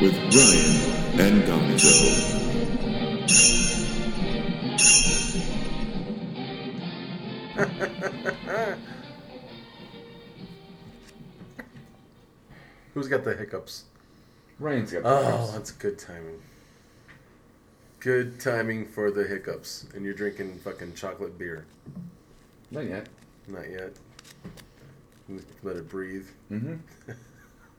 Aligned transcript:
with 0.00 0.14
Ryan 0.34 1.20
and 1.20 1.42
Gonzo. 1.44 2.34
Who's 12.94 13.08
got 13.08 13.24
the 13.24 13.34
hiccups? 13.34 13.84
Ryan's 14.58 14.92
got 14.92 15.02
the 15.02 15.08
Oh, 15.08 15.24
hiccups. 15.24 15.52
that's 15.52 15.70
good 15.72 15.98
timing. 15.98 16.40
Good 18.00 18.38
timing 18.38 18.86
for 18.86 19.10
the 19.10 19.24
hiccups. 19.24 19.86
And 19.94 20.04
you're 20.04 20.14
drinking 20.14 20.58
fucking 20.58 20.94
chocolate 20.94 21.36
beer. 21.38 21.64
Not 22.70 22.84
yet. 22.84 23.08
Not 23.48 23.68
yet. 23.70 23.92
Let 25.62 25.76
it 25.76 25.88
breathe. 25.88 26.26
Mm-hmm. 26.52 26.74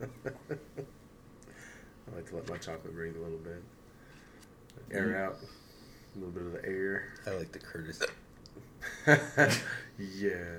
I 2.11 2.15
like 2.15 2.27
to 2.29 2.35
let 2.35 2.49
my 2.49 2.57
chocolate 2.57 2.93
breathe 2.93 3.15
a 3.15 3.19
little 3.19 3.37
bit. 3.39 3.63
Air 4.91 5.07
Mm. 5.07 5.25
out. 5.25 5.37
A 6.15 6.19
little 6.19 6.31
bit 6.33 6.43
of 6.43 6.51
the 6.53 6.65
air. 6.69 7.13
I 7.25 7.31
like 7.31 7.51
the 7.51 7.59
Curtis. 7.59 8.01
yeah. 9.07 9.49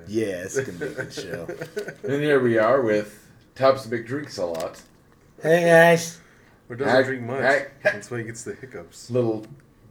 Yeah, 0.09 0.43
it's 0.45 0.59
gonna 0.59 0.73
be 0.79 0.87
a 0.87 0.89
good 0.91 1.13
show. 1.13 1.47
And 2.03 2.23
here 2.23 2.41
we 2.41 2.59
are 2.59 2.81
with 2.83 3.27
Tops 3.55 3.87
Big 3.87 4.07
Drinks 4.07 4.39
a 4.39 4.47
lot. 4.47 4.81
hey 5.43 5.65
guys. 5.65 6.21
Or 6.69 6.75
doesn't 6.77 6.93
Hack- 6.93 7.07
drink 7.07 7.23
much. 7.23 7.41
hack- 7.41 7.83
That's 7.83 8.11
why 8.11 8.19
he 8.19 8.25
gets 8.25 8.43
the 8.43 8.55
hiccups. 8.55 9.11
Little, 9.11 9.47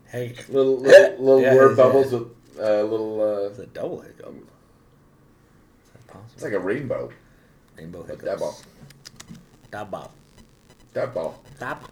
Hey, 0.08 0.36
little, 0.50 0.78
little, 0.81 1.17
little 1.17 1.42
Yeah, 1.42 1.56
word 1.56 1.72
yeah. 1.78 1.84
bubbles 1.84 2.12
with 2.12 2.28
uh, 2.59 2.84
little. 2.84 3.45
it's 3.48 3.59
Uh, 3.59 3.64
a 3.64 3.66
double 3.67 4.02
hiccup. 4.02 4.34
Is 4.36 4.44
that 6.08 6.17
it's 6.34 6.44
like 6.44 6.53
a 6.53 6.59
rainbow. 6.59 7.09
Rainbow 7.78 8.03
But 8.03 8.19
hiccups. 8.19 8.25
double. 8.31 8.56
Double. 9.72 10.12
That 10.95 11.13
ball. 11.13 11.43
Double. 11.59 11.89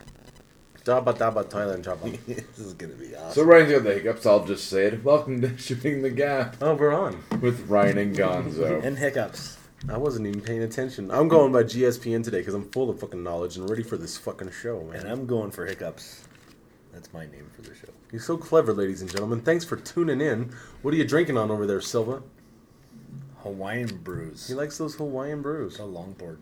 Daba 0.85 1.13
daba 1.13 1.43
Thailand 1.43 1.83
chapa. 1.83 2.09
this 2.27 2.57
is 2.57 2.73
gonna 2.73 2.93
be 2.93 3.13
awesome. 3.13 3.33
So. 3.33 3.43
Ryan's 3.43 3.71
got 3.73 3.83
the 3.83 3.93
hiccups. 3.95 4.25
I'll 4.25 4.45
just 4.45 4.69
say 4.69 4.85
it. 4.85 5.03
Welcome 5.03 5.41
to 5.41 5.57
Shooting 5.57 6.01
the 6.01 6.09
Gap 6.09 6.55
Oh, 6.61 6.75
we're 6.75 6.93
on. 6.93 7.21
with 7.41 7.67
Ryan 7.67 7.97
and 7.97 8.15
Gonzo. 8.15 8.81
And 8.85 8.97
hiccups. 8.97 9.57
I 9.89 9.97
wasn't 9.97 10.27
even 10.27 10.39
paying 10.39 10.63
attention. 10.63 11.11
I'm 11.11 11.27
going 11.27 11.51
by 11.51 11.63
GSPN 11.63 12.23
today 12.23 12.37
because 12.39 12.53
I'm 12.53 12.71
full 12.71 12.89
of 12.89 12.97
fucking 13.01 13.21
knowledge 13.21 13.57
and 13.57 13.69
ready 13.69 13.83
for 13.83 13.97
this 13.97 14.17
fucking 14.17 14.51
show, 14.51 14.81
man. 14.83 15.01
And 15.01 15.09
I'm 15.09 15.25
going 15.25 15.51
for 15.51 15.65
hiccups. 15.65 16.25
That's 16.93 17.11
my 17.11 17.25
name 17.25 17.49
for 17.53 17.61
the 17.61 17.75
show. 17.75 17.89
You're 18.13 18.21
so 18.21 18.37
clever, 18.37 18.73
ladies 18.73 19.01
and 19.01 19.11
gentlemen. 19.11 19.41
Thanks 19.41 19.65
for 19.65 19.75
tuning 19.75 20.21
in. 20.21 20.53
What 20.81 20.93
are 20.93 20.97
you 20.97 21.03
drinking 21.05 21.37
on 21.37 21.51
over 21.51 21.67
there, 21.67 21.81
Silva? 21.81 22.23
Hawaiian 23.39 23.97
brews. 23.97 24.47
He 24.47 24.53
likes 24.53 24.77
those 24.77 24.95
Hawaiian 24.95 25.41
brews. 25.41 25.77
A 25.79 25.83
longboard. 25.83 26.37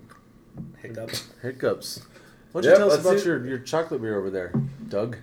Hiccups. 0.84 1.30
Hiccups. 1.42 2.06
Why 2.52 2.62
don't 2.62 2.70
Yep, 2.72 2.74
you 2.74 2.78
tell 2.78 2.92
us 2.92 3.00
about 3.00 3.26
your, 3.26 3.46
your 3.46 3.60
chocolate 3.60 4.02
beer 4.02 4.18
over 4.18 4.30
there, 4.30 4.52
Doug? 4.90 5.18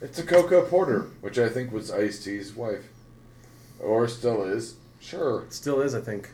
It's 0.00 0.18
a 0.18 0.22
cocoa 0.24 0.66
porter, 0.66 1.06
which 1.20 1.38
I 1.38 1.48
think 1.48 1.72
was 1.72 1.90
Ice 1.90 2.24
T's 2.24 2.54
wife, 2.54 2.88
or 3.78 4.08
still 4.08 4.42
is. 4.42 4.74
Sure, 5.00 5.42
It 5.44 5.52
still 5.52 5.80
is, 5.80 5.94
I 5.94 6.00
think. 6.00 6.30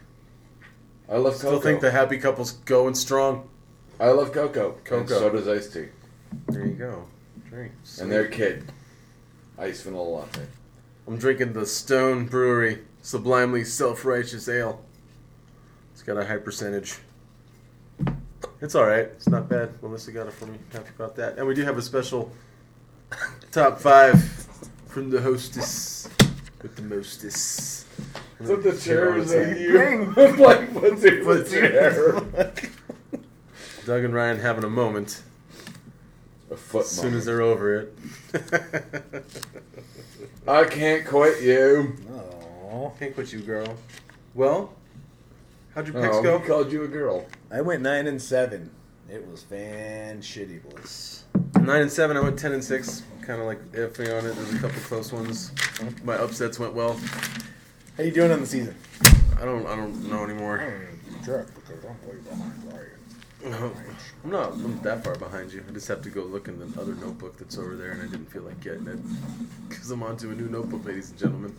I 1.08 1.16
love 1.16 1.34
cocoa. 1.34 1.36
Still 1.38 1.50
cocoa. 1.52 1.62
think 1.62 1.80
the 1.80 1.90
happy 1.90 2.18
couple's 2.18 2.52
going 2.52 2.94
strong. 2.94 3.48
I 4.00 4.08
love 4.10 4.32
cocoa. 4.32 4.72
Cocoa. 4.84 5.00
And 5.00 5.08
so 5.08 5.30
does 5.30 5.48
Ice 5.48 5.68
T. 5.72 5.86
There 6.48 6.66
you 6.66 6.74
go. 6.74 7.04
Drink. 7.48 7.72
And 8.00 8.10
their 8.10 8.26
kid, 8.26 8.72
Ice 9.58 9.82
Vanilla 9.82 10.02
Latte. 10.02 10.42
I'm 11.06 11.18
drinking 11.18 11.52
the 11.52 11.66
Stone 11.66 12.26
Brewery 12.26 12.80
Sublimely 13.02 13.64
Self-Righteous 13.64 14.48
Ale. 14.48 14.84
It's 15.92 16.02
got 16.02 16.16
a 16.16 16.26
high 16.26 16.38
percentage. 16.38 16.98
It's 18.60 18.74
all 18.74 18.86
right. 18.86 19.04
It's 19.04 19.28
not 19.28 19.48
bad. 19.48 19.70
Melissa 19.82 20.12
got 20.12 20.26
it 20.26 20.32
for 20.32 20.46
me. 20.46 20.58
Happy 20.72 20.88
about 20.96 21.16
that. 21.16 21.36
And 21.38 21.46
we 21.46 21.54
do 21.54 21.62
have 21.64 21.76
a 21.76 21.82
special 21.82 22.32
top 23.52 23.80
five 23.80 24.20
from 24.88 25.10
the 25.10 25.20
hostess 25.20 26.08
with 26.62 26.74
the 26.76 26.82
mostess. 26.82 27.84
Is 28.40 28.48
that 28.48 28.62
the 28.62 28.76
chair? 28.76 29.16
Is 29.16 29.30
that 29.30 29.54
Bang. 29.54 29.60
you? 29.60 30.44
like, 30.44 30.68
what's 30.70 31.04
in 31.04 31.20
the 31.20 31.24
What's 31.24 31.50
chair? 31.50 32.20
Doug 33.84 34.04
and 34.04 34.14
Ryan 34.14 34.40
having 34.40 34.64
a 34.64 34.70
moment 34.70 35.22
A 36.50 36.56
foot 36.56 36.82
as 36.86 36.90
soon 36.90 37.14
as 37.14 37.24
they're 37.24 37.42
over 37.42 37.74
it. 37.78 37.94
I 40.48 40.64
can't 40.64 41.06
quit 41.06 41.42
you. 41.42 41.94
Oh. 42.12 42.92
Can't 42.98 43.14
quit 43.14 43.32
you, 43.32 43.40
girl. 43.40 43.76
Well, 44.34 44.72
how'd 45.74 45.86
your 45.88 46.00
picks 46.00 46.16
Oh, 46.16 46.22
go? 46.22 46.38
he 46.38 46.46
called 46.46 46.72
you 46.72 46.82
a 46.84 46.88
girl. 46.88 47.26
I 47.50 47.60
went 47.60 47.82
nine 47.82 48.06
and 48.06 48.20
seven. 48.20 48.70
It 49.08 49.26
was 49.28 49.42
fan 49.44 50.20
shitty 50.20 50.62
boys. 50.68 51.24
Nine 51.60 51.82
and 51.82 51.92
seven. 51.92 52.16
I 52.16 52.20
went 52.20 52.38
ten 52.38 52.52
and 52.52 52.64
six. 52.64 53.04
Kind 53.22 53.40
of 53.40 53.46
like 53.46 53.62
iffy 53.72 54.06
on 54.18 54.26
it. 54.26 54.34
There's 54.34 54.54
a 54.54 54.58
couple 54.58 54.80
close 54.82 55.12
ones. 55.12 55.52
My 56.02 56.14
upsets 56.14 56.58
went 56.58 56.74
well. 56.74 56.98
How 57.96 58.02
you 58.02 58.10
doing 58.10 58.32
on 58.32 58.40
the 58.40 58.46
season? 58.46 58.74
I 59.40 59.44
don't. 59.44 59.64
I 59.66 59.76
don't 59.76 60.10
know 60.10 60.24
anymore. 60.24 60.58
Check 61.24 61.46
because 61.54 61.84
I'm 61.84 62.08
way 62.08 62.16
behind 62.28 62.64
Ryan. 62.64 62.90
Oh, 63.44 63.72
I'm 64.24 64.30
not. 64.30 64.52
I'm 64.52 64.80
that 64.82 65.04
far 65.04 65.14
behind 65.14 65.52
you. 65.52 65.64
I 65.68 65.72
just 65.72 65.86
have 65.86 66.02
to 66.02 66.10
go 66.10 66.24
look 66.24 66.48
in 66.48 66.58
the 66.58 66.80
other 66.80 66.94
notebook 66.94 67.38
that's 67.38 67.58
over 67.58 67.76
there, 67.76 67.92
and 67.92 68.02
I 68.02 68.06
didn't 68.06 68.26
feel 68.26 68.42
like 68.42 68.60
getting 68.60 68.88
it 68.88 68.98
because 69.68 69.88
I'm 69.92 70.02
onto 70.02 70.30
a 70.30 70.34
new 70.34 70.48
notebook, 70.48 70.84
ladies 70.84 71.10
and 71.10 71.18
gentlemen. 71.18 71.56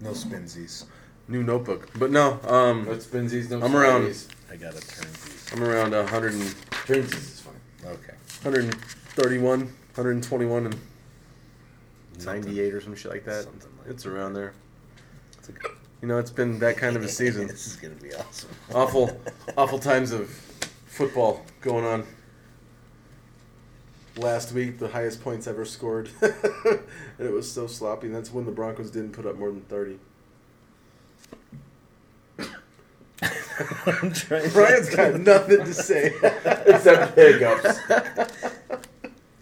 No 0.00 0.14
spinsies. 0.14 0.86
New 1.30 1.42
notebook. 1.44 1.88
But 1.96 2.10
no. 2.10 2.40
Um. 2.44 2.86
What's 2.86 3.06
Benzies? 3.06 3.48
No 3.50 3.64
I'm 3.64 3.74
around- 3.76 4.00
Smarties. 4.12 4.28
I 4.50 4.56
gotta 4.56 4.80
turn 4.80 5.06
these. 5.12 5.46
I'm 5.52 5.62
around 5.62 5.92
100 5.92 6.32
and, 6.34 6.42
Turnsies 6.42 7.14
is 7.14 7.40
fine. 7.40 7.54
Okay. 7.84 8.14
131, 8.42 9.60
121, 9.60 10.66
and 10.66 10.74
Something. 12.18 12.42
98 12.42 12.74
or 12.74 12.80
some 12.80 12.94
shit 12.96 13.12
like 13.12 13.24
that. 13.24 13.44
Something 13.44 13.70
like 13.78 13.88
It's 13.90 14.06
around 14.06 14.34
there. 14.34 14.52
It's 15.38 15.48
a. 15.50 15.52
You 16.02 16.08
know, 16.08 16.18
it's 16.18 16.30
been 16.32 16.58
that 16.58 16.76
kind 16.76 16.96
of 16.96 17.04
a 17.04 17.08
season. 17.20 17.46
this 17.46 17.66
is 17.68 17.76
gonna 17.76 17.94
be 17.94 18.12
awesome. 18.14 18.50
awful, 18.74 19.20
awful 19.56 19.78
times 19.78 20.10
of 20.12 20.28
football 20.86 21.44
going 21.60 21.84
on. 21.84 22.04
Last 24.16 24.52
week, 24.52 24.78
the 24.80 24.88
highest 24.88 25.22
points 25.22 25.46
ever 25.46 25.64
scored, 25.64 26.10
and 26.20 26.80
it 27.20 27.32
was 27.32 27.50
so 27.50 27.66
sloppy. 27.68 28.08
And 28.08 28.16
that's 28.16 28.32
when 28.32 28.44
the 28.44 28.50
Broncos 28.52 28.90
didn't 28.90 29.12
put 29.12 29.24
up 29.26 29.38
more 29.38 29.50
than 29.50 29.60
thirty. 29.62 29.98
I'm 33.86 34.12
trying. 34.12 34.50
Brian's 34.50 34.88
got 34.94 35.20
nothing 35.20 35.58
to 35.64 35.74
say. 35.74 36.06
Except 36.66 37.14
hiccups. 37.14 37.78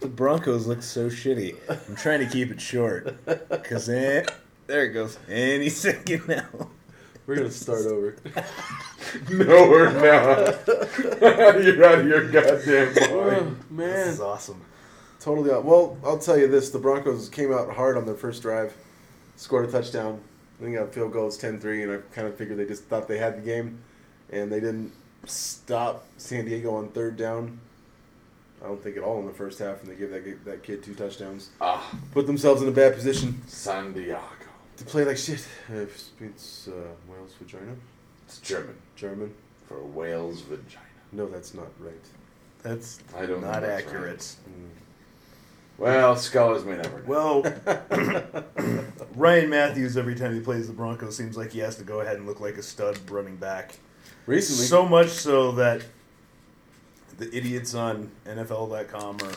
The 0.01 0.09
Broncos 0.09 0.67
look 0.67 0.83
so 0.83 1.09
shitty. 1.09 1.57
I'm 1.89 1.95
trying 1.97 2.21
to 2.21 2.27
keep 2.27 2.51
it 2.51 2.61
short. 2.61 3.17
Cause 3.65 3.89
eh, 3.89 4.25
there 4.67 4.87
it 4.87 4.93
goes. 4.93 5.19
Any 5.29 5.69
second 5.69 6.27
now. 6.29 6.47
We're 7.27 7.37
gonna 7.37 7.51
start 7.51 7.85
over. 7.87 8.17
no, 9.31 9.69
we're 9.69 9.93
not. 9.93 10.67
You're 11.63 11.85
out 11.85 11.99
of 12.01 12.07
your 12.09 12.29
goddamn 12.31 12.95
Oh, 13.11 13.55
mind. 13.71 13.91
This 13.91 14.15
is 14.15 14.21
awesome. 14.21 14.61
totally. 15.21 15.53
Out. 15.53 15.65
Well, 15.65 15.99
I'll 16.05 16.19
tell 16.19 16.39
you 16.39 16.49
this: 16.49 16.71
the 16.71 16.79
Broncos 16.79 17.29
came 17.29 17.53
out 17.53 17.71
hard 17.75 17.97
on 17.99 18.07
their 18.07 18.15
first 18.15 18.41
drive, 18.43 18.75
scored 19.37 19.69
a 19.69 19.71
touchdown. 19.73 20.21
Then 20.61 20.75
got 20.75 20.93
field 20.93 21.13
goals 21.13 21.39
10-3, 21.41 21.85
and 21.85 21.93
I 21.93 21.97
kind 22.15 22.27
of 22.27 22.37
figured 22.37 22.59
they 22.59 22.67
just 22.67 22.85
thought 22.85 23.07
they 23.09 23.19
had 23.19 23.37
the 23.39 23.43
game, 23.43 23.79
and 24.31 24.51
they 24.51 24.61
didn't 24.61 24.93
stop 25.27 26.05
San 26.17 26.45
Diego 26.47 26.75
on 26.75 26.89
third 26.89 27.17
down. 27.17 27.61
I 28.63 28.67
don't 28.67 28.83
think 28.83 28.97
at 28.97 29.05
all 29.05 29.21
in 29.21 29.27
the 29.27 29.33
first 29.33 29.61
half, 29.61 29.83
and 29.83 29.91
they 29.91 29.95
gave 29.95 30.11
that 30.11 30.45
that 30.45 30.63
kid 30.65 30.83
two 30.83 30.95
touchdowns. 30.95 31.51
Ah, 31.61 31.89
Put 32.13 32.27
themselves 32.27 32.61
in 32.61 32.69
a 32.69 32.73
bad 32.73 32.95
position 32.95 33.41
San 33.47 33.93
Diego. 33.93 34.19
to 34.79 34.85
play 34.85 35.05
like 35.05 35.17
shit. 35.17 35.47
Uh, 35.73 35.87
It's 36.21 36.67
uh, 36.67 36.73
whale's 37.09 37.35
vagina, 37.41 37.77
It's 38.27 38.39
German 38.41 38.75
German. 38.97 39.33
for 39.69 39.77
whale's 39.85 40.41
vagina. 40.41 40.83
No, 41.13 41.27
that's 41.27 41.55
not 41.55 41.69
right. 41.79 41.95
That's 42.65 42.99
I 43.17 43.27
don't 43.27 43.43
not 43.43 43.63
accurate. 43.63 44.19
Mm. 44.19 44.71
Well, 45.79 46.17
scholars 46.17 46.65
may 46.65 46.77
never 46.77 47.03
know. 47.03 47.05
Well, 47.07 48.45
Ryan 49.15 49.49
Mathews 49.49 49.97
every 49.97 50.17
time 50.17 50.35
he 50.35 50.41
plays 50.41 50.67
the 50.67 50.73
Broncos 50.73 51.17
seems 51.17 51.37
like 51.37 51.53
he 51.53 51.61
has 51.61 51.77
to 51.77 51.85
go 51.85 52.01
ahead 52.01 52.17
and 52.17 52.27
look 52.27 52.41
like 52.41 52.57
a 52.57 52.63
stud 52.63 52.99
running 53.09 53.37
back. 53.37 53.79
Recently, 54.27 54.65
So 54.67 54.87
much 54.87 55.09
so 55.09 55.53
that 55.53 55.83
the 57.17 57.35
idiots 57.35 57.75
on 57.75 58.11
NFL.com 58.27 59.19
are 59.23 59.33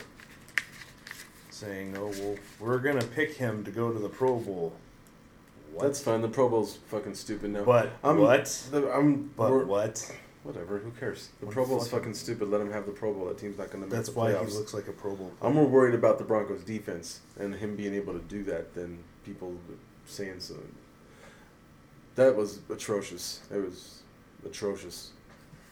saying, 1.49 1.95
"Oh 1.97 2.11
well, 2.19 2.35
we're 2.59 2.79
gonna 2.79 3.05
pick 3.05 3.35
him 3.35 3.63
to 3.63 3.71
go 3.71 3.91
to 3.91 3.99
the 3.99 4.09
Pro 4.09 4.37
Bowl." 4.37 4.73
What? 5.71 5.83
that's 5.83 6.01
fine. 6.01 6.21
The 6.21 6.27
Pro 6.27 6.49
Bowl's 6.49 6.77
fucking 6.87 7.15
stupid 7.15 7.51
now. 7.51 7.63
But 7.63 7.91
I'm, 8.03 8.17
what? 8.17 8.45
The, 8.71 8.91
I'm. 8.91 9.31
But 9.37 9.65
what? 9.67 10.11
Whatever. 10.43 10.79
Who 10.79 10.89
cares? 10.91 11.29
The 11.39 11.45
Pro 11.47 11.65
Bowl's 11.65 11.83
fucking- 11.87 11.99
fucking 11.99 12.13
stupid. 12.15 12.49
Let 12.49 12.61
him 12.61 12.71
have 12.71 12.85
the 12.87 12.91
Pro 12.91 13.13
Bowl. 13.13 13.25
That 13.27 13.37
team's 13.37 13.57
not 13.59 13.67
going 13.69 13.83
to 13.83 13.87
make 13.87 13.91
That's 13.91 14.09
the 14.09 14.17
why 14.17 14.31
playoffs. 14.31 14.47
he 14.49 14.53
looks 14.57 14.73
like 14.73 14.87
a 14.87 14.91
Pro 14.91 15.15
Bowl. 15.15 15.31
I'm 15.41 15.53
more 15.53 15.67
worried 15.67 15.93
about 15.93 16.17
the 16.17 16.23
Broncos' 16.23 16.63
defense 16.63 17.19
and 17.39 17.53
him 17.55 17.75
being 17.75 17.93
able 17.93 18.13
to 18.13 18.19
do 18.19 18.43
that 18.45 18.73
than 18.73 19.03
people 19.23 19.53
saying 20.07 20.39
so. 20.39 20.55
That 22.15 22.35
was 22.35 22.59
atrocious. 22.69 23.41
It 23.53 23.57
was 23.57 24.01
atrocious. 24.45 25.11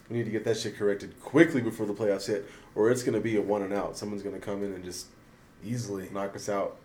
We 0.10 0.18
need 0.18 0.26
to 0.26 0.32
get 0.32 0.44
that 0.46 0.58
shit 0.58 0.76
corrected 0.78 1.20
quickly 1.22 1.62
before 1.62 1.86
the 1.86 1.94
playoffs 1.94 2.28
hit, 2.28 2.50
or 2.76 2.90
it's 2.90 3.04
going 3.04 3.14
to 3.16 3.20
be 3.20 3.36
a 3.38 3.42
one 3.42 3.62
and 3.62 3.74
out. 3.74 3.98
Someone's 3.98 4.24
going 4.24 4.36
to 4.36 4.42
come 4.42 4.64
in 4.64 4.74
and 4.74 4.84
just 4.84 5.08
Easily, 5.66 6.08
knock 6.14 6.36
us 6.38 6.48
out. 6.48 6.78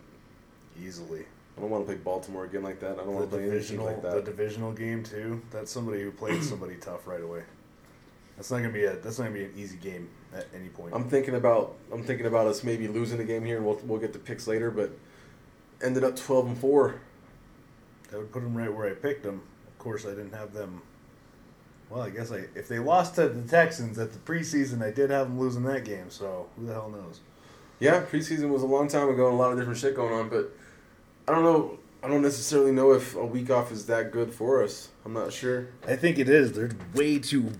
easily. 0.82 1.24
I 1.56 1.60
don't 1.60 1.70
want 1.70 1.86
to 1.86 1.86
play 1.86 2.02
Baltimore 2.02 2.44
again 2.44 2.64
like 2.64 2.80
that. 2.80 2.94
I 2.94 3.04
don't 3.04 3.06
The 3.06 3.12
want 3.12 3.30
to 3.30 3.36
play 3.36 3.48
anything 3.48 3.80
like 3.84 4.02
that. 4.02 4.14
the 4.16 4.22
divisional 4.22 4.72
game 4.72 5.04
too. 5.04 5.40
That's 5.52 5.70
somebody 5.70 6.02
who 6.02 6.10
played 6.10 6.42
somebody 6.42 6.74
tough 6.74 7.06
right 7.06 7.22
away. 7.22 7.42
That's 8.36 8.50
not 8.50 8.58
gonna 8.58 8.70
be 8.70 8.84
a. 8.84 8.96
That's 8.96 9.18
not 9.18 9.26
gonna 9.26 9.38
be 9.38 9.44
an 9.44 9.54
easy 9.56 9.76
game 9.76 10.08
at 10.34 10.46
any 10.54 10.68
point. 10.68 10.94
I'm 10.94 11.08
thinking 11.08 11.34
about 11.34 11.76
I'm 11.92 12.02
thinking 12.02 12.26
about 12.26 12.46
us 12.46 12.64
maybe 12.64 12.88
losing 12.88 13.20
a 13.20 13.24
game 13.24 13.44
here, 13.44 13.56
and 13.56 13.66
we'll 13.66 13.80
we'll 13.84 14.00
get 14.00 14.12
the 14.12 14.18
picks 14.18 14.46
later. 14.46 14.70
But 14.70 14.90
ended 15.82 16.04
up 16.04 16.16
12 16.16 16.46
and 16.46 16.58
four. 16.58 17.00
That 18.10 18.18
would 18.18 18.32
put 18.32 18.42
them 18.42 18.56
right 18.56 18.72
where 18.72 18.90
I 18.90 18.94
picked 18.94 19.22
them. 19.22 19.42
Of 19.66 19.78
course, 19.78 20.04
I 20.04 20.10
didn't 20.10 20.34
have 20.34 20.52
them. 20.52 20.82
Well, 21.90 22.02
I 22.02 22.10
guess 22.10 22.32
I 22.32 22.44
if 22.54 22.68
they 22.68 22.78
lost 22.78 23.14
to 23.16 23.28
the 23.28 23.48
Texans 23.48 23.98
at 23.98 24.12
the 24.12 24.18
preseason, 24.18 24.82
I 24.82 24.90
did 24.90 25.10
have 25.10 25.28
them 25.28 25.38
losing 25.38 25.62
that 25.64 25.84
game. 25.84 26.10
So 26.10 26.48
who 26.56 26.66
the 26.66 26.72
hell 26.72 26.90
knows? 26.90 27.20
Yeah, 27.78 28.04
preseason 28.04 28.50
was 28.50 28.62
a 28.62 28.66
long 28.66 28.88
time 28.88 29.08
ago, 29.08 29.26
and 29.26 29.34
a 29.34 29.38
lot 29.38 29.52
of 29.52 29.58
different 29.58 29.78
shit 29.78 29.94
going 29.94 30.12
on. 30.12 30.28
But 30.28 30.52
I 31.28 31.32
don't 31.32 31.44
know. 31.44 31.78
I 32.02 32.08
don't 32.08 32.22
necessarily 32.22 32.72
know 32.72 32.92
if 32.92 33.14
a 33.14 33.24
week 33.24 33.50
off 33.50 33.72
is 33.72 33.86
that 33.86 34.12
good 34.12 34.32
for 34.32 34.62
us. 34.62 34.90
I'm 35.04 35.14
not 35.14 35.32
sure. 35.32 35.68
I 35.86 35.96
think 35.96 36.18
it 36.18 36.28
is. 36.28 36.52
They're 36.52 36.70
way 36.94 37.18
too. 37.18 37.52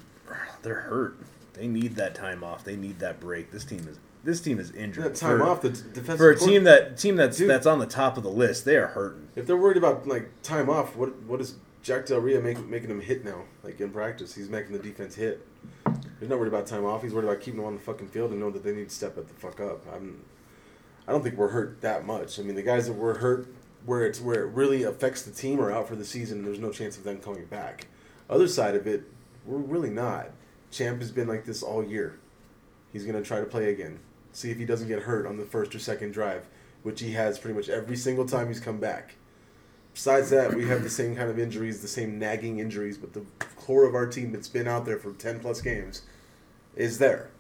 They're 0.65 0.81
hurt. 0.81 1.17
They 1.53 1.69
need 1.69 1.95
that 1.97 2.15
time 2.17 2.43
off. 2.43 2.65
They 2.65 2.75
need 2.75 2.99
that 2.99 3.21
break. 3.21 3.53
This 3.53 3.65
team 3.65 3.87
is. 3.89 3.99
This 4.25 4.41
team 4.41 4.59
is 4.59 4.71
injured. 4.71 5.05
That 5.05 5.15
time 5.15 5.39
For- 5.39 5.45
off 5.47 5.61
the 5.61 5.69
defensive 5.69 6.17
for 6.17 6.31
a 6.31 6.37
team 6.37 6.65
that 6.65 6.97
team 6.97 7.15
that's 7.17 7.37
Dude. 7.37 7.49
that's 7.51 7.67
on 7.67 7.79
the 7.79 7.87
top 7.87 8.17
of 8.17 8.23
the 8.23 8.31
list. 8.31 8.65
They 8.65 8.77
are 8.77 8.87
hurting. 8.87 9.29
If 9.37 9.47
they're 9.47 9.57
worried 9.57 9.77
about 9.77 10.07
like 10.09 10.31
time 10.43 10.71
off, 10.71 10.97
what 10.97 11.23
what 11.25 11.41
is 11.43 11.57
Jack 11.83 12.07
Del 12.07 12.21
Rio 12.21 12.41
make, 12.41 12.59
making 12.67 12.89
them 12.89 13.03
hit 13.03 13.23
now? 13.25 13.43
Like 13.63 13.79
in 13.81 13.91
practice, 13.91 14.35
he's 14.35 14.49
making 14.49 14.73
the 14.73 14.79
defense 14.79 15.15
hit. 15.15 15.47
He's 16.19 16.31
not 16.31 16.39
worried 16.39 16.49
about 16.49 16.67
time 16.67 16.87
off. 16.87 17.03
He's 17.03 17.13
worried 17.13 17.27
about 17.29 17.41
keeping 17.43 17.59
them 17.59 17.67
on 17.67 17.75
the 17.75 17.81
fucking 17.81 18.09
field 18.09 18.31
and 18.31 18.41
know 18.41 18.51
that 18.51 18.65
they 18.65 18.73
need 18.73 18.89
to 18.89 18.95
step 18.95 19.19
it 19.19 19.29
the 19.29 19.35
fuck 19.35 19.61
up. 19.61 19.85
I'm. 19.95 20.25
I 21.07 21.13
don't 21.13 21.23
think 21.23 21.37
we're 21.37 21.49
hurt 21.49 21.83
that 21.83 22.07
much. 22.07 22.41
I 22.41 22.43
mean, 22.43 22.55
the 22.55 22.63
guys 22.63 22.87
that 22.87 22.95
were 22.95 23.19
hurt 23.19 23.47
where 23.85 24.07
it's 24.07 24.23
where 24.23 24.45
it 24.45 24.55
really 24.55 24.85
affects 24.85 25.21
the 25.21 25.33
team 25.33 25.61
are 25.61 25.71
out 25.71 25.87
for 25.87 25.97
the 25.97 26.05
season. 26.05 26.39
and 26.39 26.47
There's 26.47 26.59
no 26.59 26.71
chance 26.71 26.97
of 26.97 27.05
them 27.05 27.19
coming 27.19 27.45
back. 27.45 27.89
Other 28.31 28.49
side 28.49 28.75
of 28.75 28.87
it, 28.87 29.05
we're 29.45 29.59
really 29.59 29.91
not. 29.91 30.31
Champ 30.75 31.01
has 31.01 31.13
been 31.13 31.29
like 31.29 31.45
this 31.45 31.63
all 31.63 31.85
year. 31.85 32.19
He's 32.93 33.05
gonna 33.05 33.23
try 33.23 33.39
to 33.39 33.47
play 33.47 33.71
again. 33.71 34.01
See 34.33 34.51
if 34.51 34.59
he 34.59 34.65
doesn't 34.65 34.89
get 34.89 35.03
hurt 35.03 35.25
on 35.25 35.37
the 35.37 35.45
first 35.45 35.73
or 35.75 35.79
second 35.79 36.13
drive, 36.13 36.47
which 36.83 37.01
he 37.01 37.13
has 37.13 37.39
pretty 37.39 37.57
much 37.57 37.69
every 37.69 37.97
single 37.97 38.27
time 38.27 38.49
he's 38.49 38.59
come 38.59 38.79
back. 38.79 39.15
Besides 39.95 40.31
that, 40.31 40.53
we 40.53 40.67
have 40.67 40.83
the 40.83 40.91
same 40.91 41.15
kind 41.15 41.31
of 41.31 41.39
injuries, 41.39 41.81
the 41.81 41.87
same 41.87 42.19
nagging 42.19 42.59
injuries, 42.59 42.99
but 42.99 43.13
the 43.13 43.25
core 43.57 43.87
of 43.87 43.95
our 43.95 44.07
team 44.07 44.33
that's 44.33 44.49
been 44.49 44.67
out 44.67 44.85
there 44.85 44.99
for 44.99 45.13
ten 45.13 45.39
plus 45.39 45.61
games 45.61 46.03
is 46.75 46.99
there. 46.99 47.31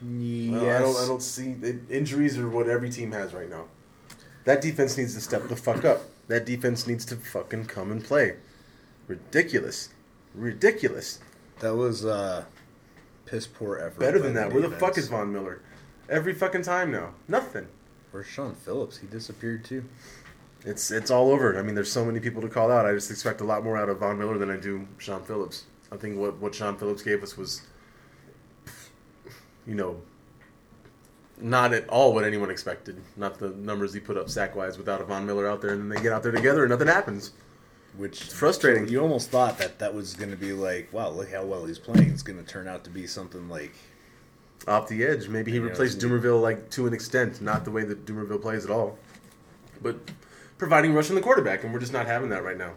Yes. 0.00 0.62
I 0.62 0.78
don't. 0.78 0.96
I 0.96 1.06
don't 1.06 1.22
see 1.22 1.54
it, 1.62 1.80
injuries 1.90 2.38
are 2.38 2.48
what 2.48 2.66
every 2.66 2.88
team 2.88 3.12
has 3.12 3.34
right 3.34 3.50
now. 3.50 3.66
That 4.44 4.62
defense 4.62 4.96
needs 4.96 5.14
to 5.14 5.20
step 5.20 5.48
the 5.48 5.56
fuck 5.56 5.84
up. 5.84 6.04
That 6.28 6.46
defense 6.46 6.86
needs 6.86 7.04
to 7.06 7.16
fucking 7.16 7.66
come 7.66 7.92
and 7.92 8.02
play. 8.02 8.36
Ridiculous, 9.06 9.90
ridiculous. 10.34 11.20
That 11.62 11.76
was 11.76 12.04
uh, 12.04 12.44
piss 13.24 13.46
poor 13.46 13.78
effort. 13.78 14.00
Better 14.00 14.18
than 14.18 14.34
that. 14.34 14.52
Where 14.52 14.62
the 14.62 14.70
fuck 14.70 14.98
is 14.98 15.06
Von 15.06 15.32
Miller? 15.32 15.62
Every 16.08 16.34
fucking 16.34 16.62
time 16.62 16.90
now. 16.90 17.14
Nothing. 17.28 17.68
Where's 18.10 18.26
Shaun 18.26 18.56
Phillips? 18.56 18.98
He 18.98 19.06
disappeared 19.06 19.64
too. 19.64 19.84
It's 20.64 20.90
it's 20.90 21.08
all 21.08 21.30
over. 21.30 21.56
I 21.56 21.62
mean, 21.62 21.76
there's 21.76 21.90
so 21.90 22.04
many 22.04 22.18
people 22.18 22.42
to 22.42 22.48
call 22.48 22.72
out. 22.72 22.84
I 22.84 22.92
just 22.92 23.12
expect 23.12 23.40
a 23.40 23.44
lot 23.44 23.62
more 23.62 23.76
out 23.76 23.88
of 23.88 24.00
Von 24.00 24.18
Miller 24.18 24.38
than 24.38 24.50
I 24.50 24.56
do 24.56 24.88
Shaun 24.98 25.22
Phillips. 25.22 25.64
I 25.92 25.96
think 25.96 26.18
what 26.18 26.36
what 26.38 26.52
Shaun 26.52 26.76
Phillips 26.76 27.02
gave 27.02 27.22
us 27.22 27.36
was, 27.36 27.62
you 29.64 29.76
know, 29.76 30.02
not 31.40 31.72
at 31.72 31.88
all 31.88 32.12
what 32.12 32.24
anyone 32.24 32.50
expected. 32.50 33.00
Not 33.16 33.38
the 33.38 33.50
numbers 33.50 33.94
he 33.94 34.00
put 34.00 34.16
up 34.16 34.28
sack 34.28 34.56
wise 34.56 34.78
without 34.78 35.00
a 35.00 35.04
Von 35.04 35.24
Miller 35.26 35.46
out 35.46 35.60
there, 35.60 35.70
and 35.70 35.82
then 35.82 35.88
they 35.88 36.02
get 36.02 36.12
out 36.12 36.24
there 36.24 36.32
together 36.32 36.64
and 36.64 36.70
nothing 36.70 36.88
happens. 36.88 37.30
Which 37.96 38.22
It's 38.22 38.32
frustrating. 38.32 38.88
You 38.88 39.00
almost 39.02 39.30
thought 39.30 39.58
that 39.58 39.78
that 39.80 39.94
was 39.94 40.14
going 40.14 40.30
to 40.30 40.36
be 40.36 40.52
like, 40.52 40.92
wow, 40.92 41.10
look 41.10 41.30
how 41.30 41.44
well 41.44 41.66
he's 41.66 41.78
playing. 41.78 42.08
It's 42.10 42.22
going 42.22 42.42
to 42.42 42.44
turn 42.44 42.66
out 42.66 42.84
to 42.84 42.90
be 42.90 43.06
something 43.06 43.48
like 43.48 43.74
Off 44.68 44.88
the 44.88 45.04
edge, 45.04 45.28
maybe 45.28 45.50
he 45.50 45.58
replaced 45.58 45.98
Dumervil 45.98 46.40
like 46.40 46.70
to 46.70 46.86
an 46.86 46.94
extent, 46.94 47.42
not 47.42 47.64
the 47.64 47.70
way 47.70 47.82
that 47.82 48.06
Dumervil 48.06 48.40
plays 48.40 48.64
at 48.64 48.70
all, 48.70 48.96
but 49.82 49.96
providing 50.56 50.92
rush 50.92 51.06
rushing 51.06 51.16
the 51.16 51.20
quarterback, 51.20 51.64
and 51.64 51.72
we're 51.72 51.80
just 51.80 51.92
not 51.92 52.06
having 52.06 52.28
that 52.30 52.44
right 52.44 52.56
now. 52.56 52.74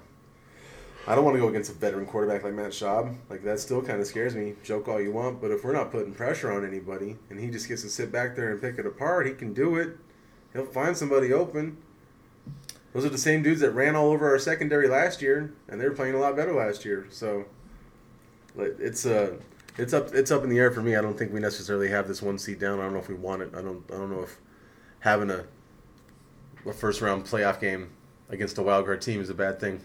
I 1.08 1.14
don't 1.14 1.24
want 1.24 1.36
to 1.36 1.40
go 1.40 1.48
against 1.48 1.70
a 1.70 1.76
veteran 1.76 2.08
quarterback 2.08 2.44
like 2.44 2.56
Matt 2.56 2.72
Schaub. 2.72 3.16
Like 3.30 3.44
that 3.44 3.60
still 3.60 3.84
kind 3.84 4.02
of 4.02 4.08
scares 4.08 4.34
me. 4.34 4.56
Joke 4.64 4.88
all 4.88 5.00
you 5.00 5.12
want, 5.12 5.40
but 5.40 5.52
if 5.52 5.64
we're 5.64 5.74
not 5.74 5.92
putting 5.92 6.16
pressure 6.16 6.52
on 6.52 6.66
anybody, 6.66 7.18
and 7.30 7.40
he 7.40 7.52
just 7.52 7.68
gets 7.68 7.84
to 7.84 7.90
sit 7.90 8.12
back 8.12 8.36
there 8.36 8.50
and 8.50 8.60
pick 8.60 8.80
it 8.80 8.88
apart, 8.88 9.28
he 9.28 9.34
can 9.34 9.54
do 9.54 9.76
it. 9.76 9.96
He'll 10.54 10.66
find 10.66 10.98
somebody 10.98 11.32
open. 11.32 11.78
Those 12.96 13.04
are 13.04 13.10
the 13.10 13.18
same 13.18 13.44
dudes 13.44 13.60
that 13.60 13.72
ran 13.72 13.94
all 13.94 14.10
over 14.10 14.30
our 14.30 14.40
secondary 14.40 14.88
last 14.88 15.22
year, 15.22 15.54
and 15.68 15.82
they 15.82 15.86
were 15.86 15.94
playing 15.94 16.16
a 16.16 16.18
lot 16.18 16.38
better 16.38 16.54
last 16.54 16.86
year. 16.86 17.08
So, 17.10 17.44
it's 18.58 19.06
uh, 19.06 19.34
it's 19.78 19.92
up 19.92 20.14
it's 20.14 20.32
up 20.32 20.46
in 20.46 20.50
the 20.50 20.58
air 20.58 20.72
for 20.72 20.82
me. 20.82 20.96
I 20.96 21.02
don't 21.02 21.18
think 21.18 21.34
we 21.34 21.42
necessarily 21.42 21.90
have 21.90 22.08
this 22.08 22.22
one 22.22 22.40
seat 22.40 22.58
down. 22.58 22.80
I 22.80 22.84
don't 22.84 22.94
know 22.94 23.00
if 23.00 23.10
we 23.10 23.16
want 23.16 23.42
it. 23.42 23.52
I 23.54 23.62
don't 23.62 23.84
I 23.92 23.96
don't 23.96 24.10
know 24.10 24.24
if 24.24 24.38
having 25.00 25.30
a 25.30 25.44
a 26.66 26.72
first 26.72 27.02
round 27.02 27.26
playoff 27.26 27.60
game 27.60 27.90
against 28.30 28.58
a 28.58 28.64
wild 28.64 28.86
card 28.86 29.02
team 29.02 29.20
is 29.20 29.30
a 29.30 29.34
bad 29.34 29.60
thing. 29.60 29.82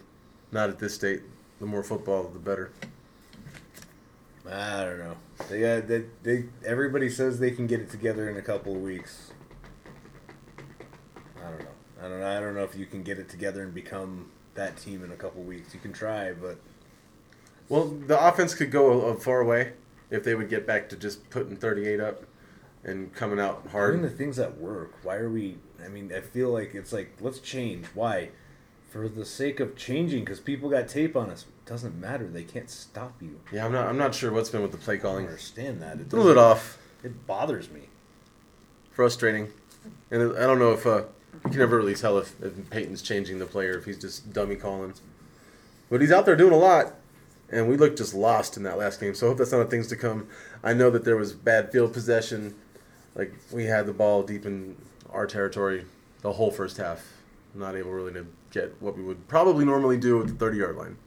Not 0.53 0.69
at 0.69 0.79
this 0.79 0.95
state. 0.95 1.21
The 1.59 1.65
more 1.65 1.83
football, 1.83 2.23
the 2.29 2.39
better. 2.39 2.71
I 4.49 4.85
don't 4.85 4.99
know. 4.99 5.17
They, 5.49 5.81
they, 5.81 6.05
they, 6.23 6.45
everybody 6.65 7.09
says 7.09 7.39
they 7.39 7.51
can 7.51 7.67
get 7.67 7.81
it 7.81 7.91
together 7.91 8.29
in 8.29 8.37
a 8.37 8.41
couple 8.41 8.73
of 8.73 8.81
weeks. 8.81 9.31
I 11.37 11.49
don't 11.49 11.59
know. 11.59 11.70
I 12.01 12.07
don't 12.07 12.19
know. 12.19 12.27
I 12.37 12.39
don't 12.39 12.55
know 12.55 12.63
if 12.63 12.75
you 12.75 12.85
can 12.85 13.03
get 13.03 13.19
it 13.19 13.29
together 13.29 13.61
and 13.63 13.73
become 13.73 14.31
that 14.55 14.77
team 14.77 15.03
in 15.03 15.11
a 15.11 15.15
couple 15.15 15.41
weeks. 15.43 15.73
You 15.73 15.79
can 15.79 15.93
try, 15.93 16.33
but 16.33 16.57
Well, 17.69 17.85
the 17.87 18.19
offense 18.27 18.55
could 18.55 18.71
go 18.71 18.91
a, 19.01 19.13
a 19.13 19.15
far 19.17 19.39
away 19.41 19.73
if 20.09 20.23
they 20.23 20.35
would 20.35 20.49
get 20.49 20.65
back 20.67 20.89
to 20.89 20.95
just 20.95 21.29
putting 21.29 21.55
38 21.55 21.99
up 21.99 22.23
and 22.83 23.13
coming 23.13 23.39
out 23.39 23.67
hard. 23.71 23.93
doing 23.93 24.03
the 24.03 24.09
things 24.17 24.35
that 24.37 24.57
work. 24.57 24.93
Why 25.03 25.15
are 25.17 25.29
we? 25.29 25.57
I 25.83 25.87
mean, 25.87 26.11
I 26.15 26.21
feel 26.21 26.49
like 26.49 26.73
it's 26.75 26.91
like 26.91 27.13
let's 27.21 27.39
change. 27.39 27.85
Why? 27.93 28.29
For 28.89 29.07
the 29.07 29.23
sake 29.23 29.61
of 29.61 29.77
changing, 29.77 30.25
because 30.25 30.41
people 30.41 30.69
got 30.69 30.89
tape 30.89 31.15
on 31.15 31.29
us. 31.29 31.43
It 31.43 31.69
doesn't 31.69 31.97
matter. 31.97 32.27
They 32.27 32.43
can't 32.43 32.69
stop 32.69 33.21
you. 33.21 33.39
Yeah, 33.53 33.65
I'm 33.65 33.71
not 33.71 33.87
I'm 33.87 33.97
not 33.97 34.13
sure 34.15 34.31
what's 34.33 34.49
been 34.49 34.61
with 34.63 34.71
the 34.71 34.77
play 34.77 34.97
calling. 34.97 35.19
I 35.19 35.27
don't 35.27 35.29
understand 35.29 35.81
that. 35.81 35.99
It 35.99 36.11
A 36.11 36.15
little 36.15 36.31
bit 36.31 36.37
off. 36.37 36.77
It 37.03 37.25
bothers 37.25 37.69
me. 37.69 37.83
frustrating. 38.91 39.47
And 40.11 40.35
I 40.37 40.41
don't 40.41 40.59
know 40.59 40.73
if 40.73 40.85
uh, 40.85 41.03
you 41.33 41.49
can 41.49 41.59
never 41.59 41.77
really 41.77 41.95
tell 41.95 42.17
if, 42.17 42.41
if 42.41 42.69
Peyton's 42.69 43.01
changing 43.01 43.39
the 43.39 43.45
player, 43.45 43.77
if 43.77 43.85
he's 43.85 43.97
just 43.97 44.31
dummy 44.33 44.55
calling. 44.55 44.93
But 45.89 46.01
he's 46.01 46.11
out 46.11 46.25
there 46.25 46.35
doing 46.35 46.53
a 46.53 46.57
lot, 46.57 46.93
and 47.49 47.67
we 47.67 47.77
looked 47.77 47.97
just 47.97 48.13
lost 48.13 48.57
in 48.57 48.63
that 48.63 48.77
last 48.77 48.99
game. 48.99 49.13
So 49.13 49.27
I 49.27 49.29
hope 49.29 49.37
that's 49.37 49.51
not 49.51 49.61
a 49.61 49.65
things 49.65 49.87
to 49.87 49.95
come. 49.95 50.27
I 50.63 50.73
know 50.73 50.89
that 50.89 51.03
there 51.03 51.17
was 51.17 51.33
bad 51.33 51.71
field 51.71 51.93
possession. 51.93 52.55
Like 53.15 53.33
we 53.51 53.65
had 53.65 53.85
the 53.85 53.93
ball 53.93 54.23
deep 54.23 54.45
in 54.45 54.77
our 55.11 55.27
territory 55.27 55.85
the 56.21 56.33
whole 56.33 56.51
first 56.51 56.77
half, 56.77 57.03
not 57.53 57.75
able 57.75 57.91
really 57.91 58.13
to 58.13 58.25
get 58.51 58.75
what 58.81 58.95
we 58.95 59.03
would 59.03 59.27
probably 59.27 59.65
normally 59.65 59.97
do 59.97 60.21
at 60.21 60.27
the 60.27 60.33
30 60.33 60.57
yard 60.57 60.75
line. 60.75 60.97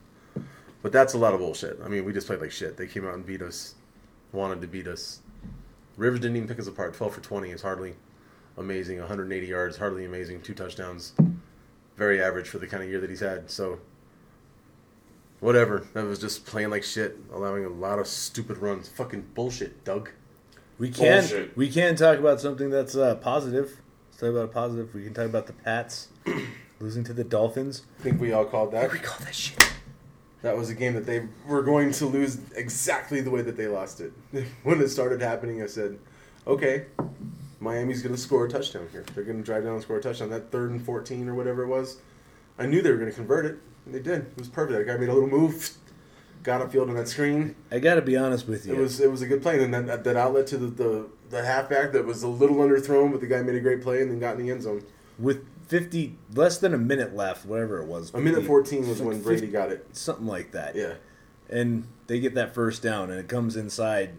But 0.83 0.93
that's 0.93 1.15
a 1.15 1.19
lot 1.19 1.33
of 1.33 1.41
bullshit. 1.41 1.79
I 1.83 1.89
mean, 1.89 2.05
we 2.05 2.13
just 2.13 2.27
played 2.27 2.41
like 2.41 2.53
shit. 2.53 2.77
They 2.77 2.87
came 2.87 3.07
out 3.07 3.15
and 3.15 3.25
beat 3.25 3.41
us, 3.41 3.75
wanted 4.33 4.61
to 4.61 4.67
beat 4.67 4.87
us. 4.87 5.21
Rivers 5.97 6.21
didn't 6.21 6.37
even 6.37 6.49
pick 6.49 6.59
us 6.59 6.67
apart. 6.67 6.95
12 6.95 7.15
for 7.15 7.21
20 7.21 7.51
is 7.51 7.63
hardly 7.63 7.95
amazing. 8.57 8.99
180 8.99 9.47
yards, 9.47 9.77
hardly 9.77 10.05
amazing. 10.05 10.43
Two 10.43 10.55
touchdowns. 10.55 11.13
Very 11.97 12.23
average 12.23 12.49
for 12.49 12.59
the 12.59 12.67
kind 12.67 12.83
of 12.83 12.89
year 12.89 13.01
that 13.01 13.11
he's 13.11 13.21
had. 13.21 13.51
So, 13.51 13.79
whatever. 15.41 15.87
That 15.95 16.05
was 16.05 16.19
just 16.19 16.47
playing 16.47 16.71
like 16.71 16.83
shit, 16.83 17.19
allowing 17.33 17.65
a 17.65 17.69
lot 17.69 17.99
of 17.99 18.07
stupid 18.07 18.59
runs. 18.59 18.89
Fucking 18.89 19.27
bullshit, 19.35 19.85
Doug. 19.85 20.11
We 20.79 20.91
can 20.91 21.21
Bullshit. 21.21 21.57
we 21.57 21.71
can 21.71 21.95
talk 21.95 22.19
about 22.19 22.41
something 22.41 22.71
that's 22.71 22.97
uh, 22.97 23.15
positive. 23.17 23.81
Let's 24.09 24.21
talk 24.21 24.31
about 24.31 24.45
a 24.45 24.49
positive. 24.49 24.95
We 24.95 25.05
can 25.05 25.15
talk 25.15 25.27
about 25.27 25.47
the 25.47 25.53
Pats 25.53 26.09
losing 26.81 27.05
to 27.05 27.13
the 27.13 27.23
Dolphins. 27.23 27.83
I 28.01 28.03
think 28.03 28.21
we 28.21 28.33
all 28.33 28.45
called 28.45 28.73
that. 28.73 28.93
We 28.93 28.99
call 28.99 29.19
that 29.21 29.35
shit. 29.35 29.59
That 30.43 30.59
was 30.59 30.69
a 30.69 30.75
game 30.75 30.93
that 30.95 31.07
they 31.07 31.27
were 31.47 31.63
going 31.63 31.93
to 31.93 32.07
lose 32.07 32.39
exactly 32.55 33.21
the 33.23 33.31
way 33.31 33.41
that 33.41 33.57
they 33.57 33.67
lost 33.67 34.01
it. 34.01 34.13
when 34.63 34.81
it 34.81 34.89
started 34.89 35.23
happening, 35.23 35.63
I 35.63 35.67
said, 35.67 35.99
okay, 36.47 36.87
Miami's 37.65 38.03
going 38.03 38.15
to 38.15 38.21
score 38.21 38.45
a 38.47 38.49
touchdown 38.49 38.89
here. 38.93 39.05
They're 39.15 39.25
going 39.25 39.39
to 39.39 39.43
drive 39.43 39.65
down 39.65 39.73
and 39.75 39.83
score 39.83 39.97
a 39.97 40.03
touchdown. 40.03 40.31
That 40.31 40.53
third 40.53 40.71
and 40.71 40.85
14 40.85 41.29
or 41.29 41.35
whatever 41.35 41.63
it 41.65 41.69
was, 41.69 41.99
I 42.59 42.67
knew 42.67 42.83
they 42.83 42.91
were 42.91 42.99
going 42.99 43.11
to 43.11 43.17
convert 43.17 43.47
it. 43.47 43.57
And 43.87 43.95
they 43.95 43.99
did. 44.01 44.21
It 44.23 44.39
was 44.39 44.49
perfect. 44.49 44.79
That 44.79 44.87
guy 44.93 44.97
made 44.99 45.09
a 45.09 45.15
little 45.15 45.29
move, 45.29 45.71
got 46.43 46.61
upfield 46.61 46.89
on 46.89 46.95
that 46.95 47.09
screen. 47.09 47.57
I 47.71 47.79
got 47.81 47.97
to 47.97 48.03
be 48.03 48.17
honest 48.17 48.47
with 48.47 48.67
you. 48.67 48.75
It 48.75 48.79
was 48.79 49.01
it 49.01 49.11
was 49.11 49.23
a 49.23 49.27
good 49.27 49.43
play. 49.43 49.63
And 49.63 49.75
then 49.75 49.87
that, 49.87 50.05
that 50.05 50.17
outlet 50.17 50.47
to 50.49 50.57
the, 50.59 50.67
the, 50.69 51.07
the 51.31 51.45
halfback 51.45 51.93
that 51.93 52.05
was 52.05 52.23
a 52.23 52.29
little 52.29 52.57
underthrown, 52.57 53.11
but 53.11 53.21
the 53.21 53.27
guy 53.27 53.43
made 53.43 53.57
a 53.57 53.61
great 53.61 53.83
play 53.83 54.01
and 54.03 54.11
then 54.11 54.21
got 54.21 54.39
in 54.39 54.47
the 54.47 54.53
end 54.53 54.63
zone. 54.63 54.83
with 55.19 55.45
fifty 55.67 56.17
less 56.35 56.59
than 56.59 56.75
a 56.75 56.79
minute 56.79 57.15
left, 57.17 57.47
whatever 57.47 57.81
it 57.81 57.87
was. 57.87 58.13
A 58.15 58.19
minute 58.21 58.45
14 58.45 58.87
was 58.89 59.01
like 59.01 59.09
when 59.09 59.23
Brady 59.23 59.41
50 59.43 59.53
got 59.53 59.71
it. 59.73 59.87
something 59.93 60.27
like 60.27 60.53
that. 60.53 60.77
Yeah. 60.77 60.95
and 61.49 61.87
they 62.07 62.21
get 62.21 62.35
that 62.35 62.55
first 62.55 62.83
down, 62.83 63.11
and 63.11 63.19
it 63.19 63.29
comes 63.29 63.57
inside. 63.57 64.11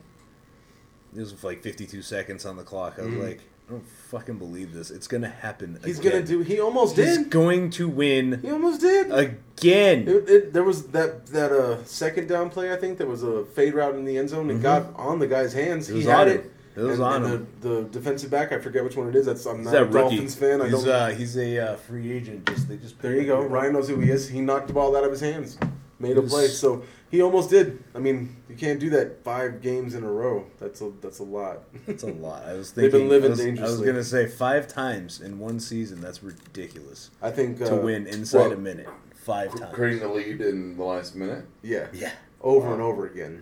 It 1.15 1.19
was 1.19 1.43
like 1.43 1.61
52 1.61 2.01
seconds 2.01 2.45
on 2.45 2.57
the 2.57 2.63
clock. 2.63 2.99
I 2.99 3.05
was 3.05 3.15
like, 3.15 3.41
I 3.67 3.71
don't 3.71 3.87
fucking 3.87 4.37
believe 4.37 4.73
this. 4.73 4.91
It's 4.91 5.07
gonna 5.07 5.29
happen. 5.29 5.79
He's 5.83 5.97
again. 5.97 6.11
gonna 6.11 6.25
do. 6.25 6.41
He 6.41 6.59
almost 6.59 6.95
He's 6.95 7.05
did. 7.05 7.17
He's 7.17 7.27
going 7.27 7.69
to 7.71 7.89
win 7.89 8.39
He 8.41 8.51
almost 8.51 8.81
did. 8.81 9.11
again. 9.11 10.07
It, 10.07 10.29
it, 10.29 10.53
there 10.53 10.63
was 10.63 10.87
that 10.87 11.25
that 11.27 11.51
uh, 11.51 11.83
second 11.85 12.27
down 12.27 12.49
play. 12.49 12.71
I 12.71 12.75
think 12.75 12.97
there 12.97 13.07
was 13.07 13.23
a 13.23 13.45
fade 13.45 13.73
route 13.73 13.95
in 13.95 14.05
the 14.05 14.17
end 14.17 14.29
zone. 14.29 14.51
It 14.51 14.61
got 14.61 14.95
on 14.95 15.19
the 15.19 15.27
guy's 15.27 15.53
hands. 15.53 15.87
Mm-hmm. 15.87 15.97
He 15.97 16.03
had 16.03 16.27
it. 16.27 16.51
It 16.75 16.81
was 16.81 16.99
and, 16.99 17.07
on 17.07 17.23
and 17.23 17.33
him. 17.33 17.47
The, 17.61 17.69
the 17.69 17.81
defensive 17.83 18.29
back. 18.29 18.51
I 18.51 18.59
forget 18.59 18.83
which 18.83 18.97
one 18.97 19.07
it 19.07 19.15
is. 19.15 19.25
That's 19.25 19.45
I'm 19.45 19.59
He's 19.59 19.67
not 19.67 19.75
a 19.75 19.85
rookie. 19.85 20.17
Dolphins 20.17 20.35
fan. 20.35 20.61
I 20.61 20.65
he's, 20.65 20.83
don't. 20.83 20.89
uh, 20.89 21.07
he's 21.07 21.37
a 21.37 21.57
uh, 21.59 21.75
free 21.77 22.11
agent. 22.11 22.45
Just 22.47 22.67
they 22.67 22.77
just 22.77 22.99
there 23.01 23.15
you 23.15 23.25
go. 23.25 23.41
Ryan 23.41 23.73
knows 23.73 23.87
who 23.87 23.99
he 23.99 24.11
is. 24.11 24.27
He 24.27 24.41
knocked 24.41 24.67
the 24.67 24.73
ball 24.73 24.95
out 24.95 25.05
of 25.05 25.11
his 25.11 25.21
hands. 25.21 25.57
Made 25.99 26.17
a 26.17 26.21
play. 26.21 26.47
So 26.47 26.83
he 27.11 27.21
almost 27.21 27.49
did. 27.49 27.83
I 27.93 27.99
mean, 27.99 28.35
you 28.49 28.55
can't 28.55 28.79
do 28.79 28.89
that 28.91 29.23
five 29.23 29.61
games 29.61 29.93
in 29.95 30.03
a 30.03 30.11
row. 30.11 30.45
That's 30.59 30.81
a 30.81 30.91
that's 31.01 31.19
a 31.19 31.23
lot. 31.23 31.59
That's 31.85 32.03
a 32.03 32.07
lot. 32.11 32.43
I 32.43 32.53
was 32.53 32.71
thinking. 32.71 33.07
They've 33.09 33.21
thinking. 33.21 33.37
been 33.37 33.37
living 33.37 33.59
I 33.59 33.61
was, 33.63 33.71
I 33.73 33.77
was 33.77 33.85
gonna 33.85 34.03
say 34.03 34.27
five 34.27 34.67
times 34.67 35.21
in 35.21 35.39
one 35.39 35.59
season. 35.59 36.01
That's 36.01 36.21
ridiculous 36.23 37.11
I 37.21 37.31
think 37.31 37.61
uh, 37.61 37.69
to 37.69 37.75
win 37.75 38.07
inside 38.07 38.39
well, 38.39 38.51
a 38.53 38.57
minute. 38.57 38.89
Five 39.15 39.57
times. 39.59 39.73
Creating 39.73 39.99
the 40.01 40.07
lead 40.09 40.41
in 40.41 40.77
the 40.77 40.83
last 40.83 41.15
minute. 41.15 41.45
Yeah. 41.63 41.87
Yeah, 41.93 42.11
Over 42.41 42.73
and 42.73 42.81
over 42.81 43.07
again. 43.07 43.41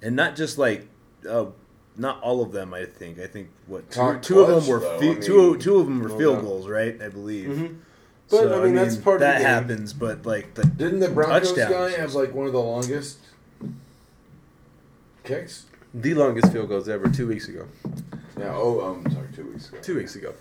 and 0.00 0.16
not 0.16 0.34
just 0.34 0.56
like, 0.56 0.88
uh, 1.28 1.46
not 1.96 2.22
all 2.22 2.40
of 2.42 2.52
them. 2.52 2.72
I 2.72 2.84
think. 2.86 3.18
I 3.18 3.26
think 3.26 3.48
what 3.66 3.90
two, 3.90 4.00
Talk 4.00 4.22
two 4.22 4.40
of 4.40 4.48
them 4.48 4.66
were 4.72 4.78
though, 4.80 4.98
fi- 4.98 5.06
I 5.10 5.12
mean, 5.14 5.20
two 5.20 5.56
two 5.58 5.76
of 5.80 5.86
them 5.86 6.00
were 6.00 6.08
field 6.10 6.40
goals, 6.42 6.68
right? 6.68 7.00
I 7.02 7.08
believe. 7.08 7.48
Mhm. 7.50 7.76
But, 8.30 8.40
So, 8.42 8.60
I 8.60 8.64
mean, 8.64 8.74
that's 8.74 8.96
part 8.96 9.16
of 9.16 9.20
that 9.20 9.40
happens. 9.40 9.92
But 9.92 10.26
like 10.26 10.54
the 10.54 10.64
Didn't 10.64 11.00
the 11.00 11.08
Broncos 11.08 11.48
Touchdowns. 11.52 11.72
guy 11.94 12.00
have 12.00 12.14
like 12.14 12.34
one 12.34 12.46
of 12.46 12.52
the 12.52 12.60
longest 12.60 13.18
kicks? 15.24 15.64
The 15.94 16.14
longest 16.14 16.52
field 16.52 16.68
goals 16.68 16.88
ever. 16.88 17.08
Two 17.08 17.26
weeks 17.26 17.48
ago. 17.48 17.66
Yeah. 18.38 18.52
Oh, 18.54 18.80
um, 18.80 19.10
sorry, 19.10 19.28
two 19.34 19.44
weeks 19.50 19.68
ago. 19.70 19.78
Two 19.80 19.96
weeks 19.96 20.14
ago. 20.16 20.34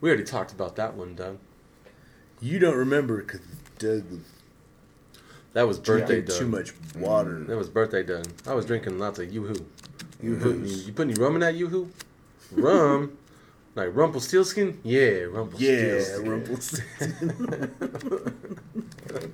We 0.00 0.10
already 0.10 0.24
talked 0.24 0.52
about 0.52 0.76
that 0.76 0.94
one, 0.94 1.14
Doug. 1.14 1.38
you 2.40 2.58
don't 2.58 2.76
remember 2.76 3.18
because 3.22 3.40
Doug 3.78 4.10
was 4.10 4.20
That 5.52 5.66
was 5.68 5.78
birthday 5.78 6.20
drinking 6.22 6.24
Doug. 6.26 6.38
too 6.38 6.48
much 6.48 6.72
water. 6.96 7.44
That 7.44 7.56
was 7.56 7.68
birthday 7.68 8.02
Doug. 8.02 8.26
I 8.46 8.54
was 8.54 8.66
drinking 8.66 8.98
lots 8.98 9.18
of 9.20 9.32
yoo-hoo. 9.32 9.64
You 10.22 10.36
put, 10.36 10.56
any, 10.56 10.68
you 10.70 10.92
put 10.92 11.08
any 11.08 11.14
rum 11.14 11.34
in 11.34 11.40
that 11.40 11.54
yoo-hoo? 11.54 11.88
Rum? 12.52 13.16
like 13.74 13.94
Rumpelstiltskin? 13.94 14.80
Yeah, 14.82 15.26
Yeah, 15.56 16.16
Rumpelstiltskin. 16.20 17.72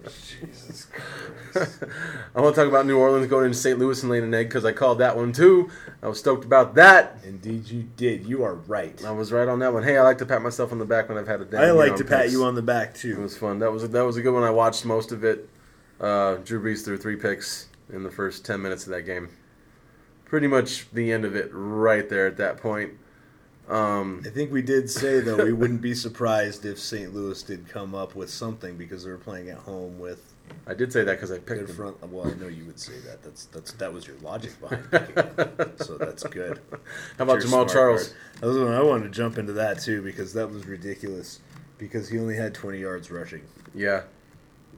Jesus 0.04 0.86
Christ. 0.86 1.82
I 2.34 2.40
want 2.40 2.54
to 2.54 2.60
talk 2.60 2.68
about 2.68 2.86
New 2.86 2.98
Orleans 2.98 3.26
going 3.26 3.46
into 3.46 3.58
St. 3.58 3.78
Louis 3.78 4.00
and 4.02 4.10
laying 4.10 4.24
an 4.24 4.34
egg 4.34 4.48
because 4.48 4.64
I 4.64 4.72
called 4.72 4.98
that 4.98 5.16
one 5.16 5.32
too. 5.32 5.70
I 6.02 6.08
was 6.08 6.18
stoked 6.18 6.44
about 6.44 6.74
that. 6.74 7.18
Indeed, 7.24 7.68
you 7.68 7.82
did. 7.96 8.26
You 8.26 8.44
are 8.44 8.54
right. 8.54 9.02
I 9.04 9.10
was 9.10 9.32
right 9.32 9.48
on 9.48 9.58
that 9.60 9.72
one. 9.72 9.82
Hey, 9.82 9.96
I 9.96 10.02
like 10.02 10.18
to 10.18 10.26
pat 10.26 10.42
myself 10.42 10.72
on 10.72 10.78
the 10.78 10.84
back 10.84 11.08
when 11.08 11.18
I've 11.18 11.26
had 11.26 11.40
a 11.40 11.44
day. 11.44 11.58
I 11.58 11.70
like 11.72 11.96
to 11.96 12.04
pat 12.04 12.30
you 12.30 12.44
on 12.44 12.54
the 12.54 12.62
back 12.62 12.94
too. 12.94 13.12
It 13.18 13.22
was 13.22 13.36
fun. 13.36 13.58
That 13.58 13.72
was 13.72 13.88
that 13.88 14.04
was 14.04 14.16
a 14.16 14.22
good 14.22 14.34
one. 14.34 14.44
I 14.44 14.50
watched 14.50 14.84
most 14.84 15.12
of 15.12 15.24
it. 15.24 15.48
Uh, 16.00 16.36
Drew 16.36 16.62
Brees 16.62 16.84
threw 16.84 16.96
three 16.96 17.16
picks 17.16 17.68
in 17.92 18.02
the 18.02 18.10
first 18.10 18.44
ten 18.44 18.62
minutes 18.62 18.84
of 18.86 18.92
that 18.92 19.02
game. 19.02 19.28
Pretty 20.24 20.46
much 20.46 20.90
the 20.92 21.10
end 21.10 21.24
of 21.24 21.34
it, 21.34 21.50
right 21.52 22.08
there 22.08 22.26
at 22.26 22.36
that 22.36 22.58
point. 22.58 22.92
Um, 23.68 24.22
I 24.26 24.30
think 24.30 24.50
we 24.50 24.62
did 24.62 24.88
say 24.90 25.20
though 25.20 25.44
we 25.44 25.52
wouldn't 25.52 25.82
be 25.82 25.94
surprised 25.94 26.64
if 26.64 26.78
St. 26.78 27.14
Louis 27.14 27.42
did 27.42 27.68
come 27.68 27.94
up 27.94 28.14
with 28.14 28.30
something 28.30 28.76
because 28.76 29.04
they 29.04 29.10
were 29.10 29.18
playing 29.18 29.50
at 29.50 29.58
home 29.58 29.98
with 29.98 30.34
I 30.66 30.72
did 30.72 30.90
say 30.90 31.04
that 31.04 31.12
because 31.12 31.30
I 31.30 31.38
picked 31.38 31.68
front. 31.72 32.00
Well, 32.10 32.26
I 32.26 32.32
know 32.34 32.48
you 32.48 32.64
would 32.64 32.80
say 32.80 32.94
that. 33.06 33.22
That's 33.22 33.44
that's 33.46 33.72
that 33.72 33.92
was 33.92 34.06
your 34.06 34.16
logic 34.22 34.58
behind 34.60 34.90
picking 34.90 35.14
them. 35.14 35.72
so 35.76 35.98
that's 35.98 36.22
good. 36.24 36.60
How 37.18 37.24
about 37.24 37.40
Jamaal 37.40 37.70
Charles? 37.70 38.14
I 38.42 38.46
was 38.46 38.56
I 38.56 38.80
wanted 38.82 39.04
to 39.04 39.10
jump 39.10 39.36
into 39.36 39.52
that 39.54 39.80
too 39.80 40.00
because 40.02 40.32
that 40.32 40.50
was 40.50 40.66
ridiculous. 40.66 41.40
Because 41.76 42.08
he 42.08 42.18
only 42.18 42.34
had 42.36 42.54
20 42.54 42.78
yards 42.78 43.08
rushing. 43.10 43.42
Yeah, 43.72 44.02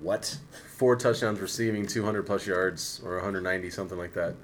What? 0.03 0.37
four 0.77 0.97
touchdowns 0.97 1.41
receiving, 1.41 1.87
200 1.87 2.27
plus 2.27 2.47
yards 2.47 3.01
or 3.05 3.15
190, 3.15 3.71
something 3.71 3.97
like 3.97 4.13
that. 4.15 4.35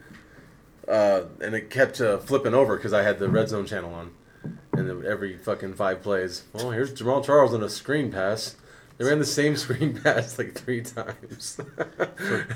Uh, 0.89 1.25
and 1.43 1.55
it 1.55 1.69
kept 1.69 2.01
uh, 2.01 2.17
flipping 2.19 2.55
over 2.55 2.77
because 2.77 2.93
I 2.95 3.03
had 3.03 3.19
the 3.19 3.29
red 3.29 3.49
zone 3.51 3.67
channel 3.67 3.93
on, 3.93 4.13
and 4.43 4.89
then 4.89 5.05
every 5.07 5.37
fucking 5.37 5.75
five 5.75 6.03
plays, 6.03 6.45
well, 6.53 6.71
here's 6.71 6.93
Jamaal 6.93 7.25
Charles 7.25 7.55
on 7.55 7.63
a 7.63 7.69
screen 7.69 8.11
pass. 8.13 8.57
They 8.99 9.05
ran 9.05 9.19
the 9.19 9.25
same 9.27 9.57
screen 9.57 10.01
pass 10.01 10.39
like 10.39 10.55
three 10.55 10.81
times. 10.83 11.57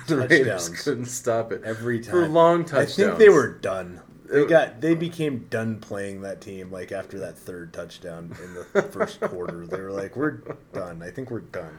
the 0.06 0.26
Raiders 0.28 0.68
touchdowns. 0.68 0.82
couldn't 0.82 1.04
stop 1.06 1.52
it 1.52 1.62
Every 1.64 2.00
time. 2.00 2.10
for 2.12 2.28
long 2.28 2.64
touchdowns. 2.64 2.98
I 2.98 3.02
think 3.06 3.18
they 3.18 3.28
were 3.28 3.48
done. 3.48 4.00
They 4.30 4.46
got 4.46 4.80
they 4.80 4.94
became 4.94 5.46
done 5.50 5.80
playing 5.80 6.20
that 6.22 6.40
team 6.40 6.70
like 6.70 6.92
after 6.92 7.18
that 7.18 7.36
third 7.36 7.72
touchdown 7.72 8.34
in 8.44 8.54
the 8.54 8.82
first 8.92 9.20
quarter. 9.20 9.66
They 9.66 9.80
were 9.80 9.90
like, 9.90 10.14
"We're 10.14 10.40
done. 10.72 11.02
I 11.02 11.10
think 11.10 11.32
we're 11.32 11.40
done. 11.40 11.78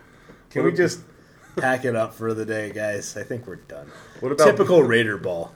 Can 0.49 0.63
What 0.63 0.71
we 0.73 0.77
just 0.77 0.99
pack 1.55 1.85
it 1.85 1.95
up 1.95 2.13
for 2.13 2.33
the 2.33 2.45
day, 2.45 2.71
guys? 2.73 3.15
I 3.15 3.23
think 3.23 3.47
we're 3.47 3.55
done." 3.55 3.89
What 4.19 4.33
about 4.33 4.45
Typical 4.47 4.83
Raider 4.83 5.17
ball. 5.17 5.53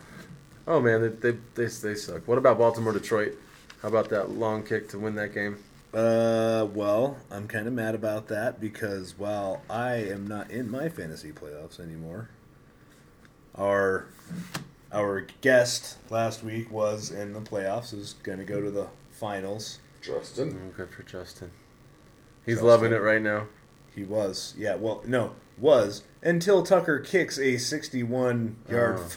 Oh 0.67 0.79
man, 0.79 1.01
they 1.01 1.31
they, 1.31 1.37
they 1.55 1.65
they 1.65 1.95
suck. 1.95 2.25
What 2.29 2.37
about 2.37 2.57
Baltimore 2.57 2.93
Detroit? 2.93 3.37
How 3.85 3.89
about 3.89 4.09
that 4.09 4.31
long 4.31 4.63
kick 4.63 4.89
to 4.89 4.97
win 4.97 5.13
that 5.13 5.31
game? 5.31 5.59
Uh, 5.93 6.65
well, 6.73 7.17
I'm 7.29 7.47
kind 7.47 7.67
of 7.67 7.73
mad 7.73 7.93
about 7.93 8.29
that 8.29 8.59
because 8.59 9.13
while 9.15 9.61
I 9.69 9.97
am 9.97 10.25
not 10.25 10.49
in 10.49 10.71
my 10.71 10.89
fantasy 10.89 11.31
playoffs 11.31 11.79
anymore, 11.79 12.31
our 13.53 14.07
our 14.91 15.27
guest 15.41 15.97
last 16.09 16.43
week 16.43 16.71
was 16.71 17.11
in 17.11 17.33
the 17.33 17.41
playoffs. 17.41 17.93
Is 17.93 18.15
going 18.23 18.39
to 18.39 18.43
go 18.43 18.59
to 18.59 18.71
the 18.71 18.87
finals. 19.11 19.77
Justin. 20.01 20.53
Mm, 20.53 20.75
good 20.75 20.89
for 20.89 21.03
Justin. 21.03 21.51
He's 22.43 22.55
Justin. 22.55 22.67
loving 22.67 22.91
it 22.91 23.03
right 23.03 23.21
now. 23.21 23.45
He 23.93 24.03
was, 24.03 24.55
yeah. 24.57 24.73
Well, 24.73 25.03
no, 25.05 25.33
was 25.59 26.01
until 26.23 26.63
Tucker 26.63 26.97
kicks 26.97 27.37
a 27.37 27.57
61 27.57 28.55
yard 28.67 28.97
Oh. 28.97 29.09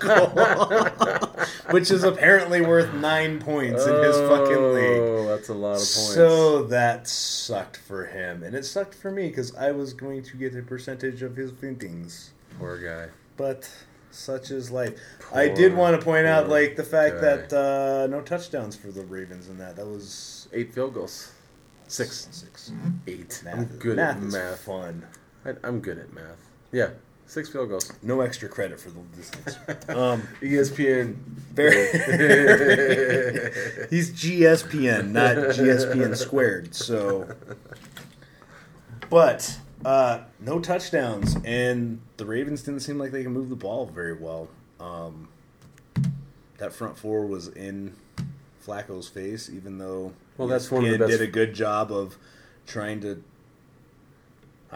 Goal, 0.00 1.44
which 1.70 1.90
is 1.90 2.04
apparently 2.04 2.60
worth 2.60 2.92
nine 2.94 3.38
points 3.40 3.84
in 3.86 3.94
his 4.02 4.16
fucking 4.16 4.74
league. 4.74 5.00
Oh, 5.00 5.26
that's 5.26 5.48
a 5.48 5.54
lot 5.54 5.72
of 5.72 5.76
points. 5.78 6.14
So 6.14 6.64
that 6.64 7.08
sucked 7.08 7.76
for 7.76 8.06
him, 8.06 8.42
and 8.42 8.54
it 8.54 8.64
sucked 8.64 8.94
for 8.94 9.10
me 9.10 9.28
because 9.28 9.54
I 9.56 9.72
was 9.72 9.92
going 9.92 10.22
to 10.24 10.36
get 10.36 10.54
a 10.56 10.62
percentage 10.62 11.22
of 11.22 11.36
his 11.36 11.50
thinkings. 11.52 12.32
Poor 12.58 12.78
guy. 12.78 13.12
But 13.36 13.70
such 14.10 14.50
is 14.50 14.70
life. 14.70 14.98
I 15.34 15.48
did 15.48 15.74
want 15.74 15.98
to 15.98 16.04
point 16.04 16.26
out, 16.26 16.48
like 16.48 16.76
the 16.76 16.84
fact 16.84 17.16
guy. 17.16 17.36
that 17.36 17.52
uh, 17.52 18.06
no 18.06 18.22
touchdowns 18.22 18.74
for 18.76 18.88
the 18.88 19.02
Ravens 19.04 19.48
in 19.48 19.58
that. 19.58 19.76
That 19.76 19.86
was 19.86 20.48
Eight 20.52 20.72
field 20.72 20.94
goals. 20.94 21.32
Six. 21.88 22.28
Six. 22.30 22.72
Eight. 23.06 23.42
Math, 23.44 23.54
I'm 23.54 23.64
good 23.78 23.96
math 23.96 24.16
at 24.16 24.22
math. 24.22 24.60
fun. 24.60 25.06
I, 25.44 25.52
I'm 25.62 25.80
good 25.80 25.98
at 25.98 26.12
math. 26.12 26.50
Yeah. 26.72 26.90
Six 27.26 27.48
field 27.48 27.68
goals. 27.68 27.92
No 28.02 28.20
extra 28.20 28.48
credit 28.48 28.80
for 28.80 28.90
the 28.90 29.00
distance. 29.16 29.56
um, 29.88 30.22
ESPN. 30.40 31.14
very. 31.52 31.74
He's 33.90 34.12
GSPN, 34.12 35.10
not 35.10 35.36
GSPN 35.36 36.16
squared. 36.16 36.74
So, 36.74 37.28
but 39.10 39.58
uh, 39.84 40.20
no 40.40 40.60
touchdowns, 40.60 41.36
and 41.44 42.00
the 42.16 42.26
Ravens 42.26 42.62
didn't 42.62 42.80
seem 42.80 42.98
like 42.98 43.10
they 43.10 43.24
can 43.24 43.32
move 43.32 43.50
the 43.50 43.56
ball 43.56 43.86
very 43.86 44.14
well. 44.14 44.48
Um, 44.78 45.28
that 46.58 46.72
front 46.72 46.96
four 46.96 47.26
was 47.26 47.48
in 47.48 47.94
Flacco's 48.64 49.08
face, 49.08 49.50
even 49.50 49.78
though 49.78 50.12
Well, 50.38 50.48
that's 50.48 50.70
one 50.70 50.84
of 50.84 50.90
the 50.90 50.98
best- 50.98 51.10
did 51.10 51.20
a 51.22 51.26
good 51.26 51.54
job 51.54 51.90
of 51.92 52.16
trying 52.66 53.00
to. 53.00 53.22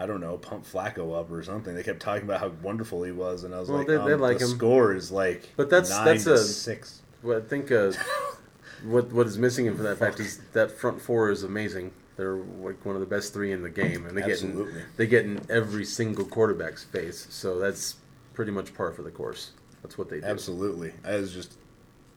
I 0.01 0.07
don't 0.07 0.19
know, 0.19 0.37
pump 0.37 0.65
Flacco 0.65 1.19
up 1.19 1.31
or 1.31 1.43
something. 1.43 1.75
They 1.75 1.83
kept 1.83 1.99
talking 1.99 2.23
about 2.23 2.39
how 2.39 2.49
wonderful 2.63 3.03
he 3.03 3.11
was, 3.11 3.43
and 3.43 3.53
I 3.53 3.59
was 3.59 3.69
Well, 3.69 3.79
like, 3.79 3.87
they- 3.87 3.95
um, 3.97 4.07
they 4.07 4.15
like 4.15 4.39
the 4.39 4.45
him. 4.45 4.51
score 4.57 4.93
is 4.95 5.11
like, 5.11 5.49
But 5.55 5.69
that's- 5.69 5.89
that's 5.89 6.25
a- 6.25 6.43
six. 6.43 7.01
Well, 7.21 7.37
I 7.37 7.41
think 7.41 7.71
uh, 7.71 7.91
what 8.83 9.11
what 9.11 9.27
is 9.27 9.37
missing 9.37 9.71
from 9.75 9.83
that 9.83 9.97
fact 9.99 10.19
is 10.19 10.39
that 10.53 10.71
front 10.71 10.99
four 11.01 11.29
is 11.29 11.43
amazing. 11.43 11.91
They're 12.17 12.35
like 12.35 12.83
one 12.83 12.95
of 12.95 12.99
the 13.01 13.05
best 13.07 13.31
three 13.33 13.51
in 13.51 13.61
the 13.61 13.69
game, 13.69 14.05
and 14.07 14.17
they 14.17 14.21
get 14.23 14.41
in, 14.41 14.67
they 14.97 15.05
get 15.05 15.25
in 15.25 15.39
every 15.49 15.85
single 15.85 16.25
quarterback's 16.25 16.83
face. 16.83 17.27
So 17.29 17.59
that's 17.59 17.95
pretty 18.33 18.51
much 18.51 18.73
par 18.73 18.91
for 18.91 19.03
the 19.03 19.11
course. 19.11 19.51
That's 19.83 19.97
what 19.99 20.09
they 20.09 20.19
do. 20.19 20.25
Absolutely. 20.25 20.93
I 21.05 21.15
was 21.17 21.31
just 21.31 21.57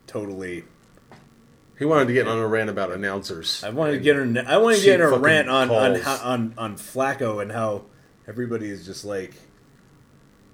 totally. 0.07 0.65
He 1.79 1.85
wanted 1.85 2.07
to 2.07 2.13
get 2.13 2.29
on 2.29 2.39
a 2.39 2.47
rant 2.47 2.71
about 2.71 2.93
announcers. 2.93 3.63
I 3.65 3.71
wanted 3.71 3.93
to 3.95 3.99
get 3.99 4.17
her. 4.17 4.23
I 4.47 4.59
wanted 4.59 4.77
to 4.79 4.85
get 4.85 4.93
Cheap 4.93 5.01
her 5.01 5.13
a 5.13 5.19
rant 5.19 5.49
on 5.49 5.71
on, 5.71 5.95
how, 6.01 6.17
on 6.23 6.55
on 6.57 6.77
Flacco 6.77 7.43
and 7.43 7.51
how 7.51 7.85
everybody 8.29 8.69
is 8.69 8.87
just 8.87 9.05
like 9.05 9.35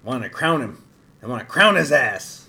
want 0.03 0.23
to 0.23 0.29
crown 0.29 0.61
him. 0.61 0.83
I 1.21 1.27
want 1.27 1.41
to 1.41 1.45
crown 1.45 1.75
his 1.75 1.91
ass. 1.91 2.47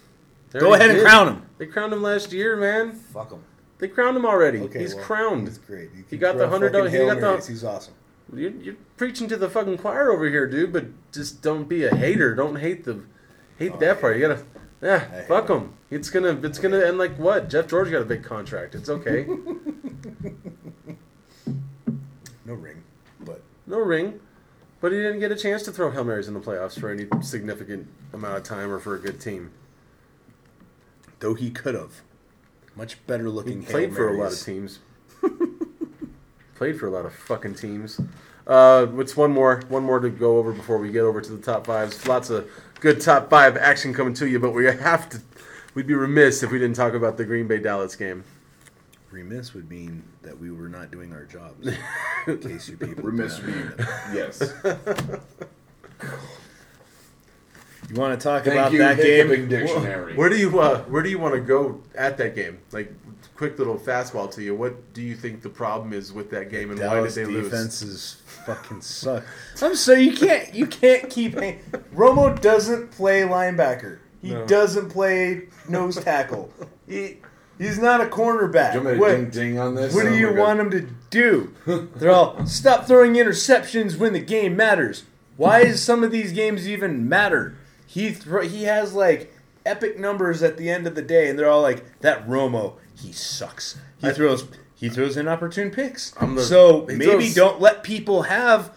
They 0.50 0.60
Go 0.60 0.68
already 0.68 0.84
ahead 0.84 0.96
and 0.96 1.06
crown 1.06 1.28
him. 1.28 1.46
They 1.58 1.66
crowned 1.66 1.92
him 1.92 2.02
last 2.02 2.32
year, 2.32 2.56
man. 2.56 2.92
Fuck 2.92 3.32
him. 3.32 3.44
They 3.78 3.88
crowned 3.88 4.16
him 4.16 4.24
already. 4.26 4.60
Okay, 4.60 4.80
He's 4.80 4.94
well, 4.94 5.04
crowned. 5.04 5.48
He's 5.48 5.58
great. 5.58 5.90
He 6.08 6.16
got 6.16 6.38
the 6.38 6.48
hundred 6.48 6.72
dollars- 6.72 6.92
he 6.92 6.98
got 6.98 7.16
the- 7.16 7.20
Marys. 7.22 7.46
He's 7.46 7.64
awesome. 7.64 7.94
You're, 8.34 8.50
you're 8.52 8.76
preaching 8.96 9.28
to 9.28 9.36
the 9.36 9.50
fucking 9.50 9.78
choir 9.78 10.10
over 10.10 10.26
here, 10.28 10.46
dude. 10.46 10.72
But 10.72 10.86
just 11.12 11.42
don't 11.42 11.68
be 11.68 11.84
a 11.84 11.94
hater. 11.94 12.34
Don't 12.34 12.56
hate 12.56 12.84
the 12.84 13.02
hate 13.58 13.72
Oh, 13.74 13.78
that 13.78 13.98
I 13.98 14.00
part. 14.00 14.16
You 14.16 14.22
gotta 14.28 14.42
yeah, 14.82 15.24
fuck 15.26 15.48
him. 15.48 15.72
It's 15.90 16.10
gonna 16.10 16.38
it's 16.42 16.58
gonna 16.58 16.80
end 16.84 16.98
like 16.98 17.16
what? 17.18 17.48
Jeff 17.48 17.68
George 17.68 17.90
got 17.90 18.02
a 18.02 18.06
big 18.06 18.22
contract. 18.24 18.74
It's 18.74 18.88
okay. 18.88 19.26
No 22.44 22.54
ring, 22.54 22.82
but 23.20 23.42
no 23.66 23.78
ring, 23.78 24.20
but 24.80 24.90
he 24.92 24.98
didn't 24.98 25.20
get 25.20 25.30
a 25.30 25.36
chance 25.36 25.62
to 25.62 25.72
throw 25.72 25.90
hail 25.90 26.04
marys 26.04 26.26
in 26.28 26.34
the 26.34 26.40
playoffs 26.40 26.78
for 26.78 26.90
any 26.90 27.06
significant 27.22 27.88
amount 28.12 28.36
of 28.36 28.42
time 28.42 28.70
or 28.70 28.78
for 28.80 28.94
a 28.96 28.98
good 28.98 29.20
team. 29.20 29.52
though 31.20 31.34
he 31.34 31.50
could 31.50 31.74
have. 31.74 32.02
Much 32.74 33.04
better 33.06 33.30
looking. 33.30 33.60
He 33.60 33.66
played 33.66 33.94
for 33.94 34.08
a 34.08 34.16
lot 34.18 34.32
of 34.32 34.40
teams. 34.40 34.80
played 36.56 36.78
for 36.80 36.86
a 36.86 36.90
lot 36.90 37.06
of 37.06 37.14
fucking 37.14 37.54
teams. 37.54 38.00
Uh, 38.46 38.86
what's 38.86 39.16
one 39.16 39.30
more? 39.30 39.62
One 39.68 39.84
more 39.84 40.00
to 40.00 40.10
go 40.10 40.38
over 40.38 40.52
before 40.52 40.78
we 40.78 40.90
get 40.90 41.02
over 41.02 41.20
to 41.20 41.32
the 41.32 41.40
top 41.42 41.66
fives. 41.66 42.06
Lots 42.08 42.28
of 42.30 42.50
good 42.82 43.00
top 43.00 43.30
five 43.30 43.56
action 43.56 43.94
coming 43.94 44.12
to 44.14 44.28
you, 44.28 44.40
but 44.40 44.50
we 44.50 44.66
have 44.66 45.08
to. 45.10 45.22
We'd 45.74 45.86
be 45.86 45.94
remiss 45.94 46.42
if 46.42 46.50
we 46.50 46.58
didn't 46.58 46.76
talk 46.76 46.92
about 46.92 47.16
the 47.16 47.24
Green 47.24 47.46
Bay 47.46 47.58
Dallas 47.58 47.94
game. 47.96 48.24
Remiss 49.10 49.54
would 49.54 49.70
mean 49.70 50.02
that 50.22 50.38
we 50.38 50.50
were 50.50 50.68
not 50.68 50.90
doing 50.90 51.12
our 51.12 51.24
jobs. 51.24 51.66
in 52.26 52.38
case 52.38 52.68
you 52.68 52.76
people 52.76 53.04
Remiss 53.04 53.36
did 53.36 53.46
not 53.46 53.56
me. 53.56 53.62
know 53.62 53.70
that. 53.76 54.10
Yes. 54.12 54.52
You 57.92 58.00
want 58.00 58.18
to 58.18 58.22
talk 58.24 58.44
Thank 58.44 58.56
about 58.58 58.72
you, 58.72 58.78
that 58.78 58.96
game? 58.96 59.48
Dictionary. 59.48 60.14
Where 60.16 60.30
do 60.30 60.36
you 60.36 60.58
uh, 60.58 60.80
Where 60.84 61.02
do 61.02 61.10
you 61.10 61.18
want 61.18 61.34
to 61.34 61.40
go 61.40 61.82
at 61.94 62.16
that 62.18 62.34
game? 62.34 62.58
Like, 62.72 62.90
quick 63.36 63.58
little 63.58 63.76
fastball 63.78 64.32
to 64.34 64.42
you. 64.42 64.54
What 64.54 64.94
do 64.94 65.02
you 65.02 65.14
think 65.14 65.42
the 65.42 65.50
problem 65.50 65.92
is 65.92 66.10
with 66.12 66.30
that 66.30 66.50
game, 66.50 66.70
and 66.70 66.78
Dallas 66.80 67.16
why 67.16 67.22
did 67.22 67.28
they 67.28 67.32
lose? 67.34 67.44
defenses 67.50 68.22
fucking 68.46 68.80
suck. 68.80 69.24
I'm 69.60 69.76
sorry, 69.76 70.02
you 70.02 70.16
can't 70.16 70.54
you 70.54 70.66
can't 70.66 71.10
keep 71.10 71.34
hang- 71.38 71.60
Romo 71.94 72.40
doesn't 72.40 72.92
play 72.92 73.20
linebacker. 73.22 73.98
He 74.22 74.30
No. 74.30 74.46
doesn't 74.46 74.88
play 74.88 75.48
nose 75.68 75.96
tackle. 75.96 76.50
He 76.88 77.18
he's 77.58 77.78
not 77.78 78.00
a 78.00 78.06
cornerback. 78.06 78.72
You 78.74 78.80
want 78.80 78.84
me 78.86 78.92
to 78.94 79.00
What, 79.00 79.10
ding 79.10 79.30
ding 79.30 79.58
on 79.58 79.74
this? 79.74 79.94
what 79.94 80.04
do 80.04 80.08
Oh 80.10 80.14
you 80.14 80.32
want 80.34 80.60
him 80.60 80.70
to 80.70 80.86
do? 81.10 81.52
They're 81.96 82.10
all 82.10 82.46
stop 82.46 82.86
throwing 82.86 83.14
interceptions 83.14 83.98
when 83.98 84.14
the 84.14 84.20
game 84.20 84.56
matters. 84.56 85.04
Why 85.36 85.64
does 85.64 85.82
some 85.82 86.02
of 86.02 86.10
these 86.10 86.32
games 86.32 86.66
even 86.68 87.06
matter? 87.08 87.56
He 87.92 88.10
thro- 88.12 88.40
he 88.42 88.62
has 88.64 88.94
like 88.94 89.34
epic 89.66 89.98
numbers 89.98 90.42
at 90.42 90.56
the 90.56 90.70
end 90.70 90.86
of 90.86 90.94
the 90.94 91.02
day, 91.02 91.28
and 91.28 91.38
they're 91.38 91.50
all 91.50 91.60
like 91.60 92.00
that 92.00 92.26
Romo. 92.26 92.74
He 92.94 93.12
sucks. 93.12 93.78
He 93.98 94.08
I- 94.08 94.12
throws 94.12 94.46
he 94.74 94.88
throws 94.88 95.16
inopportune 95.18 95.70
picks. 95.70 96.12
The- 96.12 96.40
so 96.42 96.86
maybe 96.88 97.04
throws- 97.04 97.34
don't 97.34 97.60
let 97.60 97.82
people 97.82 98.22
have 98.22 98.72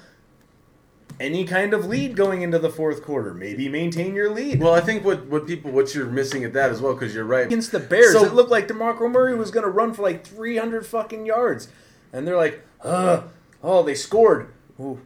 any 1.17 1.45
kind 1.45 1.73
of 1.73 1.85
lead 1.85 2.15
going 2.17 2.41
into 2.41 2.59
the 2.59 2.69
fourth 2.69 3.01
quarter. 3.01 3.33
Maybe 3.33 3.69
maintain 3.69 4.13
your 4.13 4.29
lead. 4.29 4.59
Well, 4.59 4.73
I 4.73 4.81
think 4.81 5.05
what, 5.05 5.27
what 5.27 5.47
people 5.47 5.71
what 5.71 5.95
you're 5.95 6.07
missing 6.07 6.43
at 6.43 6.51
that 6.53 6.71
as 6.71 6.81
well 6.81 6.93
because 6.93 7.15
you're 7.15 7.23
right. 7.23 7.45
against 7.45 7.71
the 7.71 7.79
Bears, 7.79 8.11
So- 8.11 8.25
it 8.25 8.33
looked 8.33 8.51
like 8.51 8.67
DeMarco 8.67 9.09
Murray 9.09 9.33
was 9.35 9.49
going 9.49 9.63
to 9.63 9.69
run 9.69 9.93
for 9.93 10.01
like 10.01 10.25
300 10.27 10.85
fucking 10.85 11.25
yards. 11.25 11.69
And 12.11 12.27
they're 12.27 12.35
like, 12.35 12.61
uh, 12.81 13.21
oh, 13.63 13.81
they 13.83 13.95
scored. 13.95 14.49
Ooh, 14.79 14.99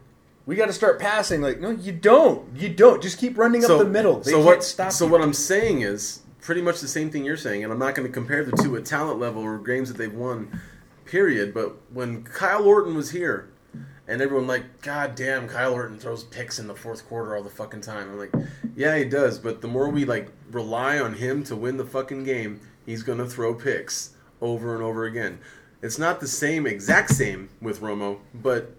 we 0.50 0.56
got 0.56 0.66
to 0.66 0.72
start 0.72 0.98
passing. 0.98 1.40
Like, 1.40 1.60
no, 1.60 1.70
you 1.70 1.92
don't. 1.92 2.56
You 2.56 2.68
don't. 2.70 3.00
Just 3.00 3.18
keep 3.18 3.38
running 3.38 3.64
up 3.64 3.78
the 3.78 3.84
middle. 3.84 4.18
They 4.18 4.32
so 4.32 4.38
can't 4.38 4.46
what? 4.46 4.64
stop 4.64 4.90
so 4.90 5.06
you. 5.06 5.12
what 5.12 5.22
I'm 5.22 5.32
saying 5.32 5.82
is 5.82 6.22
pretty 6.40 6.60
much 6.60 6.80
the 6.80 6.88
same 6.88 7.08
thing 7.08 7.24
you're 7.24 7.36
saying, 7.36 7.62
and 7.62 7.72
I'm 7.72 7.78
not 7.78 7.94
going 7.94 8.08
to 8.08 8.12
compare 8.12 8.44
the 8.44 8.50
two 8.60 8.76
at 8.76 8.84
talent 8.84 9.20
level 9.20 9.44
or 9.44 9.58
games 9.58 9.92
that 9.92 9.96
they've 9.96 10.12
won, 10.12 10.60
period. 11.04 11.54
But 11.54 11.76
when 11.92 12.24
Kyle 12.24 12.64
Orton 12.64 12.96
was 12.96 13.12
here, 13.12 13.48
and 14.08 14.20
everyone 14.20 14.48
like, 14.48 14.82
God 14.82 15.14
damn, 15.14 15.46
Kyle 15.46 15.72
Orton 15.72 16.00
throws 16.00 16.24
picks 16.24 16.58
in 16.58 16.66
the 16.66 16.74
fourth 16.74 17.06
quarter 17.06 17.36
all 17.36 17.44
the 17.44 17.48
fucking 17.48 17.82
time. 17.82 18.10
I'm 18.10 18.18
like, 18.18 18.34
yeah, 18.74 18.98
he 18.98 19.04
does. 19.04 19.38
But 19.38 19.60
the 19.60 19.68
more 19.68 19.88
we 19.88 20.04
like 20.04 20.32
rely 20.50 20.98
on 20.98 21.14
him 21.14 21.44
to 21.44 21.54
win 21.54 21.76
the 21.76 21.86
fucking 21.86 22.24
game, 22.24 22.58
he's 22.84 23.04
going 23.04 23.18
to 23.18 23.26
throw 23.26 23.54
picks 23.54 24.16
over 24.40 24.74
and 24.74 24.82
over 24.82 25.04
again. 25.04 25.38
It's 25.80 25.96
not 25.96 26.18
the 26.18 26.26
same, 26.26 26.66
exact 26.66 27.10
same 27.10 27.50
with 27.60 27.80
Romo, 27.80 28.18
but 28.34 28.74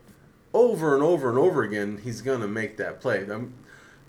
over 0.54 0.94
and 0.96 1.04
over 1.04 1.30
and 1.30 1.38
over 1.38 1.64
again, 1.64 2.00
he's 2.04 2.22
gonna 2.22 2.48
make 2.48 2.78
that 2.78 3.00
play. 3.02 3.28
Um, 3.30 3.54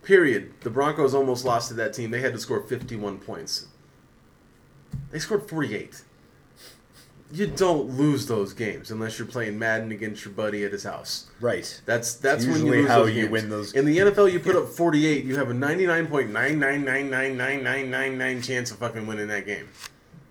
period. 0.03 0.53
The 0.63 0.71
Broncos 0.71 1.15
almost 1.15 1.45
lost 1.45 1.69
to 1.69 1.75
that 1.75 1.93
team. 1.95 2.11
They 2.11 2.21
had 2.21 2.33
to 2.33 2.39
score 2.41 2.61
51 2.61 3.19
points. 3.19 3.67
They 5.11 5.19
scored 5.19 5.49
48. 5.49 6.03
You 7.35 7.47
don't 7.47 7.97
lose 7.97 8.27
those 8.27 8.53
games 8.53 8.91
unless 8.91 9.19
you're 9.19 9.27
playing 9.27 9.59
Madden 9.59 9.91
against 9.91 10.23
your 10.25 10.35
buddy 10.35 10.65
at 10.65 10.73
his 10.73 10.85
house. 10.85 11.29
right. 11.41 11.81
That's 11.87 12.13
that's 12.15 12.45
when 12.45 12.57
you 12.57 12.61
Usually 12.65 12.79
lose 12.83 12.89
how 12.89 12.99
those 13.05 13.15
you 13.15 13.23
games. 13.23 13.33
win 13.33 13.49
those- 13.49 13.73
In 13.73 13.87
the 13.87 13.97
NFL, 13.99 14.31
you 14.31 14.39
put 14.39 14.55
up 14.55 14.69
48, 14.69 15.25
you 15.25 15.37
have 15.37 15.49
a 15.49 15.55
99.9999999 15.55 18.43
chance 18.45 18.71
of 18.71 18.77
fucking 18.79 19.07
winning 19.07 19.29
that 19.29 19.47
game. 19.47 19.69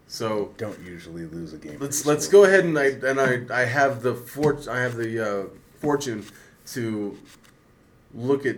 So 0.08 0.54
Don't 0.58 0.80
usually 0.82 1.26
lose 1.26 1.54
a 1.54 1.58
game. 1.58 1.78
let's 1.80 2.06
let's 2.06 2.28
go 2.28 2.44
ahead 2.44 2.66
and 2.66 2.78
I 2.78 2.86
and 2.88 3.20
I 3.20 3.62
I 3.62 3.66
have 3.66 4.04
the 4.04 4.14
fort 4.14 4.68
I 4.68 4.82
have 4.82 4.96
the 4.98 5.20
uh, 5.20 5.46
fortune 5.82 6.26
to 6.68 7.18
look 8.14 8.46
at 8.46 8.58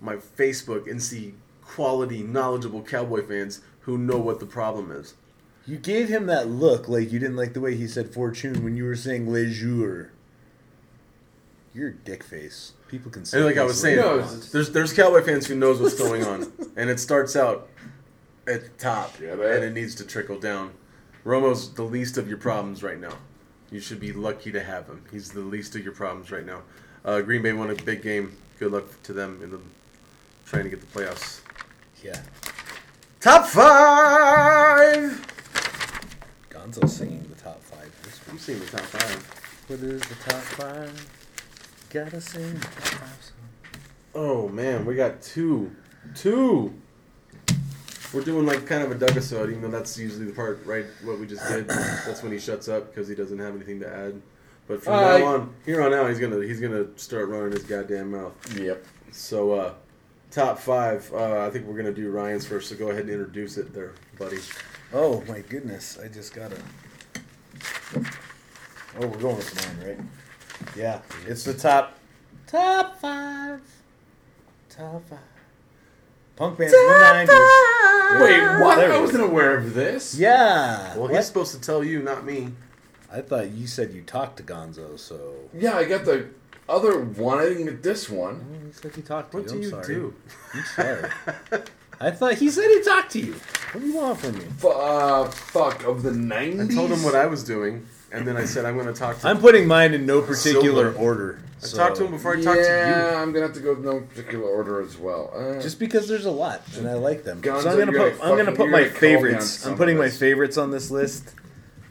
my 0.00 0.16
Facebook 0.16 0.90
and 0.90 1.02
see 1.02 1.34
quality, 1.64 2.22
knowledgeable 2.22 2.82
Cowboy 2.82 3.26
fans 3.26 3.60
who 3.80 3.96
know 3.96 4.18
what 4.18 4.40
the 4.40 4.46
problem 4.46 4.90
is. 4.90 5.14
You 5.66 5.76
gave 5.76 6.08
him 6.08 6.26
that 6.26 6.48
look 6.48 6.88
like 6.88 7.12
you 7.12 7.18
didn't 7.18 7.36
like 7.36 7.52
the 7.52 7.60
way 7.60 7.76
he 7.76 7.86
said 7.86 8.12
fortune 8.12 8.64
when 8.64 8.76
you 8.76 8.84
were 8.84 8.96
saying 8.96 9.30
le 9.30 9.46
jour. 9.46 10.10
You're 11.74 11.90
a 11.90 11.92
dick 11.92 12.24
face. 12.24 12.72
People 12.88 13.10
can 13.10 13.24
say 13.24 13.36
And 13.36 13.46
like 13.46 13.58
I 13.58 13.64
was 13.64 13.80
saying, 13.80 13.98
No, 13.98 14.22
there's 14.22 14.70
there's 14.70 14.92
Cowboy 14.94 15.22
fans 15.22 15.46
who 15.46 15.54
knows 15.54 15.80
what's 15.80 15.98
going 15.98 16.24
on, 16.24 16.50
and 16.76 16.88
it 16.88 16.98
starts 16.98 17.36
out 17.36 17.68
at 18.46 18.62
the 18.62 18.68
top, 18.78 19.20
Yeah, 19.20 19.32
and 19.32 19.64
it 19.64 19.74
needs 19.74 19.94
to 19.96 20.04
trickle 20.04 20.40
down. 20.40 20.72
Romo's 21.24 21.74
the 21.74 21.82
least 21.82 22.16
of 22.16 22.28
your 22.28 22.38
problems 22.38 22.82
right 22.82 22.98
now. 22.98 23.18
You 23.70 23.80
should 23.80 24.00
be 24.00 24.12
lucky 24.12 24.50
to 24.52 24.62
have 24.62 24.86
him. 24.86 25.04
He's 25.10 25.30
the 25.30 25.40
least 25.40 25.76
of 25.76 25.84
your 25.84 25.92
problems 25.92 26.30
right 26.30 26.44
now. 26.46 26.62
Uh, 27.04 27.20
Green 27.20 27.42
Bay 27.42 27.52
won 27.52 27.70
a 27.70 27.74
big 27.74 28.02
game. 28.02 28.36
Good 28.58 28.72
luck 28.72 28.84
to 29.04 29.12
them 29.12 29.40
in 29.42 29.50
the 29.50 29.60
trying 30.46 30.64
to 30.64 30.70
get 30.70 30.80
the 30.80 30.86
playoffs. 30.98 31.40
yeah. 32.02 32.20
Top 33.20 33.46
five. 33.46 35.24
Gonzo's 36.50 36.96
singing 36.96 37.26
the 37.28 37.40
top 37.40 37.60
five 37.62 37.92
this 38.02 38.20
I'm 38.28 38.34
week. 38.34 38.42
seeing 38.42 38.58
the 38.60 38.66
top 38.66 38.80
five. 38.80 39.64
What 39.68 39.80
is 39.80 40.00
the 40.02 40.14
top 40.30 40.40
five? 40.40 41.06
Gotta 41.90 42.20
sing 42.20 42.54
the 42.54 42.60
top 42.60 42.72
five 42.72 43.22
song. 43.22 43.80
Oh 44.14 44.48
man, 44.48 44.86
we 44.86 44.94
got 44.94 45.20
two, 45.20 45.70
two. 46.14 46.72
We're 48.12 48.24
doing 48.24 48.46
like 48.46 48.66
kind 48.66 48.82
of 48.82 48.90
a 48.90 48.94
Dougisode, 48.94 49.50
even 49.50 49.62
though 49.62 49.70
that's 49.70 49.98
usually 49.98 50.26
the 50.26 50.32
part 50.32 50.64
right. 50.64 50.86
What 51.04 51.18
we 51.18 51.26
just 51.26 51.46
did. 51.48 51.68
That's 51.68 52.22
when 52.22 52.32
he 52.32 52.38
shuts 52.38 52.68
up 52.68 52.86
because 52.92 53.06
he 53.06 53.14
doesn't 53.14 53.38
have 53.38 53.54
anything 53.54 53.80
to 53.80 53.88
add. 53.94 54.20
But 54.66 54.82
from 54.82 54.94
Uh, 54.94 55.18
now 55.18 55.24
on, 55.26 55.54
here 55.66 55.82
on 55.82 55.92
out, 55.92 56.08
he's 56.08 56.18
gonna 56.18 56.42
he's 56.42 56.60
gonna 56.60 56.86
start 56.96 57.28
running 57.28 57.52
his 57.52 57.64
goddamn 57.64 58.12
mouth. 58.12 58.32
Yep. 58.58 58.84
So 59.12 59.52
uh, 59.52 59.74
top 60.30 60.58
five. 60.58 61.10
Uh, 61.12 61.46
I 61.46 61.50
think 61.50 61.66
we're 61.66 61.76
gonna 61.76 61.92
do 61.92 62.10
Ryan's 62.10 62.46
first. 62.46 62.70
So 62.70 62.76
go 62.76 62.88
ahead 62.88 63.02
and 63.02 63.10
introduce 63.10 63.58
it, 63.58 63.74
there, 63.74 63.92
buddy. 64.18 64.38
Oh 64.92 65.22
my 65.28 65.40
goodness! 65.40 65.98
I 66.02 66.08
just 66.08 66.34
gotta. 66.34 66.56
Oh, 69.00 69.06
we're 69.06 69.18
going 69.18 69.36
with 69.36 69.80
mine, 69.80 69.88
right? 69.88 69.98
Yeah, 70.76 71.00
it's 71.26 71.44
the 71.44 71.54
top. 71.54 71.98
Top 72.46 72.98
five. 73.00 73.60
Top 74.70 75.06
five. 75.08 75.18
Punk 76.38 76.56
bands 76.56 76.72
in 76.72 76.86
the 76.86 76.98
nineties. 76.98 78.20
Wait, 78.22 78.60
what? 78.62 78.76
There 78.76 78.92
I 78.92 79.00
wasn't 79.00 79.24
aware 79.24 79.56
of 79.58 79.74
this. 79.74 80.14
Yeah. 80.16 80.92
Well, 80.94 81.08
What? 81.08 81.14
he's 81.16 81.26
supposed 81.26 81.52
to 81.54 81.60
tell 81.60 81.82
you, 81.82 82.00
not 82.00 82.24
me. 82.24 82.52
I 83.12 83.22
thought 83.22 83.50
you 83.50 83.66
said 83.66 83.92
you 83.92 84.02
talked 84.02 84.36
to 84.36 84.42
Gonzo, 84.44 84.98
so. 84.98 85.34
Yeah, 85.52 85.76
I 85.76 85.84
got 85.84 86.04
the 86.04 86.28
other 86.68 87.00
one. 87.00 87.38
I 87.38 87.46
didn't 87.48 87.64
get 87.64 87.82
this 87.82 88.08
one. 88.08 88.62
He 88.66 88.72
said 88.72 88.94
he 88.94 89.02
talked 89.02 89.32
to 89.32 89.38
What 89.38 89.46
you. 89.46 89.50
do 89.50 89.56
I'm 89.56 89.62
you 89.62 89.70
sorry. 89.70 89.86
do? 89.94 90.14
I'm 90.54 90.64
sorry. 90.64 91.10
I 92.00 92.10
thought 92.12 92.34
he 92.34 92.48
said 92.50 92.68
he 92.70 92.82
talked 92.84 93.10
to 93.12 93.18
you. 93.18 93.32
What 93.72 93.80
do 93.80 93.86
you 93.88 93.96
want 93.96 94.20
from 94.20 94.38
me? 94.38 94.44
F- 94.58 94.64
uh, 94.66 95.24
fuck 95.24 95.84
of 95.84 96.02
the 96.04 96.12
nineties. 96.12 96.70
I 96.70 96.74
told 96.74 96.92
him 96.92 97.02
what 97.02 97.16
I 97.16 97.26
was 97.26 97.42
doing, 97.42 97.84
and 98.12 98.26
then 98.26 98.36
I 98.36 98.44
said 98.44 98.64
I'm 98.64 98.76
gonna 98.76 98.92
talk 98.92 99.18
to. 99.20 99.28
I'm 99.28 99.38
putting 99.38 99.66
mine 99.66 99.94
in 99.94 100.06
no 100.06 100.20
particular 100.22 100.92
Silver. 100.92 100.98
order. 100.98 101.38
I 101.60 101.66
so- 101.66 101.76
talked 101.76 101.96
to 101.96 102.04
him 102.04 102.12
before 102.12 102.34
I 102.34 102.38
yeah, 102.38 102.44
talked 102.44 102.56
to 102.58 102.62
you. 102.62 102.68
Yeah, 102.68 103.20
I'm 103.22 103.32
gonna 103.32 103.46
have 103.46 103.54
to 103.56 103.60
go 103.60 103.74
with 103.74 103.84
no 103.84 104.00
particular 104.00 104.44
order 104.48 104.80
as 104.80 104.96
well. 104.96 105.32
Uh, 105.34 105.60
Just 105.60 105.78
because 105.80 106.06
there's 106.08 106.24
a 106.26 106.30
lot 106.30 106.62
and 106.76 106.88
I 106.88 106.94
like 106.94 107.24
them. 107.24 107.42
Gonzo, 107.42 107.62
so 107.62 107.70
I'm 107.70 107.78
gonna 107.78 107.92
you're 107.92 108.10
put 108.10 108.18
gonna 108.20 108.30
I'm 108.30 108.36
gonna 108.38 108.44
fucking- 108.52 108.56
put 108.56 108.62
you're 108.64 108.70
my 108.70 108.78
gonna 108.84 108.90
call 108.90 109.00
me 109.08 109.14
on 109.16 109.22
favorites. 109.22 109.50
some 109.50 109.68
I'm 109.68 109.72
of 109.72 109.78
putting 109.78 109.96
my 109.98 110.04
this. 110.04 110.18
favorites 110.18 110.56
on 110.56 110.70
this 110.70 110.90
list. 110.90 111.24
you. 111.34 111.42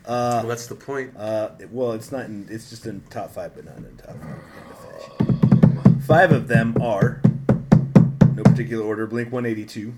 Well, 0.07 0.15
Uh, 0.39 0.41
that's 0.43 0.67
the 0.67 0.75
point. 0.75 1.17
uh, 1.17 1.49
well, 1.69 1.91
it's 1.91 2.11
not 2.13 2.25
in. 2.27 2.47
It's 2.49 2.69
just 2.69 2.85
in 2.85 3.01
top 3.09 3.31
five, 3.31 3.53
but 3.55 3.65
not 3.65 3.75
in 3.77 3.97
top 3.97 4.15
five. 4.15 4.21
kind 4.21 4.71
of 4.71 5.77
fashion. 5.83 6.01
Five 6.07 6.31
of 6.31 6.47
them 6.47 6.77
are, 6.81 7.21
no 8.33 8.43
particular 8.43 8.85
order. 8.85 9.05
Blink 9.05 9.33
182. 9.33 9.93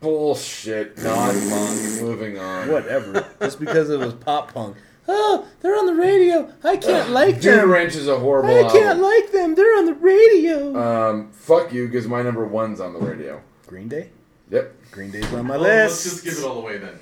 bullshit. 0.00 0.96
Not 0.98 1.34
punk. 1.34 2.00
Moving 2.00 2.38
on. 2.38 2.68
Whatever. 2.68 3.26
just 3.40 3.58
because 3.58 3.90
it 3.90 3.98
was 3.98 4.14
pop 4.14 4.54
punk 4.54 4.76
Oh, 5.08 5.46
they're 5.60 5.76
on 5.76 5.86
the 5.86 5.94
radio. 5.94 6.52
I 6.62 6.76
can't 6.76 7.10
like 7.10 7.40
Dude 7.40 7.58
them. 7.60 7.70
Ranch 7.70 7.94
is 7.96 8.06
a 8.08 8.18
horrible 8.18 8.50
I 8.50 8.62
can't 8.70 8.84
album. 8.98 9.02
like 9.02 9.32
them. 9.32 9.54
They're 9.54 9.76
on 9.78 9.86
the 9.86 9.94
radio. 9.94 10.76
um, 11.10 11.32
fuck 11.32 11.72
you, 11.72 11.86
because 11.86 12.06
my 12.06 12.22
number 12.22 12.44
one's 12.46 12.80
on 12.80 12.92
the 12.92 13.00
radio. 13.00 13.42
Green 13.66 13.88
Day. 13.88 14.10
Yep. 14.50 14.74
Green 14.92 15.10
Day's 15.10 15.32
on 15.32 15.46
my 15.46 15.54
Well, 15.56 15.60
list. 15.62 16.04
let's 16.04 16.04
just 16.04 16.24
give 16.24 16.38
it 16.38 16.44
all 16.48 16.58
away 16.58 16.78
then. 16.78 16.98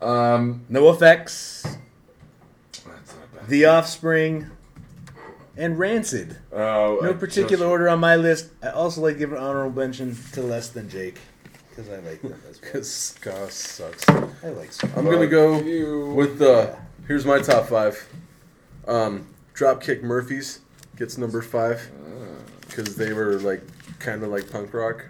Um, 0.00 0.64
NOFX. 0.70 1.62
that's 2.72 2.84
not. 2.84 3.48
The 3.48 3.64
Offspring. 3.66 4.50
And 5.56 5.78
Rancid. 5.78 6.38
Oh, 6.52 6.98
No 7.02 7.10
I 7.10 7.12
particular 7.12 7.50
just- 7.64 7.70
order 7.70 7.88
on 7.90 8.00
my 8.00 8.16
list. 8.16 8.48
I 8.62 8.70
also 8.70 9.02
like 9.02 9.18
giving 9.18 9.36
an 9.36 9.44
honorable 9.44 9.80
mention 9.82 10.16
to 10.32 10.42
Less 10.42 10.70
Than 10.70 10.88
Jake 10.88 11.18
because 11.68 11.90
I 11.90 11.96
like 12.00 12.22
them 12.22 12.32
as 12.32 12.42
well. 12.42 12.52
Because 12.62 12.90
ska 12.90 13.50
sucks. 13.50 14.08
I 14.08 14.48
like 14.50 14.72
some. 14.72 14.90
I'm 14.96 15.04
gonna 15.04 15.26
go 15.26 15.60
you. 15.60 16.06
with 16.14 16.38
the. 16.38 16.74
Here's 17.06 17.24
my 17.24 17.40
top 17.40 17.66
five. 17.68 18.08
Um, 18.86 19.26
Dropkick 19.54 20.02
Murphys 20.02 20.60
gets 20.96 21.18
number 21.18 21.42
five 21.42 21.90
because 22.68 22.96
they 22.96 23.12
were 23.12 23.38
like 23.40 23.62
kind 23.98 24.22
of 24.22 24.30
like 24.30 24.50
punk 24.50 24.72
rock. 24.72 25.04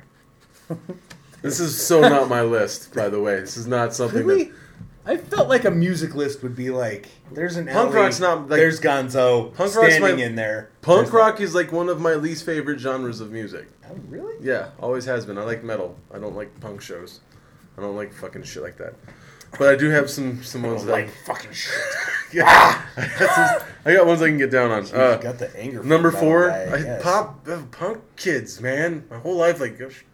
this 1.43 1.61
is 1.61 1.81
so 1.81 2.01
not 2.01 2.29
my 2.29 2.43
list, 2.43 2.95
by 2.95 3.09
the 3.09 3.21
way. 3.21 3.41
This 3.41 3.57
is 3.57 3.67
not 3.67 3.95
something 3.95 4.25
Really? 4.27 4.45
that 4.45 4.53
I 5.05 5.17
felt 5.17 5.49
like 5.49 5.65
a 5.65 5.71
music 5.71 6.15
list 6.15 6.43
would 6.43 6.55
be 6.55 6.71
like 6.71 7.09
there's 7.33 7.57
an 7.57 7.67
Punk 7.67 7.91
alley, 7.91 7.97
rock's 8.03 8.21
not, 8.21 8.49
like- 8.49 8.59
there's 8.59 8.81
Gonzo 8.81 9.53
Punk 9.55 9.75
rock's 9.75 9.95
standing 9.95 10.17
my- 10.17 10.23
in 10.23 10.35
there. 10.37 10.71
punk 10.81 11.03
There's 11.07 11.11
rock 11.13 11.41
is 11.41 11.55
like 11.55 11.73
one 11.73 11.89
of 11.89 12.01
my 12.01 12.15
least 12.15 12.45
favorite 12.47 12.79
genres 12.79 13.21
of 13.21 13.33
music. 13.33 13.69
Oh, 13.91 13.97
really? 14.09 14.35
Yeah, 14.41 14.71
always 14.81 15.05
has 15.07 15.27
been. 15.27 15.39
I 15.39 15.43
like 15.43 15.65
metal. 15.65 15.97
I 16.15 16.19
don't 16.19 16.37
like 16.37 16.59
punk 16.61 16.81
shows. 16.81 17.21
I 17.77 17.81
don't 17.81 17.97
like 17.97 18.13
fucking 18.13 18.45
shit 18.45 18.63
like 18.63 18.77
that. 18.79 18.95
But 19.59 19.69
I 19.69 19.77
do 19.77 19.91
have 19.91 20.11
some 20.11 20.43
some 20.43 20.63
ones 20.63 20.85
that 20.87 21.11
fucking 21.27 21.53
shit. 21.53 21.75
yeah. 22.33 22.83
I 22.97 23.01
got 23.19 23.35
some- 23.61 23.69
I 23.85 23.93
got 23.95 24.07
ones 24.07 24.23
I 24.23 24.29
can 24.29 24.39
get 24.39 24.51
down 24.51 24.71
on. 24.71 24.87
you 24.87 24.93
Uh, 24.95 25.17
got 25.17 25.39
the 25.39 25.55
anger. 25.57 25.83
Number 25.83 26.11
four, 26.13 26.51
I, 26.51 26.83
guess. 26.83 27.03
pop 27.03 27.47
uh, 27.49 27.63
punk 27.73 27.99
kids, 28.17 28.61
man. 28.61 29.05
My 29.11 29.19
whole 29.19 29.37
life, 29.37 29.61
like, 29.61 29.79
gosh, 29.79 30.05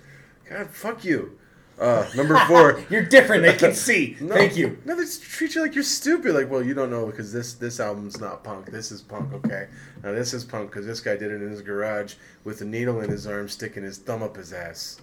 God, 0.48 0.68
fuck 0.70 1.04
you. 1.04 1.38
Uh, 1.78 2.08
number 2.16 2.36
four. 2.48 2.82
You're 2.90 3.04
different. 3.04 3.42
They 3.42 3.52
can 3.54 3.74
see. 3.88 4.16
No, 4.20 4.34
Thank 4.34 4.56
you. 4.56 4.78
No, 4.84 4.96
they 4.96 5.04
treat 5.20 5.54
you 5.54 5.60
like 5.62 5.74
you're 5.76 5.84
stupid. 5.84 6.34
Like, 6.34 6.50
well, 6.50 6.62
you 6.64 6.74
don't 6.74 6.90
know 6.90 7.06
because 7.06 7.32
this 7.32 7.52
this 7.54 7.78
album's 7.78 8.18
not 8.18 8.42
punk. 8.42 8.70
This 8.72 8.90
is 8.90 9.02
punk, 9.02 9.32
okay? 9.34 9.68
Now 10.02 10.12
this 10.12 10.34
is 10.34 10.44
punk 10.44 10.70
because 10.70 10.86
this 10.86 11.00
guy 11.00 11.16
did 11.16 11.30
it 11.30 11.40
in 11.42 11.50
his 11.50 11.62
garage 11.62 12.14
with 12.42 12.60
a 12.62 12.64
needle 12.64 13.00
in 13.02 13.10
his 13.10 13.26
arm, 13.26 13.48
sticking 13.48 13.84
his 13.84 13.98
thumb 13.98 14.22
up 14.24 14.36
his 14.36 14.52
ass. 14.52 15.00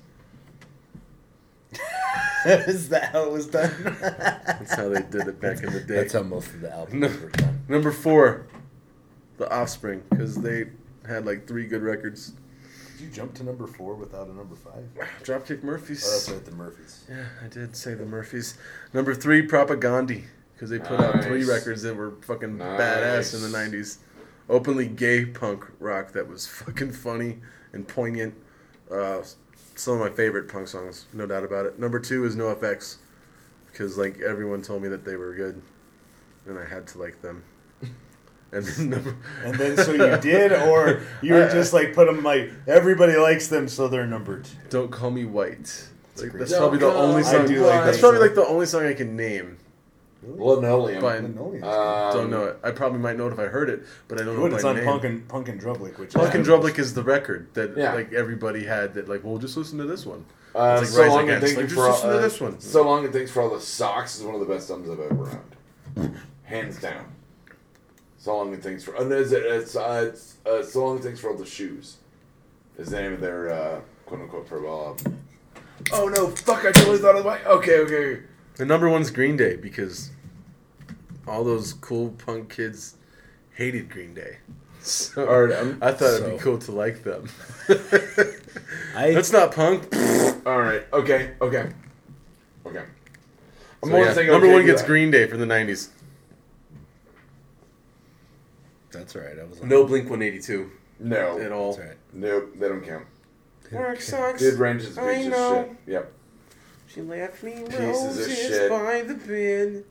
is 2.45 2.89
that 2.89 3.11
how 3.11 3.23
it 3.25 3.31
was 3.31 3.47
done? 3.47 3.71
That's 4.01 4.75
how 4.75 4.89
they 4.89 5.01
did 5.03 5.27
it 5.27 5.39
back 5.41 5.63
in 5.63 5.71
the 5.73 5.79
day. 5.79 5.95
That's 5.95 6.13
how 6.13 6.23
most 6.23 6.47
of 6.53 6.61
the 6.61 6.71
albums 6.71 7.01
No. 7.01 7.07
were 7.07 7.29
done. 7.29 7.59
Number 7.67 7.91
four, 7.91 8.47
The 9.38 9.51
Offspring, 9.51 10.03
because 10.09 10.35
they 10.41 10.65
had 11.07 11.25
like 11.25 11.47
three 11.47 11.65
good 11.65 11.81
records. 11.81 12.33
Did 12.97 13.03
you 13.05 13.09
jump 13.11 13.33
to 13.35 13.43
number 13.43 13.67
four 13.67 13.95
without 13.95 14.27
a 14.27 14.33
number 14.33 14.55
five? 14.55 14.83
Dropkick 15.23 15.63
Murphys. 15.63 16.05
Oh, 16.07 16.11
that's 16.11 16.29
right, 16.31 16.45
the 16.45 16.51
Murphys. 16.51 17.03
Yeah, 17.09 17.25
I 17.43 17.47
did 17.47 17.75
say 17.75 17.93
the 17.93 18.05
Murphys. 18.05 18.57
Number 18.93 19.13
three, 19.13 19.45
Propagandhi, 19.45 20.23
because 20.53 20.69
they 20.69 20.79
put 20.79 20.99
out 21.01 21.23
three 21.23 21.43
records 21.43 21.81
that 21.81 21.95
were 21.95 22.11
fucking 22.21 22.57
Nice. 22.57 22.79
badass 22.79 23.35
in 23.35 23.51
the 23.51 23.57
'90s. 23.57 23.97
Openly 24.47 24.88
gay 24.88 25.25
punk 25.25 25.65
rock 25.79 26.13
that 26.13 26.27
was 26.29 26.47
fucking 26.47 26.91
funny 26.93 27.39
and 27.73 27.85
poignant. 27.88 28.35
Uh, 28.89 29.23
some 29.75 29.95
of 29.95 29.99
my 29.99 30.09
favorite 30.09 30.47
punk 30.47 30.67
songs, 30.67 31.05
no 31.13 31.25
doubt 31.25 31.43
about 31.43 31.65
it. 31.65 31.79
Number 31.79 31.99
two 31.99 32.25
is 32.25 32.35
NOFX, 32.35 32.97
because 33.71 33.97
like 33.97 34.19
everyone 34.21 34.61
told 34.61 34.81
me 34.81 34.89
that 34.89 35.05
they 35.05 35.15
were 35.15 35.33
good, 35.33 35.61
and 36.47 36.57
I 36.57 36.65
had 36.65 36.88
to 36.88 36.99
like 36.99 37.21
them. 37.21 37.43
And 38.51 38.63
then 38.63 38.89
number, 38.91 39.17
And 39.43 39.55
then 39.55 39.75
so 39.75 39.91
you 39.91 40.17
did, 40.21 40.53
or 40.53 41.01
you 41.21 41.33
were 41.33 41.49
just 41.49 41.73
like 41.73 41.93
put 41.93 42.05
them 42.05 42.23
like 42.23 42.51
everybody 42.67 43.17
likes 43.17 43.47
them, 43.49 43.67
so 43.67 43.89
they're 43.89 44.07
number 44.07 44.41
two. 44.41 44.55
Don't 44.69 44.91
call 44.91 45.11
me 45.11 45.25
white. 45.25 45.89
Like, 46.15 46.31
that's 46.31 46.55
probably 46.55 46.79
the 46.79 46.85
only 46.85 47.23
song. 47.23 47.41
me 47.41 47.47
do 47.49 47.65
like 47.65 47.83
that's 47.83 47.99
probably 47.99 48.19
like 48.19 48.35
the 48.35 48.45
only 48.45 48.65
song 48.65 48.85
I 48.85 48.93
can 48.93 49.17
name. 49.17 49.57
Linoleum. 50.27 51.01
But 51.01 51.21
Linoleum. 51.23 51.63
Um, 51.63 52.13
don't 52.13 52.29
know 52.29 52.45
it. 52.45 52.59
I 52.63 52.71
probably 52.71 52.99
might 52.99 53.17
know 53.17 53.27
it 53.27 53.33
if 53.33 53.39
I 53.39 53.45
heard 53.45 53.69
it, 53.69 53.83
but 54.07 54.19
I 54.19 54.23
don't 54.23 54.33
You 54.33 54.38
know 54.38 54.43
would, 54.43 54.51
it 54.51 54.55
it's 54.55 54.63
by 54.63 54.69
on 54.71 54.75
name. 54.77 54.85
Punk 54.85 55.03
and 55.03 55.27
Punk 55.27 55.47
in 55.49 55.59
Drublic, 55.59 55.97
which 55.97 56.13
Punk 56.13 56.29
is- 56.29 56.35
and 56.35 56.45
Drublic 56.45 56.79
is 56.79 56.93
the 56.93 57.03
record 57.03 57.47
that 57.53 57.75
Yeah. 57.77 57.93
like 57.93 58.13
everybody 58.13 58.63
had. 58.65 58.93
That 58.95 59.07
like, 59.09 59.23
well, 59.23 59.38
just 59.38 59.55
listen 59.57 59.77
to 59.79 59.85
this 59.85 60.05
one. 60.05 60.25
Uh, 60.55 60.79
It's 60.81 60.89
like 60.91 60.95
so 60.95 61.01
Rise 61.01 61.09
long 61.09 61.19
and 61.21 61.29
Against. 61.31 61.45
thank 61.47 61.57
Like, 61.57 61.63
you 61.63 61.67
just 61.67 61.75
for 61.75 61.81
all, 61.85 61.91
listen 61.91 62.09
to 62.09 62.17
uh, 62.17 62.21
this 62.21 62.41
one. 62.41 62.59
So 62.61 62.83
long 62.83 63.03
and 63.03 63.13
thanks 63.13 63.31
for 63.31 63.41
all 63.41 63.49
the 63.49 63.59
socks 63.59 64.17
is 64.17 64.23
one 64.23 64.35
of 64.35 64.39
the 64.39 64.45
best 64.47 64.69
albums 64.69 64.89
I've 64.89 64.99
ever 65.11 65.41
owned, 65.97 66.15
hands 66.43 66.79
down. 66.79 67.05
So 68.17 68.35
long 68.38 68.53
and 68.53 68.63
thanks 68.63 68.83
for. 68.83 68.95
And 68.95 69.11
is 69.11 69.31
it? 69.33 69.43
It's 69.45 69.75
uh, 69.75 70.09
it's 70.11 70.35
uh, 70.45 70.63
so 70.63 70.85
long 70.85 70.95
and 70.95 71.03
thanks 71.03 71.19
for 71.19 71.29
all 71.29 71.38
the 71.38 71.45
shoes. 71.45 71.97
Is 72.77 72.89
the 72.89 72.99
name 73.01 73.13
of 73.13 73.21
their 73.21 73.51
uh, 73.51 73.79
quote 74.05 74.21
unquote 74.21 74.49
farewell 74.49 74.88
album. 74.88 75.19
Oh 75.93 76.07
no! 76.07 76.27
Fuck! 76.29 76.65
I 76.65 76.71
totally 76.71 76.97
thought 76.97 77.15
of 77.17 77.23
the 77.23 77.29
way. 77.29 77.39
Okay, 77.45 77.79
okay. 77.79 78.23
The 78.57 78.65
number 78.65 78.89
one's 78.89 79.11
Green 79.11 79.35
Day 79.37 79.55
because 79.55 80.11
all 81.27 81.43
those 81.43 81.73
cool 81.73 82.11
punk 82.11 82.49
kids 82.53 82.95
hated 83.55 83.89
Green 83.89 84.13
Day. 84.13 84.37
So 84.81 85.27
All 85.27 85.43
right, 85.45 85.55
I'm- 85.57 85.77
I 85.81 85.91
thought 85.91 86.21
it'd 86.21 86.31
be 86.33 86.37
cool 86.37 86.57
to 86.59 86.71
like 86.71 87.03
them. 87.03 87.27
I, 88.95 89.11
That's 89.13 89.31
not 89.31 89.51
punk. 89.53 89.83
All 90.45 90.59
right. 90.59 90.85
Okay. 90.93 91.31
Okay. 91.41 91.69
Okay. 92.65 92.83
I'm 93.83 93.89
So, 93.89 93.95
only 93.95 93.99
yeah, 94.07 94.31
number 94.31 94.47
okay 94.47 94.53
one 94.53 94.65
gets 94.65 94.81
that. 94.81 94.87
Green 94.87 95.11
Day 95.11 95.27
from 95.27 95.39
the 95.39 95.45
'90s. 95.45 95.89
that's 98.91 99.15
all 99.15 99.21
right. 99.23 99.37
I 99.37 99.43
was 99.43 99.61
No 99.61 99.83
Blink 99.85 100.05
182 100.09 100.71
No. 100.99 101.39
at 101.39 101.51
all. 101.51 101.73
That's 101.73 101.79
all 101.81 101.87
right. 101.89 101.97
Nope. 102.13 102.53
They 102.57 102.67
don't 102.69 102.81
count. 102.85 103.05
Work 103.71 103.99
sucks. 104.01 104.41
Good 104.41 104.57
range 104.59 104.83
is 104.83 104.97
a 104.97 105.01
I 105.01 105.15
piece 105.15 105.25
of 105.25 105.31
know. 105.31 105.63
shit. 105.85 105.93
Yep. 105.93 106.13
She 106.95 107.01
left 107.01 107.43
me 107.43 107.51
Pieces 107.51 107.75
of 107.75 107.81
roses 107.81 108.38
shit. 108.38 108.69
by 108.69 109.01
the 109.01 109.15
bin. 109.15 109.84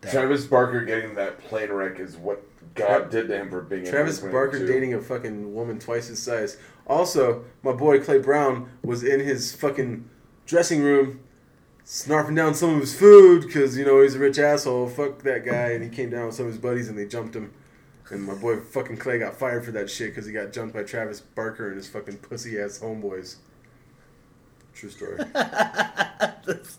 Travis 0.00 0.46
Barker 0.46 0.84
getting 0.84 1.16
that 1.16 1.38
plane 1.38 1.72
wreck 1.72 1.98
is 1.98 2.16
what 2.16 2.44
God 2.76 3.10
did 3.10 3.26
to 3.26 3.36
him 3.36 3.50
for 3.50 3.62
being 3.62 3.84
Travis 3.84 4.20
Blink-182. 4.20 4.32
Barker 4.32 4.66
dating 4.66 4.94
a 4.94 5.00
fucking 5.00 5.52
woman 5.52 5.80
twice 5.80 6.06
his 6.06 6.22
size. 6.22 6.56
Also, 6.86 7.44
my 7.64 7.72
boy 7.72 7.98
Clay 7.98 8.20
Brown 8.20 8.70
was 8.84 9.02
in 9.02 9.18
his 9.18 9.52
fucking 9.56 10.08
dressing 10.46 10.82
room 10.82 11.18
snarfing 11.84 12.36
down 12.36 12.54
some 12.54 12.74
of 12.74 12.80
his 12.80 12.96
food 12.96 13.42
because, 13.42 13.76
you 13.76 13.84
know, 13.84 14.02
he's 14.02 14.14
a 14.14 14.20
rich 14.20 14.38
asshole. 14.38 14.88
Fuck 14.88 15.22
that 15.22 15.44
guy. 15.44 15.70
And 15.72 15.82
he 15.82 15.90
came 15.90 16.10
down 16.10 16.26
with 16.26 16.36
some 16.36 16.46
of 16.46 16.52
his 16.52 16.60
buddies 16.60 16.88
and 16.88 16.96
they 16.96 17.06
jumped 17.06 17.34
him. 17.34 17.52
And 18.10 18.22
my 18.22 18.34
boy 18.34 18.60
fucking 18.60 18.98
Clay 18.98 19.18
got 19.18 19.36
fired 19.36 19.64
for 19.64 19.72
that 19.72 19.90
shit 19.90 20.10
because 20.10 20.26
he 20.26 20.32
got 20.32 20.52
jumped 20.52 20.74
by 20.74 20.84
Travis 20.84 21.20
Barker 21.20 21.66
and 21.66 21.76
his 21.76 21.88
fucking 21.88 22.18
pussy 22.18 22.60
ass 22.60 22.78
homeboys. 22.78 23.38
True 24.76 24.90
story. 24.90 25.16
that's, 25.32 26.78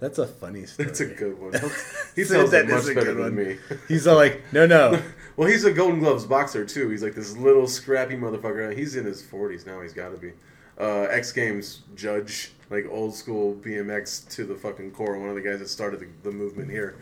that's 0.00 0.18
a 0.18 0.26
funny 0.26 0.66
story. 0.66 0.86
That's 0.86 1.00
a 1.00 1.06
good 1.06 1.38
one. 1.40 1.52
He 2.16 2.24
tells 2.24 2.50
that 2.50 2.66
much 2.68 2.82
a 2.82 2.94
better 2.94 3.14
good 3.14 3.16
than 3.16 3.36
one. 3.36 3.36
me. 3.36 3.58
He's 3.86 4.08
all 4.08 4.16
like, 4.16 4.42
no, 4.52 4.66
no. 4.66 5.00
Well, 5.36 5.48
he's 5.48 5.64
a 5.64 5.72
Golden 5.72 6.00
Gloves 6.00 6.24
boxer 6.24 6.64
too. 6.64 6.88
He's 6.90 7.00
like 7.04 7.14
this 7.14 7.36
little 7.36 7.68
scrappy 7.68 8.16
motherfucker. 8.16 8.76
He's 8.76 8.96
in 8.96 9.04
his 9.04 9.22
forties 9.22 9.64
now. 9.66 9.80
He's 9.80 9.92
got 9.92 10.08
to 10.08 10.16
be. 10.16 10.32
Uh, 10.80 11.02
X 11.10 11.30
Games 11.30 11.82
judge, 11.94 12.50
like 12.70 12.86
old 12.90 13.14
school 13.14 13.54
BMX 13.54 14.28
to 14.30 14.44
the 14.44 14.56
fucking 14.56 14.90
core. 14.90 15.16
One 15.16 15.28
of 15.28 15.36
the 15.36 15.40
guys 15.40 15.60
that 15.60 15.68
started 15.68 16.00
the, 16.00 16.08
the 16.24 16.32
movement 16.32 16.72
here, 16.72 16.96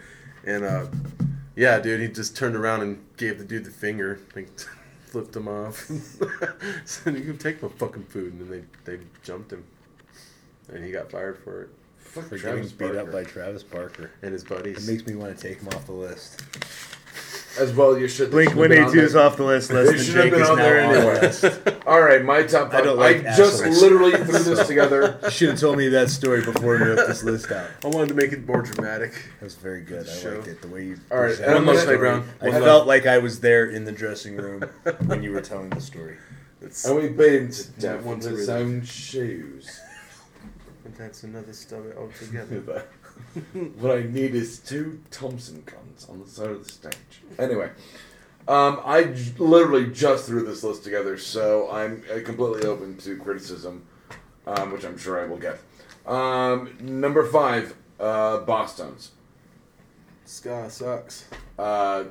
and 0.45 0.65
uh, 0.65 0.85
yeah, 1.55 1.79
dude, 1.79 2.01
he 2.03 2.09
just 2.09 2.37
turned 2.37 2.57
around 2.57 2.83
and 2.83 3.03
gave 3.17 3.39
the 3.39 3.45
dude 3.45 3.65
the 3.65 3.71
finger, 3.71 4.21
like 4.35 4.51
flipped 5.07 5.35
him 5.35 5.49
off. 5.49 5.91
Said, 6.85 7.15
"You 7.17 7.25
can 7.25 7.39
take 7.39 7.63
my 7.63 7.71
fucking 7.71 8.05
food," 8.05 8.35
and 8.35 8.43
then 8.43 8.67
they 8.85 8.97
they 8.97 9.03
jumped 9.23 9.51
him, 9.51 9.65
and 10.73 10.85
he 10.85 10.91
got 10.91 11.11
fired 11.11 11.39
for 11.39 11.63
it. 11.63 11.69
Fuck 11.99 12.29
For 12.29 12.39
Travis 12.39 12.73
getting 12.73 12.93
beat 12.95 12.99
up 13.01 13.13
by 13.13 13.25
Travis 13.25 13.63
Barker. 13.63 14.11
And 14.23 14.33
his 14.33 14.45
buddies. 14.45 14.89
It 14.89 14.91
makes 14.93 15.07
me 15.07 15.15
want 15.17 15.37
to 15.37 15.43
take 15.49 15.61
him 15.61 15.69
off 15.69 15.87
the 15.87 15.93
list. 15.93 16.43
As 17.59 17.73
well, 17.73 17.99
you 17.99 18.07
should. 18.07 18.31
Blink 18.31 18.51
they 18.51 18.55
should've 18.55 18.71
182 18.71 19.01
is 19.07 19.17
off 19.17 19.37
the 19.39 19.43
list. 19.45 19.73
Less 19.73 19.87
They 19.89 19.97
than 19.97 20.05
should 20.05 20.15
have 20.17 20.25
Jake 20.25 20.33
been 20.35 20.43
is 20.43 20.49
on 20.51 20.57
now 20.59 20.63
there 20.63 20.85
on 20.85 20.93
the 20.93 20.99
anyway. 20.99 21.21
list. 21.21 21.45
All 21.87 22.03
right, 22.03 22.23
my 22.23 22.43
top 22.43 22.69
I 22.69 22.73
five. 22.73 22.85
don't 22.85 22.99
I, 22.99 23.01
like 23.01 23.23
just 23.35 23.63
assholes. 23.63 23.81
literally 23.81 24.13
threw 24.13 24.39
this 24.55 24.67
together. 24.69 25.19
You 25.25 25.31
should 25.31 25.49
have 25.51 25.59
told 25.61 25.79
me 25.79 25.89
that 25.89 26.11
story 26.11 26.43
before 26.45 26.73
we 26.79 26.85
ripped 26.85 27.09
this 27.09 27.23
list 27.25 27.51
out. 27.51 27.71
I 27.83 27.89
wanted 27.89 28.09
to 28.09 28.15
make 28.15 28.33
it 28.33 28.47
more 28.47 28.61
dramatic. 28.61 29.13
That 29.41 29.45
was 29.45 29.55
very 29.55 29.81
good. 29.81 30.07
I 30.07 30.13
Show. 30.13 30.35
liked 30.35 30.49
it. 30.49 30.61
The 30.61 30.69
way 30.69 30.85
you. 30.85 30.99
All 31.11 31.19
right, 31.19 31.29
presented 31.29 31.49
and 31.49 31.57
I'm 31.59 31.65
the 31.65 31.73
gonna- 31.73 31.81
story. 31.83 31.97
Brown. 31.99 32.29
I 32.43 32.49
One 32.51 32.63
felt 32.63 32.87
like 32.87 33.07
I 33.07 33.19
was 33.19 33.41
there 33.41 33.65
in 33.71 33.85
the 33.85 33.93
dressing 33.93 34.37
room 34.37 34.61
when 35.07 35.23
you 35.23 35.33
were 35.33 35.41
telling 35.41 35.71
the 35.71 35.81
story. 35.81 36.19
It's, 36.61 36.85
And 36.85 36.97
we 36.97 37.07
him 37.09 37.51
to 37.51 37.69
death 37.81 38.03
One 38.05 38.19
with 38.19 38.29
to 38.29 38.37
his 38.37 38.49
own 38.51 38.85
shoes. 38.85 39.81
That's 40.99 41.23
another 41.23 41.53
story 41.53 41.93
altogether. 41.97 42.87
what 43.79 43.97
I 43.97 44.03
need 44.03 44.35
is 44.35 44.59
two 44.59 45.01
Thompson 45.11 45.63
guns 45.67 46.07
on 46.09 46.21
the 46.21 46.29
side 46.29 46.51
of 46.51 46.65
the 46.65 46.73
stage. 46.73 47.23
Anyway, 47.39 47.71
um, 48.49 48.81
I 48.85 49.05
j- 49.05 49.33
literally 49.39 49.87
just 49.91 50.27
threw 50.27 50.45
this 50.45 50.63
list 50.63 50.85
together, 50.85 51.19
so 51.19 51.71
I'm 51.71 52.03
uh, 52.11 52.21
completely 52.25 52.67
open 52.69 52.97
to 52.99 53.17
criticism, 53.17 53.87
um, 54.47 54.73
which 54.73 54.85
I'm 54.85 54.97
sure 54.99 55.21
I 55.21 55.27
will 55.27 55.39
get. 55.39 55.59
Um, 56.07 56.77
number 56.81 57.27
five, 57.27 57.75
uh, 57.99 58.41
Bosstones. 58.45 59.09
Ska 60.25 60.71
sucks. 60.71 61.27
Uh, 61.59 62.05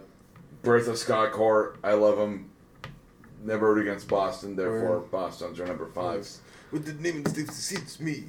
Birth 0.64 0.88
of 0.88 0.98
Scott 0.98 1.32
Core, 1.32 1.78
I 1.84 1.94
love 1.94 2.18
him. 2.18 2.50
Never 3.44 3.74
root 3.74 3.88
against 3.88 4.08
Boston, 4.08 4.56
therefore 4.56 5.00
Word. 5.02 5.12
Bosstones 5.12 5.60
are 5.60 5.68
number 5.68 5.86
five. 5.88 6.28
With 6.72 6.86
the 6.86 6.94
name 7.02 7.24
of 7.26 7.34
the 7.34 7.52
suits 7.52 8.00
me. 8.00 8.24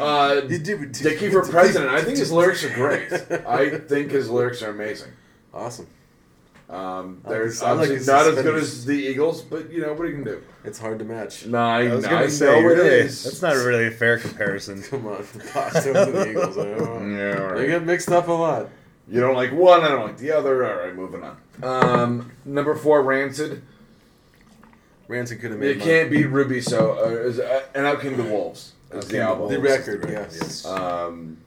Uh, 0.00 0.40
Dickie 0.40 1.30
for 1.30 1.42
president. 1.48 1.90
I 1.90 2.02
think 2.02 2.18
his 2.18 2.32
lyrics 2.38 2.64
are 2.64 2.70
great. 2.74 3.12
I 3.46 3.78
think 3.88 4.10
his 4.10 4.28
lyrics 4.30 4.62
are 4.62 4.70
amazing. 4.70 5.10
Awesome. 5.54 5.86
Um, 6.70 7.20
they're 7.28 7.40
like 7.40 7.50
his- 7.50 7.62
I 7.62 7.72
like 7.72 7.88
not 8.06 8.26
as 8.26 8.42
good 8.42 8.54
as 8.54 8.86
the 8.86 8.94
Eagles, 8.94 9.42
but 9.42 9.70
you 9.70 9.82
know 9.82 9.92
what 9.92 10.06
are 10.06 10.08
you 10.08 10.24
gonna 10.24 10.36
do? 10.36 10.42
It's 10.64 10.78
hard 10.78 10.98
to 11.00 11.04
match. 11.04 11.44
No, 11.44 11.58
I, 11.58 11.82
I 11.88 11.94
was 11.94 12.04
gonna 12.06 12.20
know 12.22 12.26
say, 12.28 12.58
it 12.58 12.62
really, 12.64 12.88
is. 12.88 13.24
that's 13.24 13.42
not 13.42 13.56
really 13.56 13.88
a 13.88 13.90
fair 13.90 14.18
comparison. 14.18 14.82
Come 14.82 15.06
on, 15.06 15.26
Boston 15.52 15.96
and 15.96 16.14
the 16.14 16.30
Eagles. 16.30 16.56
I 16.56 16.64
don't 16.74 17.14
know. 17.14 17.18
Yeah, 17.18 17.42
all 17.50 17.54
They 17.58 17.66
get 17.66 17.84
mixed 17.84 18.08
up 18.10 18.28
a 18.28 18.32
lot. 18.32 18.70
You 19.06 19.20
don't 19.20 19.34
like 19.34 19.52
one, 19.52 19.82
I 19.82 19.88
don't 19.88 20.06
like 20.06 20.16
the 20.16 20.30
other. 20.32 20.64
All 20.66 20.86
right, 20.86 20.94
moving 20.94 21.22
on. 21.22 21.36
Um, 21.62 22.32
number 22.46 22.74
four, 22.74 23.02
Rancid. 23.02 23.62
Rancid 25.12 25.40
could 25.40 25.50
have 25.52 25.62
You 25.62 25.70
It 25.70 25.78
mine. 25.78 25.86
can't 25.86 26.10
beat 26.10 26.26
Ruby, 26.26 26.60
so 26.60 26.98
uh, 27.04 27.08
is, 27.10 27.38
uh, 27.38 27.62
and 27.74 27.86
Out 27.86 28.00
Came 28.00 28.16
the 28.16 28.22
Wolves 28.24 28.72
is 28.90 29.04
the 29.06 29.12
Came 29.12 29.20
the 29.20 29.26
album. 29.26 29.48
The 29.50 29.60
record, 29.60 30.06
yes. 30.08 30.64
Um, 30.66 31.38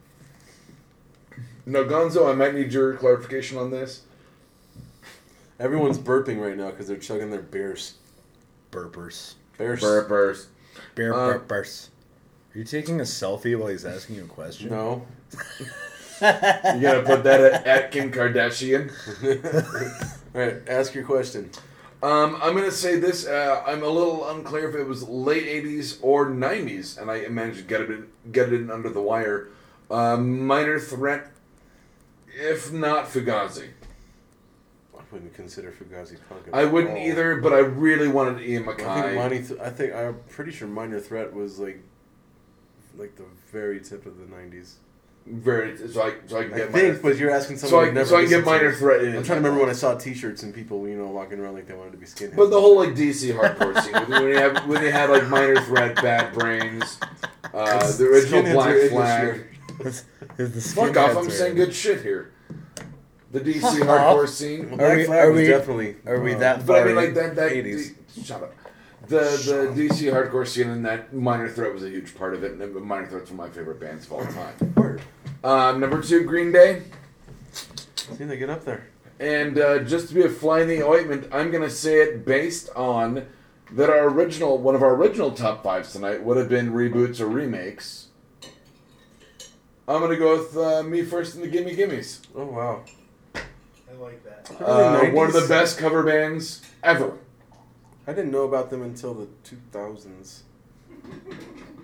no, 1.65 1.84
Gonzo, 1.84 2.30
I 2.32 2.36
might 2.36 2.54
need 2.54 2.71
your 2.71 2.93
clarification 2.95 3.58
on 3.58 3.71
this. 3.71 4.01
Everyone's 5.60 5.97
burping 5.97 6.39
right 6.41 6.56
now 6.58 6.69
because 6.69 6.88
they're 6.88 6.97
chugging 6.97 7.32
their 7.32 7.41
beers. 7.41 7.95
Burpers. 8.71 9.36
Bears. 9.58 9.82
Burpers. 9.82 10.45
Beer 10.95 11.13
Uh, 11.13 11.39
burpers. 11.39 11.88
Are 12.54 12.58
you 12.60 12.65
taking 12.65 12.99
a 12.99 13.04
selfie 13.04 13.58
while 13.58 13.69
he's 13.69 13.86
asking 13.86 14.17
you 14.17 14.23
a 14.25 14.28
question? 14.28 14.69
No. 14.69 15.06
You 16.21 16.28
gotta 16.82 17.04
put 17.06 17.23
that 17.23 17.41
at, 17.41 17.65
at 17.67 17.91
Kim 17.91 18.12
Kardashian. 18.12 18.89
All 20.36 20.41
right, 20.41 20.58
ask 20.67 20.93
your 20.93 21.04
question. 21.06 21.49
Um, 22.04 22.38
I'm 22.42 22.56
gonna 22.56 22.72
say 22.72 23.00
this. 23.00 23.26
Uh, 23.26 23.64
I'm 23.66 23.82
a 23.84 23.88
little 23.88 24.30
unclear 24.30 24.70
if 24.70 24.76
it 24.76 24.84
was 24.84 25.08
late 25.08 25.46
'80s 25.46 25.98
or 26.02 26.28
'90s, 26.28 27.00
and 27.02 27.10
I 27.10 27.28
managed 27.30 27.60
to 27.60 27.64
get 27.64 27.82
it 27.82 27.90
in, 27.90 28.08
get 28.32 28.52
it 28.52 28.62
in 28.62 28.70
under 28.70 28.90
the 28.90 29.02
wire. 29.02 29.50
Um, 29.90 30.46
minor 30.46 30.80
threat, 30.80 31.32
if 32.28 32.72
not 32.72 33.06
Fugazi. 33.06 33.70
I 34.96 35.02
wouldn't 35.12 35.34
consider 35.34 35.72
Fugazi 35.72 36.18
punk. 36.28 36.44
I 36.54 36.66
wouldn't 36.66 36.98
all. 36.98 37.06
either, 37.06 37.38
but 37.38 37.54
I 37.54 37.60
really 37.60 38.08
wanted 38.08 38.42
Ian 38.42 38.64
I 38.64 38.66
think, 38.66 38.80
MacKaye. 38.80 39.16
Minor 39.16 39.42
Th- 39.44 39.60
I 39.60 39.70
think 39.70 39.94
I'm 39.94 40.20
pretty 40.30 40.52
sure 40.52 40.68
Minor 40.68 41.00
Threat 41.00 41.34
was 41.34 41.60
like, 41.60 41.82
like 42.98 43.16
the 43.16 43.26
very 43.52 43.80
tip 43.80 44.06
of 44.06 44.18
the 44.18 44.26
'90s. 44.26 44.74
Very 45.28 45.76
so 45.76 46.04
I 46.04 46.14
so 46.28 46.38
I 46.38 46.44
can 46.44 46.54
I 46.54 46.58
get 46.58 46.72
think, 46.72 46.74
minor, 46.74 47.00
but 47.02 47.18
you're 47.18 47.32
asking 47.32 47.58
so 47.58 47.66
someone 47.68 47.86
I 47.86 47.88
who 47.90 47.94
never 47.96 48.08
so 48.10 48.18
I 48.18 48.22
can 48.22 48.30
get 48.30 48.46
minor 48.46 48.70
it. 48.70 48.76
threat. 48.76 49.02
I'm 49.02 49.12
trying 49.14 49.24
to 49.24 49.34
remember 49.36 49.60
when 49.62 49.70
I 49.70 49.74
saw 49.74 49.96
T-shirts 49.98 50.44
and 50.44 50.54
people, 50.54 50.88
you 50.88 50.96
know, 50.96 51.08
walking 51.08 51.40
around 51.40 51.56
like 51.56 51.66
they 51.68 51.74
wanted 51.74 51.94
to 51.94 51.98
be 51.98 52.06
skinheads. 52.06 52.36
But 52.36 52.52
the 52.52 52.62
whole 52.62 52.76
like 52.78 52.90
DC 52.90 53.34
hardcore 53.36 53.82
scene 53.82 53.94
when 54.12 54.26
they 54.32 54.40
have 54.40 54.68
when 54.68 54.84
they 54.84 54.92
had 54.92 55.10
like 55.10 55.28
minor 55.28 55.60
threat, 55.62 55.96
bad 55.96 56.32
brains, 56.36 57.00
uh, 57.56 57.92
the 57.94 58.06
original 58.06 58.44
Skinheads 58.44 58.54
Black 58.54 58.90
Flag. 58.92 59.46
this 59.80 60.06
Is 60.38 60.54
the 60.54 60.62
Fuck 60.82 60.96
off! 60.96 61.12
skinheads 61.12 61.24
I'm 61.24 61.30
saying 61.32 61.56
good 61.56 61.74
shit 61.74 62.04
here. 62.04 62.32
The 63.32 63.40
DC 63.42 63.62
Fuck 63.62 63.74
hardcore 63.80 64.24
off. 64.26 64.30
scene. 64.30 64.70
Well, 64.78 64.82
Are 64.92 64.96
we- 64.96 65.08
are 65.08 65.32
was 65.32 65.42
we- 65.42 65.48
definitely. 65.48 65.96
Are 66.06 66.20
we 66.22 66.36
uh, 66.36 66.38
that 66.38 66.66
But 66.68 66.84
I 66.84 66.86
mean, 66.86 66.96
like 66.96 67.14
that. 67.16 67.36
That 67.36 67.52
80s? 67.52 67.96
the- 68.14 68.24
shut 68.24 68.44
up. 68.44 68.54
The 69.08 69.72
the 69.76 69.82
DC 69.84 70.12
hardcore 70.12 70.48
scene 70.48 70.70
and 70.70 70.86
that 70.86 71.14
minor 71.14 71.48
threat 71.50 71.74
was 71.74 71.84
a 71.84 71.90
huge 71.90 72.16
part 72.16 72.34
of 72.36 72.44
it. 72.44 72.54
And 72.54 72.76
minor 72.76 73.08
threat's 73.08 73.32
one 73.32 73.40
of 73.40 73.52
my 73.52 73.56
favorite 73.56 73.80
bands 73.80 74.06
of 74.06 74.14
all 74.14 74.24
time. 74.26 74.74
Word. 75.46 75.52
Um, 75.52 75.80
number 75.80 76.02
two, 76.02 76.24
Green 76.24 76.52
Day. 76.52 76.84
See, 77.52 78.24
they 78.24 78.38
get 78.38 78.50
up 78.50 78.66
there. 78.66 78.88
And 79.20 79.58
uh, 79.58 79.80
just 79.80 80.10
to 80.10 80.14
be 80.14 80.24
a 80.24 80.30
fly 80.30 80.62
in 80.62 80.68
the 80.68 80.84
ointment, 80.84 81.30
I'm 81.32 81.52
gonna 81.52 81.70
say 81.70 82.02
it 82.02 82.26
based 82.26 82.70
on 82.76 83.26
that 83.72 83.90
our 83.90 84.10
original 84.10 84.58
one 84.58 84.76
of 84.76 84.84
our 84.84 84.96
original 84.96 85.32
top 85.32 85.64
fives 85.64 85.94
tonight 85.94 86.24
would 86.24 86.38
have 86.38 86.50
been 86.50 86.72
reboots 86.72 87.20
or 87.20 87.28
remakes. 87.28 88.08
I'm 89.88 90.02
gonna 90.02 90.18
go 90.18 90.38
with 90.38 90.58
uh, 90.58 90.84
me 90.84 91.04
first 91.04 91.36
and 91.36 91.44
the 91.44 91.48
Gimme 91.48 91.76
Gimmes. 91.76 92.22
Oh 92.36 92.46
wow. 92.46 92.84
I 93.36 93.94
like 94.00 94.24
that. 94.24 94.52
Uh, 94.62 95.00
Really 95.02 95.14
one 95.14 95.28
of 95.28 95.34
the 95.34 95.48
best 95.48 95.78
cover 95.78 96.04
bands 96.04 96.62
ever. 96.84 97.18
I 98.08 98.14
didn't 98.14 98.32
know 98.32 98.44
about 98.44 98.70
them 98.70 98.82
until 98.82 99.14
the 99.14 99.28
2000s. 99.44 100.42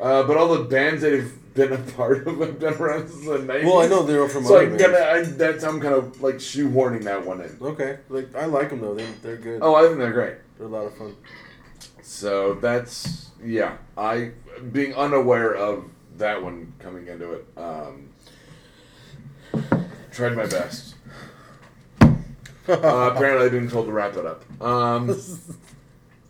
Uh, 0.00 0.22
but 0.24 0.36
all 0.36 0.54
the 0.56 0.64
bands 0.64 1.02
that 1.02 1.12
have 1.12 1.54
been 1.54 1.72
a 1.72 1.78
part 1.92 2.26
of 2.26 2.38
have 2.38 2.58
been 2.58 2.74
around 2.74 3.08
since 3.08 3.24
the 3.24 3.38
90s. 3.38 3.64
Well, 3.64 3.80
I 3.80 3.86
know 3.88 4.02
they 4.02 4.16
were 4.16 4.28
from 4.28 4.44
So 4.44 4.56
other 4.56 4.76
get 4.76 4.92
bands. 4.92 5.28
I, 5.28 5.32
that's 5.32 5.64
I'm 5.64 5.80
kind 5.80 5.94
of 5.94 6.20
like 6.22 6.36
shoehorning 6.36 7.04
that 7.04 7.24
one 7.24 7.40
in. 7.40 7.56
Okay, 7.60 7.98
like 8.08 8.34
I 8.34 8.46
like 8.46 8.70
them 8.70 8.80
though. 8.80 8.94
They 8.94 9.06
they're 9.22 9.36
good. 9.36 9.60
Oh, 9.62 9.74
I 9.74 9.82
think 9.86 9.98
they're 9.98 10.12
great. 10.12 10.36
They're 10.58 10.66
a 10.66 10.70
lot 10.70 10.86
of 10.86 10.96
fun. 10.96 11.16
So 12.02 12.54
that's 12.54 13.30
yeah. 13.44 13.76
I 13.96 14.32
being 14.72 14.94
unaware 14.94 15.54
of 15.54 15.84
that 16.16 16.42
one 16.42 16.72
coming 16.78 17.06
into 17.08 17.32
it. 17.32 17.46
Um, 17.56 18.10
tried 20.12 20.36
my 20.36 20.46
best. 20.46 20.94
Uh, 22.68 23.10
apparently, 23.12 23.46
I've 23.46 23.50
been 23.52 23.68
told 23.68 23.86
to 23.86 23.92
wrap 23.92 24.16
it 24.16 24.24
up. 24.24 24.44
Um, 24.62 25.08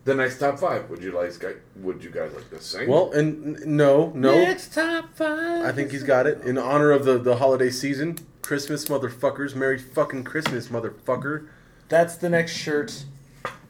the 0.05 0.15
next 0.15 0.39
top 0.39 0.59
five. 0.59 0.89
Would 0.91 1.03
you 1.03 1.13
like? 1.13 1.33
Would 1.77 2.03
you 2.03 2.11
guys 2.11 2.33
like 2.35 2.51
to 2.51 2.61
sing? 2.61 2.89
Well, 2.89 3.13
and 3.13 3.59
n- 3.59 3.77
no, 3.77 4.13
no. 4.15 4.35
Next 4.35 4.75
top 4.75 5.15
five. 5.15 5.65
I 5.65 5.73
think 5.73 5.91
he's 5.91 6.03
got 6.03 6.27
it 6.27 6.41
in 6.43 6.59
honor 6.59 6.91
of 6.91 7.05
the 7.05 7.19
the 7.19 7.37
holiday 7.37 7.71
season. 7.71 8.19
Christmas, 8.43 8.87
motherfuckers! 8.87 9.55
Merry 9.55 9.79
fucking 9.79 10.25
Christmas, 10.25 10.69
motherfucker! 10.69 11.47
That's 11.89 12.17
the 12.17 12.29
next 12.29 12.53
shirt. 12.57 13.05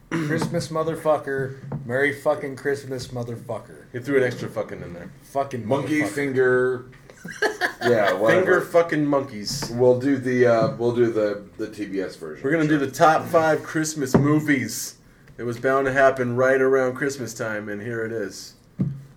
Christmas 0.09 0.67
motherfucker. 0.67 1.85
Merry 1.85 2.13
fucking 2.13 2.57
Christmas 2.57 3.07
motherfucker. 3.07 3.85
He 3.93 3.99
threw 3.99 4.17
an 4.17 4.23
extra 4.23 4.49
fucking 4.49 4.81
in 4.81 4.93
there. 4.93 5.09
Fucking 5.23 5.65
monkey 5.65 6.01
motherfucker. 6.01 6.07
finger. 6.09 6.85
yeah, 7.83 8.13
whatever. 8.13 8.41
Finger 8.41 8.61
fucking 8.61 9.05
monkeys. 9.05 9.71
We'll 9.73 9.99
do 9.99 10.17
the 10.17 10.47
uh, 10.47 10.75
we'll 10.77 10.95
do 10.95 11.11
the 11.11 11.43
the 11.57 11.67
TBS 11.67 12.17
version. 12.17 12.43
We're 12.43 12.51
gonna 12.51 12.67
do 12.67 12.77
the 12.77 12.91
top 12.91 13.25
five 13.27 13.63
Christmas 13.63 14.15
movies. 14.15 14.97
It 15.41 15.45
was 15.45 15.59
bound 15.59 15.87
to 15.87 15.91
happen 15.91 16.35
right 16.35 16.61
around 16.61 16.93
Christmas 16.93 17.33
time, 17.33 17.67
and 17.67 17.81
here 17.81 18.05
it 18.05 18.11
is. 18.11 18.53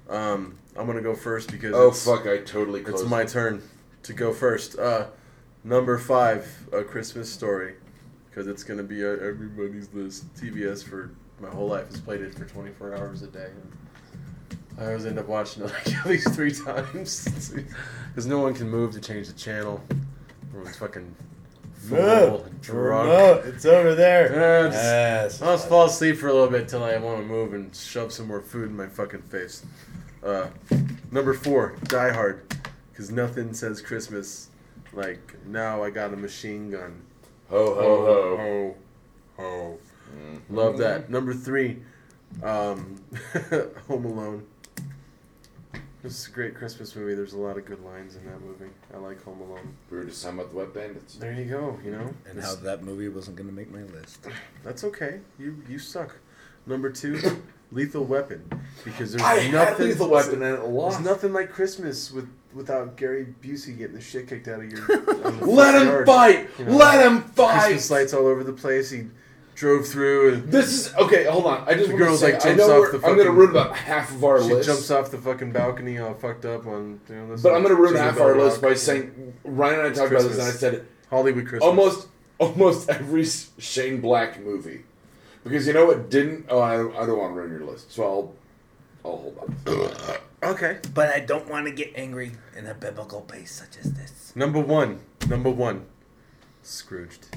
Um, 0.08 0.56
I'm 0.74 0.86
gonna 0.86 1.02
go 1.02 1.14
first 1.14 1.52
because 1.52 1.74
Oh 1.74 1.90
fuck! 1.90 2.26
I 2.26 2.38
totally 2.38 2.80
closed. 2.80 3.02
it's 3.02 3.10
my 3.10 3.26
turn 3.26 3.60
to 4.04 4.14
go 4.14 4.32
first. 4.32 4.78
Uh, 4.78 5.08
number 5.64 5.98
five, 5.98 6.66
A 6.72 6.82
Christmas 6.82 7.30
Story, 7.30 7.74
because 8.30 8.46
it's 8.46 8.64
gonna 8.64 8.82
be 8.82 9.04
everybody's 9.04 9.92
list. 9.92 10.34
TBS 10.36 10.82
for 10.82 11.10
my 11.40 11.50
whole 11.50 11.68
life 11.68 11.88
has 11.90 12.00
played 12.00 12.22
it 12.22 12.34
for 12.34 12.46
24 12.46 12.96
hours 12.96 13.20
a 13.20 13.26
day. 13.26 13.50
And 13.50 14.80
I 14.80 14.86
always 14.86 15.04
end 15.04 15.18
up 15.18 15.28
watching 15.28 15.64
it 15.64 15.66
like 15.86 15.94
at 15.94 16.06
least 16.06 16.32
three 16.32 16.52
times 16.64 17.52
because 18.08 18.24
no 18.24 18.38
one 18.38 18.54
can 18.54 18.70
move 18.70 18.92
to 18.92 19.00
change 19.02 19.26
the 19.26 19.34
channel. 19.34 19.78
Everyone's 20.48 20.78
fucking 20.78 21.14
full 21.88 21.98
No, 21.98 22.44
drunk. 22.60 23.08
no, 23.08 23.32
it's 23.50 23.64
over 23.64 23.94
there. 23.94 24.32
Yeah, 24.32 24.62
just- 24.68 24.82
Yes. 24.84 25.42
I'll 25.42 25.56
just 25.56 25.68
fall 25.68 25.86
asleep 25.86 26.16
for 26.18 26.28
a 26.28 26.32
little 26.32 26.48
bit 26.50 26.62
until 26.62 26.84
I 26.84 26.96
want 26.98 27.20
to 27.20 27.24
move 27.26 27.54
and 27.54 27.74
shove 27.74 28.12
some 28.12 28.26
more 28.28 28.40
food 28.40 28.70
in 28.70 28.76
my 28.76 28.86
fucking 28.86 29.22
face. 29.22 29.64
Uh, 30.22 30.46
number 31.10 31.34
four, 31.34 31.76
Die 31.84 32.12
Hard, 32.12 32.42
because 32.90 33.10
nothing 33.10 33.52
says 33.52 33.80
Christmas 33.82 34.48
like 34.92 35.34
now 35.46 35.82
I 35.82 35.90
got 35.90 36.12
a 36.12 36.16
machine 36.16 36.70
gun. 36.70 37.02
ho 37.50 37.74
ho 37.74 38.06
ho. 38.06 38.36
ho, 38.36 38.74
ho. 39.42 39.78
Love 40.48 40.78
that. 40.78 41.10
Number 41.10 41.34
three, 41.34 41.82
um, 42.42 43.00
Home 43.88 44.04
Alone. 44.06 44.46
This 46.04 46.20
is 46.20 46.28
a 46.28 46.32
great 46.32 46.54
Christmas 46.54 46.94
movie. 46.94 47.14
There's 47.14 47.32
a 47.32 47.38
lot 47.38 47.56
of 47.56 47.64
good 47.64 47.82
lines 47.82 48.14
in 48.14 48.26
that 48.26 48.38
movie. 48.42 48.70
I 48.92 48.98
like 48.98 49.24
Home 49.24 49.40
Alone. 49.40 49.74
We 49.90 49.96
were 49.96 50.04
just 50.04 50.22
talking 50.22 50.38
about 50.38 50.50
the 50.50 50.56
wet 50.58 50.74
bandits. 50.74 51.14
There 51.14 51.32
you 51.32 51.46
go. 51.46 51.78
You 51.82 51.92
know, 51.92 52.14
And 52.28 52.36
This- 52.38 52.44
how 52.44 52.56
that 52.56 52.82
movie 52.82 53.08
wasn't 53.08 53.36
going 53.38 53.48
to 53.48 53.54
make 53.54 53.72
my 53.72 53.84
list. 53.84 54.18
That's 54.62 54.84
okay. 54.84 55.20
You 55.38 55.56
you 55.66 55.78
suck. 55.78 56.16
Number 56.66 56.90
two, 56.90 57.18
Lethal 57.72 58.04
Weapon, 58.04 58.44
because 58.84 59.12
there's 59.12 59.22
I 59.22 59.36
had 59.40 59.52
nothing. 59.54 59.86
Lethal 59.88 60.10
Weapon 60.10 60.42
and 60.42 60.58
it 60.58 60.60
There's 60.60 61.00
nothing 61.00 61.32
like 61.32 61.50
Christmas 61.50 62.12
with 62.12 62.28
without 62.52 62.96
Gary 62.98 63.34
Busey 63.42 63.76
getting 63.76 63.94
the 63.96 64.00
shit 64.02 64.28
kicked 64.28 64.46
out 64.46 64.60
of 64.60 64.70
your. 64.70 64.82
on 65.26 65.40
the 65.40 65.46
Let 65.46 65.80
him 65.80 65.88
yard. 65.88 66.06
fight. 66.06 66.50
You 66.58 66.66
know, 66.66 66.76
Let 66.76 67.06
him 67.06 67.22
fight. 67.22 67.60
Christmas 67.62 67.90
lights 67.90 68.12
all 68.12 68.26
over 68.26 68.44
the 68.44 68.52
place. 68.52 68.90
He 68.90 69.06
drove 69.54 69.86
through 69.86 70.34
and 70.34 70.52
This 70.52 70.66
is 70.72 70.94
okay. 70.94 71.24
Hold 71.24 71.46
on. 71.46 71.68
I 71.68 71.74
just 71.74 71.90
The 71.90 71.96
girl's, 71.96 72.20
say 72.20 72.32
like, 72.32 72.44
I 72.44 72.54
jumps 72.54 72.62
off 72.62 72.92
the. 72.92 72.98
Fucking, 72.98 73.10
I'm 73.10 73.14
going 73.16 73.26
to 73.26 73.32
ruin 73.32 73.50
about 73.50 73.76
half 73.76 74.12
of 74.12 74.24
our 74.24 74.42
she 74.42 74.52
list. 74.52 74.68
She 74.68 74.74
jumps 74.74 74.90
off 74.90 75.10
the 75.10 75.18
fucking 75.18 75.52
balcony 75.52 75.98
all 75.98 76.14
fucked 76.14 76.44
up 76.44 76.66
on. 76.66 77.00
You 77.08 77.14
know, 77.14 77.30
this 77.30 77.42
But 77.42 77.54
I'm 77.54 77.62
going 77.62 77.74
to 77.74 77.80
ruin 77.80 77.94
half 77.96 78.20
our 78.20 78.28
Jezebel 78.34 78.44
list 78.44 78.62
by 78.62 78.74
saying 78.74 79.34
Ryan 79.44 79.80
and 79.80 79.88
I 79.88 79.90
talked 79.92 80.12
about 80.12 80.22
this, 80.22 80.32
and 80.32 80.42
I 80.42 80.50
Christmas. 80.50 80.60
said 80.60 80.86
Hollywood 81.10 81.46
Christmas. 81.46 81.62
almost 81.68 82.08
almost 82.38 82.88
every 82.90 83.24
Shane 83.58 84.00
Black 84.00 84.40
movie. 84.40 84.82
Because 85.44 85.66
you 85.66 85.72
know 85.74 85.84
what 85.86 86.10
didn't? 86.10 86.46
Oh, 86.48 86.58
I, 86.58 86.74
I 87.02 87.06
don't 87.06 87.18
want 87.18 87.34
to 87.34 87.40
ruin 87.40 87.50
your 87.50 87.64
list, 87.70 87.92
so 87.92 88.02
I'll 88.02 88.34
I'll 89.04 89.16
hold 89.18 89.38
on. 89.66 90.16
Okay. 90.44 90.76
But 90.92 91.08
I 91.08 91.20
don't 91.20 91.48
want 91.48 91.64
to 91.68 91.72
get 91.72 91.92
angry 91.96 92.32
in 92.54 92.66
a 92.66 92.74
biblical 92.74 93.22
place 93.22 93.50
such 93.50 93.78
as 93.78 93.94
this. 93.94 94.30
Number 94.36 94.60
one. 94.60 95.00
Number 95.26 95.48
one. 95.48 95.86
Scrooged. 96.62 97.34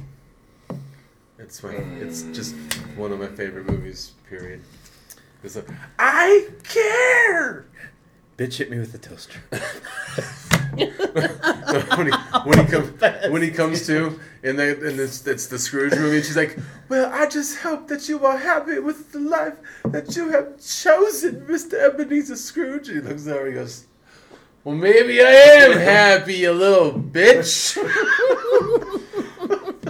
It's 1.39 1.61
my. 1.61 1.71
It's 1.71 2.23
mm. 2.23 2.33
just 2.33 2.55
one 2.95 3.11
of 3.11 3.19
my 3.19 3.27
favorite 3.27 3.69
movies. 3.69 4.13
Period. 4.29 4.61
It's 5.43 5.55
like 5.55 5.67
I 5.99 6.49
care. 6.63 7.65
Bitch 8.37 8.57
hit 8.57 8.69
me 8.69 8.77
with 8.79 8.91
the 8.91 8.97
toaster. 8.97 9.39
when 11.97 12.07
he 12.07 12.13
when 12.43 12.65
he 12.65 12.65
comes 12.71 13.01
when 13.31 13.41
he 13.41 13.49
comes 13.49 13.87
to 13.87 14.19
and 14.43 14.59
they 14.59 14.71
and 14.71 14.99
it's 14.99 15.25
it's 15.25 15.47
the 15.47 15.57
Scrooge 15.57 15.95
movie 15.95 16.17
and 16.17 16.25
she's 16.25 16.37
like, 16.37 16.57
well, 16.89 17.11
I 17.11 17.27
just 17.27 17.59
hope 17.59 17.87
that 17.87 18.07
you 18.09 18.25
are 18.25 18.37
happy 18.37 18.79
with 18.79 19.11
the 19.11 19.19
life 19.19 19.55
that 19.85 20.15
you 20.15 20.29
have 20.29 20.59
chosen, 20.63 21.45
Mister 21.47 21.79
Ebenezer 21.79 22.35
Scrooge. 22.35 22.89
And 22.89 23.03
he 23.03 23.07
looks 23.07 23.27
over 23.27 23.45
and 23.45 23.55
he 23.55 23.59
goes, 23.59 23.85
well, 24.63 24.75
maybe 24.75 25.21
I 25.21 25.29
am 25.29 25.71
happy, 25.77 26.35
you 26.35 26.51
little 26.51 26.93
bitch. 26.93 27.77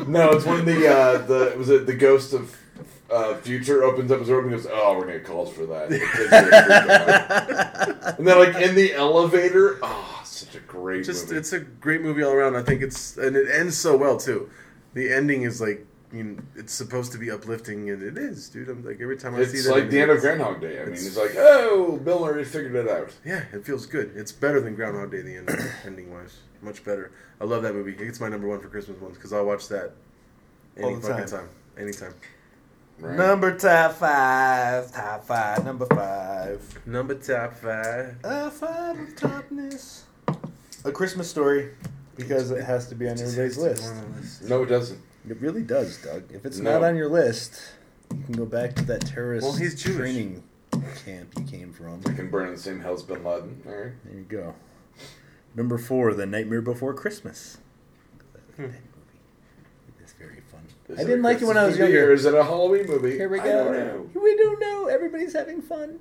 No, 0.07 0.31
it's 0.31 0.45
when 0.45 0.65
the 0.65 0.87
uh, 0.87 1.17
the 1.19 1.53
was 1.57 1.69
it 1.69 1.85
the 1.85 1.95
ghost 1.95 2.33
of 2.33 2.55
uh, 3.09 3.35
future 3.37 3.83
opens 3.83 4.11
up 4.11 4.19
his 4.19 4.29
room 4.29 4.45
and 4.45 4.53
goes, 4.55 4.67
"Oh, 4.69 4.95
we're 4.95 5.01
gonna 5.05 5.17
get 5.19 5.25
calls 5.25 5.53
for 5.53 5.65
that." 5.67 5.89
The 5.89 5.99
kids 5.99 6.33
are 6.33 6.43
freaked 6.43 8.01
out. 8.05 8.19
and 8.19 8.27
then, 8.27 8.37
like 8.37 8.55
in 8.61 8.75
the 8.75 8.93
elevator, 8.93 9.79
oh, 9.81 10.21
such 10.25 10.55
a 10.55 10.59
great 10.59 11.05
just 11.05 11.27
movie. 11.27 11.37
it's 11.37 11.53
a 11.53 11.59
great 11.59 12.01
movie 12.01 12.23
all 12.23 12.31
around. 12.33 12.55
I 12.55 12.63
think 12.63 12.81
it's 12.81 13.17
and 13.17 13.35
it 13.35 13.49
ends 13.49 13.77
so 13.77 13.95
well 13.95 14.17
too. 14.17 14.49
The 14.93 15.11
ending 15.13 15.43
is 15.43 15.61
like. 15.61 15.85
I 16.11 16.15
mean, 16.15 16.47
it's 16.55 16.73
supposed 16.73 17.11
to 17.11 17.17
be 17.17 17.29
uplifting, 17.29 17.89
and 17.89 18.01
it 18.01 18.17
is, 18.17 18.47
dude. 18.47 18.69
I'm 18.69 18.83
like 18.85 19.01
every 19.01 19.17
time 19.17 19.35
I 19.35 19.43
see 19.43 19.57
It's 19.57 19.65
that, 19.67 19.73
like 19.73 19.89
the 19.89 19.99
end 20.01 20.09
of 20.11 20.17
it's- 20.17 20.23
Groundhog 20.37 20.61
Day. 20.61 20.77
I 20.79 20.85
mean, 20.85 20.93
it's- 20.93 21.05
it's 21.07 21.17
like, 21.17 21.31
oh, 21.37 21.97
Bill 21.97 22.21
Murray 22.21 22.45
figured 22.45 22.75
it 22.75 22.89
out. 22.89 23.11
Yeah, 23.25 23.43
it 23.51 23.65
feels 23.65 23.85
good. 23.85 24.13
It's 24.15 24.31
better 24.31 24.61
than 24.61 24.75
Groundhog 24.75 25.11
Day. 25.11 25.21
The 25.21 25.35
end, 25.35 25.49
ending 25.85 26.11
wise, 26.13 26.37
much 26.61 26.83
better. 26.85 27.11
I 27.41 27.43
love 27.43 27.61
that 27.63 27.73
movie. 27.73 27.93
It's 27.99 28.21
my 28.21 28.29
number 28.29 28.47
one 28.47 28.61
for 28.61 28.69
Christmas 28.69 28.99
ones 29.01 29.15
because 29.15 29.33
I'll 29.33 29.45
watch 29.45 29.67
that 29.67 29.91
any 30.77 30.85
All 30.85 30.95
the 30.95 31.01
fucking 31.07 31.25
time. 31.25 31.39
time, 31.41 31.49
anytime. 31.77 32.13
Right? 32.99 33.15
Number 33.17 33.55
top 33.57 33.91
five. 33.95 34.91
Top 34.93 35.25
five. 35.25 35.65
Number 35.65 35.85
five. 35.87 36.87
Number 36.87 37.15
top 37.15 37.53
five. 37.53 38.15
Uh, 38.23 38.49
five 38.49 38.97
of 38.97 39.09
topness. 39.15 40.03
A 40.85 40.91
Christmas 40.91 41.29
story. 41.29 41.71
Because 42.15 42.49
it 42.49 42.63
has 42.63 42.87
to 42.87 42.95
be 42.95 43.07
on 43.07 43.19
everybody's 43.19 43.57
list. 43.59 43.93
No, 44.49 44.63
it 44.63 44.65
doesn't. 44.67 44.99
It 45.29 45.37
really 45.41 45.63
does, 45.63 45.97
Doug. 46.01 46.23
If 46.33 46.45
it's 46.45 46.59
No. 46.59 46.71
not 46.79 46.83
on 46.83 46.95
your 46.95 47.09
list, 47.09 47.59
you 48.15 48.23
can 48.23 48.35
go 48.35 48.45
back 48.45 48.75
to 48.75 48.83
that 48.85 49.01
terrorist 49.01 49.43
Well, 49.45 49.55
he's 49.55 49.75
Jewish. 49.81 49.97
training 49.97 50.43
camp 51.05 51.33
you 51.37 51.43
came 51.43 51.73
from. 51.73 52.01
I 52.05 52.13
can 52.13 52.29
burn 52.29 52.47
in 52.47 52.53
the 52.55 52.59
same 52.59 52.79
hell 52.79 52.93
as 52.93 53.03
Bin 53.03 53.23
Laden. 53.23 53.61
All 53.67 53.73
right. 53.73 53.91
There 54.05 54.13
you 54.15 54.23
go. 54.27 54.55
Number 55.55 55.77
four, 55.77 56.13
The 56.13 56.25
Nightmare 56.25 56.61
Before 56.61 56.93
Christmas. 56.93 57.57
Hmm. 58.55 58.63
That 58.63 58.69
movie. 58.71 58.79
Very 60.19 60.41
fun. 60.51 60.61
Is 60.89 60.99
I 60.99 61.03
didn't 61.03 61.21
like 61.21 61.41
it 61.41 61.45
when 61.45 61.57
I 61.57 61.65
was 61.67 61.77
younger. 61.77 62.09
Or 62.09 62.13
is 62.13 62.25
it 62.25 62.33
a 62.33 62.43
Halloween 62.43 62.87
movie? 62.87 63.11
Here 63.11 63.29
we 63.29 63.37
go. 63.39 63.43
don't 63.65 63.73
know. 63.73 64.21
We 64.21 64.35
don't 64.35 64.59
know. 64.59 64.87
Everybody's 64.87 65.33
having 65.33 65.61
fun. 65.61 65.99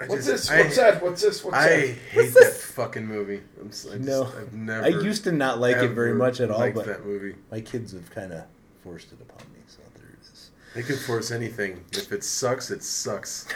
I 0.00 0.06
What's 0.06 0.24
just- 0.26 0.48
this? 0.48 0.50
I- 0.50 0.62
What's 0.62 0.76
that? 0.76 1.02
What's 1.02 1.22
this? 1.22 1.44
What's 1.44 1.56
that? 1.58 1.72
I 1.72 1.76
that? 1.86 1.86
hate 1.96 2.34
that 2.34 2.52
fucking 2.54 3.06
movie. 3.06 3.40
I'm, 3.60 3.68
s- 3.68 3.86
I 3.92 3.96
just, 3.96 4.08
No. 4.08 4.24
I've 4.24 4.54
never. 4.54 4.84
I 4.84 4.88
used 4.88 5.24
to 5.24 5.32
not 5.32 5.58
like 5.60 5.76
it 5.76 5.88
very 5.90 6.14
much 6.14 6.40
at 6.40 6.50
all, 6.50 6.70
but 6.70 6.86
that 6.86 7.04
movie. 7.04 7.34
my 7.50 7.60
kids 7.60 7.92
have 7.92 8.10
kind 8.10 8.32
of 8.32 8.44
forced 8.82 9.12
it 9.12 9.18
upon 9.20 9.46
me, 9.52 9.58
so 9.66 9.78
there 9.94 10.08
it 10.08 10.20
is. 10.22 10.50
They 10.74 10.82
can 10.82 10.96
force 10.96 11.30
anything. 11.30 11.84
If 11.92 12.12
it 12.12 12.24
sucks, 12.24 12.70
it 12.70 12.82
sucks. 12.82 13.46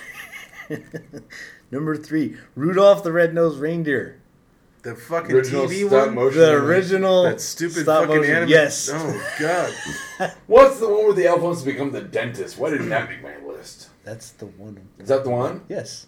Number 1.71 1.97
three, 1.97 2.37
Rudolph 2.55 3.03
the 3.03 3.13
Red-Nosed 3.13 3.59
Reindeer. 3.59 4.21
The 4.83 4.95
fucking 4.95 5.33
Original 5.35 5.67
TV 5.67 5.87
stop 5.89 6.07
one. 6.09 6.15
motion. 6.15 6.41
The 6.41 6.53
movie. 6.53 6.67
original 6.67 7.23
That 7.25 7.41
stupid 7.41 7.85
stop 7.85 8.03
fucking 8.05 8.17
motion- 8.19 8.35
anime. 8.37 8.49
Yes. 8.51 8.91
Oh 8.93 9.33
god. 9.41 9.73
What's 10.47 10.79
the 10.79 10.87
one 10.89 11.05
where 11.05 11.13
the 11.15 11.27
elf 11.27 11.41
wants 11.41 11.61
to 11.63 11.67
become 11.67 11.91
the 11.91 12.03
dentist? 12.03 12.59
Why 12.59 12.69
didn't 12.71 12.91
that 12.91 13.09
make 13.09 13.23
my 13.23 13.35
list? 13.51 13.89
That's 14.05 14.33
the 14.33 14.45
one. 14.47 14.87
Is 14.99 15.09
that 15.09 15.25
the 15.25 15.31
one? 15.31 15.63
Yes. 15.71 16.07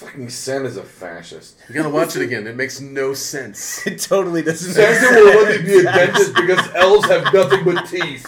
Fucking 0.00 0.30
Santa's 0.30 0.78
a 0.78 0.82
fascist. 0.82 1.58
You 1.68 1.74
gotta 1.74 1.90
watch 1.90 2.16
it 2.16 2.22
again. 2.22 2.46
It 2.46 2.56
makes 2.56 2.80
no 2.80 3.12
sense. 3.12 3.86
It 3.86 4.00
totally 4.00 4.40
doesn't. 4.42 4.74
make 4.74 4.96
Santa 4.96 5.20
will 5.20 5.42
let 5.42 5.60
me 5.60 5.66
be 5.66 5.78
a 5.80 5.82
dentist 5.82 6.34
because 6.34 6.68
elves 6.74 7.06
have 7.08 7.34
nothing 7.34 7.64
but 7.64 7.86
teeth. 7.86 8.26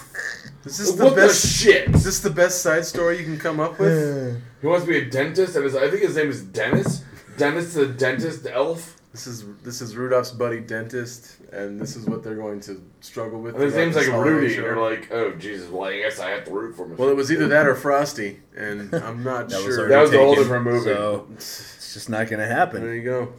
Is 0.65 0.77
this 0.77 0.91
the 0.91 1.05
what 1.05 1.15
best? 1.15 1.41
the 1.41 1.47
shit? 1.47 1.89
Is 1.89 2.03
this 2.03 2.19
the 2.19 2.29
best 2.29 2.61
side 2.61 2.85
story 2.85 3.17
you 3.17 3.25
can 3.25 3.39
come 3.39 3.59
up 3.59 3.79
with? 3.79 4.39
He 4.61 4.67
wants 4.67 4.85
to 4.85 4.91
be 4.91 4.99
a 4.99 5.09
dentist, 5.09 5.55
and 5.55 5.65
his, 5.65 5.75
I 5.75 5.89
think 5.89 6.03
his 6.03 6.15
name 6.15 6.29
is 6.29 6.43
Dennis. 6.43 7.03
Dennis 7.37 7.73
the 7.73 7.87
dentist 7.87 8.45
elf. 8.45 8.95
This 9.13 9.27
is 9.27 9.45
this 9.61 9.79
is 9.79 9.95
Rudolph's 9.95 10.31
buddy 10.31 10.59
dentist, 10.59 11.37
and 11.51 11.79
this 11.79 11.95
is 11.95 12.07
what 12.07 12.23
they're 12.23 12.35
going 12.35 12.59
to 12.61 12.83
struggle 12.99 13.39
with. 13.39 13.53
And 13.53 13.63
his 13.63 13.75
name's 13.75 13.95
like 13.95 14.07
holiday 14.07 14.31
Rudy. 14.31 14.49
show. 14.49 14.65
And 14.65 14.65
you're 14.65 14.89
like, 14.89 15.11
oh 15.11 15.31
Jesus, 15.33 15.69
well 15.69 15.83
I 15.83 15.99
guess 15.99 16.19
I 16.19 16.31
have 16.31 16.45
to 16.45 16.51
root 16.51 16.75
for 16.75 16.85
him. 16.85 16.97
well, 16.97 17.09
it 17.09 17.15
was 17.15 17.31
either 17.31 17.47
that 17.47 17.67
or 17.67 17.75
Frosty, 17.75 18.39
and 18.57 18.91
I'm 18.95 19.23
not 19.23 19.49
That 19.49 19.63
was 19.63 19.75
sure. 19.75 19.87
That 19.87 20.01
was 20.01 20.11
a 20.13 20.17
whole 20.17 20.31
taken, 20.31 20.43
different 20.43 20.65
movie. 20.65 20.85
So 20.85 21.27
it's 21.31 21.93
just 21.93 22.09
not 22.09 22.27
gonna 22.27 22.47
happen. 22.47 22.81
there 22.81 22.95
you 22.95 23.03
go. 23.03 23.33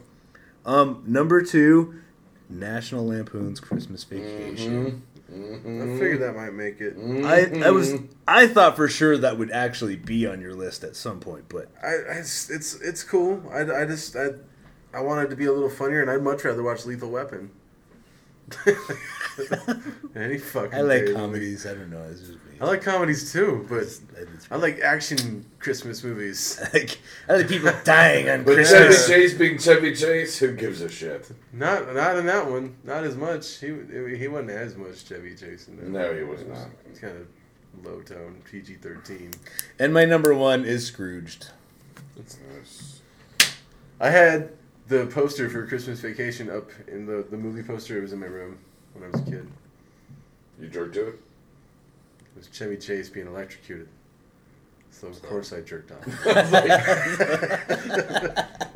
Um, 0.65 1.03
number 1.05 1.41
two, 1.41 2.01
National 2.49 3.05
Lampoon's 3.05 3.59
Christmas 3.59 4.05
mm-hmm. 4.05 4.23
Vacation. 4.23 5.03
Mm-hmm. 5.29 5.95
I 5.95 5.99
figured 5.99 6.21
that 6.21 6.37
might 6.37 6.53
make 6.53 6.79
it. 6.79 6.97
Mm-hmm. 6.97 7.25
I, 7.25 7.67
I 7.67 7.71
was 7.71 7.95
I 8.25 8.47
thought 8.47 8.77
for 8.77 8.87
sure 8.87 9.17
that 9.17 9.37
would 9.37 9.51
actually 9.51 9.97
be 9.97 10.25
on 10.25 10.39
your 10.39 10.53
list 10.53 10.85
at 10.85 10.95
some 10.95 11.19
point, 11.19 11.49
but 11.49 11.69
I, 11.83 11.87
I 11.87 12.19
it's 12.19 12.49
it's 12.49 12.79
it's 12.79 13.03
cool. 13.03 13.43
I, 13.51 13.81
I 13.81 13.85
just 13.85 14.15
I 14.15 14.29
I 14.95 15.01
wanted 15.01 15.29
to 15.29 15.35
be 15.35 15.45
a 15.45 15.51
little 15.51 15.69
funnier, 15.69 16.01
and 16.01 16.09
I'd 16.09 16.21
much 16.23 16.43
rather 16.45 16.63
watch 16.63 16.85
Lethal 16.85 17.11
Weapon. 17.11 17.51
Any 20.15 20.37
fucking. 20.37 20.73
I 20.77 20.81
like 20.81 21.07
day. 21.07 21.13
comedies. 21.13 21.65
I 21.65 21.73
don't 21.73 21.89
know. 21.89 22.03
It's 22.11 22.19
just 22.21 22.31
me. 22.33 22.37
I 22.61 22.65
like 22.65 22.81
comedies 22.83 23.31
too, 23.33 23.65
but 23.67 23.77
It's- 23.79 24.01
it's- 24.17 24.47
I 24.49 24.55
like 24.55 24.79
action 24.79 25.45
Christmas 25.59 26.03
movies. 26.03 26.59
I 26.63 26.77
like, 26.77 26.99
I 27.27 27.33
like 27.37 27.47
people 27.49 27.71
dying 27.83 28.29
on 28.29 28.43
But 28.43 28.53
Christmas. 28.55 29.07
Chevy 29.07 29.21
Chase 29.23 29.33
being 29.37 29.57
Chevy 29.57 29.95
Chase, 29.95 30.37
who 30.37 30.53
gives 30.53 30.81
a 30.81 30.89
shit? 30.89 31.29
Not 31.51 31.93
not 31.93 32.17
in 32.17 32.25
that 32.27 32.49
one. 32.49 32.75
Not 32.83 33.03
as 33.03 33.15
much. 33.17 33.57
He 33.57 33.73
he 34.15 34.27
wasn't 34.27 34.51
as 34.51 34.75
much 34.77 35.05
Chevy 35.05 35.35
Chase 35.35 35.67
in 35.67 35.77
that. 35.77 35.87
No, 35.89 36.07
one. 36.09 36.17
he 36.17 36.23
was 36.23 36.43
not. 36.45 36.67
It's 36.89 36.99
kind 36.99 37.17
of 37.17 37.27
low 37.85 38.01
tone, 38.01 38.41
PG 38.49 38.75
thirteen. 38.75 39.31
And 39.79 39.93
my 39.93 40.05
number 40.05 40.33
one 40.33 40.63
is 40.65 40.85
Scrooged. 40.85 41.47
That's 42.15 42.37
nice. 42.55 43.01
I 43.99 44.09
had 44.11 44.51
the 44.87 45.05
poster 45.07 45.49
for 45.49 45.65
Christmas 45.65 45.99
Vacation 45.99 46.49
up 46.49 46.69
in 46.87 47.05
the 47.05 47.25
the 47.29 47.37
movie 47.37 47.63
poster. 47.63 47.97
It 47.97 48.01
was 48.01 48.13
in 48.13 48.19
my 48.19 48.27
room 48.27 48.57
when 48.93 49.05
I 49.05 49.11
was 49.11 49.21
a 49.21 49.25
kid. 49.25 49.47
You 50.59 50.67
jerked 50.67 50.93
to 50.95 51.07
it? 51.07 51.19
It 52.19 52.37
was 52.37 52.49
Chevy 52.51 52.77
Chase 52.77 53.09
being 53.09 53.27
electrocuted. 53.27 53.87
So 54.91 55.07
of 55.07 55.21
course 55.21 55.51
I 55.53 55.61
jerked 55.61 55.91
off. 55.91 56.05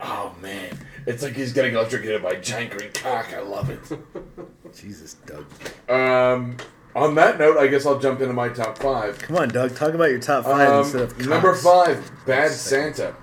Oh 0.00 0.34
man, 0.40 0.78
it's 1.06 1.22
like 1.22 1.34
he's 1.34 1.52
getting 1.52 1.74
electrocuted 1.74 2.22
by 2.22 2.30
a 2.32 2.40
giant 2.40 2.76
green 2.76 2.92
cock. 2.92 3.32
I 3.32 3.40
love 3.40 3.70
it. 3.70 3.80
Jesus, 4.76 5.14
Doug. 5.14 5.46
Um, 5.90 6.56
on 6.94 7.14
that 7.14 7.38
note, 7.38 7.56
I 7.58 7.66
guess 7.66 7.86
I'll 7.86 7.98
jump 7.98 8.20
into 8.20 8.34
my 8.34 8.48
top 8.48 8.78
five. 8.78 9.18
Come 9.18 9.36
on, 9.36 9.48
Doug. 9.48 9.74
Talk 9.74 9.94
about 9.94 10.10
your 10.10 10.20
top 10.20 10.44
five 10.44 10.68
Um, 10.68 10.84
instead 10.84 11.02
of 11.02 11.26
number 11.26 11.54
five, 11.54 12.10
Bad 12.26 12.50
Santa. 12.52 13.14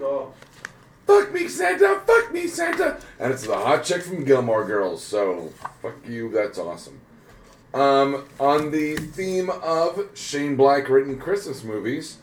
Fuck 0.00 1.32
me, 1.32 1.48
Santa! 1.48 2.00
Fuck 2.06 2.32
me, 2.32 2.46
Santa! 2.46 2.98
And 3.18 3.32
it's 3.32 3.46
the 3.46 3.54
hot 3.56 3.84
chick 3.84 4.02
from 4.02 4.24
Gilmore 4.24 4.64
Girls, 4.64 5.02
so 5.04 5.52
fuck 5.82 5.94
you, 6.08 6.30
that's 6.30 6.58
awesome. 6.58 7.00
Um, 7.74 8.24
on 8.38 8.70
the 8.70 8.96
theme 8.96 9.50
of 9.50 10.08
Shane 10.14 10.56
Black 10.56 10.88
written 10.88 11.18
Christmas 11.18 11.62
movies, 11.62 12.18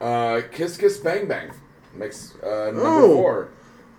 uh, 0.00 0.42
Kiss 0.52 0.76
Kiss 0.76 0.98
Bang 0.98 1.26
Bang 1.26 1.50
makes 1.94 2.34
uh, 2.42 2.66
number 2.72 2.82
Oh. 2.84 3.14
four. 3.16 3.48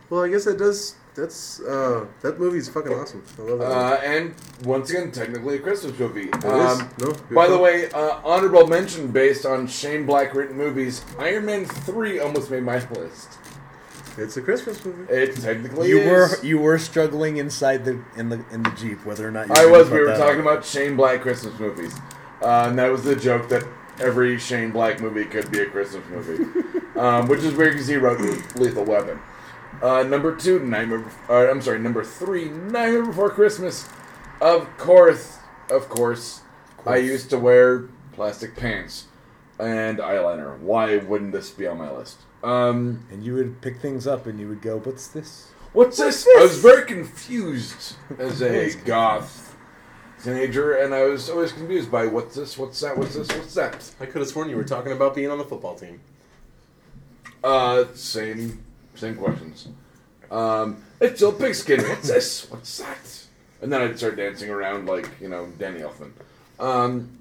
Well, 0.10 0.24
I 0.24 0.30
guess 0.30 0.45
that 0.45 0.58
does. 0.58 0.95
That's 1.14 1.59
uh, 1.59 2.05
that 2.22 2.39
movie's 2.39 2.70
fucking 2.70 2.93
awesome. 2.93 3.22
I 3.38 3.41
love 3.41 3.59
that. 3.59 3.66
Uh, 3.66 3.95
and 4.03 4.34
once 4.64 4.89
again, 4.91 5.12
technically 5.12 5.57
a 5.57 5.59
Christmas 5.59 5.97
movie. 5.99 6.30
It 6.30 6.36
is. 6.36 6.45
Um, 6.45 6.89
No, 6.99 7.14
by 7.36 7.47
the 7.49 7.57
way, 7.57 7.91
uh, 7.91 8.20
honorable 8.24 8.66
mention 8.68 9.12
based 9.12 9.45
on 9.45 9.68
Shane 9.68 10.05
Black 10.05 10.34
written 10.34 10.55
movies, 10.57 11.03
Iron 11.20 11.45
Man 11.45 11.66
3 11.66 12.20
almost 12.20 12.49
made 12.49 12.64
my 12.64 12.76
list. 12.91 13.38
it's 14.18 14.38
a 14.38 14.41
Christmas 14.41 14.84
movie. 14.86 15.12
It 15.12 15.36
technically 15.36 15.89
You 15.89 15.99
is. 15.99 16.07
were 16.09 16.45
you 16.45 16.59
were 16.59 16.78
struggling 16.80 17.38
inside 17.38 17.84
the 17.84 18.01
in 18.16 18.30
the 18.30 18.43
in 18.51 18.64
the 18.64 18.72
jeep 18.72 19.05
whether 19.05 19.28
or 19.28 19.32
not 19.32 19.49
you 19.49 19.53
I 19.55 19.66
was. 19.66 19.89
We 19.89 19.99
were 19.99 20.07
that 20.07 20.18
talking 20.18 20.39
on. 20.41 20.47
about 20.47 20.64
Shane 20.64 20.95
Black 20.95 21.22
Christmas 21.22 21.59
movies, 21.59 21.93
uh, 22.41 22.68
and 22.70 22.80
that 22.80 22.89
was 22.89 23.03
the 23.03 23.18
joke 23.18 23.49
that 23.49 23.64
every 23.99 24.39
Shane 24.39 24.72
Black 24.72 25.01
movie 25.01 25.26
could 25.26 25.51
be 25.51 25.59
a 25.59 25.66
Christmas 25.66 26.03
movie, 26.09 26.45
um, 26.97 27.28
which 27.28 27.41
is 27.41 27.53
weird 27.53 27.74
because 27.74 27.88
he 27.88 27.97
wrote 27.97 28.22
Lethal 28.55 28.86
Weapon. 28.86 29.20
Uh, 29.82 30.04
number 30.04 30.36
two, 30.36 30.60
Nightmare. 30.60 31.04
Uh, 31.30 31.50
I'm 31.50 31.62
sorry, 31.62 31.80
number 31.80 32.04
three, 32.04 32.50
Nightmare 32.50 33.06
Before 33.06 33.30
Christmas. 33.30 33.88
Of 34.40 34.68
course, 34.78 35.40
of 35.72 35.90
course, 35.90 36.42
I 36.86 36.98
used 36.98 37.30
to 37.32 37.40
wear 37.40 37.90
plastic 38.14 38.56
pants 38.56 39.08
and 39.60 39.98
eyeliner. 40.00 40.60
Why 40.60 40.98
wouldn't 40.98 41.32
this 41.32 41.50
be 41.50 41.66
on 41.68 41.78
my 41.78 41.92
list? 41.92 42.18
Um, 42.44 43.06
and 43.12 43.24
you 43.24 43.34
would 43.36 43.62
pick 43.62 43.80
things 43.80 44.08
up 44.08 44.26
and 44.28 44.40
you 44.40 44.48
would 44.50 44.62
go, 44.62 44.78
"What's 44.80 45.08
this?" 45.08 45.52
What's 45.74 45.98
this? 45.98 46.28
I 46.38 46.42
was 46.42 46.60
very 46.60 46.86
confused 46.86 47.96
as 48.20 48.42
a 48.42 48.74
goth 48.84 49.56
teenager, 50.22 50.74
and 50.74 50.94
I 50.94 51.06
was 51.06 51.30
always 51.30 51.54
confused 51.54 51.90
by 51.90 52.08
what's 52.08 52.36
this, 52.36 52.58
what's 52.58 52.80
that, 52.82 52.98
what's 52.98 53.16
this, 53.16 53.30
what's 53.30 53.54
that. 53.54 53.90
I 54.00 54.06
could 54.06 54.22
have 54.22 54.28
sworn 54.28 54.50
you 54.50 54.58
were 54.58 54.66
talking 54.66 54.92
about 54.92 55.16
being 55.16 55.30
on 55.32 55.38
the 55.38 55.46
football 55.46 55.76
team. 55.76 56.02
Uh, 57.42 57.86
same, 57.94 58.64
same 58.96 59.16
questions. 59.16 59.68
Um, 60.30 60.84
it's 61.00 61.20
Jill 61.20 61.34
Pigskin. 61.34 61.82
What's 61.82 62.08
this? 62.08 62.50
What's 62.50 62.78
that? 62.80 63.26
And 63.62 63.72
then 63.72 63.82
I'd 63.82 63.98
start 63.98 64.16
dancing 64.16 64.50
around 64.50 64.88
like 64.88 65.10
you 65.20 65.28
know 65.30 65.48
Danny 65.60 65.80
Elfman. 65.82 66.12
Um, 66.60 67.20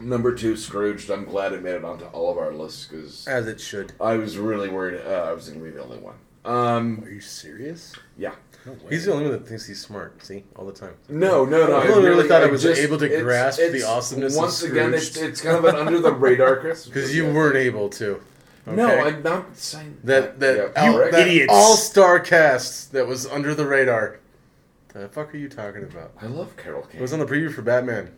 number 0.00 0.34
two, 0.34 0.56
Scrooged. 0.56 1.10
I'm 1.10 1.24
glad 1.24 1.52
it 1.52 1.62
made 1.62 1.74
it 1.74 1.84
onto 1.84 2.04
all 2.06 2.30
of 2.30 2.38
our 2.38 2.52
lists 2.52 2.86
because 2.86 3.26
As 3.28 3.46
it 3.46 3.60
should. 3.60 3.92
I 4.00 4.16
was 4.16 4.38
really 4.38 4.68
worried 4.68 5.00
uh, 5.06 5.10
I 5.28 5.32
was 5.32 5.48
going 5.48 5.60
to 5.60 5.64
be 5.64 5.70
the 5.70 5.82
only 5.82 5.98
one. 5.98 6.14
Um, 6.44 7.02
Are 7.04 7.10
you 7.10 7.20
serious? 7.20 7.94
yeah. 8.16 8.32
No. 8.66 8.76
He's 8.90 9.06
the 9.06 9.12
only 9.12 9.24
one 9.24 9.32
that 9.32 9.46
thinks 9.48 9.66
he's 9.66 9.80
smart. 9.80 10.22
See, 10.22 10.44
all 10.54 10.66
the 10.66 10.72
time. 10.72 10.92
No, 11.08 11.46
no, 11.46 11.66
no. 11.66 11.76
I 11.76 11.86
really 11.86 12.28
thought 12.28 12.42
I 12.42 12.46
was 12.46 12.62
just- 12.62 12.78
able 12.80 12.98
to 12.98 13.06
it's- 13.06 13.22
grasp 13.22 13.58
the 13.58 13.66
it's- 13.68 13.84
awesomeness 13.84 14.34
of 14.34 14.38
Once 14.42 14.62
again, 14.62 14.92
it's, 14.92 15.16
it's 15.16 15.40
kind 15.40 15.56
of 15.56 15.64
an 15.64 15.76
under 15.76 15.98
the 15.98 16.12
radar, 16.12 16.56
Chris. 16.60 16.84
Because 16.86 17.14
you 17.16 17.24
weren't 17.32 17.56
able 17.56 17.88
to. 17.90 18.20
No. 18.66 18.86
I'm 18.88 19.22
not 19.22 19.56
saying 19.56 19.98
that 20.04 20.38
that, 20.40 20.72
Yeah, 20.76 20.90
you, 20.92 21.10
that 21.10 21.26
Idiots. 21.26 21.52
all-star 21.52 22.20
cast 22.20 22.92
that 22.92 23.06
was 23.06 23.26
under 23.26 23.54
the 23.54 23.66
radar. 23.66 24.20
The 24.92 25.08
fuck 25.08 25.32
are 25.34 25.38
you 25.38 25.48
talking 25.48 25.82
about? 25.84 26.12
I 26.20 26.26
love 26.26 26.56
Carol 26.56 26.82
Kane. 26.82 26.98
It 26.98 27.02
was 27.02 27.12
on 27.12 27.20
the 27.20 27.26
preview 27.26 27.52
for 27.52 27.62
Batman. 27.62 28.12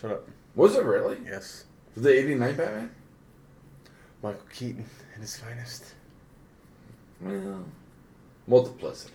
Shut 0.00 0.10
up. 0.12 0.28
Was 0.54 0.74
it 0.76 0.84
really? 0.84 1.18
Yes. 1.24 1.64
Was 1.94 2.04
the 2.04 2.18
'89 2.18 2.56
Batman? 2.56 2.90
Michael 4.22 4.40
Keaton 4.52 4.84
in 5.14 5.20
his 5.20 5.36
finest. 5.38 5.94
Well, 7.20 7.64
multiplicity. 8.46 9.12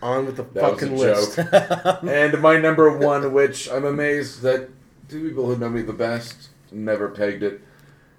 On 0.00 0.26
with 0.26 0.36
the 0.36 0.42
That 0.42 0.72
was 0.72 0.80
fucking 0.80 0.94
a 0.94 0.96
list. 0.96 1.36
joke. 1.36 2.02
and 2.04 2.40
my 2.42 2.56
number 2.58 2.96
one, 2.96 3.32
which 3.32 3.70
I'm 3.70 3.84
amazed 3.84 4.42
that 4.42 4.68
two 5.08 5.28
people 5.28 5.46
who 5.46 5.56
know 5.56 5.68
me 5.68 5.82
the 5.82 5.92
best 5.92 6.48
never 6.72 7.08
pegged 7.08 7.42
it. 7.44 7.60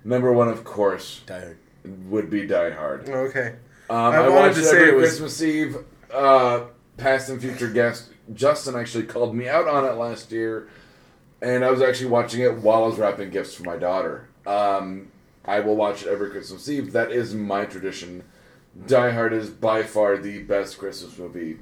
Number 0.03 0.31
one, 0.33 0.47
of 0.49 0.63
course, 0.63 1.21
Tired. 1.25 1.57
would 2.09 2.29
be 2.29 2.45
Die 2.45 2.71
Hard. 2.71 3.07
Okay. 3.09 3.55
Um, 3.89 3.97
I 3.97 4.15
I, 4.17 4.19
wanted 4.29 4.33
watched 4.33 4.55
to 4.55 4.61
it 4.61 4.65
say 4.65 4.77
every 4.81 4.89
it 4.89 4.95
was- 4.95 5.09
Christmas 5.09 5.41
Eve. 5.43 5.77
Uh, 6.13 6.65
past 6.97 7.29
and 7.29 7.41
future 7.41 7.69
guest 7.69 8.09
Justin 8.33 8.75
actually 8.75 9.03
called 9.05 9.35
me 9.35 9.49
out 9.49 9.67
on 9.67 9.83
it 9.85 9.93
last 9.97 10.31
year, 10.31 10.67
and 11.41 11.65
I 11.65 11.71
was 11.71 11.81
actually 11.81 12.09
watching 12.11 12.41
it 12.41 12.55
while 12.59 12.83
I 12.83 12.87
was 12.87 12.99
wrapping 12.99 13.31
gifts 13.31 13.55
for 13.55 13.63
my 13.63 13.77
daughter. 13.77 14.27
Um, 14.45 15.07
I 15.43 15.59
will 15.61 15.75
watch 15.75 16.03
it 16.03 16.09
every 16.09 16.29
Christmas 16.29 16.69
Eve. 16.69 16.93
That 16.93 17.11
is 17.11 17.33
my 17.33 17.65
tradition. 17.65 18.23
Die 18.87 19.09
Hard 19.11 19.33
is 19.33 19.49
by 19.49 19.83
far 19.83 20.17
the 20.17 20.43
best 20.43 20.77
Christmas 20.77 21.17
movie 21.17 21.57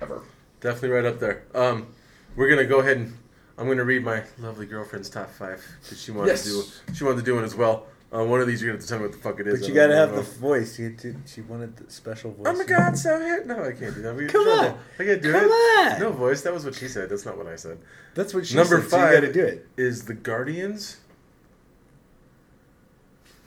ever. 0.00 0.22
Definitely 0.60 0.90
right 0.90 1.04
up 1.04 1.18
there. 1.20 1.42
Um, 1.54 1.88
we're 2.34 2.48
gonna 2.48 2.64
go 2.66 2.80
ahead 2.80 2.96
and 2.96 3.16
I'm 3.58 3.66
gonna 3.68 3.84
read 3.84 4.02
my 4.04 4.22
lovely 4.38 4.66
girlfriend's 4.66 5.08
top 5.10 5.30
five 5.30 5.64
because 5.82 6.00
she 6.02 6.10
wanted 6.10 6.28
Yes. 6.30 6.44
to 6.44 6.50
do 6.50 6.94
she 6.94 7.04
wanted 7.04 7.18
to 7.18 7.22
do 7.24 7.38
it 7.38 7.42
as 7.42 7.54
well. 7.54 7.86
Uh, 8.14 8.22
one 8.24 8.40
of 8.42 8.46
these 8.46 8.60
you're 8.60 8.70
gonna 8.70 8.78
have 8.78 8.84
to 8.84 8.88
tell 8.88 8.98
me 8.98 9.04
what 9.06 9.12
the 9.12 9.18
fuck 9.18 9.40
it 9.40 9.46
is. 9.46 9.60
But 9.60 9.68
you 9.68 9.74
gotta 9.74 9.94
have 9.96 10.10
know. 10.10 10.16
the 10.16 10.22
voice. 10.22 10.76
Did, 10.76 11.16
she 11.26 11.40
wanted 11.40 11.76
the 11.76 11.90
special 11.90 12.30
voice. 12.32 12.46
Oh 12.46 12.52
my 12.54 12.64
god, 12.64 12.96
so 12.98 13.18
hit! 13.18 13.46
No, 13.46 13.62
I 13.64 13.72
can't 13.72 13.94
do 13.94 14.02
that. 14.02 14.14
We- 14.14 14.26
Come 14.26 14.46
on. 14.48 14.78
I 14.98 15.04
can't 15.04 15.22
do 15.22 15.32
Come 15.32 15.44
it. 15.44 15.48
on. 15.92 16.00
No 16.00 16.10
voice. 16.12 16.42
That 16.42 16.52
was 16.52 16.64
what 16.64 16.74
she 16.74 16.88
said. 16.88 17.08
That's 17.08 17.24
not 17.24 17.38
what 17.38 17.46
I 17.46 17.56
said. 17.56 17.78
That's 18.14 18.34
what 18.34 18.46
she 18.46 18.54
Number 18.56 18.82
said, 18.82 18.90
Number 18.90 18.90
five 18.90 19.14
you 19.14 19.20
gotta 19.20 19.32
do 19.32 19.44
it. 19.44 19.66
is 19.78 20.04
the 20.04 20.12
Guardians. 20.14 20.98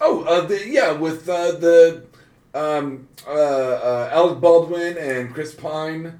Oh, 0.01 0.23
uh, 0.23 0.41
the, 0.45 0.67
yeah, 0.67 0.91
with 0.91 1.27
uh, 1.29 1.51
the 1.53 2.03
um, 2.53 3.07
uh, 3.27 3.31
uh, 3.31 4.09
Alec 4.11 4.39
Baldwin 4.41 4.97
and 4.97 5.33
Chris 5.33 5.53
Pine 5.55 6.19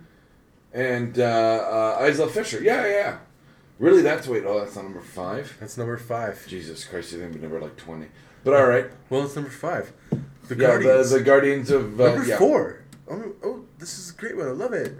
and 0.73 1.17
uh, 1.19 1.97
uh, 1.99 2.07
Isla 2.09 2.29
Fisher. 2.29 2.61
Yeah, 2.61 2.85
yeah, 2.85 2.91
yeah. 2.91 3.17
Really, 3.79 4.01
that's 4.01 4.27
wait. 4.27 4.43
Oh, 4.45 4.59
that's 4.59 4.75
not 4.75 4.85
number 4.85 5.01
five. 5.01 5.55
That's 5.59 5.77
number 5.77 5.97
five. 5.97 6.45
Jesus 6.47 6.85
Christ, 6.85 7.11
you 7.11 7.19
think 7.19 7.31
it'd 7.31 7.41
number 7.41 7.59
like 7.59 7.75
twenty. 7.75 8.07
But 8.43 8.53
all 8.53 8.65
right. 8.67 8.85
Well, 9.09 9.23
it's 9.25 9.35
number 9.35 9.49
five. 9.49 9.91
The 10.47 10.55
Yeah, 10.55 10.67
Guardians. 10.67 11.09
the, 11.11 11.17
the 11.17 11.23
Guardians 11.23 11.71
of 11.71 11.99
uh, 11.99 12.05
number 12.11 12.25
yeah. 12.25 12.37
four. 12.37 12.83
Oh, 13.09 13.33
oh, 13.43 13.65
this 13.79 13.97
is 13.97 14.11
a 14.11 14.13
great 14.13 14.37
one. 14.37 14.47
I 14.47 14.51
love 14.51 14.73
it. 14.73 14.95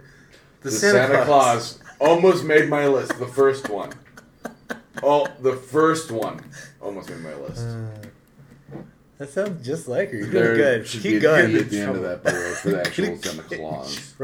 The, 0.62 0.70
The 0.70 0.70
Santa, 0.70 1.24
Claus. 1.24 1.78
almost 2.00 2.44
made 2.44 2.68
my 2.68 2.86
list. 2.86 3.18
The 3.18 3.26
first 3.26 3.68
one. 3.68 3.92
Oh, 5.02 5.26
the 5.40 5.54
first 5.56 6.10
one 6.10 6.40
almost 6.80 7.08
made 7.10 7.20
my 7.20 7.34
list. 7.34 7.64
That 9.18 9.30
sounds 9.30 9.64
just 9.64 9.88
like 9.88 10.10
her. 10.10 10.16
You're 10.18 10.30
doing 10.30 10.56
good. 10.56 10.84
Keep 10.86 11.22
going. 11.22 11.56
at 11.56 11.70
the 11.70 11.80
end 11.80 11.96
of 11.96 12.02
that, 12.02 12.22
by 12.22 12.32
the 12.32 12.38
way, 12.38 12.52
for 12.54 12.70
the 12.70 12.80
actual 12.86 13.16
Santa 13.16 13.42
Claus. 13.42 14.14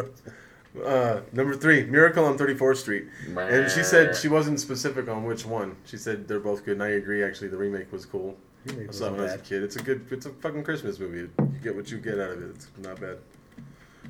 Uh, 0.84 1.20
number 1.32 1.54
three, 1.54 1.84
Miracle 1.84 2.24
on 2.24 2.38
34th 2.38 2.76
Street. 2.78 3.06
And 3.36 3.70
she 3.70 3.82
said 3.82 4.16
she 4.16 4.28
wasn't 4.28 4.58
specific 4.58 5.08
on 5.08 5.24
which 5.24 5.44
one. 5.44 5.76
She 5.84 5.96
said 5.98 6.26
they're 6.26 6.40
both 6.40 6.64
good, 6.64 6.74
and 6.74 6.82
I 6.82 6.88
agree. 6.90 7.22
Actually, 7.22 7.48
the 7.48 7.56
remake 7.58 7.92
was 7.92 8.06
cool. 8.06 8.36
Remake 8.64 8.88
I 8.88 8.92
saw 8.92 9.06
it 9.06 9.10
wasn't 9.12 9.12
when 9.12 9.20
I 9.20 9.32
was 9.32 9.34
a 9.34 9.44
kid. 9.44 9.62
It's 9.64 9.76
a 9.76 9.82
good. 9.82 10.06
It's 10.10 10.26
a 10.26 10.30
fucking 10.30 10.64
Christmas 10.64 10.98
movie. 10.98 11.18
You 11.18 11.30
get 11.62 11.76
what 11.76 11.90
you 11.90 11.98
get 11.98 12.14
out 12.18 12.30
of 12.30 12.42
it. 12.42 12.50
It's 12.54 12.68
not 12.78 13.00
bad. 13.00 13.18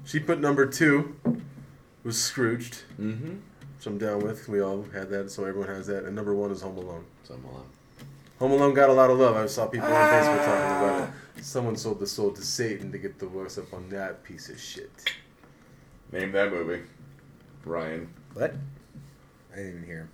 She 0.05 0.21
put 0.21 0.41
number 0.41 0.67
two 0.67 1.17
was 2.05 2.17
Scrooged, 2.23 2.83
Mm-hmm. 3.01 3.35
which 3.77 3.87
I'm 3.87 3.99
down 3.99 4.21
with. 4.21 4.49
We 4.49 4.61
all 4.61 4.85
had 4.93 5.09
that, 5.11 5.31
so 5.31 5.45
everyone 5.45 5.69
has 5.69 5.87
that. 5.89 6.05
And 6.05 6.15
number 6.15 6.35
one 6.35 6.51
is 6.51 6.61
Home 6.63 6.77
Alone. 6.77 7.05
So 7.25 7.35
I'm 7.35 7.45
alone. 7.45 7.67
Home 8.39 8.53
Alone 8.53 8.75
got 8.75 8.89
a 8.89 8.93
lot 8.93 9.11
of 9.11 9.19
love. 9.19 9.37
I 9.37 9.47
saw 9.47 9.67
people 9.67 9.89
on 9.89 9.95
Facebook 9.95 10.45
talking 10.45 10.77
about 10.87 11.09
it. 11.37 11.45
Someone 11.45 11.77
sold 11.77 11.99
the 12.01 12.07
soul 12.07 12.31
to 12.33 12.43
Satan 12.43 12.93
to 12.93 12.99
get 12.99 13.19
the 13.19 13.27
works 13.29 13.59
up 13.59 13.73
on 13.73 13.89
that 13.91 14.23
piece 14.25 14.49
of 14.49 14.61
shit. 14.61 14.91
Name 16.13 16.33
that 16.33 16.51
movie. 16.51 16.83
Ryan. 17.65 18.09
What? 18.35 18.55
I 19.53 19.57
didn't 19.57 19.71
even 19.71 19.85
hear 19.85 20.09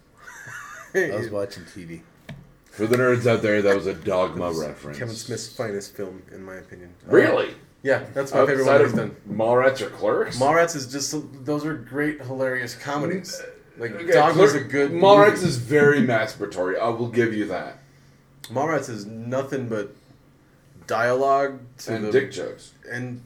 him. 0.95 1.13
I 1.15 1.17
was 1.17 1.31
watching 1.31 1.65
TV. 1.65 2.01
For 2.71 2.87
the 2.87 2.97
nerds 2.97 3.27
out 3.27 3.43
there, 3.43 3.61
that 3.63 3.75
was 3.75 3.87
a 3.87 3.95
Dogma 3.95 4.53
reference. 4.53 4.99
Kevin 4.99 5.15
Smith's 5.15 5.49
finest 5.55 5.97
film, 5.97 6.23
in 6.33 6.45
my 6.45 6.57
opinion. 6.57 6.95
Uh, 7.09 7.11
really? 7.13 7.55
Yeah, 7.83 8.05
that's 8.15 8.33
my 8.33 8.45
favorite 8.47 8.67
one 8.67 8.75
Outside 8.75 8.85
he's 8.87 8.93
done. 8.95 9.09
of 9.11 9.17
Mallrats 9.37 9.81
or 9.81 9.91
Clerks? 9.91 10.39
Mallrats 10.39 10.77
is 10.77 10.91
just 10.91 11.15
those 11.45 11.65
are 11.65 11.75
great, 11.75 12.21
hilarious 12.23 12.75
comedies. 12.75 13.41
Like 13.79 13.93
Okay, 13.93 14.13
Dogma's 14.13 14.53
Clerk- 14.53 14.65
a 14.67 14.69
good. 14.69 14.91
Mallrats 14.93 15.35
movie. 15.37 15.47
is 15.47 15.57
very 15.57 16.01
masturbatory. 16.01 16.79
I 16.79 16.89
will 16.89 17.09
give 17.09 17.33
you 17.33 17.47
that. 17.47 17.79
Mallrats 18.45 18.89
is 18.89 19.07
nothing 19.07 19.69
but 19.69 19.95
dialogue 20.89 21.61
to 21.79 21.95
And 21.95 22.05
the 22.05 22.11
dick 22.13 22.33
jokes. 22.33 22.73
and 22.91 23.23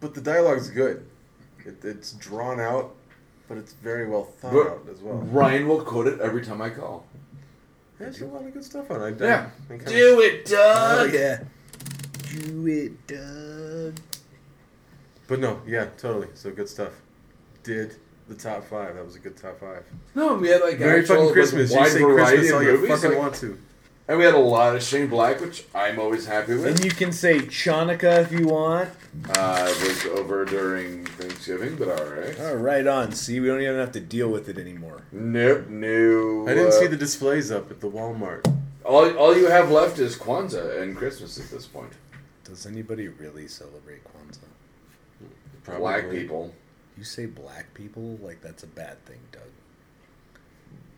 but 0.00 0.14
the 0.14 0.20
dialogue's 0.20 0.68
good. 0.68 1.06
It, 1.66 1.84
it's 1.84 2.12
drawn 2.12 2.60
out, 2.60 2.94
but 3.48 3.58
it's 3.58 3.72
very 3.74 4.08
well 4.08 4.24
thought 4.24 4.52
But 4.52 4.66
out 4.66 4.86
as 4.90 5.00
well. 5.00 5.16
Ryan 5.18 5.68
will 5.68 5.82
quote 5.82 6.06
it 6.06 6.20
every 6.20 6.44
time 6.44 6.60
I 6.62 6.70
call. 6.70 7.06
There's 7.98 8.20
a 8.20 8.26
lot 8.26 8.44
of 8.44 8.52
good 8.52 8.64
stuff 8.64 8.90
on 8.90 9.00
it. 9.02 9.22
I, 9.22 9.24
Yeah. 9.26 9.50
I, 9.70 9.74
I 9.74 9.76
kinda- 9.78 9.90
Do 9.92 10.20
it, 10.20 10.52
Oh 10.52 11.04
Doug! 11.06 11.14
yeah. 11.14 11.44
Do 12.30 12.66
it, 12.66 13.06
Doug. 13.06 14.00
But 15.28 15.40
no, 15.40 15.60
yeah, 15.66 15.86
totally. 15.98 16.28
So 16.34 16.50
good 16.50 16.68
stuff. 16.68 16.92
Did 17.62 17.96
the 18.28 18.34
top 18.34 18.64
five? 18.64 18.96
That 18.96 19.04
was 19.04 19.14
a 19.16 19.18
good 19.20 19.36
top 19.36 19.60
five. 19.60 19.84
No, 20.14 20.34
we 20.34 20.48
had 20.48 20.62
like 20.62 20.78
Very 20.78 21.00
actual, 21.00 21.14
fucking 21.16 21.24
like, 21.26 21.32
Christmas. 21.34 21.70
You 21.70 21.76
wide 21.78 21.92
say 21.92 22.00
variety 22.02 22.36
Christmas 22.38 22.50
of 22.50 22.56
all 22.56 22.62
you 22.64 22.72
movies, 22.72 22.88
fucking 22.90 23.10
like- 23.10 23.18
want 23.18 23.34
to. 23.36 23.58
And 24.08 24.18
we 24.18 24.24
had 24.24 24.34
a 24.34 24.38
lot 24.38 24.74
of 24.74 24.82
Shane 24.82 25.06
Black, 25.06 25.40
which 25.40 25.64
I'm 25.74 25.98
always 25.98 26.26
happy 26.26 26.54
with. 26.54 26.66
And 26.66 26.84
you 26.84 26.90
can 26.90 27.12
say 27.12 27.38
Chanukah 27.38 28.22
if 28.22 28.32
you 28.32 28.48
want. 28.48 28.90
Uh, 29.36 29.66
it 29.68 29.88
was 29.88 30.18
over 30.18 30.44
during 30.44 31.06
Thanksgiving, 31.06 31.76
but 31.76 31.88
alright. 31.88 32.36
Oh, 32.40 32.56
right 32.56 32.86
on. 32.86 33.12
See, 33.12 33.38
we 33.38 33.46
don't 33.46 33.62
even 33.62 33.76
have 33.76 33.92
to 33.92 34.00
deal 34.00 34.28
with 34.28 34.48
it 34.48 34.58
anymore. 34.58 35.02
Nope, 35.12 35.68
no. 35.68 36.48
I 36.48 36.54
didn't 36.54 36.68
uh, 36.68 36.72
see 36.72 36.88
the 36.88 36.96
displays 36.96 37.52
up 37.52 37.70
at 37.70 37.80
the 37.80 37.88
Walmart. 37.88 38.44
All, 38.84 39.16
all 39.16 39.36
you 39.36 39.48
have 39.48 39.70
left 39.70 40.00
is 40.00 40.16
Kwanzaa 40.16 40.82
and 40.82 40.96
Christmas 40.96 41.38
at 41.38 41.48
this 41.50 41.66
point. 41.66 41.92
Does 42.42 42.66
anybody 42.66 43.06
really 43.06 43.46
celebrate 43.46 44.02
Kwanzaa? 44.04 45.78
Black 45.78 46.10
people. 46.10 46.52
You 46.98 47.04
say 47.04 47.26
black 47.26 47.72
people 47.74 48.18
like 48.20 48.40
that's 48.42 48.64
a 48.64 48.66
bad 48.66 49.04
thing, 49.06 49.20
Doug. 49.30 49.42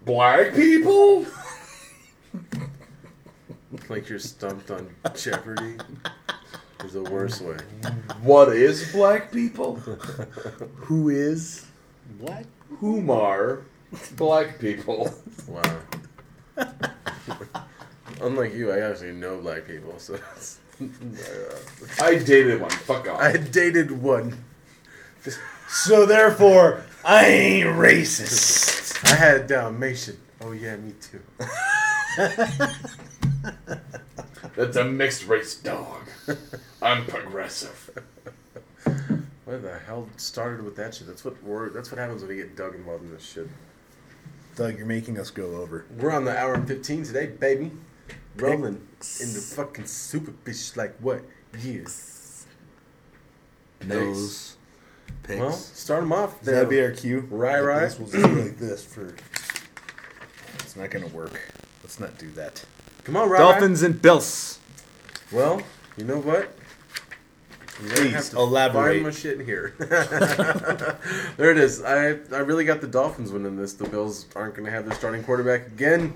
Black 0.06 0.54
people? 0.54 1.26
Like 3.88 4.08
you're 4.08 4.18
stumped 4.18 4.70
on 4.70 4.94
Jeopardy. 5.16 5.76
Is 6.84 6.92
the 6.92 7.02
worst 7.02 7.40
way. 7.40 7.56
What 8.22 8.50
is 8.50 8.92
black 8.92 9.32
people? 9.32 9.76
Who 10.76 11.08
is 11.08 11.66
black? 12.20 12.44
Whom 12.78 13.10
are 13.10 13.62
black 14.16 14.58
people? 14.58 15.10
Wow. 15.48 15.78
Unlike 18.20 18.54
you, 18.54 18.72
I 18.72 18.80
actually 18.80 19.12
know 19.12 19.38
black 19.38 19.66
people, 19.66 19.98
so 19.98 20.18
it's, 20.36 20.58
I 22.00 22.16
dated 22.16 22.60
one. 22.60 22.70
Fuck 22.70 23.08
off. 23.08 23.20
I 23.20 23.36
dated 23.36 23.90
one. 23.90 24.44
So 25.68 26.04
therefore, 26.06 26.84
I 27.04 27.26
ain't 27.26 27.68
racist. 27.68 29.04
I 29.10 29.14
had 29.14 29.40
a 29.40 29.46
Dalmatian. 29.46 30.18
Oh 30.40 30.52
yeah, 30.52 30.76
me 30.76 30.92
too. 31.00 31.22
That's 34.56 34.76
a 34.76 34.84
mixed 34.84 35.26
race 35.26 35.54
dog. 35.56 36.08
I'm 36.82 37.06
progressive. 37.06 37.90
What 39.44 39.62
the 39.62 39.78
hell 39.86 40.08
started 40.16 40.64
with 40.64 40.76
that 40.76 40.94
shit? 40.94 41.06
That's 41.06 41.24
what 41.24 41.42
we're, 41.42 41.68
that's 41.70 41.90
what 41.90 41.98
happens 41.98 42.22
when 42.22 42.36
you 42.36 42.42
get 42.44 42.56
Doug 42.56 42.74
involved 42.74 43.04
in 43.04 43.10
this 43.12 43.24
shit. 43.24 43.48
Doug, 44.56 44.78
you're 44.78 44.86
making 44.86 45.18
us 45.18 45.30
go 45.30 45.56
over. 45.56 45.84
We're 45.98 46.12
on 46.12 46.24
the 46.24 46.36
hour 46.36 46.54
and 46.54 46.66
fifteen 46.66 47.02
today, 47.04 47.26
baby. 47.26 47.72
Rolling 48.36 48.66
in 49.20 49.32
the 49.32 49.40
fucking 49.54 49.86
super 49.86 50.32
bitch 50.44 50.76
like 50.76 50.96
what? 50.98 51.22
Years. 51.60 52.46
Nose. 53.84 54.56
Picks. 55.24 55.40
Well, 55.40 55.52
start 55.52 56.00
them 56.02 56.12
off. 56.12 56.38
Does 56.40 56.54
that 56.54 56.68
be 56.68 56.80
our 56.80 56.90
cue? 56.92 57.26
Right, 57.30 57.60
Like 57.60 57.68
right. 57.68 57.98
We'll 57.98 58.08
just 58.08 58.24
do 58.24 58.42
like 58.42 58.58
this 58.58 58.84
for. 58.84 59.14
It's 60.60 60.76
not 60.76 60.90
gonna 60.90 61.08
work. 61.08 61.40
Let's 61.82 62.00
not 62.00 62.16
do 62.18 62.30
that. 62.32 62.64
Come 63.04 63.16
on, 63.16 63.28
Rob. 63.28 63.38
Dolphins 63.38 63.82
and 63.82 64.00
Bills. 64.00 64.58
Well, 65.30 65.60
you 65.96 66.04
know 66.04 66.18
what? 66.18 66.56
Please, 67.66 68.12
have 68.12 68.30
to 68.30 68.38
elaborate. 68.38 68.94
Find 68.94 69.02
my 69.02 69.10
shit 69.10 69.40
in 69.40 69.44
here. 69.44 69.74
there 71.36 71.50
it 71.50 71.58
is. 71.58 71.82
I 71.82 72.18
I 72.32 72.38
really 72.38 72.64
got 72.64 72.80
the 72.80 72.86
Dolphins 72.86 73.32
winning 73.32 73.56
this. 73.56 73.74
The 73.74 73.88
Bills 73.88 74.26
aren't 74.34 74.54
going 74.54 74.64
to 74.64 74.70
have 74.70 74.86
their 74.86 74.94
starting 74.94 75.22
quarterback 75.24 75.66
again. 75.66 76.14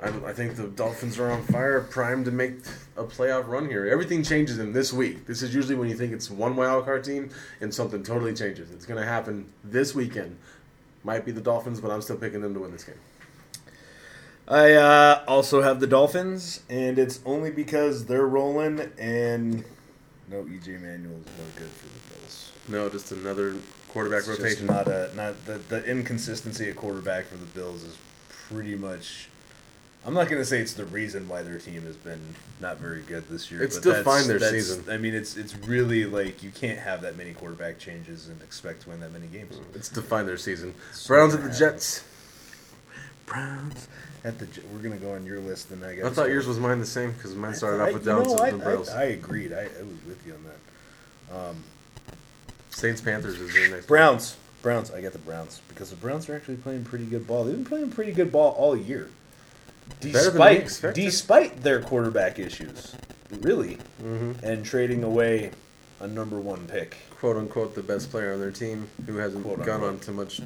I, 0.00 0.08
I 0.26 0.32
think 0.32 0.56
the 0.56 0.68
Dolphins 0.68 1.18
are 1.18 1.30
on 1.30 1.42
fire, 1.44 1.80
primed 1.80 2.26
to 2.26 2.30
make 2.30 2.58
a 2.96 3.04
playoff 3.04 3.48
run 3.48 3.68
here. 3.68 3.86
Everything 3.86 4.22
changes 4.22 4.58
in 4.58 4.72
this 4.72 4.92
week. 4.92 5.26
This 5.26 5.42
is 5.42 5.54
usually 5.54 5.74
when 5.74 5.88
you 5.88 5.96
think 5.96 6.12
it's 6.12 6.30
one 6.30 6.56
wild 6.56 6.84
card 6.84 7.04
team 7.04 7.30
and 7.60 7.72
something 7.74 8.02
totally 8.02 8.34
changes. 8.34 8.70
It's 8.70 8.86
going 8.86 9.00
to 9.00 9.06
happen 9.06 9.52
this 9.64 9.94
weekend. 9.94 10.36
Might 11.04 11.24
be 11.24 11.32
the 11.32 11.40
Dolphins, 11.40 11.80
but 11.80 11.90
I'm 11.90 12.02
still 12.02 12.16
picking 12.16 12.42
them 12.42 12.54
to 12.54 12.60
win 12.60 12.72
this 12.72 12.84
game. 12.84 12.96
I 14.50 14.72
uh, 14.72 15.22
also 15.28 15.62
have 15.62 15.78
the 15.78 15.86
Dolphins, 15.86 16.62
and 16.68 16.98
it's 16.98 17.20
only 17.24 17.52
because 17.52 18.06
they're 18.06 18.26
rolling, 18.26 18.80
and 18.98 19.64
no 20.28 20.42
EJ 20.42 20.80
Manuel 20.82 21.20
is 21.20 21.26
no 21.38 21.44
good 21.56 21.70
for 21.70 21.86
the 21.86 22.14
Bills. 22.14 22.52
No, 22.66 22.88
just 22.88 23.12
another 23.12 23.54
quarterback 23.90 24.20
It's 24.20 24.28
rotation. 24.28 24.66
not 24.66 24.88
a 24.88 25.12
not 25.14 25.44
the, 25.46 25.58
the 25.68 25.88
inconsistency 25.88 26.68
of 26.68 26.74
quarterback 26.74 27.26
for 27.26 27.36
the 27.36 27.46
Bills 27.46 27.84
is 27.84 27.96
pretty 28.28 28.74
much. 28.74 29.28
I'm 30.04 30.14
not 30.14 30.28
going 30.28 30.40
to 30.40 30.46
say 30.46 30.58
it's 30.58 30.72
the 30.72 30.86
reason 30.86 31.28
why 31.28 31.42
their 31.42 31.58
team 31.58 31.82
has 31.82 31.96
been 31.96 32.34
not 32.58 32.78
very 32.78 33.02
good 33.02 33.28
this 33.28 33.52
year. 33.52 33.62
It's 33.62 33.78
but 33.78 33.98
defined 33.98 34.30
their 34.30 34.40
season. 34.40 34.84
I 34.90 34.96
mean, 34.96 35.14
it's 35.14 35.36
it's 35.36 35.54
really 35.58 36.06
like 36.06 36.42
you 36.42 36.50
can't 36.50 36.80
have 36.80 37.02
that 37.02 37.16
many 37.16 37.34
quarterback 37.34 37.78
changes 37.78 38.26
and 38.26 38.42
expect 38.42 38.82
to 38.82 38.88
win 38.88 38.98
that 38.98 39.12
many 39.12 39.28
games. 39.28 39.60
It's 39.74 39.90
defined 39.90 40.26
their 40.26 40.38
season. 40.38 40.74
So 40.92 41.14
Browns 41.14 41.34
at 41.34 41.44
the. 41.44 41.50
Jets. 41.50 42.02
Browns 43.26 43.86
at 44.24 44.38
the 44.38 44.46
J- 44.46 44.62
we're 44.72 44.80
going 44.80 44.98
to 44.98 45.04
go 45.04 45.12
on 45.14 45.24
your 45.24 45.40
list, 45.40 45.70
and 45.70 45.84
I 45.84 45.96
got. 45.96 46.06
I 46.06 46.10
thought 46.10 46.28
yours 46.28 46.46
was 46.46 46.58
mine 46.58 46.78
the 46.80 46.86
same 46.86 47.12
because 47.12 47.34
mine 47.34 47.54
started 47.54 47.82
off 47.82 47.92
with 47.92 48.06
I, 48.08 48.12
Downs 48.12 48.32
and 48.32 48.60
the 48.60 48.64
Bills. 48.64 48.88
I, 48.90 49.00
I 49.02 49.04
agreed. 49.04 49.52
I, 49.52 49.60
I 49.62 49.82
was 49.82 50.04
with 50.06 50.22
you 50.26 50.34
on 50.34 50.44
that. 50.44 51.36
Um, 51.50 51.64
Saints 52.70 53.00
Panthers 53.00 53.40
is 53.40 53.52
their 53.52 53.70
next. 53.70 53.86
Browns. 53.86 54.36
Browns. 54.62 54.90
I 54.90 55.00
got 55.00 55.12
the 55.12 55.18
Browns 55.18 55.60
because 55.68 55.90
the 55.90 55.96
Browns 55.96 56.28
are 56.28 56.36
actually 56.36 56.56
playing 56.56 56.84
pretty 56.84 57.06
good 57.06 57.26
ball. 57.26 57.44
They've 57.44 57.54
been 57.54 57.64
playing 57.64 57.90
pretty 57.90 58.12
good 58.12 58.30
ball 58.30 58.52
all 58.52 58.76
year. 58.76 59.08
Better 60.00 60.30
than 60.30 60.40
we 60.40 60.58
Despite 60.58 60.94
despite 60.94 61.62
their 61.62 61.80
quarterback 61.82 62.38
issues, 62.38 62.94
really, 63.40 63.78
hmm 64.00 64.32
and 64.42 64.64
trading 64.64 65.02
away 65.02 65.50
a 65.98 66.06
number 66.06 66.38
one 66.40 66.66
pick 66.66 66.96
Quote 67.18 67.36
unquote 67.36 67.74
the 67.74 67.82
best 67.82 68.10
player 68.10 68.32
on 68.32 68.40
their 68.40 68.50
team 68.52 68.88
who 69.06 69.16
hasn't 69.16 69.44
Quote, 69.44 69.58
gone 69.58 69.82
unquote. 69.82 69.92
on 69.92 69.98
too 69.98 70.12
much. 70.12 70.40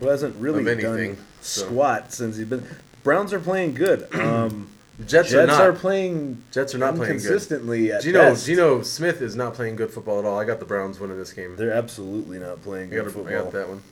who 0.00 0.06
hasn't 0.06 0.34
really 0.36 0.70
anything, 0.70 1.14
done 1.16 1.24
so. 1.40 1.66
squat 1.66 2.12
since 2.12 2.36
he's 2.36 2.46
been. 2.46 2.64
Browns 3.04 3.32
are 3.32 3.38
playing 3.40 3.74
good. 3.74 4.08
Um, 4.14 4.68
Jets, 5.00 5.30
Jets 5.30 5.34
are 5.34 5.46
not. 5.46 5.60
are 5.60 5.72
playing 5.72 6.44
Jets 6.52 6.72
are 6.72 6.78
not 6.78 6.94
playing 6.94 7.14
consistently. 7.14 7.90
Geno 8.00 8.30
best. 8.30 8.46
Geno 8.46 8.82
Smith 8.82 9.20
is 9.22 9.34
not 9.34 9.54
playing 9.54 9.74
good 9.74 9.90
football 9.90 10.20
at 10.20 10.24
all. 10.24 10.38
I 10.38 10.44
got 10.44 10.60
the 10.60 10.64
Browns 10.64 11.00
winning 11.00 11.18
this 11.18 11.32
game. 11.32 11.56
They're 11.56 11.72
absolutely 11.72 12.38
not 12.38 12.62
playing 12.62 12.92
I 12.92 12.96
good 12.96 13.04
got, 13.06 13.12
football. 13.12 13.32
I 13.32 13.42
got 13.42 13.52
that 13.52 13.68
one. 13.68 13.82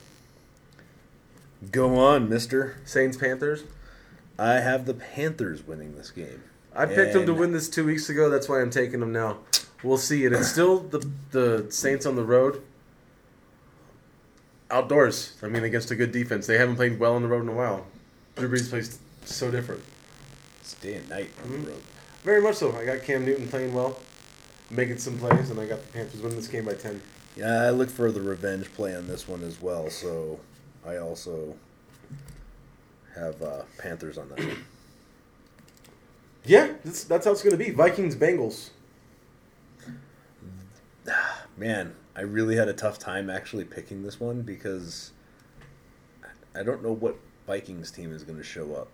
Go 1.71 1.97
on, 1.97 2.29
Mister. 2.29 2.77
Saints 2.85 3.17
Panthers. 3.17 3.65
I 4.39 4.53
have 4.61 4.85
the 4.85 4.93
Panthers 4.93 5.67
winning 5.67 5.97
this 5.97 6.09
game. 6.09 6.41
I 6.73 6.85
picked 6.85 7.11
them 7.11 7.25
to 7.25 7.33
win 7.33 7.51
this 7.51 7.67
two 7.69 7.85
weeks 7.85 8.09
ago. 8.09 8.29
That's 8.29 8.47
why 8.47 8.61
I'm 8.61 8.71
taking 8.71 9.01
them 9.01 9.11
now. 9.11 9.39
We'll 9.83 9.97
see. 9.97 10.25
And 10.25 10.33
it's 10.33 10.47
still 10.47 10.79
the 10.79 11.05
the 11.31 11.65
Saints 11.69 12.05
on 12.05 12.15
the 12.15 12.23
road. 12.23 12.63
Outdoors. 14.71 15.35
I 15.43 15.47
mean, 15.49 15.65
against 15.65 15.91
a 15.91 15.97
good 15.97 16.13
defense. 16.13 16.47
They 16.47 16.57
haven't 16.57 16.77
played 16.77 16.97
well 16.97 17.15
on 17.15 17.23
the 17.23 17.27
road 17.27 17.43
in 17.43 17.49
a 17.49 17.53
while. 17.53 17.85
Drew 18.35 18.49
Brees 18.49 18.69
plays 18.69 18.97
so 19.31 19.51
different. 19.51 19.83
It's 20.61 20.73
day 20.75 20.95
and 20.95 21.09
night 21.09 21.29
on 21.43 21.49
Mhm. 21.49 21.65
the 21.65 21.71
road. 21.71 21.81
Very 22.23 22.41
much 22.41 22.55
so. 22.55 22.75
I 22.75 22.85
got 22.85 23.01
Cam 23.03 23.25
Newton 23.25 23.47
playing 23.47 23.73
well, 23.73 23.99
making 24.69 24.97
some 24.97 25.17
plays, 25.17 25.49
and 25.49 25.59
I 25.59 25.65
got 25.65 25.81
the 25.85 25.87
Panthers 25.91 26.21
winning 26.21 26.37
this 26.37 26.47
game 26.47 26.65
by 26.65 26.73
10. 26.73 27.01
Yeah, 27.35 27.63
I 27.63 27.69
look 27.71 27.89
for 27.89 28.11
the 28.11 28.21
revenge 28.21 28.71
play 28.73 28.95
on 28.95 29.07
this 29.07 29.27
one 29.27 29.43
as 29.43 29.61
well. 29.61 29.89
So 29.89 30.39
I 30.85 30.97
also 30.97 31.57
have 33.15 33.41
uh, 33.41 33.63
Panthers 33.77 34.17
on 34.17 34.29
that 34.29 34.39
one. 34.39 34.65
Yeah, 36.45 36.73
that's, 36.83 37.03
that's 37.05 37.25
how 37.25 37.31
it's 37.31 37.41
going 37.43 37.57
to 37.57 37.63
be. 37.63 37.71
Vikings, 37.71 38.15
Bengals. 38.15 38.69
Man, 41.57 41.95
I 42.15 42.21
really 42.21 42.55
had 42.55 42.67
a 42.67 42.73
tough 42.73 42.99
time 42.99 43.29
actually 43.29 43.65
picking 43.65 44.03
this 44.03 44.19
one 44.19 44.41
because 44.41 45.11
I 46.55 46.63
don't 46.63 46.83
know 46.83 46.91
what 46.93 47.17
Vikings 47.47 47.91
team 47.91 48.11
is 48.13 48.23
going 48.23 48.37
to 48.37 48.43
show 48.43 48.73
up. 48.75 48.87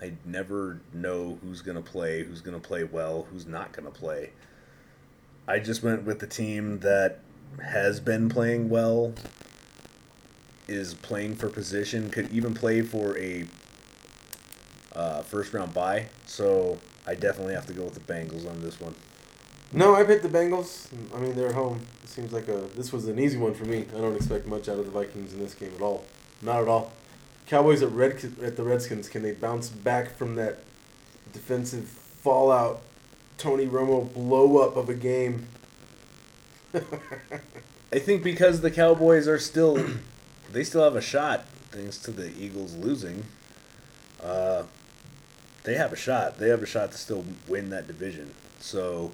I 0.00 0.12
never 0.24 0.80
know 0.92 1.38
who's 1.42 1.62
going 1.62 1.76
to 1.76 1.82
play, 1.82 2.24
who's 2.24 2.40
going 2.40 2.60
to 2.60 2.66
play 2.66 2.84
well, 2.84 3.26
who's 3.30 3.46
not 3.46 3.72
going 3.72 3.86
to 3.86 3.96
play. 3.96 4.30
I 5.46 5.58
just 5.58 5.82
went 5.82 6.04
with 6.04 6.20
the 6.20 6.26
team 6.26 6.80
that 6.80 7.20
has 7.62 8.00
been 8.00 8.28
playing 8.28 8.68
well, 8.68 9.14
is 10.66 10.94
playing 10.94 11.36
for 11.36 11.48
position, 11.48 12.10
could 12.10 12.30
even 12.32 12.54
play 12.54 12.82
for 12.82 13.16
a 13.18 13.44
uh, 14.94 15.22
first 15.22 15.52
round 15.52 15.74
bye. 15.74 16.06
So 16.26 16.78
I 17.06 17.14
definitely 17.14 17.54
have 17.54 17.66
to 17.66 17.72
go 17.72 17.84
with 17.84 17.94
the 17.94 18.12
Bengals 18.12 18.48
on 18.48 18.62
this 18.62 18.80
one. 18.80 18.94
No, 19.72 19.94
I 19.94 20.04
picked 20.04 20.22
the 20.22 20.28
Bengals. 20.28 20.86
I 21.14 21.18
mean, 21.18 21.34
they're 21.34 21.52
home. 21.52 21.80
It 22.02 22.08
seems 22.08 22.32
like 22.32 22.48
a 22.48 22.68
this 22.76 22.92
was 22.92 23.08
an 23.08 23.18
easy 23.18 23.38
one 23.38 23.54
for 23.54 23.64
me. 23.64 23.86
I 23.94 23.98
don't 23.98 24.14
expect 24.14 24.46
much 24.46 24.68
out 24.68 24.78
of 24.78 24.84
the 24.84 24.90
Vikings 24.92 25.32
in 25.32 25.40
this 25.40 25.54
game 25.54 25.72
at 25.74 25.82
all. 25.82 26.04
Not 26.42 26.62
at 26.62 26.68
all. 26.68 26.92
Cowboys 27.46 27.82
at 27.82 27.90
Red 27.90 28.32
at 28.42 28.56
the 28.56 28.62
Redskins. 28.62 29.08
Can 29.08 29.22
they 29.22 29.32
bounce 29.32 29.68
back 29.68 30.16
from 30.16 30.36
that 30.36 30.60
defensive 31.32 31.88
fallout? 31.88 32.82
Tony 33.36 33.66
Romo 33.66 34.12
blow 34.12 34.58
up 34.58 34.76
of 34.76 34.88
a 34.88 34.94
game. 34.94 35.48
I 36.74 37.98
think 37.98 38.22
because 38.22 38.60
the 38.60 38.70
Cowboys 38.70 39.28
are 39.28 39.38
still, 39.38 39.84
they 40.50 40.64
still 40.64 40.82
have 40.82 40.96
a 40.96 41.00
shot 41.00 41.46
thanks 41.70 41.98
to 41.98 42.10
the 42.10 42.30
Eagles 42.38 42.74
losing. 42.74 43.24
Uh, 44.22 44.64
they 45.64 45.74
have 45.74 45.92
a 45.92 45.96
shot. 45.96 46.38
They 46.38 46.48
have 46.48 46.62
a 46.62 46.66
shot 46.66 46.92
to 46.92 46.98
still 46.98 47.24
win 47.48 47.70
that 47.70 47.86
division. 47.86 48.34
So, 48.60 49.12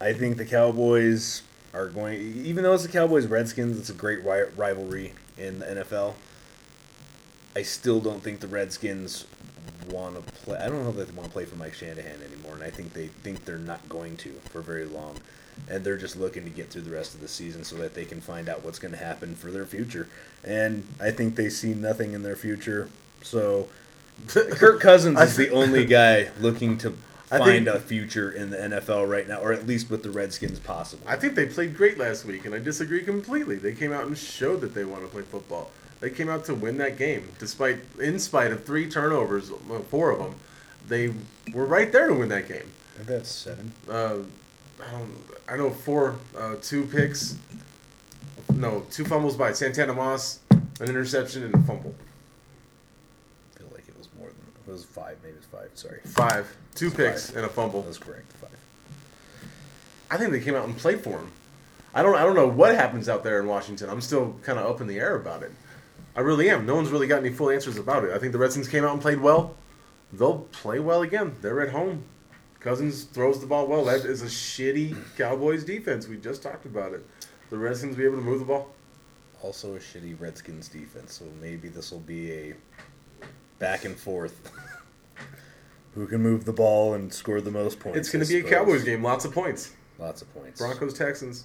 I 0.00 0.12
think 0.12 0.36
the 0.36 0.44
Cowboys 0.44 1.42
are 1.72 1.88
going. 1.88 2.20
Even 2.44 2.62
though 2.62 2.74
it's 2.74 2.84
the 2.84 2.88
Cowboys 2.88 3.26
Redskins, 3.26 3.78
it's 3.78 3.90
a 3.90 3.94
great 3.94 4.24
ri- 4.24 4.50
rivalry 4.56 5.12
in 5.36 5.58
the 5.58 5.66
NFL. 5.66 6.14
I 7.56 7.62
still 7.62 8.00
don't 8.00 8.22
think 8.22 8.40
the 8.40 8.48
Redskins 8.48 9.26
want 9.88 10.16
to 10.16 10.32
play. 10.32 10.58
I 10.58 10.68
don't 10.68 10.82
know 10.82 10.90
if 10.90 10.96
they 10.96 11.14
want 11.14 11.28
to 11.28 11.32
play 11.32 11.44
for 11.44 11.56
Mike 11.56 11.74
Shanahan 11.74 12.20
anymore, 12.22 12.54
and 12.54 12.62
I 12.62 12.70
think 12.70 12.92
they 12.92 13.08
think 13.08 13.44
they're 13.44 13.58
not 13.58 13.88
going 13.88 14.16
to 14.18 14.32
for 14.50 14.60
very 14.60 14.84
long, 14.84 15.18
and 15.68 15.84
they're 15.84 15.96
just 15.96 16.16
looking 16.16 16.44
to 16.44 16.50
get 16.50 16.70
through 16.70 16.82
the 16.82 16.90
rest 16.90 17.14
of 17.14 17.20
the 17.20 17.28
season 17.28 17.64
so 17.64 17.76
that 17.76 17.94
they 17.94 18.04
can 18.04 18.20
find 18.20 18.48
out 18.48 18.64
what's 18.64 18.78
going 18.78 18.92
to 18.92 18.98
happen 18.98 19.34
for 19.34 19.50
their 19.50 19.66
future. 19.66 20.08
And 20.42 20.86
I 21.00 21.10
think 21.10 21.36
they 21.36 21.48
see 21.48 21.74
nothing 21.74 22.12
in 22.12 22.22
their 22.22 22.36
future. 22.36 22.88
So 23.22 23.68
Kirk 24.28 24.80
Cousins 24.80 25.20
is 25.20 25.36
the 25.36 25.50
only 25.50 25.84
guy 25.86 26.30
looking 26.40 26.78
to 26.78 26.90
find 27.26 27.66
think- 27.66 27.68
a 27.68 27.80
future 27.80 28.30
in 28.30 28.50
the 28.50 28.56
NFL 28.56 29.08
right 29.08 29.28
now, 29.28 29.40
or 29.40 29.52
at 29.52 29.66
least 29.66 29.90
with 29.90 30.02
the 30.02 30.10
Redskins 30.10 30.58
possible. 30.58 31.06
I 31.06 31.16
think 31.16 31.34
they 31.34 31.46
played 31.46 31.76
great 31.76 31.98
last 31.98 32.24
week, 32.24 32.44
and 32.44 32.54
I 32.54 32.58
disagree 32.58 33.02
completely. 33.02 33.56
They 33.56 33.72
came 33.72 33.92
out 33.92 34.06
and 34.06 34.16
showed 34.16 34.60
that 34.62 34.74
they 34.74 34.84
want 34.84 35.02
to 35.02 35.08
play 35.08 35.22
football. 35.22 35.70
They 36.00 36.10
came 36.10 36.28
out 36.28 36.44
to 36.46 36.54
win 36.54 36.76
that 36.78 36.98
game, 36.98 37.28
despite, 37.38 37.78
in 37.98 38.18
spite 38.18 38.52
of 38.52 38.64
three 38.64 38.88
turnovers, 38.90 39.50
four 39.90 40.10
of 40.10 40.18
them. 40.18 40.34
They 40.86 41.14
were 41.52 41.64
right 41.66 41.90
there 41.90 42.08
to 42.08 42.14
win 42.14 42.28
that 42.28 42.46
game. 42.48 42.70
I 43.00 43.04
that's 43.04 43.30
seven. 43.30 43.72
Uh, 43.88 44.16
I, 44.86 44.90
don't, 44.90 45.10
I 45.48 45.56
know 45.56 45.70
four, 45.70 46.16
uh, 46.36 46.56
two 46.60 46.84
picks, 46.84 47.36
no, 48.52 48.84
two 48.90 49.04
fumbles 49.04 49.36
by 49.36 49.52
Santana 49.52 49.94
Moss, 49.94 50.40
an 50.50 50.88
interception, 50.88 51.42
and 51.44 51.54
a 51.54 51.58
fumble. 51.58 51.94
I 53.54 53.58
feel 53.58 53.68
like 53.72 53.88
it 53.88 53.96
was 53.96 54.08
more 54.18 54.28
than 54.28 54.36
it 54.66 54.70
was 54.70 54.84
five. 54.84 55.16
Maybe 55.22 55.36
it's 55.38 55.46
five. 55.46 55.70
Sorry, 55.74 56.00
Five, 56.04 56.54
two 56.74 56.90
picks 56.90 57.28
five. 57.28 57.36
and 57.38 57.46
a 57.46 57.48
fumble. 57.48 57.82
That's 57.82 57.98
correct. 57.98 58.30
Five. 58.34 58.50
I 60.10 60.18
think 60.18 60.32
they 60.32 60.40
came 60.40 60.54
out 60.54 60.66
and 60.66 60.76
played 60.76 61.00
for 61.00 61.10
him. 61.18 61.30
I 61.94 62.02
don't. 62.02 62.16
I 62.16 62.22
don't 62.24 62.34
know 62.36 62.48
what 62.48 62.74
happens 62.74 63.08
out 63.08 63.24
there 63.24 63.40
in 63.40 63.46
Washington. 63.46 63.88
I'm 63.88 64.00
still 64.00 64.36
kind 64.42 64.58
of 64.58 64.66
up 64.66 64.80
in 64.80 64.86
the 64.86 64.98
air 64.98 65.14
about 65.16 65.42
it. 65.42 65.52
I 66.16 66.20
really 66.20 66.48
am. 66.48 66.64
No 66.66 66.74
one's 66.76 66.90
really 66.90 67.06
got 67.06 67.20
any 67.20 67.30
full 67.30 67.50
answers 67.50 67.76
about 67.76 68.04
it. 68.04 68.12
I 68.12 68.18
think 68.18 68.32
the 68.32 68.38
Redskins 68.38 68.68
came 68.68 68.84
out 68.84 68.92
and 68.92 69.02
played 69.02 69.20
well. 69.20 69.56
They'll 70.12 70.40
play 70.52 70.78
well 70.78 71.02
again. 71.02 71.34
They're 71.40 71.60
at 71.60 71.70
home. 71.70 72.04
Cousins 72.60 73.04
throws 73.04 73.40
the 73.40 73.46
ball 73.46 73.66
well. 73.66 73.84
That 73.84 74.04
is 74.04 74.22
a 74.22 74.26
shitty 74.26 74.96
Cowboys 75.18 75.64
defense. 75.64 76.06
We 76.06 76.16
just 76.16 76.42
talked 76.42 76.66
about 76.66 76.92
it. 76.92 77.04
The 77.50 77.58
Redskins 77.58 77.96
be 77.96 78.04
able 78.04 78.16
to 78.16 78.22
move 78.22 78.38
the 78.38 78.46
ball? 78.46 78.72
Also 79.42 79.74
a 79.74 79.78
shitty 79.78 80.18
Redskins 80.18 80.68
defense, 80.68 81.14
so 81.14 81.26
maybe 81.40 81.68
this 81.68 81.90
will 81.90 82.00
be 82.00 82.32
a 82.32 82.54
back 83.58 83.84
and 83.84 83.96
forth. 83.96 84.50
Who 85.94 86.06
can 86.06 86.22
move 86.22 86.44
the 86.44 86.52
ball 86.52 86.94
and 86.94 87.12
score 87.12 87.40
the 87.40 87.50
most 87.50 87.78
points? 87.78 87.98
It's 87.98 88.10
going 88.10 88.24
to 88.24 88.28
be 88.28 88.40
a. 88.40 88.50
Cowboys 88.50 88.82
game. 88.82 89.02
Lots 89.02 89.24
of 89.24 89.32
points. 89.32 89.72
Lots 89.98 90.22
of 90.22 90.32
points. 90.34 90.58
Broncos 90.58 90.94
Texans. 90.94 91.44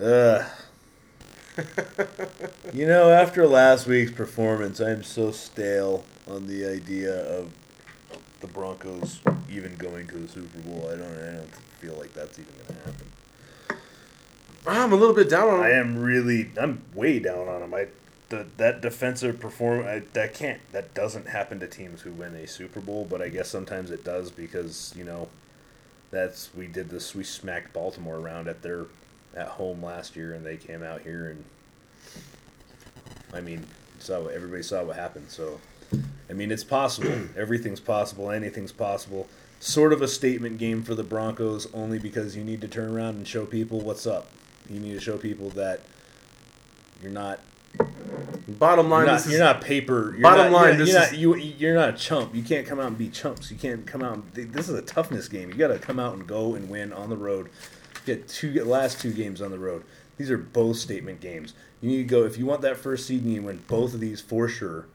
Ugh. 0.00 0.44
you 2.72 2.86
know, 2.86 3.10
after 3.10 3.46
last 3.46 3.86
week's 3.86 4.12
performance, 4.12 4.80
I'm 4.80 5.02
so 5.02 5.30
stale 5.32 6.04
on 6.28 6.46
the 6.46 6.64
idea 6.66 7.14
of 7.38 7.52
the 8.40 8.46
Broncos 8.46 9.18
even 9.50 9.74
going 9.76 10.06
to 10.08 10.16
the 10.16 10.28
Super 10.28 10.58
Bowl. 10.60 10.88
I 10.92 10.96
don't, 10.96 11.18
I 11.18 11.36
don't 11.36 11.54
feel 11.80 11.94
like 11.94 12.14
that's 12.14 12.38
even 12.38 12.52
going 12.54 12.78
to 12.78 12.90
happen. 12.90 13.06
I'm 14.66 14.92
a 14.92 14.96
little 14.96 15.14
bit 15.14 15.30
down 15.30 15.48
on 15.48 15.60
I 15.60 15.70
am 15.70 15.98
really, 15.98 16.50
I'm 16.60 16.82
way 16.94 17.18
down 17.18 17.48
on 17.48 17.60
them. 17.60 17.74
I, 17.74 17.88
the, 18.28 18.46
that 18.58 18.82
defensive 18.82 19.40
perform, 19.40 19.86
that 20.12 20.34
can't, 20.34 20.60
that 20.72 20.94
doesn't 20.94 21.28
happen 21.28 21.58
to 21.60 21.66
teams 21.66 22.02
who 22.02 22.12
win 22.12 22.34
a 22.34 22.46
Super 22.46 22.80
Bowl. 22.80 23.06
But 23.08 23.22
I 23.22 23.30
guess 23.30 23.48
sometimes 23.48 23.90
it 23.90 24.04
does 24.04 24.30
because 24.30 24.92
you 24.96 25.04
know, 25.04 25.28
that's 26.10 26.50
we 26.54 26.66
did 26.66 26.90
this. 26.90 27.14
We 27.14 27.24
smacked 27.24 27.72
Baltimore 27.72 28.16
around 28.16 28.48
at 28.48 28.62
their 28.62 28.86
at 29.38 29.48
home 29.48 29.82
last 29.82 30.16
year, 30.16 30.34
and 30.34 30.44
they 30.44 30.56
came 30.56 30.82
out 30.82 31.02
here 31.02 31.30
and, 31.30 31.44
I 33.32 33.40
mean, 33.40 33.64
saw 33.98 34.20
what 34.20 34.34
everybody 34.34 34.62
saw 34.62 34.82
what 34.84 34.96
happened. 34.96 35.30
So, 35.30 35.60
I 36.28 36.32
mean, 36.32 36.50
it's 36.50 36.64
possible. 36.64 37.12
Everything's 37.36 37.80
possible. 37.80 38.30
Anything's 38.30 38.72
possible. 38.72 39.28
Sort 39.60 39.92
of 39.92 40.02
a 40.02 40.08
statement 40.08 40.58
game 40.58 40.82
for 40.82 40.94
the 40.94 41.02
Broncos, 41.02 41.72
only 41.72 41.98
because 41.98 42.36
you 42.36 42.44
need 42.44 42.60
to 42.60 42.68
turn 42.68 42.94
around 42.94 43.16
and 43.16 43.26
show 43.26 43.46
people 43.46 43.80
what's 43.80 44.06
up. 44.06 44.28
You 44.68 44.80
need 44.80 44.92
to 44.92 45.00
show 45.00 45.16
people 45.16 45.50
that 45.50 45.80
you're 47.02 47.12
not 47.12 47.40
Bottom 48.48 48.88
line, 48.88 49.00
you're 49.00 49.06
not, 49.06 49.16
this 49.18 49.26
is 49.26 49.32
you're 49.32 49.40
not 49.40 49.60
paper. 49.60 50.12
You're 50.12 50.22
Bottom 50.22 50.52
not, 50.52 50.62
line, 50.62 50.76
you're, 50.78 50.86
this 50.86 50.94
you're 50.94 51.02
is- 51.02 51.10
not, 51.12 51.18
you, 51.18 51.54
you're 51.58 51.74
not 51.74 51.90
a 51.90 51.96
chump. 51.96 52.34
You 52.34 52.42
can't 52.42 52.66
come 52.66 52.80
out 52.80 52.86
and 52.86 52.98
be 52.98 53.08
chumps. 53.08 53.50
You 53.50 53.58
can't 53.58 53.86
come 53.86 54.02
out. 54.02 54.14
And, 54.14 54.52
this 54.52 54.68
is 54.68 54.74
a 54.74 54.82
toughness 54.82 55.28
game. 55.28 55.50
You 55.50 55.56
got 55.56 55.68
to 55.68 55.78
come 55.78 55.98
out 55.98 56.14
and 56.14 56.26
go 56.26 56.54
and 56.54 56.70
win 56.70 56.92
on 56.92 57.10
the 57.10 57.16
road. 57.16 57.50
Get 58.08 58.26
two 58.26 58.64
last 58.64 59.02
two 59.02 59.12
games 59.12 59.42
on 59.42 59.50
the 59.50 59.58
road. 59.58 59.84
These 60.16 60.30
are 60.30 60.38
both 60.38 60.78
statement 60.78 61.20
games. 61.20 61.52
You 61.82 61.90
need 61.90 61.98
to 61.98 62.04
go 62.04 62.24
if 62.24 62.38
you 62.38 62.46
want 62.46 62.62
that 62.62 62.78
first 62.78 63.06
seed. 63.06 63.22
You 63.22 63.42
win 63.42 63.62
both 63.68 63.92
of 63.92 64.00
these 64.00 64.18
for 64.18 64.48
sure. 64.48 64.86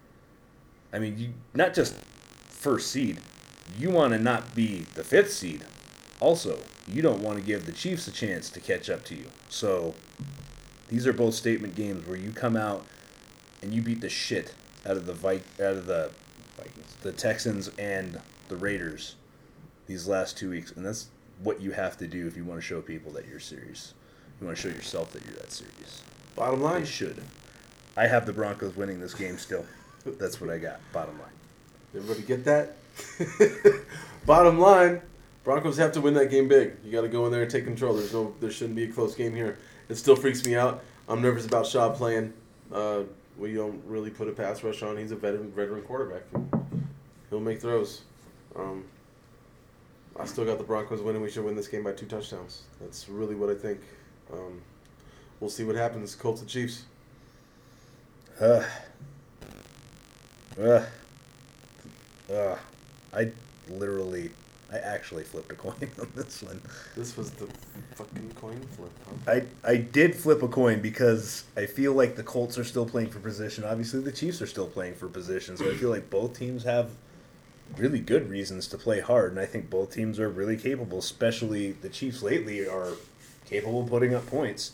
I 0.91 0.97
mean, 0.97 1.19
you 1.19 1.33
not 1.53 1.75
just 1.75 1.93
first 1.93 2.91
seed. 2.91 3.19
You 3.77 3.91
want 3.91 4.13
to 4.13 4.17
not 4.17 4.55
be 4.55 4.79
the 4.95 5.03
fifth 5.03 5.31
seed. 5.31 5.63
Also, 6.19 6.57
you 6.87 7.03
don't 7.03 7.21
want 7.21 7.37
to 7.37 7.45
give 7.45 7.67
the 7.67 7.71
Chiefs 7.71 8.07
a 8.07 8.11
chance 8.11 8.49
to 8.49 8.59
catch 8.59 8.89
up 8.89 9.05
to 9.05 9.15
you. 9.15 9.25
So, 9.47 9.93
these 10.89 11.05
are 11.05 11.13
both 11.13 11.35
statement 11.35 11.75
games 11.75 12.07
where 12.07 12.17
you 12.17 12.31
come 12.31 12.55
out 12.55 12.83
and 13.61 13.71
you 13.71 13.83
beat 13.83 14.01
the 14.01 14.09
shit 14.09 14.55
out 14.87 14.97
of 14.97 15.05
the 15.05 15.13
Vi- 15.13 15.43
out 15.59 15.75
of 15.75 15.85
the 15.85 16.09
Vikings, 16.57 16.95
the 17.03 17.11
Texans 17.11 17.69
and 17.77 18.19
the 18.49 18.55
Raiders 18.55 19.17
these 19.85 20.07
last 20.07 20.35
two 20.35 20.49
weeks, 20.49 20.71
and 20.71 20.83
that's 20.83 21.09
what 21.41 21.61
you 21.61 21.71
have 21.71 21.97
to 21.97 22.07
do 22.07 22.27
if 22.27 22.37
you 22.37 22.45
want 22.45 22.59
to 22.59 22.65
show 22.65 22.81
people 22.81 23.11
that 23.13 23.27
you're 23.27 23.39
serious. 23.39 23.93
You 24.39 24.47
want 24.47 24.57
to 24.57 24.69
show 24.69 24.75
yourself 24.75 25.11
that 25.13 25.25
you're 25.25 25.35
that 25.35 25.51
serious. 25.51 26.03
bottom 26.35 26.61
line. 26.61 26.85
should. 26.85 27.21
I 27.95 28.07
have 28.07 28.25
the 28.25 28.33
Broncos 28.33 28.75
winning 28.75 28.99
this 28.99 29.13
game 29.13 29.37
still. 29.37 29.65
That's 30.05 30.41
what 30.41 30.49
I 30.49 30.57
got. 30.57 30.79
Bottom 30.91 31.17
line. 31.19 31.29
Everybody 31.95 32.21
get 32.23 32.43
that? 32.45 32.75
Bottom 34.25 34.59
line, 34.59 35.01
Broncos 35.43 35.77
have 35.77 35.91
to 35.93 36.01
win 36.01 36.13
that 36.15 36.31
game 36.31 36.47
big. 36.47 36.73
You 36.83 36.91
got 36.91 37.01
to 37.01 37.07
go 37.07 37.25
in 37.25 37.31
there 37.31 37.43
and 37.43 37.51
take 37.51 37.65
control. 37.65 37.93
There's 37.93 38.13
no, 38.13 38.33
there 38.39 38.49
shouldn't 38.49 38.75
be 38.75 38.85
a 38.85 38.87
close 38.91 39.15
game 39.15 39.35
here. 39.35 39.57
It 39.89 39.95
still 39.95 40.15
freaks 40.15 40.45
me 40.45 40.55
out. 40.55 40.83
I'm 41.07 41.21
nervous 41.21 41.45
about 41.45 41.65
Schaub 41.65 41.95
playing. 41.95 42.33
Uh, 42.71 43.03
we 43.37 43.53
don't 43.53 43.81
really 43.85 44.09
put 44.09 44.27
a 44.27 44.31
pass 44.31 44.63
rush 44.63 44.81
on. 44.81 44.97
He's 44.97 45.11
a 45.11 45.15
veteran, 45.15 45.51
veteran 45.51 45.81
quarterback. 45.83 46.23
He'll 47.29 47.39
make 47.39 47.61
throws. 47.61 48.01
Um, 48.55 48.85
I 50.19 50.25
still 50.25 50.45
got 50.45 50.57
the 50.57 50.63
Broncos 50.63 51.01
winning. 51.01 51.21
We 51.21 51.29
should 51.29 51.43
win 51.43 51.55
this 51.55 51.67
game 51.67 51.83
by 51.83 51.93
two 51.93 52.05
touchdowns. 52.05 52.63
That's 52.79 53.09
really 53.09 53.35
what 53.35 53.49
I 53.49 53.55
think. 53.55 53.79
Um, 54.31 54.61
we'll 55.39 55.49
see 55.49 55.63
what 55.63 55.75
happens. 55.75 56.13
Colts 56.15 56.41
and 56.41 56.49
Chiefs. 56.49 56.83
Uh, 58.39 58.63
uh, 60.59 60.85
uh, 62.31 62.57
I 63.11 63.31
literally, 63.69 64.31
I 64.71 64.77
actually 64.77 65.23
flipped 65.23 65.51
a 65.51 65.55
coin 65.55 65.89
on 65.99 66.11
this 66.15 66.43
one. 66.43 66.61
This 66.95 67.17
was 67.17 67.31
the 67.31 67.47
fucking 67.95 68.33
coin 68.35 68.61
flip. 68.75 68.91
Huh? 69.05 69.41
I, 69.65 69.69
I 69.71 69.77
did 69.77 70.15
flip 70.15 70.43
a 70.43 70.47
coin 70.47 70.79
because 70.79 71.43
I 71.57 71.65
feel 71.65 71.93
like 71.93 72.15
the 72.15 72.23
Colts 72.23 72.57
are 72.59 72.63
still 72.63 72.85
playing 72.85 73.09
for 73.09 73.19
position. 73.19 73.63
Obviously, 73.63 74.01
the 74.01 74.11
Chiefs 74.11 74.41
are 74.43 74.47
still 74.47 74.67
playing 74.67 74.93
for 74.93 75.07
position. 75.07 75.57
So 75.57 75.69
I 75.69 75.73
feel 75.73 75.89
like 75.89 76.09
both 76.11 76.37
teams 76.37 76.63
have 76.63 76.91
really 77.77 77.99
good 77.99 78.29
reasons 78.29 78.67
to 78.67 78.77
play 78.77 78.99
hard, 78.99 79.31
and 79.31 79.39
I 79.39 79.45
think 79.45 79.69
both 79.69 79.93
teams 79.93 80.19
are 80.19 80.29
really 80.29 80.57
capable. 80.57 80.99
Especially 80.99 81.71
the 81.71 81.89
Chiefs 81.89 82.21
lately 82.21 82.67
are 82.67 82.93
capable 83.45 83.81
of 83.83 83.89
putting 83.89 84.13
up 84.13 84.25
points, 84.27 84.71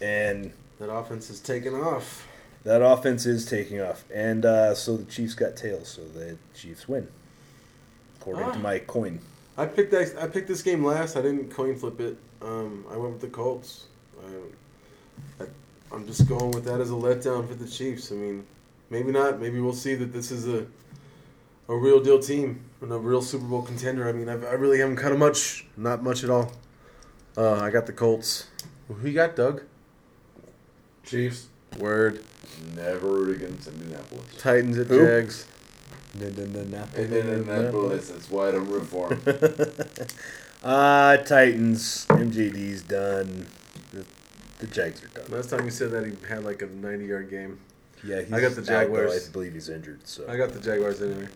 and 0.00 0.52
That 0.78 0.90
offense 0.92 1.30
is 1.30 1.40
taking 1.40 1.74
off. 1.74 2.26
that 2.64 2.82
offense 2.82 3.26
is 3.26 3.46
taking 3.46 3.80
off. 3.80 4.04
And 4.12 4.44
uh, 4.44 4.74
so 4.74 4.96
the 4.96 5.04
Chiefs 5.04 5.34
got 5.34 5.56
tails, 5.56 5.88
so 5.88 6.02
the 6.04 6.36
Chiefs 6.54 6.88
win, 6.88 7.08
according 8.20 8.44
Ah. 8.44 8.52
to 8.52 8.58
my 8.58 8.78
coin. 8.80 9.20
I 9.56 9.64
picked 9.66 9.90
that, 9.92 10.14
I 10.20 10.26
picked 10.26 10.48
this 10.48 10.62
game 10.62 10.84
last. 10.84 11.16
I 11.16 11.22
didn't 11.22 11.50
coin 11.50 11.76
flip 11.76 11.98
it. 12.00 12.16
Um, 12.42 12.84
I 12.90 12.96
went 12.96 13.12
with 13.14 13.22
the 13.22 13.28
Colts. 13.28 13.86
I, 14.22 15.44
I, 15.44 15.46
I'm 15.92 16.06
just 16.06 16.28
going 16.28 16.50
with 16.50 16.64
that 16.66 16.80
as 16.80 16.90
a 16.90 16.94
letdown 16.94 17.48
for 17.48 17.54
the 17.54 17.66
Chiefs. 17.66 18.12
I 18.12 18.16
mean, 18.16 18.44
maybe 18.90 19.12
not. 19.12 19.40
Maybe 19.40 19.58
we'll 19.60 19.72
see 19.72 19.94
that 19.94 20.12
this 20.12 20.30
is 20.30 20.46
a 20.46 20.66
a 21.68 21.76
real 21.76 22.00
deal 22.00 22.18
team 22.18 22.64
and 22.80 22.92
a 22.92 22.98
real 22.98 23.22
Super 23.22 23.44
Bowl 23.46 23.62
contender. 23.62 24.08
I 24.08 24.12
mean, 24.12 24.28
I've, 24.28 24.44
I 24.44 24.52
really 24.52 24.78
haven't 24.78 24.96
cut 24.96 25.12
a 25.12 25.16
much, 25.16 25.66
not 25.76 26.02
much 26.02 26.22
at 26.24 26.30
all. 26.30 26.52
Uh, 27.36 27.54
I 27.60 27.70
got 27.70 27.86
the 27.86 27.92
Colts. 27.92 28.48
Who 28.88 29.08
you 29.08 29.14
got, 29.14 29.36
Doug? 29.36 29.62
Chiefs 31.04 31.48
Word. 31.78 32.22
never 32.74 33.06
root 33.06 33.36
against 33.36 33.68
Indianapolis. 33.68 34.24
Titans 34.38 34.78
at 34.78 34.86
Who? 34.86 35.04
Jags. 35.06 35.46
Indianapolis, 36.18 38.08
that's 38.08 38.30
why 38.30 38.48
I 38.48 38.52
don't 38.52 38.68
root 38.68 38.86
for 38.86 39.12
'em. 39.12 39.20
Ah, 40.64 41.16
Titans. 41.24 42.06
MJD's 42.08 42.82
done. 42.82 43.46
The, 43.92 44.04
the 44.58 44.66
Jags 44.66 45.04
are 45.04 45.08
done. 45.08 45.26
Last 45.28 45.50
time 45.50 45.64
you 45.64 45.70
said 45.70 45.92
that, 45.92 46.04
he 46.06 46.16
had 46.28 46.44
like 46.44 46.62
a 46.62 46.66
90 46.66 47.04
yard 47.04 47.30
game. 47.30 47.58
Yeah, 48.02 48.22
he's 48.22 48.32
I 48.32 48.40
got 48.40 48.52
the 48.52 48.62
out, 48.62 48.66
though. 48.66 48.80
Jaguars. 48.80 49.28
I 49.28 49.32
believe 49.32 49.52
he's 49.52 49.68
injured. 49.68 50.00
So 50.08 50.24
I 50.28 50.36
got 50.36 50.52
the 50.52 50.58
Jaguars 50.60 51.00
anyway. 51.02 51.28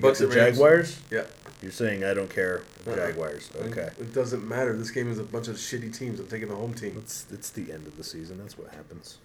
Bucks 0.00 0.20
at 0.20 0.28
Rams. 0.28 0.34
Jaguars. 0.34 0.98
Yeah. 1.10 1.24
You're 1.62 1.70
saying 1.72 2.02
I 2.04 2.12
don't 2.14 2.28
care. 2.30 2.62
Uh-uh. 2.86 2.96
Jaguars. 2.96 3.48
Okay. 3.56 3.88
It 4.00 4.12
doesn't 4.14 4.46
matter. 4.48 4.76
This 4.76 4.90
game 4.90 5.10
is 5.10 5.18
a 5.18 5.22
bunch 5.24 5.48
of 5.48 5.56
shitty 5.56 5.96
teams. 5.96 6.18
I'm 6.18 6.26
taking 6.26 6.48
the 6.48 6.56
home 6.56 6.74
team. 6.74 6.94
It's 6.98 7.26
it's 7.30 7.50
the 7.50 7.70
end 7.72 7.86
of 7.86 7.96
the 7.96 8.02
season. 8.04 8.38
That's 8.38 8.58
what 8.58 8.68
happens. 8.74 9.18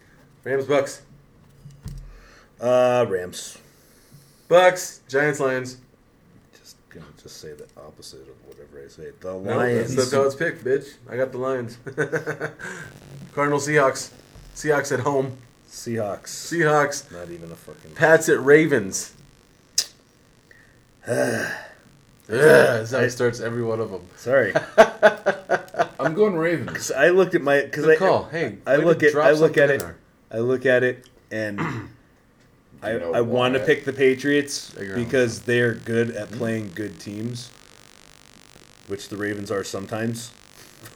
Rams, 0.44 0.66
Bucks. 0.66 1.02
Uh, 2.60 3.06
Rams. 3.10 3.58
Bucks, 4.48 5.02
Giants, 5.08 5.40
Lions. 5.40 5.78
Just 6.58 6.78
gonna 6.90 7.06
just 7.22 7.38
say 7.42 7.54
the 7.54 7.66
opposite 7.78 8.22
of 8.22 8.36
whatever 8.46 8.84
I 8.84 8.88
say. 8.88 9.12
The 9.20 9.28
No, 9.34 9.38
Lions. 9.58 9.96
that's 9.96 10.12
how 10.12 10.24
it's 10.24 10.36
picked, 10.36 10.64
bitch. 10.64 10.96
I 11.10 11.18
got 11.18 11.32
the 11.32 11.38
Lions. 11.38 11.78
Cardinal, 13.34 13.60
Seahawks. 13.60 14.12
Seahawks 14.56 14.92
at 14.92 15.02
home. 15.02 15.38
Seahawks. 15.70 16.28
Seahawks. 16.28 17.12
Not 17.12 17.30
even 17.30 17.52
a 17.52 17.56
fucking. 17.56 17.92
Pats 17.92 18.30
at 18.30 18.40
Ravens. 18.44 19.14
Yeah, 21.08 21.56
that's 22.28 22.92
how 22.92 23.00
it 23.00 23.12
starts 23.12 23.40
every 23.40 23.64
one 23.64 23.80
of 23.80 23.92
them. 23.92 24.02
Sorry, 24.18 24.54
I'm 26.00 26.14
going 26.14 26.36
Ravens. 26.36 26.92
I 26.92 27.10
looked 27.10 27.36
at 27.36 27.42
my 27.42 27.62
because 27.62 27.88
I 27.88 27.96
call. 27.96 28.26
Hey, 28.26 28.58
I 28.68 28.76
look 28.78 29.02
at 29.04 29.16
I 29.16 29.32
look 29.32 29.58
at 29.58 29.70
it. 29.70 29.80
there. 29.80 29.98
I 30.30 30.40
look 30.40 30.66
at 30.66 30.84
it 30.84 31.08
and 31.32 31.60
I, 32.82 32.94
You 32.94 33.00
know 33.00 33.14
I 33.14 33.22
want 33.22 33.54
to 33.54 33.60
pick 33.62 33.86
the 33.86 33.94
Patriots 33.94 34.72
because 34.72 35.42
they're 35.44 35.74
good 35.74 36.12
at 36.12 36.30
hmm? 36.30 36.38
playing 36.38 36.72
good 36.76 37.00
teams, 37.00 37.50
which 38.88 39.10
the 39.10 39.18
Ravens 39.18 39.50
are 39.50 39.64
sometimes. 39.64 40.32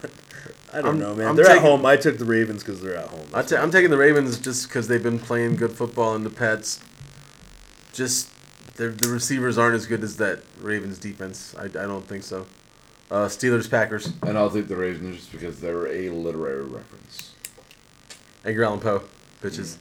I 0.73 0.77
don't 0.77 0.85
I'm- 0.85 0.99
know, 0.99 1.15
man. 1.15 1.27
I'm 1.29 1.35
they're 1.35 1.49
at 1.49 1.59
home. 1.59 1.85
I 1.85 1.97
took 1.97 2.17
the 2.17 2.25
Ravens 2.25 2.63
because 2.63 2.81
they're 2.81 2.97
at 2.97 3.07
home. 3.07 3.27
I 3.33 3.43
I'm 3.55 3.71
taking 3.71 3.89
the 3.89 3.97
Ravens 3.97 4.37
just 4.39 4.67
because 4.67 4.87
they've 4.87 5.03
been 5.03 5.19
playing 5.19 5.55
good 5.55 5.71
football, 5.71 6.13
and 6.15 6.25
the 6.25 6.29
Pats 6.29 6.79
just 7.93 8.30
the 8.75 8.89
the 8.89 9.09
receivers 9.09 9.57
aren't 9.57 9.75
as 9.75 9.85
good 9.85 10.03
as 10.03 10.17
that 10.17 10.39
Ravens 10.59 10.97
defense. 10.99 11.55
I, 11.57 11.65
I 11.65 11.67
don't 11.67 12.05
think 12.05 12.23
so. 12.23 12.45
Uh, 13.09 13.25
Steelers 13.27 13.69
Packers. 13.69 14.13
And 14.23 14.37
I'll 14.37 14.49
take 14.49 14.67
the 14.69 14.75
Ravens 14.75 15.17
just 15.17 15.31
because 15.31 15.59
they're 15.59 15.87
a 15.87 16.09
literary 16.09 16.63
reference. 16.63 17.33
Edgar 18.45 18.63
Allan 18.63 18.79
Poe, 18.79 19.03
bitches. 19.41 19.77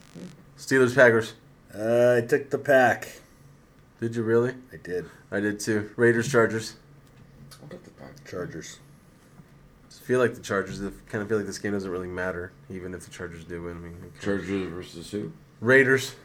Steelers 0.57 0.93
Packers. 0.93 1.33
uh, 1.73 2.21
I 2.21 2.27
took 2.27 2.49
the 2.49 2.57
pack. 2.57 3.07
Did 4.01 4.15
you 4.15 4.23
really? 4.23 4.53
I 4.73 4.77
did. 4.77 5.05
I 5.31 5.39
did 5.39 5.59
too. 5.59 5.91
Raiders 5.95 6.29
Chargers. 6.29 6.75
I'll 7.61 7.69
take 7.69 7.83
the 7.83 7.91
Packers. 7.91 8.19
Chargers. 8.29 8.79
feel 9.89 10.19
like 10.19 10.35
the 10.35 10.41
Chargers. 10.41 10.81
I 10.81 10.89
kind 11.09 11.21
of 11.21 11.29
feel 11.29 11.37
like 11.37 11.47
this 11.47 11.59
game 11.59 11.71
doesn't 11.71 11.89
really 11.89 12.07
matter, 12.07 12.51
even 12.69 12.93
if 12.93 13.05
the 13.05 13.11
Chargers 13.11 13.45
do 13.45 13.61
win. 13.63 13.77
I 13.77 13.79
mean, 13.79 13.97
it 14.03 14.21
Chargers 14.21 14.69
versus 14.71 15.09
who? 15.11 15.31
Raiders. 15.61 16.15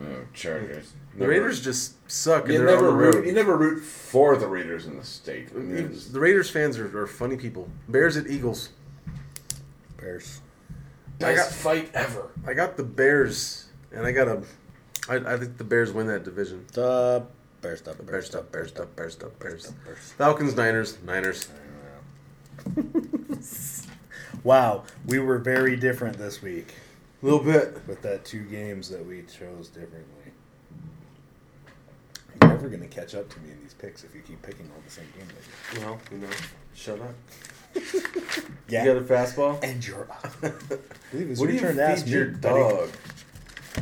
Oh, 0.00 0.04
Chargers. 0.32 0.92
The 1.16 1.26
Raiders 1.28 1.60
just 1.60 1.94
suck, 2.10 2.46
You 2.48 2.58
they're 2.58 2.66
never 2.66 2.88
on 2.88 2.96
root. 2.96 3.14
road. 3.16 3.26
You 3.26 3.32
never 3.32 3.56
root 3.56 3.80
for 3.82 4.36
the 4.36 4.46
Raiders 4.46 4.86
in 4.86 4.96
the 4.96 5.04
state. 5.04 5.48
I 5.54 5.58
mean, 5.58 5.94
The 6.12 6.20
Raiders 6.20 6.48
fans 6.48 6.78
are, 6.78 6.98
are 6.98 7.06
funny 7.06 7.36
people. 7.36 7.68
Bears 7.88 8.16
at 8.16 8.26
Eagles. 8.26 8.70
Bears. 9.98 10.40
I 11.18 11.34
best 11.34 11.50
got- 11.50 11.58
fight 11.58 11.90
ever. 11.92 12.30
I 12.46 12.54
got 12.54 12.76
the 12.78 12.82
Bears, 12.84 13.66
and 13.92 14.06
I 14.06 14.12
got 14.12 14.28
a. 14.28 14.42
I, 15.08 15.16
I 15.16 15.36
think 15.36 15.58
the 15.58 15.64
Bears 15.64 15.92
win 15.92 16.06
that 16.06 16.24
division. 16.24 16.64
The 16.72 17.26
Bears 17.60 17.80
stuff. 17.80 17.96
Bears 18.06 18.26
stuff, 18.26 18.50
Bears 18.50 18.68
stuff, 18.70 18.86
Bears 18.96 19.12
stuff, 19.14 19.30
Bears. 19.38 19.70
Bears. 19.84 20.12
Falcons, 20.16 20.56
Niners, 20.56 20.96
Niners. 21.04 21.48
Wow, 24.42 24.84
we 25.06 25.18
were 25.18 25.36
very 25.38 25.76
different 25.76 26.16
this 26.16 26.40
week 26.40 26.74
A 27.22 27.26
little 27.26 27.40
bit. 27.40 27.78
with 27.86 28.00
that 28.02 28.24
two 28.24 28.44
games 28.44 28.88
that 28.90 29.04
we 29.04 29.22
chose 29.22 29.68
differently. 29.68 30.04
You're 32.40 32.50
never 32.50 32.68
gonna 32.68 32.86
catch 32.86 33.14
up 33.14 33.28
to 33.28 33.40
me 33.40 33.50
in 33.52 33.60
these 33.62 33.74
picks 33.74 34.04
if 34.04 34.14
you 34.14 34.22
keep 34.22 34.40
picking 34.42 34.70
all 34.74 34.80
the 34.84 34.90
same 34.90 35.06
game. 35.18 35.26
That 35.74 35.84
Well, 35.84 36.00
you 36.10 36.18
know, 36.18 36.28
shut 36.74 37.00
up. 37.00 37.14
you. 37.74 37.82
You 38.68 38.84
got 38.84 38.96
a 38.96 39.00
fastball? 39.02 39.62
and 39.62 39.86
you're 39.86 40.02
up. 40.10 40.26
I 40.42 40.48
believe 41.10 41.26
it 41.26 41.28
was 41.30 41.40
What 41.40 41.46
do 41.48 41.52
your 41.52 41.54
you 41.54 41.60
turn 41.60 41.76
to 41.76 41.82
ask 41.84 42.04
feed 42.04 42.10
me, 42.12 42.18
your 42.18 42.26
buddy. 42.28 42.60
dog? 42.60 42.90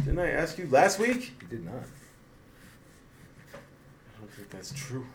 Didn't 0.05 0.19
I 0.19 0.31
ask 0.31 0.59
you 0.59 0.67
last 0.71 0.99
week? 0.99 1.33
You 1.43 1.49
did 1.49 1.65
not. 1.65 1.75
I 3.55 4.21
don't 4.21 4.31
think 4.33 4.51
that's 4.51 4.73
true. 4.73 5.07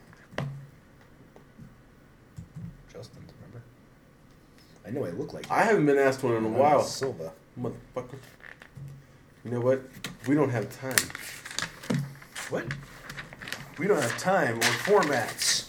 Justin, 2.91 3.24
remember? 3.41 3.63
I 4.86 4.89
know 4.91 5.05
I 5.05 5.09
look 5.11 5.34
like 5.34 5.49
I 5.51 5.63
haven't 5.63 5.86
been 5.86 5.97
asked 5.97 6.24
one 6.24 6.36
in 6.36 6.43
a 6.45 6.47
I'm 6.47 6.57
while. 6.57 6.84
Silva. 6.84 7.34
Motherfucker. 7.60 8.18
You 9.45 9.51
know 9.51 9.60
what? 9.62 9.82
We 10.28 10.36
don't 10.36 10.49
have 10.49 10.70
time. 10.80 10.95
What? 12.49 12.66
We 13.78 13.88
don't 13.88 14.01
have 14.01 14.18
time 14.18 14.58
or 14.58 14.62
formats. 14.62 15.68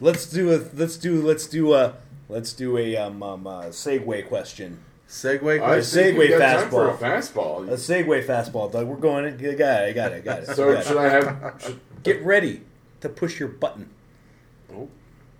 Let's 0.00 0.26
do 0.26 0.52
a 0.52 0.64
let's 0.74 0.96
do 0.96 1.22
let's 1.22 1.46
do 1.46 1.74
a 1.74 1.94
let's 2.28 2.52
do 2.52 2.76
a 2.76 2.96
um, 2.96 3.22
um 3.22 3.46
uh, 3.46 3.62
segue 3.66 4.28
question. 4.28 4.82
Segue 5.08 5.56
I 5.56 5.58
question. 5.58 6.02
think 6.04 6.18
we 6.18 6.28
segue 6.28 6.38
got 6.38 6.60
time 6.60 6.70
for 6.70 6.88
a 6.90 6.94
fastball. 6.94 7.66
fastball. 7.66 7.68
A 7.68 7.74
segue 7.74 8.26
fastball, 8.26 8.72
Doug. 8.72 8.86
We're 8.86 8.96
going. 8.96 9.26
I 9.26 9.30
got 9.54 9.82
it. 9.82 9.88
I 9.88 9.92
got 9.92 10.12
it. 10.12 10.16
I 10.16 10.20
got 10.20 10.38
it. 10.42 10.46
So 10.56 10.72
got 10.72 10.86
should. 10.86 10.96
I 10.96 11.08
have? 11.08 11.62
Should, 11.62 11.80
Get 12.02 12.24
ready 12.24 12.62
to 13.00 13.08
push 13.08 13.38
your 13.38 13.48
button. 13.48 13.90
Oh, 14.72 14.88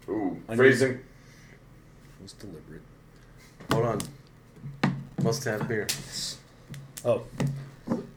ooh, 0.08 0.40
phrasing. 0.54 0.92
It 0.92 1.00
was 2.22 2.32
deliberate. 2.34 2.82
hold 3.70 3.86
on. 3.86 4.00
Must 5.22 5.44
have 5.44 5.68
beer. 5.68 5.86
Oh, 7.04 7.24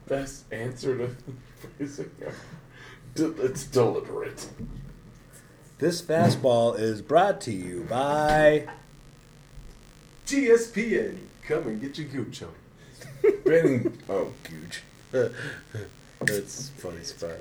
Best 0.08 0.52
answer 0.52 0.98
to 0.98 1.08
phrasing. 1.78 2.12
De- 3.16 3.42
It's 3.44 3.64
deliberate. 3.66 4.48
this 5.80 6.02
fastball 6.02 6.78
is 6.80 7.02
brought 7.02 7.42
to 7.42 7.52
you 7.52 7.86
by. 7.90 8.68
GSPN. 10.28 11.18
Come 11.48 11.68
and 11.68 11.82
get 11.82 11.98
your 11.98 12.08
gooch 12.08 12.42
on. 12.44 12.52
Been, 13.44 13.98
oh, 14.10 14.32
Gooch. 14.44 14.82
That's 16.22 16.70
funny 16.78 17.04
spot. 17.04 17.32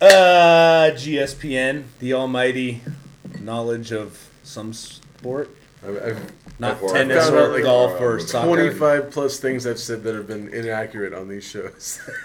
Uh, 0.00 0.90
GSPN, 0.94 1.84
the 2.00 2.12
almighty 2.14 2.80
knowledge 3.40 3.92
of 3.92 4.28
some 4.42 4.72
sport, 4.72 5.50
I've, 5.86 6.02
I've 6.02 6.32
not 6.58 6.82
I've 6.82 6.92
tennis 6.92 7.24
found 7.24 7.36
or 7.36 7.42
out, 7.46 7.50
like, 7.52 7.62
golf 7.62 8.00
or 8.00 8.20
soccer. 8.20 8.46
25 8.46 9.10
plus 9.10 9.38
things 9.40 9.66
I've 9.66 9.78
said 9.78 10.02
that 10.04 10.14
have 10.14 10.26
been 10.26 10.48
inaccurate 10.48 11.12
on 11.12 11.28
these 11.28 11.44
shows. 11.44 12.00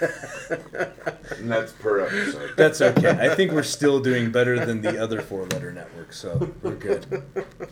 and 1.36 1.50
that's 1.50 1.72
per 1.72 2.00
episode. 2.06 2.52
That's 2.56 2.80
okay. 2.80 3.10
I 3.10 3.34
think 3.34 3.52
we're 3.52 3.62
still 3.62 4.00
doing 4.00 4.30
better 4.30 4.64
than 4.64 4.80
the 4.82 5.02
other 5.02 5.20
four-letter 5.20 5.72
networks, 5.72 6.18
so 6.18 6.50
we're 6.62 6.74
good. 6.74 7.22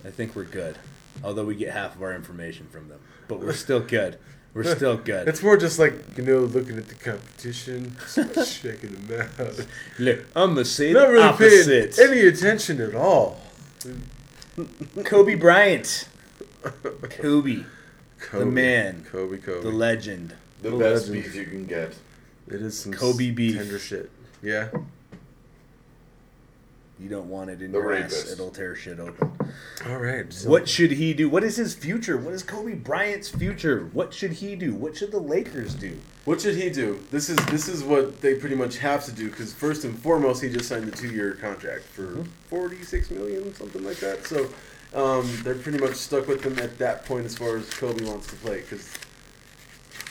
I 0.04 0.10
think 0.10 0.34
we're 0.34 0.44
good. 0.44 0.76
Although 1.24 1.44
we 1.44 1.54
get 1.54 1.72
half 1.72 1.94
of 1.96 2.02
our 2.02 2.14
information 2.14 2.66
from 2.70 2.88
them, 2.88 3.00
but 3.28 3.40
we're 3.40 3.52
still 3.52 3.80
good. 3.80 4.18
We're 4.54 4.74
still 4.74 4.96
good. 4.96 5.28
it's 5.28 5.42
more 5.42 5.58
just 5.58 5.78
like, 5.78 5.92
you 6.16 6.24
know, 6.24 6.38
looking 6.38 6.78
at 6.78 6.88
the 6.88 6.94
competition, 6.94 7.94
checking 8.14 8.94
them 9.06 9.26
out. 9.38 9.66
Look, 9.98 10.20
I'm 10.34 10.54
gonna 10.54 10.64
say 10.64 10.92
Not 10.94 11.08
the 11.08 11.12
really 11.12 11.24
opposite. 11.24 11.96
paying 11.96 12.10
any 12.10 12.26
attention 12.26 12.80
at 12.80 12.94
all. 12.94 13.38
Kobe 15.04 15.34
Bryant, 15.34 16.08
Kobe, 16.70 17.64
Kobe. 18.18 18.38
the 18.38 18.46
man, 18.46 19.04
Kobe, 19.10 19.38
Kobe. 19.38 19.62
the 19.62 19.70
legend. 19.70 20.34
The 20.62 20.70
Oh, 20.70 20.78
best 20.78 21.08
legend. 21.08 21.24
beef 21.24 21.34
you 21.34 21.44
can 21.44 21.66
get. 21.66 21.94
it 22.48 22.62
is 22.62 22.78
some 22.78 22.92
Kobe 22.92 23.28
s- 23.30 23.34
beef. 23.34 23.56
tender 23.56 23.78
shit. 23.78 24.10
Yeah. 24.42 24.68
You 26.98 27.10
don't 27.10 27.28
want 27.28 27.50
it 27.50 27.60
in 27.60 27.72
The 27.72 27.78
your 27.78 27.92
ass; 27.94 28.32
it'll 28.32 28.48
tear 28.50 28.74
shit 28.74 28.98
open. 28.98 29.30
All 29.86 29.98
right. 29.98 30.32
so- 30.32 30.48
What 30.48 30.66
should 30.66 30.92
he 30.92 31.12
do? 31.12 31.28
What 31.28 31.44
is 31.44 31.56
his 31.56 31.74
future? 31.74 32.16
What 32.16 32.32
is 32.32 32.42
Kobe 32.42 32.72
Bryant's 32.74 33.28
future? 33.28 33.90
What 33.92 34.14
should 34.14 34.32
he 34.32 34.56
do? 34.56 34.72
What 34.74 34.96
should 34.96 35.10
the 35.12 35.18
Lakers 35.20 35.74
do? 35.74 35.98
What 36.24 36.40
should 36.40 36.56
he 36.56 36.70
do? 36.70 36.98
This 37.10 37.28
is 37.28 37.36
this 37.46 37.68
is 37.68 37.84
what 37.84 38.22
they 38.22 38.34
pretty 38.36 38.56
much 38.56 38.78
have 38.78 39.04
to 39.04 39.12
do 39.12 39.28
because 39.28 39.52
first 39.52 39.84
and 39.84 39.96
foremost, 39.98 40.42
he 40.42 40.48
just 40.48 40.68
signed 40.70 40.88
a 40.88 40.90
two-year 40.90 41.34
contract 41.34 41.82
for 41.84 42.06
hmm? 42.06 42.22
forty-six 42.48 43.10
million, 43.10 43.54
something 43.54 43.84
like 43.84 43.98
that. 43.98 44.26
So 44.26 44.48
um, 44.94 45.28
they're 45.42 45.54
pretty 45.54 45.78
much 45.78 45.94
stuck 45.94 46.26
with 46.26 46.42
him 46.42 46.58
at 46.58 46.78
that 46.78 47.04
point 47.04 47.26
as 47.26 47.36
far 47.36 47.56
as 47.56 47.68
Kobe 47.70 48.04
wants 48.04 48.26
to 48.28 48.36
play. 48.36 48.60
Because 48.60 48.92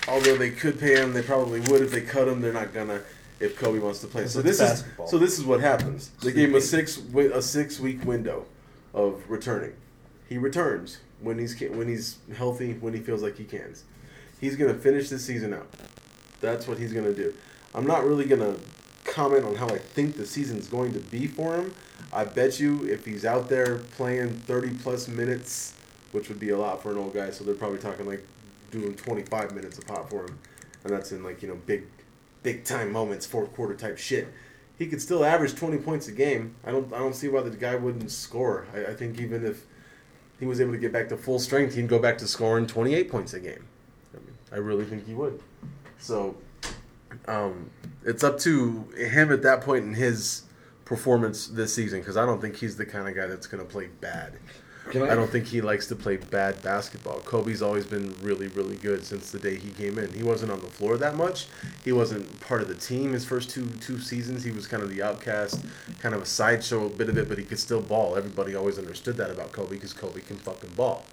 although 0.07 0.37
they 0.37 0.51
could 0.51 0.79
pay 0.79 0.95
him, 0.95 1.13
they 1.13 1.21
probably 1.21 1.59
would 1.61 1.81
if 1.81 1.91
they 1.91 2.01
cut 2.01 2.27
him. 2.27 2.41
They're 2.41 2.53
not 2.53 2.73
gonna 2.73 3.01
if 3.39 3.57
Kobe 3.57 3.79
wants 3.79 3.99
to 3.99 4.07
play. 4.07 4.27
So 4.27 4.41
this 4.41 4.59
is 4.59 4.83
so 5.07 5.17
this 5.17 5.37
is 5.39 5.45
what 5.45 5.59
happens. 5.61 6.09
They 6.21 6.31
gave 6.31 6.49
him 6.49 6.55
a 6.55 6.61
six 6.61 7.01
a 7.15 7.41
six-week 7.41 8.03
window 8.05 8.45
of 8.93 9.29
returning. 9.29 9.73
He 10.27 10.37
returns 10.37 10.99
when 11.19 11.39
he's 11.39 11.59
when 11.59 11.87
he's 11.87 12.17
healthy, 12.35 12.73
when 12.73 12.93
he 12.93 12.99
feels 12.99 13.21
like 13.21 13.37
he 13.37 13.43
can. 13.43 13.75
He's 14.39 14.55
gonna 14.55 14.73
finish 14.73 15.09
this 15.09 15.25
season 15.25 15.53
out. 15.53 15.67
That's 16.41 16.67
what 16.67 16.77
he's 16.77 16.93
gonna 16.93 17.13
do. 17.13 17.33
I'm 17.73 17.87
not 17.87 18.05
really 18.05 18.25
gonna 18.25 18.55
comment 19.05 19.45
on 19.45 19.55
how 19.55 19.67
I 19.67 19.77
think 19.77 20.17
the 20.17 20.25
season's 20.25 20.67
going 20.67 20.93
to 20.93 20.99
be 20.99 21.27
for 21.27 21.55
him. 21.55 21.73
I 22.15 22.23
bet 22.23 22.61
you 22.61 22.85
if 22.85 23.03
he's 23.03 23.25
out 23.25 23.49
there 23.49 23.79
playing 23.97 24.29
30 24.29 24.75
plus 24.75 25.09
minutes, 25.09 25.73
which 26.13 26.29
would 26.29 26.39
be 26.39 26.51
a 26.51 26.57
lot 26.57 26.81
for 26.81 26.91
an 26.91 26.97
old 26.97 27.13
guy, 27.13 27.29
so 27.29 27.43
they're 27.43 27.53
probably 27.53 27.77
talking 27.77 28.05
like 28.05 28.25
doing 28.71 28.95
25 28.95 29.53
minutes 29.53 29.77
a 29.77 29.81
pop 29.81 30.09
for 30.09 30.23
him, 30.23 30.39
and 30.85 30.93
that's 30.93 31.11
in 31.11 31.23
like 31.23 31.41
you 31.41 31.49
know 31.49 31.59
big, 31.65 31.83
big 32.41 32.63
time 32.63 32.93
moments, 32.93 33.25
fourth 33.25 33.53
quarter 33.53 33.75
type 33.75 33.97
shit. 33.97 34.29
He 34.77 34.87
could 34.87 35.01
still 35.01 35.25
average 35.25 35.55
20 35.55 35.77
points 35.79 36.07
a 36.07 36.13
game. 36.13 36.55
I 36.65 36.71
don't 36.71 36.91
I 36.93 36.99
don't 36.99 37.15
see 37.15 37.27
why 37.27 37.41
the 37.41 37.49
guy 37.49 37.75
wouldn't 37.75 38.09
score. 38.09 38.65
I, 38.73 38.91
I 38.91 38.93
think 38.93 39.19
even 39.19 39.45
if 39.45 39.65
he 40.39 40.45
was 40.45 40.61
able 40.61 40.71
to 40.71 40.77
get 40.77 40.93
back 40.93 41.09
to 41.09 41.17
full 41.17 41.39
strength, 41.39 41.75
he'd 41.75 41.89
go 41.89 41.99
back 41.99 42.17
to 42.19 42.27
scoring 42.27 42.65
28 42.65 43.11
points 43.11 43.33
a 43.33 43.41
game. 43.41 43.65
I, 44.13 44.17
mean, 44.19 44.35
I 44.53 44.55
really 44.55 44.85
think 44.85 45.05
he 45.05 45.13
would. 45.13 45.41
So, 45.99 46.37
um, 47.27 47.71
it's 48.05 48.23
up 48.23 48.39
to 48.39 48.83
him 48.97 49.33
at 49.33 49.41
that 49.43 49.61
point 49.61 49.83
in 49.83 49.93
his 49.93 50.43
performance 50.85 51.47
this 51.47 51.73
season 51.73 51.99
because 51.99 52.15
I 52.15 52.25
don't 52.25 52.39
think 52.39 52.55
he's 52.57 52.77
the 52.77 52.85
kind 52.85 53.07
of 53.07 53.15
guy 53.15 53.27
that's 53.27 53.47
going 53.47 53.65
to 53.65 53.69
play 53.69 53.87
bad. 53.87 54.33
I, 54.87 55.01
I 55.01 55.15
don't 55.15 55.29
think 55.29 55.47
he 55.47 55.61
likes 55.61 55.87
to 55.87 55.95
play 55.95 56.17
bad 56.17 56.61
basketball. 56.61 57.19
Kobe's 57.21 57.63
always 57.63 57.85
been 57.85 58.15
really, 58.21 58.47
really 58.49 58.75
good 58.75 59.03
since 59.03 59.31
the 59.31 59.39
day 59.39 59.55
he 59.55 59.71
came 59.71 59.97
in. 59.97 60.13
He 60.13 60.21
wasn't 60.21 60.51
on 60.51 60.61
the 60.61 60.67
floor 60.67 60.97
that 60.97 61.15
much. 61.15 61.47
He 61.83 61.91
wasn't 61.91 62.39
part 62.41 62.61
of 62.61 62.67
the 62.67 62.75
team 62.75 63.11
his 63.11 63.25
first 63.25 63.49
two 63.49 63.67
two 63.81 63.99
seasons. 63.99 64.43
He 64.43 64.51
was 64.51 64.67
kind 64.67 64.83
of 64.83 64.89
the 64.89 65.01
outcast, 65.01 65.59
kind 65.99 66.13
of 66.13 66.21
a 66.21 66.25
sideshow 66.25 66.85
a 66.85 66.89
bit 66.89 67.09
of 67.09 67.17
it, 67.17 67.27
but 67.27 67.39
he 67.39 67.43
could 67.43 67.59
still 67.59 67.81
ball. 67.81 68.15
Everybody 68.15 68.55
always 68.55 68.77
understood 68.77 69.17
that 69.17 69.31
about 69.31 69.51
Kobe 69.51 69.71
because 69.75 69.93
Kobe 69.93 70.21
can 70.21 70.37
fucking 70.37 70.71
ball. 70.71 71.03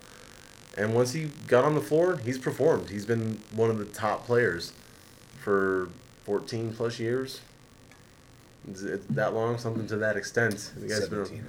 And 0.76 0.94
once 0.94 1.12
he 1.12 1.30
got 1.46 1.64
on 1.64 1.74
the 1.74 1.80
floor, 1.80 2.16
he's 2.16 2.38
performed. 2.38 2.90
He's 2.90 3.06
been 3.06 3.40
one 3.54 3.70
of 3.70 3.78
the 3.78 3.84
top 3.86 4.26
players 4.26 4.72
for 5.40 5.88
14 6.24 6.74
plus 6.74 6.98
years. 6.98 7.40
That 8.64 9.34
long? 9.34 9.58
Something 9.58 9.86
to 9.88 9.96
that 9.96 10.16
extent. 10.16 10.72
The 10.76 10.88
guy's 10.88 11.08
been 11.08 11.44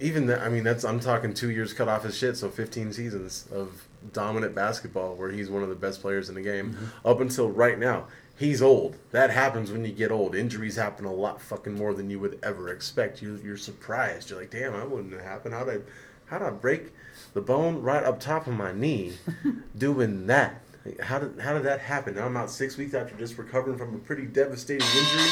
even 0.00 0.26
that, 0.26 0.40
I 0.40 0.48
mean, 0.48 0.64
that's 0.64 0.84
I'm 0.84 1.00
talking 1.00 1.32
two 1.32 1.50
years 1.50 1.72
cut 1.72 1.88
off 1.88 2.02
his 2.02 2.16
shit, 2.16 2.36
so 2.36 2.50
15 2.50 2.92
seasons 2.92 3.48
of 3.52 3.86
dominant 4.12 4.54
basketball 4.54 5.14
where 5.14 5.30
he's 5.30 5.50
one 5.50 5.62
of 5.62 5.68
the 5.68 5.74
best 5.74 6.00
players 6.00 6.28
in 6.28 6.34
the 6.34 6.42
game 6.42 6.72
mm-hmm. 6.72 7.08
up 7.08 7.20
until 7.20 7.50
right 7.50 7.78
now. 7.78 8.06
He's 8.38 8.60
old. 8.60 8.96
That 9.12 9.30
happens 9.30 9.72
when 9.72 9.82
you 9.86 9.92
get 9.92 10.10
old. 10.10 10.34
Injuries 10.34 10.76
happen 10.76 11.06
a 11.06 11.12
lot 11.12 11.40
fucking 11.40 11.72
more 11.72 11.94
than 11.94 12.10
you 12.10 12.20
would 12.20 12.38
ever 12.42 12.68
expect. 12.68 13.22
You, 13.22 13.40
you're 13.42 13.56
surprised. 13.56 14.28
You're 14.28 14.40
like, 14.40 14.50
damn, 14.50 14.74
that 14.74 14.90
wouldn't 14.90 15.14
have 15.14 15.22
happened. 15.22 15.54
How'd 15.54 15.70
I, 15.70 15.78
how'd 16.26 16.42
I 16.42 16.50
break 16.50 16.92
the 17.32 17.40
bone 17.40 17.80
right 17.80 18.04
up 18.04 18.20
top 18.20 18.46
of 18.46 18.52
my 18.52 18.72
knee 18.72 19.14
doing 19.78 20.26
that? 20.26 20.60
How 21.00 21.18
did 21.18 21.40
how 21.40 21.54
did 21.54 21.64
that 21.64 21.80
happen? 21.80 22.14
Now 22.14 22.26
I'm 22.26 22.36
out 22.36 22.48
six 22.48 22.76
weeks 22.76 22.94
after 22.94 23.16
just 23.16 23.38
recovering 23.38 23.76
from 23.76 23.94
a 23.94 23.98
pretty 23.98 24.26
devastating 24.26 24.86
injury. 24.86 25.30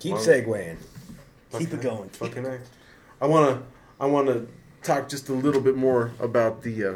Keep 0.00 0.14
Well, 0.14 0.24
segueing. 0.24 0.76
Keep 1.56 1.74
it 1.74 1.80
going. 1.80 2.08
Fucking 2.08 2.46
A. 2.46 2.58
I 3.20 3.26
wanna 3.26 3.62
I 4.00 4.06
wanna 4.06 4.46
talk 4.82 5.08
just 5.08 5.28
a 5.28 5.32
little 5.32 5.60
bit 5.60 5.76
more 5.76 6.12
about 6.18 6.62
the 6.62 6.84
uh, 6.84 6.92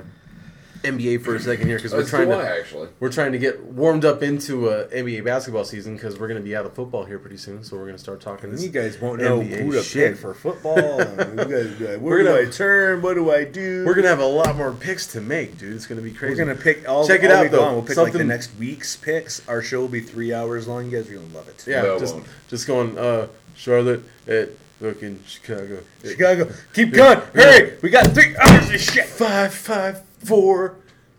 NBA 0.85 1.23
for 1.25 1.35
a 1.35 1.41
second 1.41 1.67
here 1.67 1.77
because 1.79 1.93
we're 1.93 2.07
trying 2.07 2.29
to 2.29 2.37
actually. 2.37 2.89
we're 3.01 3.11
trying 3.11 3.33
to 3.33 3.39
get 3.39 3.63
warmed 3.65 4.05
up 4.05 4.23
into 4.23 4.69
uh, 4.69 4.87
NBA 4.89 5.25
basketball 5.25 5.65
season 5.65 5.95
because 5.95 6.19
we're 6.19 6.29
gonna 6.29 6.41
be 6.41 6.55
out 6.55 6.65
of 6.67 6.75
football 6.75 7.05
here 7.05 7.19
pretty 7.19 7.37
soon. 7.39 7.65
So 7.65 7.77
we're 7.77 7.87
gonna 7.87 7.99
start 7.99 8.21
talking. 8.21 8.45
And 8.51 8.55
This 8.55 8.63
you 8.65 8.71
guys 8.71 9.01
won't 9.01 9.21
know 9.21 9.41
NBA 9.41 9.63
who 9.65 9.73
to 9.73 9.83
shit. 9.83 10.13
pick 10.13 10.21
for 10.21 10.35
football. 10.35 11.01
and 11.01 11.39
you 11.39 11.45
guys 11.45 11.75
be 11.79 11.87
like, 11.89 11.99
We're 11.99 12.11
Where 12.11 12.19
do 12.19 12.25
gonna- 12.25 12.49
I 12.49 12.51
turn? 12.51 13.03
What 13.03 13.15
do 13.15 13.31
I 13.33 13.45
do? 13.45 13.85
We're 13.87 13.95
gonna 13.95 14.09
have 14.09 14.21
a 14.21 14.27
lot 14.27 14.57
more 14.57 14.73
picks 14.73 15.07
to 15.09 15.21
make, 15.21 15.59
dude. 15.59 15.75
It's 15.75 15.87
gonna 15.87 16.01
be 16.03 16.13
crazy. 16.13 16.35
We're 16.41 16.47
gonna 16.47 16.59
pick 16.61 16.89
all. 16.89 17.07
Check 17.07 17.23
it 17.23 17.31
all 17.31 17.45
out, 17.45 17.51
though. 17.51 17.61
long. 17.61 17.75
We'll 17.75 17.83
pick 17.85 17.97
like 17.97 18.13
the 18.13 18.25
next 18.25 18.51
week's 18.59 18.97
picks. 18.97 19.47
Our 19.49 19.63
show 19.63 19.81
will 19.81 19.89
be 19.89 20.01
three 20.01 20.33
hours 20.33 20.69
long. 20.69 20.85
You 20.91 20.99
guys 20.99 21.11
are 21.11 21.15
gonna 21.15 21.35
love 21.35 21.49
it. 21.49 21.65
Yeah, 21.67 21.83
No, 21.83 21.99
just 21.99 22.17
just 22.49 22.67
going. 22.67 22.99
Uh, 22.99 23.29
Charlotte 23.57 24.03
at 24.27 24.51
fucking 24.81 25.21
Chicago. 25.27 25.79
Chicago, 26.05 26.51
keep 26.73 26.93
going. 26.93 27.21
Hurry! 27.35 27.79
We 27.83 27.89
got 27.91 28.09
three 28.09 28.37
hours 28.37 28.69
of 28.71 28.81
shit. 28.81 29.07
Five, 29.07 29.55
five, 29.55 30.03
four, 30.25 30.77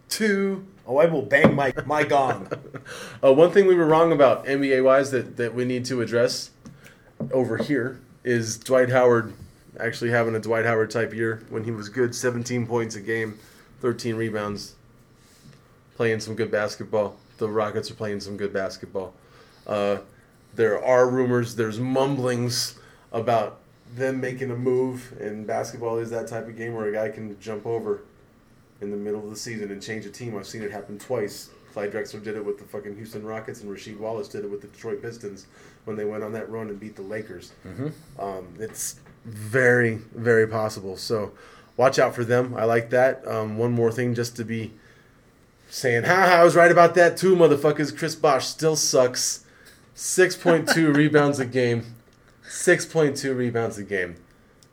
two. 0.10 0.66
Oh, 0.88 0.97
I 0.97 1.06
will 1.06 1.24
bang 1.24 1.56
my 1.56 1.74
my 1.86 2.03
gong. 2.03 2.47
Uh, 3.24 3.34
one 3.34 3.49
thing 3.49 3.66
we 3.66 3.74
were 3.74 3.88
wrong 3.88 4.12
about 4.12 4.45
NBA 4.45 4.84
wise 4.84 5.10
that 5.10 5.38
that 5.38 5.56
we 5.56 5.66
need 5.66 5.86
to 5.86 6.01
address 6.01 6.51
over 7.32 7.58
here 7.58 7.99
is 8.24 8.58
Dwight 8.58 8.89
Howard 8.89 9.34
actually 9.80 10.12
having 10.12 10.36
a 10.36 10.39
Dwight 10.39 10.66
Howard 10.66 10.91
type 10.91 11.14
year 11.14 11.43
when 11.49 11.64
he 11.64 11.72
was 11.72 11.89
good, 11.89 12.14
17 12.14 12.68
points 12.68 12.95
a 12.95 13.01
game, 13.01 13.39
13 13.82 14.16
rebounds, 14.16 14.76
playing 15.95 16.20
some 16.20 16.36
good 16.36 16.51
basketball. 16.51 17.18
The 17.38 17.49
Rockets 17.49 17.91
are 17.91 17.95
playing 17.95 18.20
some 18.20 18.38
good 18.38 18.53
basketball. 18.53 19.14
Uh, 19.68 19.97
there 20.53 20.84
are 20.84 21.10
rumors, 21.10 21.56
there's 21.56 21.80
mumblings 21.80 22.80
about 23.12 23.60
them 23.95 24.22
making 24.22 24.51
a 24.51 24.56
move, 24.56 25.14
and 25.20 25.45
basketball 25.45 25.97
is 25.97 26.10
that 26.12 26.28
type 26.28 26.47
of 26.47 26.58
game 26.58 26.74
where 26.74 26.88
a 26.88 26.93
guy 26.93 27.10
can 27.10 27.39
jump 27.39 27.66
over 27.66 28.01
in 28.86 28.92
the 28.92 28.98
middle 28.98 29.22
of 29.24 29.30
the 29.30 29.36
season 29.36 29.72
and 29.72 29.82
change 29.82 30.06
a 30.06 30.10
team. 30.10 30.38
I've 30.38 30.48
seen 30.48 30.62
it 30.64 30.72
happen 30.72 30.98
twice. 30.98 31.50
Clyde 31.74 31.92
Drexler 31.92 32.24
did 32.24 32.38
it 32.38 32.46
with 32.46 32.58
the 32.58 32.64
fucking 32.64 32.96
Houston 32.96 33.26
Rockets, 33.26 33.62
and 33.62 33.70
Rasheed 33.70 33.98
Wallace 34.00 34.30
did 34.30 34.46
it 34.46 34.50
with 34.50 34.62
the 34.62 34.68
Detroit 34.68 35.02
Pistons 35.02 35.48
when 35.84 35.98
they 35.98 36.06
went 36.06 36.24
on 36.24 36.32
that 36.32 36.50
run 36.50 36.70
and 36.70 36.80
beat 36.80 36.96
the 36.96 37.02
Lakers. 37.02 37.52
Um, 38.18 38.48
it's 38.60 39.02
very, 39.26 39.96
very 40.14 40.48
possible. 40.48 40.96
So 40.96 41.34
watch 41.76 42.00
out 42.00 42.16
for 42.16 42.24
them. 42.24 42.54
I 42.56 42.64
like 42.64 42.92
that. 42.92 43.28
Um, 43.28 43.58
one 43.58 43.74
more 43.74 43.92
thing, 43.92 44.16
just 44.16 44.38
to 44.38 44.46
be 44.46 44.72
saying, 45.70 46.04
ha, 46.04 46.38
I 46.40 46.44
was 46.46 46.56
right 46.56 46.72
about 46.72 46.96
that 46.96 47.18
too, 47.18 47.36
motherfuckers. 47.36 47.96
Chris 47.98 48.16
Bosh 48.16 48.48
still 48.48 48.78
sucks. 48.78 49.44
6.2 49.96 50.96
rebounds 50.96 51.40
a 51.40 51.46
game. 51.46 51.96
6.2 52.48 53.36
rebounds 53.36 53.78
a 53.78 53.84
game. 53.84 54.16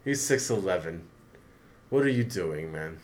He's 0.05 0.21
6'11. 0.21 1.01
What 1.91 2.05
are 2.05 2.09
you 2.09 2.25
doing, 2.25 2.71
man? 2.73 2.99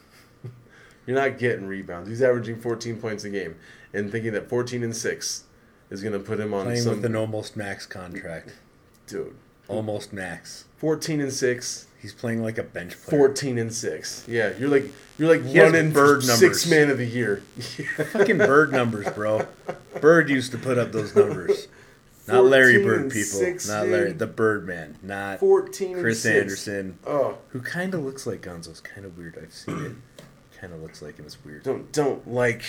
You're 1.09 1.17
not 1.17 1.39
getting 1.39 1.67
rebounds. 1.67 2.07
He's 2.11 2.21
averaging 2.21 2.61
14 2.61 3.01
points 3.01 3.25
a 3.25 3.31
game, 3.31 3.57
and 3.95 4.13
thinking 4.13 4.35
that 4.35 4.47
14 4.51 4.83
and 4.83 4.95
six 4.95 5.45
is 5.89 6.03
going 6.03 6.13
to 6.13 6.19
put 6.19 6.39
him 6.39 6.53
on 6.53 6.67
Playing 6.67 6.83
some 6.83 6.97
with 6.97 7.05
an 7.07 7.17
almost 7.17 7.57
max 7.57 7.87
contract. 7.87 8.53
dude. 9.07 9.35
Almost 9.69 10.13
max. 10.13 10.67
14 10.77 11.23
and 11.23 11.33
six. 11.33 11.87
He's 12.01 12.13
playing 12.13 12.43
like 12.43 12.59
a 12.59 12.63
bench 12.63 12.95
player. 13.03 13.21
14 13.29 13.57
and 13.57 13.73
six. 13.73 14.25
Yeah, 14.29 14.53
you're 14.59 14.69
like 14.69 14.85
you're 15.19 15.29
like 15.35 15.45
He 15.47 15.59
running 15.59 15.93
bird 15.93 16.27
numbers. 16.27 16.39
six 16.39 16.67
man 16.71 16.91
of 16.91 16.99
the 16.99 17.07
year. 17.07 17.43
Fucking 18.13 18.37
bird 18.39 18.71
numbers, 18.71 19.09
bro. 19.15 19.47
Bird 20.03 20.29
used 20.29 20.53
to 20.53 20.59
put 20.59 20.77
up 20.77 20.93
those 20.93 21.17
numbers. 21.17 21.69
Not 22.27 22.45
Larry 22.45 22.83
Bird 22.85 23.11
people. 23.11 23.23
six, 23.41 23.67
not 23.67 23.89
Larry. 23.89 24.13
The 24.13 24.27
Birdman. 24.27 24.99
Not 25.03 25.41
14 25.41 26.01
Chris. 26.01 26.27
Andersen. 26.27 26.99
Oh, 27.07 27.39
Who 27.49 27.61
kind 27.63 27.95
of 27.95 28.05
looks 28.05 28.27
like 28.27 28.43
Gonzo. 28.43 28.69
It's 28.69 28.81
kind 28.81 29.07
of 29.07 29.17
weird. 29.17 29.39
I've 29.43 29.55
seen 29.55 29.85
it. 29.87 29.93
Kind 30.61 30.73
of 30.73 30.83
looks 30.83 31.03
like 31.03 31.17
him. 31.19 31.25
It's 31.27 31.43
weird. 31.45 31.63
don't 31.63 31.93
don't 31.93 32.27
like 32.27 32.63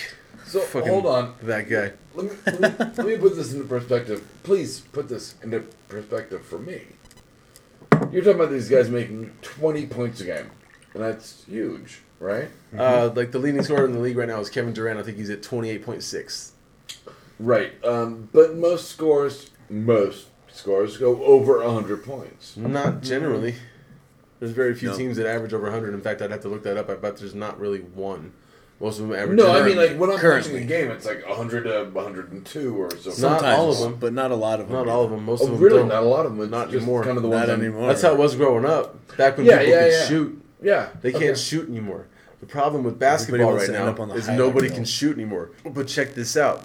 So 0.46 0.60
hold 0.80 1.06
on. 1.06 1.34
that 1.42 1.68
guy. 1.68 1.92
Let 2.14 2.26
me, 2.26 2.30
let, 2.46 2.60
me, 2.60 2.86
let 2.96 3.06
me 3.06 3.16
put 3.16 3.34
this 3.36 3.52
into 3.52 3.64
perspective. 3.66 4.24
Please 4.44 4.80
put 4.80 5.08
this 5.08 5.34
into 5.42 5.60
perspective 5.88 6.44
for 6.44 6.58
me. 6.58 6.82
You're 8.12 8.22
talking 8.22 8.40
about 8.40 8.50
these 8.50 8.68
guys 8.68 8.88
making 8.88 9.32
20 9.42 9.86
points 9.86 10.20
a 10.20 10.24
game, 10.24 10.50
and 10.94 11.02
that's 11.02 11.44
huge, 11.44 12.00
right? 12.18 12.48
Uh, 12.76 13.10
like 13.14 13.30
the 13.32 13.38
leading 13.38 13.62
scorer 13.62 13.84
in 13.84 13.92
the 13.92 13.98
league 14.00 14.16
right 14.16 14.28
now 14.28 14.40
is 14.40 14.48
Kevin 14.48 14.72
Durant. 14.72 14.98
I 14.98 15.02
think 15.02 15.16
he's 15.18 15.30
at 15.30 15.42
28.6. 15.42 16.50
Right. 17.38 17.72
Um, 17.84 18.28
but 18.32 18.56
most 18.56 18.88
scores, 18.88 19.50
most 19.68 20.28
scores 20.48 20.96
go 20.96 21.22
over 21.24 21.62
100 21.64 22.04
points. 22.04 22.56
Not 22.56 23.02
generally. 23.02 23.56
There's 24.40 24.52
very 24.52 24.74
few 24.74 24.88
No. 24.90 24.96
teams 24.96 25.16
that 25.18 25.26
average 25.26 25.52
over 25.54 25.64
100. 25.66 25.94
In 25.94 26.00
fact, 26.00 26.22
I'd 26.22 26.30
have 26.30 26.40
to 26.42 26.48
look 26.48 26.62
that 26.64 26.76
up. 26.76 26.88
I 26.90 26.94
bet 26.94 27.18
there's 27.18 27.34
not 27.34 27.60
really 27.60 27.80
one. 27.80 28.32
Most 28.80 28.98
of 28.98 29.06
them 29.08 29.14
average. 29.16 29.36
No, 29.36 29.52
I 29.52 29.62
mean 29.62 29.76
like 29.76 29.98
when 29.98 30.10
I'm 30.10 30.16
Currently. 30.16 30.52
watching 30.52 30.64
a 30.64 30.66
game, 30.66 30.90
it's 30.90 31.04
like 31.04 31.28
100 31.28 31.64
to 31.64 31.84
102 31.92 32.74
or 32.82 32.90
so. 32.96 33.10
Not 33.28 33.44
all 33.44 33.70
of 33.70 33.78
them. 33.78 33.96
but 34.00 34.14
not 34.14 34.30
a 34.30 34.34
lot 34.34 34.58
of 34.58 34.68
them. 34.68 34.76
not 34.78 34.88
all 34.88 35.04
of 35.04 35.10
them. 35.10 35.22
Most 35.26 35.42
Oh, 35.42 35.44
of 35.44 35.50
them 35.52 35.60
really? 35.60 35.78
don't. 35.80 35.88
Not 35.88 36.02
a 36.02 36.06
lot 36.06 36.24
of 36.24 36.32
them. 36.32 36.40
It's 36.40 36.50
Not 36.50 36.70
just 36.70 36.76
anymore. 36.78 37.04
Kind 37.04 37.18
of 37.18 37.22
the 37.22 37.28
Not 37.28 37.48
ones 37.48 37.60
anymore. 37.62 37.86
That's 37.88 38.00
how 38.00 38.12
it 38.12 38.18
was 38.18 38.34
growing 38.36 38.64
up. 38.64 39.16
Back 39.18 39.36
when 39.36 39.44
Yeah, 39.44 39.58
people 39.58 39.72
yeah, 39.74 39.82
could 39.82 39.92
yeah. 39.92 40.06
shoot. 40.06 40.42
Yeah, 40.62 40.88
They 41.02 41.12
can't 41.12 41.24
okay. 41.24 41.34
shoot 41.34 41.68
anymore. 41.68 42.06
The 42.40 42.46
problem 42.46 42.82
with 42.84 42.98
basketball 42.98 43.52
right 43.52 43.68
now 43.68 43.88
up 43.88 44.00
on 44.00 44.08
the 44.08 44.14
is 44.14 44.28
nobody 44.28 44.68
reel. 44.68 44.76
can 44.76 44.84
shoot 44.86 45.14
anymore. 45.14 45.50
But 45.62 45.86
check 45.86 46.14
this 46.14 46.34
out. 46.38 46.64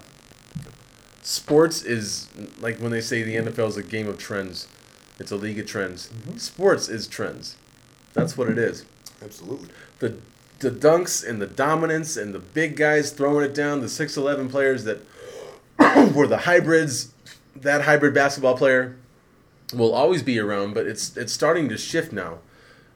Sports 1.21 1.81
is 1.83 2.27
like 2.61 2.77
when 2.79 2.91
they 2.91 3.01
say 3.01 3.23
the 3.23 3.35
NFL 3.35 3.67
is 3.69 3.77
a 3.77 3.83
game 3.83 4.07
of 4.07 4.17
trends. 4.17 4.67
It's 5.19 5.31
a 5.31 5.35
league 5.35 5.59
of 5.59 5.65
trends. 5.65 6.07
Mm-hmm. 6.07 6.37
Sports 6.37 6.87
is 6.87 7.07
trends. 7.07 7.55
That's 8.15 8.35
what 8.35 8.49
it 8.49 8.57
is. 8.57 8.85
Absolutely. 9.21 9.69
The 9.99 10.17
the 10.59 10.71
dunks 10.71 11.27
and 11.27 11.41
the 11.41 11.47
dominance 11.47 12.17
and 12.17 12.33
the 12.33 12.39
big 12.39 12.75
guys 12.77 13.11
throwing 13.11 13.45
it 13.45 13.53
down, 13.53 13.81
the 13.81 13.87
6'11 13.87 14.49
players 14.49 14.85
that 14.85 15.01
were 16.15 16.27
the 16.27 16.39
hybrids, 16.39 17.13
that 17.55 17.81
hybrid 17.81 18.13
basketball 18.13 18.57
player 18.57 18.95
will 19.73 19.93
always 19.93 20.23
be 20.23 20.39
around, 20.39 20.73
but 20.73 20.87
it's 20.87 21.15
it's 21.17 21.33
starting 21.33 21.69
to 21.69 21.77
shift 21.77 22.11
now. 22.11 22.39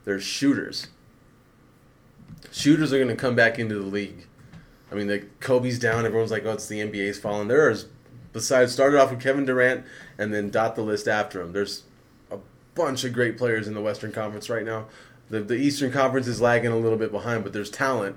There's 0.04 0.22
shooters. 0.22 0.86
Shooters 2.50 2.92
are 2.92 2.96
going 2.98 3.08
to 3.08 3.16
come 3.16 3.36
back 3.36 3.58
into 3.58 3.76
the 3.76 3.86
league. 3.86 4.26
I 4.90 4.94
mean, 4.94 5.06
the 5.06 5.20
Kobe's 5.40 5.78
down. 5.78 6.06
Everyone's 6.06 6.30
like, 6.30 6.44
"Oh, 6.44 6.52
it's 6.52 6.66
the 6.66 6.80
NBA's 6.80 7.18
falling." 7.18 7.48
There's 7.48 7.86
besides 8.32 8.72
started 8.72 8.98
off 8.98 9.10
with 9.10 9.20
Kevin 9.20 9.44
Durant 9.44 9.84
and 10.18 10.32
then 10.32 10.50
dot 10.50 10.76
the 10.76 10.82
list 10.82 11.06
after 11.06 11.40
him. 11.40 11.52
There's 11.52 11.84
a 12.30 12.38
bunch 12.74 13.04
of 13.04 13.12
great 13.12 13.36
players 13.36 13.68
in 13.68 13.74
the 13.74 13.80
Western 13.80 14.12
Conference 14.12 14.48
right 14.48 14.64
now. 14.64 14.86
The 15.30 15.40
the 15.40 15.54
Eastern 15.56 15.92
Conference 15.92 16.26
is 16.26 16.40
lagging 16.40 16.72
a 16.72 16.76
little 16.76 16.98
bit 16.98 17.10
behind, 17.12 17.44
but 17.44 17.52
there's 17.52 17.70
talent 17.70 18.16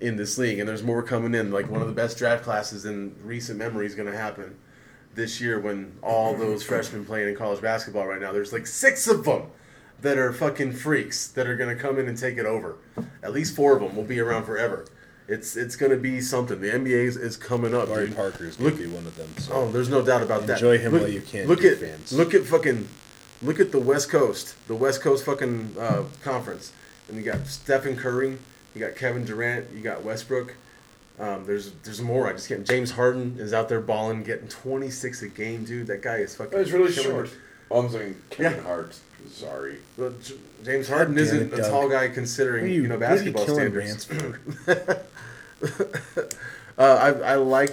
in 0.00 0.16
this 0.16 0.36
league, 0.36 0.58
and 0.58 0.68
there's 0.68 0.82
more 0.82 1.02
coming 1.02 1.34
in. 1.34 1.50
Like 1.52 1.70
one 1.70 1.80
of 1.80 1.86
the 1.86 1.94
best 1.94 2.18
draft 2.18 2.42
classes 2.44 2.84
in 2.84 3.14
recent 3.24 3.58
memory 3.58 3.86
is 3.86 3.94
going 3.94 4.10
to 4.10 4.16
happen 4.18 4.56
this 5.14 5.40
year 5.40 5.60
when 5.60 5.92
all 6.02 6.34
those 6.36 6.62
freshmen 6.62 7.04
playing 7.04 7.28
in 7.28 7.36
college 7.36 7.60
basketball 7.60 8.06
right 8.06 8.20
now. 8.20 8.32
There's 8.32 8.52
like 8.52 8.66
six 8.66 9.06
of 9.06 9.24
them 9.24 9.44
that 10.00 10.18
are 10.18 10.32
fucking 10.32 10.72
freaks 10.72 11.28
that 11.28 11.46
are 11.46 11.56
going 11.56 11.74
to 11.74 11.80
come 11.80 11.98
in 11.98 12.08
and 12.08 12.18
take 12.18 12.36
it 12.36 12.46
over. 12.46 12.76
At 13.22 13.32
least 13.32 13.54
four 13.54 13.76
of 13.76 13.82
them 13.82 13.94
will 13.94 14.02
be 14.04 14.18
around 14.18 14.44
forever. 14.44 14.84
It's 15.28 15.56
it's 15.56 15.76
going 15.76 15.92
to 15.92 15.98
be 15.98 16.20
something. 16.20 16.60
The 16.60 16.70
NBA 16.70 17.04
is, 17.06 17.16
is 17.16 17.36
coming 17.36 17.72
up. 17.74 17.88
Barry. 17.88 18.08
Parker 18.10 18.44
is 18.44 18.56
going 18.56 18.72
to 18.72 18.76
be 18.76 18.88
one 18.88 19.06
of 19.06 19.16
them. 19.16 19.32
So. 19.38 19.52
Oh, 19.52 19.70
there's 19.70 19.88
no 19.88 20.02
doubt 20.02 20.22
about 20.22 20.48
that. 20.48 20.54
Enjoy 20.54 20.78
him 20.78 20.92
look, 20.92 21.02
while 21.02 21.10
you 21.10 21.20
can, 21.20 21.46
Look 21.46 21.64
at 21.64 21.78
fans. 21.78 22.12
look 22.12 22.34
at 22.34 22.42
fucking 22.42 22.88
look 23.42 23.60
at 23.60 23.72
the 23.72 23.78
West 23.80 24.08
Coast, 24.10 24.54
the 24.68 24.74
West 24.74 25.00
Coast 25.02 25.24
fucking 25.24 25.74
uh, 25.78 26.04
conference, 26.22 26.72
and 27.08 27.16
you 27.16 27.22
got 27.24 27.46
Stephen 27.46 27.96
Curry, 27.96 28.38
you 28.74 28.80
got 28.80 28.96
Kevin 28.96 29.24
Durant, 29.24 29.66
you 29.74 29.80
got 29.82 30.02
Westbrook. 30.04 30.54
Um, 31.20 31.44
there's 31.46 31.72
there's 31.84 32.00
more. 32.00 32.26
I 32.28 32.32
just 32.32 32.48
can't. 32.48 32.66
James 32.66 32.92
Harden 32.92 33.36
is 33.38 33.52
out 33.52 33.68
there 33.68 33.80
balling, 33.80 34.22
getting 34.22 34.48
26 34.48 35.22
a 35.22 35.28
game, 35.28 35.64
dude. 35.64 35.86
That 35.88 36.02
guy 36.02 36.16
is 36.16 36.34
fucking. 36.34 36.58
That 36.58 36.72
really 36.72 36.90
short. 36.92 37.26
it. 37.26 37.32
Oh, 37.70 37.80
I'm 37.80 37.90
saying 37.90 38.16
Kevin 38.30 38.58
Yeah. 38.58 38.62
Hart. 38.64 38.98
Sorry. 39.30 39.76
Well, 39.96 40.12
J- 40.22 40.34
James 40.64 40.88
Harden 40.88 41.14
damn 41.14 41.24
isn't 41.24 41.40
it, 41.52 41.52
a 41.52 41.56
Doug. 41.58 41.70
tall 41.70 41.88
guy 41.88 42.08
considering 42.08 42.62
What 42.64 42.70
are 42.70 42.74
you, 42.74 42.86
know 42.88 42.98
what 42.98 43.10
you 43.24 43.32
basketball 43.32 43.44
killing 43.46 43.72
standards. 43.72 44.66
Rance 44.66 44.74
for? 44.76 45.04
Uh, 46.78 47.12
I 47.22 47.32
I 47.32 47.34
like 47.36 47.70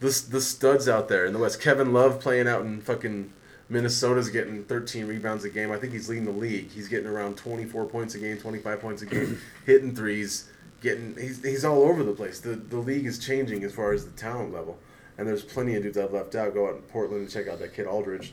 the 0.00 0.08
the 0.30 0.40
studs 0.40 0.88
out 0.88 1.08
there 1.08 1.26
in 1.26 1.32
the 1.34 1.38
West. 1.38 1.60
Kevin 1.60 1.92
Love 1.92 2.18
playing 2.20 2.48
out 2.48 2.62
in 2.62 2.80
fucking 2.80 3.30
Minnesota's 3.70 4.28
getting 4.28 4.64
13 4.64 5.06
rebounds 5.06 5.44
a 5.44 5.48
game. 5.48 5.70
I 5.70 5.78
think 5.78 5.92
he's 5.92 6.08
leading 6.08 6.24
the 6.24 6.32
league. 6.32 6.70
He's 6.70 6.88
getting 6.88 7.06
around 7.06 7.36
24 7.36 7.86
points 7.86 8.16
a 8.16 8.18
game, 8.18 8.36
25 8.36 8.80
points 8.80 9.02
a 9.02 9.06
game, 9.06 9.40
hitting 9.64 9.94
threes, 9.94 10.50
getting 10.82 11.14
he's 11.16 11.42
he's 11.42 11.64
all 11.64 11.82
over 11.82 12.02
the 12.02 12.12
place. 12.12 12.40
The 12.40 12.56
the 12.56 12.78
league 12.78 13.06
is 13.06 13.18
changing 13.18 13.62
as 13.62 13.72
far 13.72 13.92
as 13.92 14.04
the 14.04 14.10
talent 14.12 14.52
level. 14.52 14.76
And 15.16 15.28
there's 15.28 15.44
plenty 15.44 15.76
of 15.76 15.82
dudes 15.82 15.98
I've 15.98 16.12
left 16.12 16.34
out. 16.34 16.52
Go 16.54 16.68
out 16.68 16.76
in 16.76 16.82
Portland 16.82 17.22
and 17.22 17.30
check 17.30 17.46
out 17.46 17.60
that 17.60 17.74
kid 17.74 17.86
Aldridge. 17.86 18.32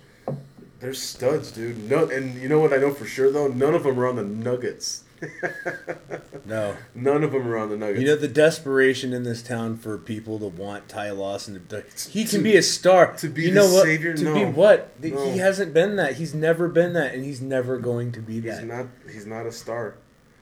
They're 0.80 0.94
studs, 0.94 1.52
dude. 1.52 1.90
No, 1.90 2.08
and 2.08 2.36
you 2.42 2.50
know 2.50 2.60
what 2.60 2.74
I 2.74 2.78
know 2.78 2.94
for 2.94 3.06
sure 3.06 3.32
though? 3.32 3.48
None 3.48 3.76
of 3.76 3.84
them 3.84 4.00
are 4.00 4.08
on 4.08 4.16
the 4.16 4.24
Nuggets. 4.24 5.04
No. 6.46 6.78
None 6.96 7.24
of 7.26 7.34
them 7.34 7.46
are 7.48 7.58
on 7.58 7.70
the 7.70 7.76
Nuggets. 7.76 8.00
You 8.00 8.08
know 8.08 8.16
the 8.16 8.28
desperation 8.30 9.12
in 9.12 9.24
this 9.24 9.44
town 9.44 9.76
for 9.76 9.98
people 9.98 10.40
to 10.40 10.46
want 10.48 10.88
Ty 10.88 11.12
Lawson 11.12 11.62
to. 11.68 11.84
He 12.10 12.24
can 12.24 12.42
be 12.42 12.56
a 12.56 12.62
star. 12.64 13.14
to 13.18 13.28
be 13.28 13.44
you 13.44 13.52
know 13.54 13.70
what? 13.70 13.84
savior? 13.84 14.14
To 14.14 14.24
No. 14.24 14.34
be 14.34 14.46
what? 14.46 14.92
No. 15.04 15.30
He 15.30 15.40
hasn't 15.40 15.74
been 15.74 15.98
that. 15.98 16.16
He's 16.16 16.34
never 16.34 16.70
been 16.70 16.94
that, 16.94 17.14
and 17.14 17.26
he's 17.26 17.42
never 17.42 17.78
going 17.78 18.14
to 18.14 18.22
be 18.22 18.36
he's 18.36 18.44
that. 18.46 18.66
not. 18.66 18.88
He's 19.12 19.26
not 19.26 19.46
a 19.46 19.52
star. 19.52 19.96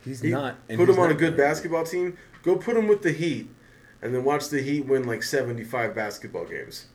He's 0.03 0.21
He- 0.21 0.29
not. 0.29 0.67
put 0.67 0.77
he's 0.79 0.89
him 0.89 0.99
on 0.99 1.09
a 1.09 1.15
good 1.15 1.31
to. 1.31 1.37
basketball 1.37 1.85
team. 1.85 2.17
Go 2.43 2.55
put 2.55 2.77
him 2.77 2.87
with 2.87 3.01
the 3.01 3.11
Heat, 3.11 3.49
and 4.03 4.13
then 4.13 4.23
watch 4.23 4.49
the 4.49 4.61
Heat 4.61 4.85
win 4.85 5.07
like 5.07 5.23
seventy-five 5.23 5.95
basketball 5.95 6.45
games, 6.45 6.85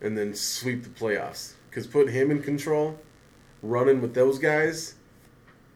and 0.00 0.16
then 0.16 0.32
sweep 0.34 0.82
the 0.82 0.88
playoffs. 0.88 1.52
Because 1.68 1.86
put 1.86 2.08
him 2.08 2.30
in 2.30 2.42
control, 2.42 2.98
running 3.62 4.00
with 4.00 4.14
those 4.14 4.38
guys. 4.38 4.94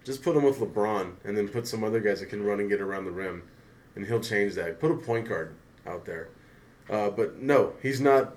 Just 0.05 0.23
put 0.23 0.37
him 0.37 0.45
with 0.45 0.59
LeBron, 0.59 1.13
and 1.25 1.37
then 1.37 1.49
put 1.49 1.67
some 1.67 1.85
other 1.85 2.01
guys 2.01 2.21
that 2.21 2.27
can 2.27 2.43
run 2.43 2.59
and 2.61 2.69
get 2.69 2.81
around 2.81 3.05
the 3.05 3.11
rim, 3.11 3.43
and 3.95 4.07
he'll 4.07 4.21
change 4.21 4.55
that. 4.55 4.81
Put 4.81 4.91
a 4.91 4.95
point 4.97 5.29
guard 5.29 5.55
out 5.87 6.05
there. 6.07 6.29
Uh, 6.89 7.11
but 7.11 7.41
no, 7.41 7.75
he's 7.83 8.01
not 8.01 8.37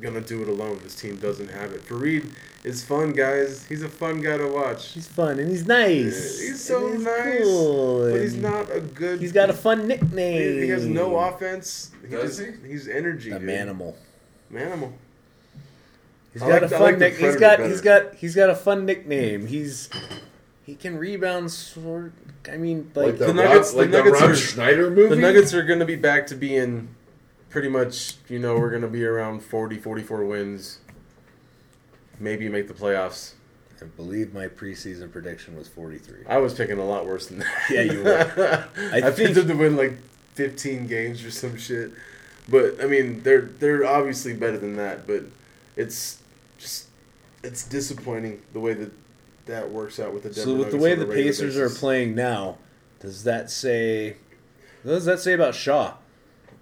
gonna 0.00 0.20
do 0.20 0.42
it 0.42 0.48
alone. 0.48 0.78
This 0.82 0.94
team 0.96 1.16
doesn't 1.16 1.48
have 1.48 1.72
it. 1.72 1.82
Faried 1.86 2.30
is 2.64 2.84
fun, 2.84 3.12
guys. 3.12 3.64
He's 3.66 3.82
a 3.82 3.88
fun 3.88 4.20
guy 4.20 4.36
to 4.36 4.46
watch. 4.48 4.88
He's 4.92 5.06
fun 5.08 5.38
and 5.38 5.48
he's 5.48 5.66
nice. 5.66 6.38
He's 6.40 6.62
so 6.62 6.92
he's 6.92 7.02
nice, 7.02 7.42
cool, 7.44 8.10
but 8.10 8.20
he's 8.20 8.34
not 8.34 8.70
a 8.70 8.80
good. 8.80 9.20
He's 9.20 9.32
got 9.32 9.48
a 9.48 9.54
fun 9.54 9.86
nickname. 9.86 10.54
He, 10.58 10.62
he 10.64 10.68
has 10.68 10.84
no 10.84 11.16
offense. 11.16 11.92
He 12.02 12.08
Does 12.08 12.36
just, 12.36 12.58
He's 12.66 12.88
energy. 12.88 13.30
The 13.30 13.38
dude. 13.38 13.48
manimal. 13.48 13.94
Manimal. 14.52 14.92
He's 16.34 16.42
I 16.42 16.48
got 16.48 16.62
like- 16.62 16.70
a 16.72 16.74
I 16.74 16.78
fun 16.78 16.80
like 16.82 16.94
the 16.94 16.98
nick. 16.98 17.12
He's 17.12 17.20
Predator 17.20 17.40
got 17.40 17.56
better. 17.58 17.68
he's 17.70 17.80
got 17.80 18.14
he's 18.16 18.34
got 18.34 18.50
a 18.50 18.54
fun 18.54 18.84
nickname. 18.84 19.46
He's 19.46 19.88
he 20.66 20.74
can 20.74 20.98
rebound 20.98 21.50
sort. 21.52 22.12
I 22.50 22.56
mean, 22.56 22.90
like, 22.94 23.06
Like 23.06 23.18
the, 23.18 23.26
the 23.26 23.34
Nuggets- 23.34 23.70
the 23.70 23.78
like 23.78 23.90
the 23.92 23.98
Nuggets 23.98 24.20
Rob 24.20 24.30
are- 24.30 24.34
Schneider 24.36 24.90
movie. 24.90 25.14
The 25.14 25.20
Nuggets 25.20 25.54
are 25.54 25.62
going 25.62 25.78
to 25.78 25.84
be 25.86 25.96
back 25.96 26.26
to 26.26 26.34
being 26.34 26.88
pretty 27.50 27.68
much, 27.68 28.16
you 28.28 28.38
know, 28.40 28.58
we're 28.58 28.70
going 28.70 28.82
to 28.82 28.88
be 28.88 29.04
around 29.04 29.40
40, 29.42 29.78
44 29.78 30.24
wins. 30.24 30.78
Maybe 32.18 32.48
make 32.48 32.66
the 32.68 32.74
playoffs. 32.74 33.32
I 33.80 33.84
believe 33.84 34.32
my 34.34 34.48
preseason 34.48 35.12
prediction 35.12 35.54
was 35.56 35.68
43. 35.68 36.24
I 36.26 36.38
was 36.38 36.54
picking 36.54 36.78
a 36.78 36.84
lot 36.84 37.06
worse 37.06 37.26
than 37.26 37.38
that. 37.40 37.48
Yeah, 37.70 37.82
you 37.82 38.02
were. 38.02 38.68
I, 38.92 38.96
I 38.98 39.00
picked 39.02 39.16
think- 39.16 39.34
them 39.34 39.48
to 39.48 39.54
win 39.54 39.76
like 39.76 39.92
15 40.34 40.86
games 40.86 41.24
or 41.24 41.30
some 41.30 41.56
shit. 41.56 41.92
But 42.48 42.82
I 42.82 42.86
mean, 42.86 43.22
they're 43.22 43.42
they're 43.42 43.84
obviously 43.84 44.32
better 44.32 44.56
than 44.56 44.76
that. 44.76 45.06
But 45.06 45.24
it's 45.76 46.22
just 46.58 46.86
it's 47.42 47.64
disappointing 47.64 48.40
the 48.52 48.60
way 48.60 48.72
that 48.74 48.92
that 49.46 49.70
works 49.70 49.98
out 49.98 50.12
with 50.12 50.24
the 50.24 50.28
Denver 50.30 50.50
So 50.50 50.54
with 50.56 50.70
the 50.70 50.76
way 50.76 50.94
the 50.94 51.06
Pacers 51.06 51.56
are 51.56 51.70
playing 51.70 52.14
now, 52.14 52.58
does 53.00 53.24
that 53.24 53.50
say? 53.50 54.16
What 54.82 54.92
does 54.92 55.04
that 55.06 55.20
say 55.20 55.32
about 55.32 55.54
Shaw? 55.54 55.94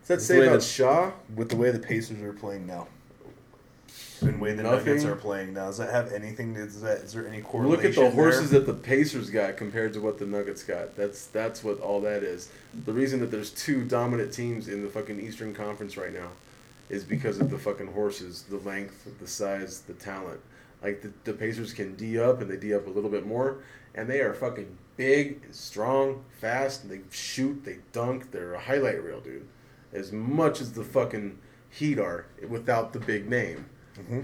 Does 0.01 0.09
that 0.09 0.15
the 0.17 0.21
say 0.21 0.47
about 0.47 0.61
that- 0.61 0.63
Shaw? 0.63 1.13
With 1.35 1.49
the 1.51 1.57
way 1.57 1.71
the 1.71 1.79
Pacers 1.79 2.21
are 2.23 2.33
playing 2.33 2.67
now, 2.67 2.89
and 4.21 4.35
the 4.35 4.39
way 4.39 4.53
the 4.55 4.63
Nothing. 4.63 4.87
Nuggets 4.87 5.05
are 5.05 5.17
playing 5.17 5.55
now, 5.55 5.67
does 5.67 5.79
that 5.79 5.91
have 5.93 6.13
anything? 6.13 6.55
Is 6.57 6.81
that 6.83 6.99
is 6.99 7.13
there 7.15 7.27
any 7.27 7.41
correlation? 7.41 7.77
Look 7.77 7.85
at 7.85 7.95
the 7.95 8.03
there? 8.03 8.11
horses 8.11 8.51
that 8.51 8.67
the 8.67 8.75
Pacers 8.75 9.31
got 9.31 9.57
compared 9.57 9.93
to 9.95 10.01
what 10.01 10.19
the 10.19 10.27
Nuggets 10.27 10.63
got. 10.63 10.97
That's 10.97 11.27
that's 11.27 11.65
what 11.65 11.81
all 11.81 12.01
that 12.03 12.23
is. 12.23 12.51
The 12.85 12.93
reason 12.93 13.21
that 13.21 13.31
there's 13.31 13.51
two 13.51 13.85
dominant 13.85 14.33
teams 14.33 14.69
in 14.69 14.83
the 14.83 14.91
fucking 14.91 15.21
Eastern 15.21 15.55
Conference 15.55 15.97
right 15.97 16.13
now 16.13 16.29
is 16.91 17.03
because 17.03 17.41
of 17.41 17.49
the 17.51 17.59
fucking 17.59 17.87
horses, 17.89 18.43
the 18.51 18.59
length, 18.59 19.09
the 19.19 19.27
size, 19.27 19.81
the 19.81 19.95
talent. 19.95 20.41
Like 20.85 21.01
the, 21.01 21.13
the 21.25 21.33
Pacers 21.33 21.73
can 21.73 21.95
D 21.95 22.19
up 22.21 22.43
and 22.43 22.51
they 22.51 22.59
D 22.59 22.75
up 22.75 22.87
a 22.87 22.91
little 22.91 23.09
bit 23.09 23.27
more, 23.27 23.63
and 23.95 24.09
they 24.09 24.21
are 24.21 24.35
fucking 24.35 24.77
big, 24.99 25.47
strong, 25.51 26.25
fast. 26.41 26.89
They 26.91 27.01
shoot, 27.11 27.65
they 27.65 27.79
dunk. 27.93 28.31
They're 28.31 28.53
a 28.53 28.61
highlight 28.61 29.03
reel, 29.03 29.21
dude. 29.21 29.49
As 29.95 30.13
much 30.13 30.61
as 30.61 30.73
the 30.73 30.85
fucking 30.85 31.39
Heat 31.71 31.99
are 31.99 32.27
without 32.47 32.93
the 32.93 33.01
big 33.01 33.29
name, 33.29 33.67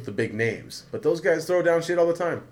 the 0.05 0.13
big 0.13 0.35
names. 0.35 0.85
But 0.93 1.03
those 1.03 1.21
guys 1.21 1.47
throw 1.47 1.63
down 1.63 1.83
shit 1.83 1.99
all 1.99 2.07
the 2.07 2.15
time. 2.15 2.47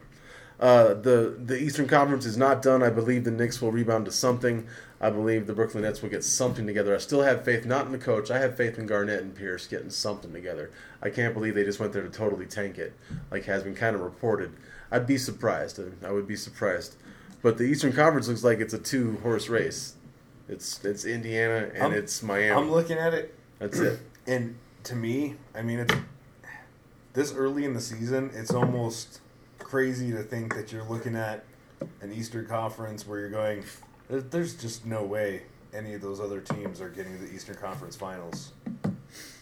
Uh, 0.58 0.94
the 0.94 1.36
the 1.38 1.56
Eastern 1.56 1.86
Conference 1.86 2.26
is 2.26 2.36
not 2.36 2.62
done. 2.62 2.82
I 2.82 2.90
believe 2.90 3.24
the 3.24 3.30
Knicks 3.30 3.62
will 3.62 3.70
rebound 3.70 4.06
to 4.06 4.10
something. 4.10 4.66
I 5.00 5.10
believe 5.10 5.46
the 5.46 5.52
Brooklyn 5.52 5.84
Nets 5.84 6.02
will 6.02 6.08
get 6.08 6.24
something 6.24 6.66
together. 6.66 6.94
I 6.94 6.98
still 6.98 7.22
have 7.22 7.44
faith, 7.44 7.64
not 7.64 7.86
in 7.86 7.92
the 7.92 7.98
coach. 7.98 8.30
I 8.30 8.38
have 8.38 8.56
faith 8.56 8.78
in 8.78 8.86
Garnett 8.86 9.22
and 9.22 9.34
Pierce 9.34 9.66
getting 9.66 9.90
something 9.90 10.32
together. 10.32 10.70
I 11.00 11.10
can't 11.10 11.34
believe 11.34 11.54
they 11.54 11.62
just 11.64 11.78
went 11.78 11.92
there 11.92 12.02
to 12.02 12.08
totally 12.08 12.46
tank 12.46 12.78
it, 12.78 12.92
like 13.30 13.44
has 13.44 13.62
been 13.62 13.76
kind 13.76 13.94
of 13.94 14.02
reported. 14.02 14.52
I'd 14.90 15.06
be 15.06 15.16
surprised. 15.18 15.80
I 16.04 16.10
would 16.10 16.26
be 16.26 16.34
surprised. 16.36 16.96
But 17.42 17.58
the 17.58 17.64
Eastern 17.64 17.92
Conference 17.92 18.26
looks 18.26 18.42
like 18.42 18.58
it's 18.58 18.74
a 18.74 18.78
two 18.78 19.18
horse 19.22 19.48
race. 19.48 19.94
It's 20.48 20.84
it's 20.84 21.04
Indiana 21.04 21.70
and 21.74 21.82
I'm- 21.82 21.92
it's 21.92 22.22
Miami. 22.22 22.50
I'm 22.60 22.70
looking 22.70 22.96
at 22.98 23.14
it, 23.14 23.34
That's 23.60 23.78
it. 23.78 24.00
and 24.26 24.56
to 24.84 24.96
me, 24.96 25.36
I 25.54 25.62
mean, 25.62 25.78
it's 25.80 25.94
this 27.12 27.32
early 27.34 27.64
in 27.64 27.74
the 27.74 27.80
season. 27.80 28.30
It's 28.34 28.52
almost 28.52 29.20
crazy 29.58 30.10
to 30.12 30.22
think 30.22 30.54
that 30.56 30.72
you're 30.72 30.84
looking 30.84 31.14
at 31.14 31.44
an 32.00 32.12
Eastern 32.12 32.46
Conference 32.46 33.06
where 33.06 33.20
you're 33.20 33.30
going. 33.30 33.62
"There- 34.08 34.20
There's 34.20 34.54
just 34.54 34.84
no 34.86 35.02
way 35.04 35.42
any 35.72 35.94
of 35.94 36.00
those 36.00 36.20
other 36.20 36.40
teams 36.40 36.80
are 36.80 36.88
getting 36.88 37.18
to 37.18 37.24
the 37.26 37.32
Eastern 37.32 37.56
Conference 37.56 37.94
Finals. 37.96 38.52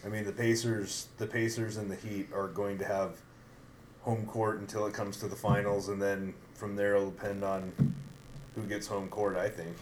I 0.05 0.09
mean, 0.09 0.25
the 0.25 0.31
Pacers, 0.31 1.07
the 1.17 1.27
Pacers 1.27 1.77
and 1.77 1.89
the 1.89 1.95
Heat 1.95 2.27
are 2.33 2.47
going 2.47 2.77
to 2.79 2.85
have 2.85 3.17
home 4.01 4.25
court 4.25 4.59
until 4.59 4.85
it 4.85 4.93
comes 4.93 5.17
to 5.17 5.27
the 5.27 5.35
finals, 5.35 5.89
and 5.89 6.01
then 6.01 6.33
from 6.53 6.75
there 6.75 6.95
it'll 6.95 7.11
depend 7.11 7.43
on 7.43 7.71
who 8.55 8.63
gets 8.63 8.87
home 8.87 9.09
court. 9.09 9.35
I 9.37 9.49
think. 9.49 9.75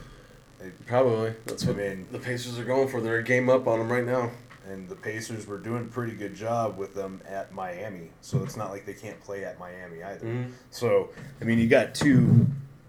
Probably. 0.88 1.34
That's 1.46 1.64
what 1.66 1.76
I 1.76 1.80
what 1.82 1.98
mean- 1.98 2.08
the 2.12 2.20
Pacers 2.20 2.58
are 2.58 2.64
going 2.64 2.88
for. 2.88 3.02
They're 3.02 3.18
a 3.18 3.24
game 3.24 3.50
up 3.50 3.68
on 3.68 3.80
them 3.80 3.92
right 3.92 4.06
now. 4.06 4.32
and 4.68 4.90
the 4.90 4.96
Pacers 4.96 5.46
were 5.46 5.60
doing 5.60 5.84
a 5.84 5.88
pretty 5.88 6.14
good 6.16 6.34
job 6.34 6.76
with 6.76 6.96
them 6.96 7.22
at 7.28 7.54
Miami. 7.54 8.10
So 8.22 8.42
it's 8.44 8.58
not 8.58 8.72
like 8.72 8.84
they 8.84 8.96
can't 8.96 9.20
play 9.22 9.46
at 9.46 9.60
Miami 9.60 10.02
either. 10.02 10.26
Mhm. 10.26 10.54
So 10.72 11.12
I 11.40 11.44
mean, 11.44 11.60
you 11.60 11.68
got 11.68 11.94
two. 11.94 12.48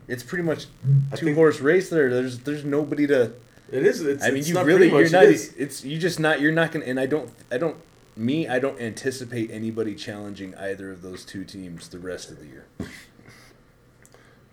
It's 0.09 0.23
pretty 0.23 0.45
much 0.45 0.67
I 1.13 1.17
two 1.17 1.27
think- 1.27 1.37
horse 1.37 1.61
race 1.61 1.89
there. 1.91 2.11
There's 2.11 2.39
there's 2.41 2.65
nobody 2.65 3.07
to. 3.09 3.33
It 3.73 3.85
is. 3.85 4.01
It's, 4.01 4.23
I 4.23 4.29
mean, 4.29 4.39
it's 4.39 4.49
you 4.49 4.55
not 4.55 4.65
really 4.65 4.89
you're 4.89 5.11
not. 5.11 5.25
it 5.25 5.31
is. 5.31 5.53
It's 5.57 5.85
you 5.85 5.99
just 5.99 6.21
not. 6.21 6.41
You're 6.41 6.53
not 6.53 6.71
gonna. 6.73 6.85
And 6.85 7.01
I 7.01 7.07
don't. 7.07 7.31
I 7.51 7.59
don't. 7.59 7.77
Me, 8.17 8.47
I 8.49 8.59
don't 8.59 8.81
anticipate 8.81 9.51
anybody 9.51 9.95
challenging 9.95 10.55
either 10.55 10.91
of 10.91 11.03
those 11.03 11.25
two 11.25 11.45
teams 11.45 11.89
the 11.89 11.99
rest 11.99 12.31
of 12.31 12.39
the 12.39 12.47
year. 12.47 12.65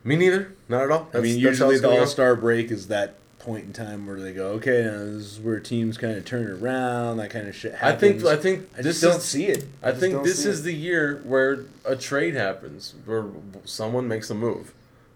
Me 0.03 0.15
neither. 0.17 0.53
Not 0.67 0.83
at 0.83 0.91
all. 0.91 1.07
I 1.13 1.19
mean, 1.19 1.35
That's- 1.41 1.43
that's 1.43 1.59
how 1.59 1.69
usually 1.69 1.79
the. 1.79 1.99
All 2.01 2.07
Star 2.07 2.35
break 2.35 2.71
is 2.71 2.87
that 2.87 3.15
point 3.39 3.65
in 3.65 3.73
time 3.73 4.07
where 4.07 4.19
they 4.21 4.31
go, 4.33 4.51
okay, 4.53 4.83
now 4.83 4.91
this 4.97 5.33
is 5.33 5.39
where 5.39 5.59
teams 5.59 5.97
kind 5.97 6.17
of 6.17 6.23
turn 6.25 6.47
around. 6.49 7.17
That 7.17 7.29
kind 7.29 7.47
of 7.47 7.55
shit 7.55 7.75
happens. 7.75 8.23
I 8.23 8.35
think. 8.35 8.39
I 8.39 8.41
think 8.41 8.69
I 8.79 8.81
this 8.81 8.99
just 8.99 9.01
don't 9.01 9.17
is. 9.17 9.23
see 9.23 9.45
it. 9.47 9.65
I 9.81 9.89
just 9.91 9.99
think 10.01 10.23
this 10.23 10.45
is 10.45 10.61
it. 10.61 10.63
the 10.63 10.73
year 10.73 11.21
where 11.23 11.65
a 11.85 11.95
trade 11.95 12.33
happens, 12.35 12.95
where 13.05 13.25
someone 13.65 14.07
makes 14.07 14.29
a 14.29 14.35
move. 14.35 14.73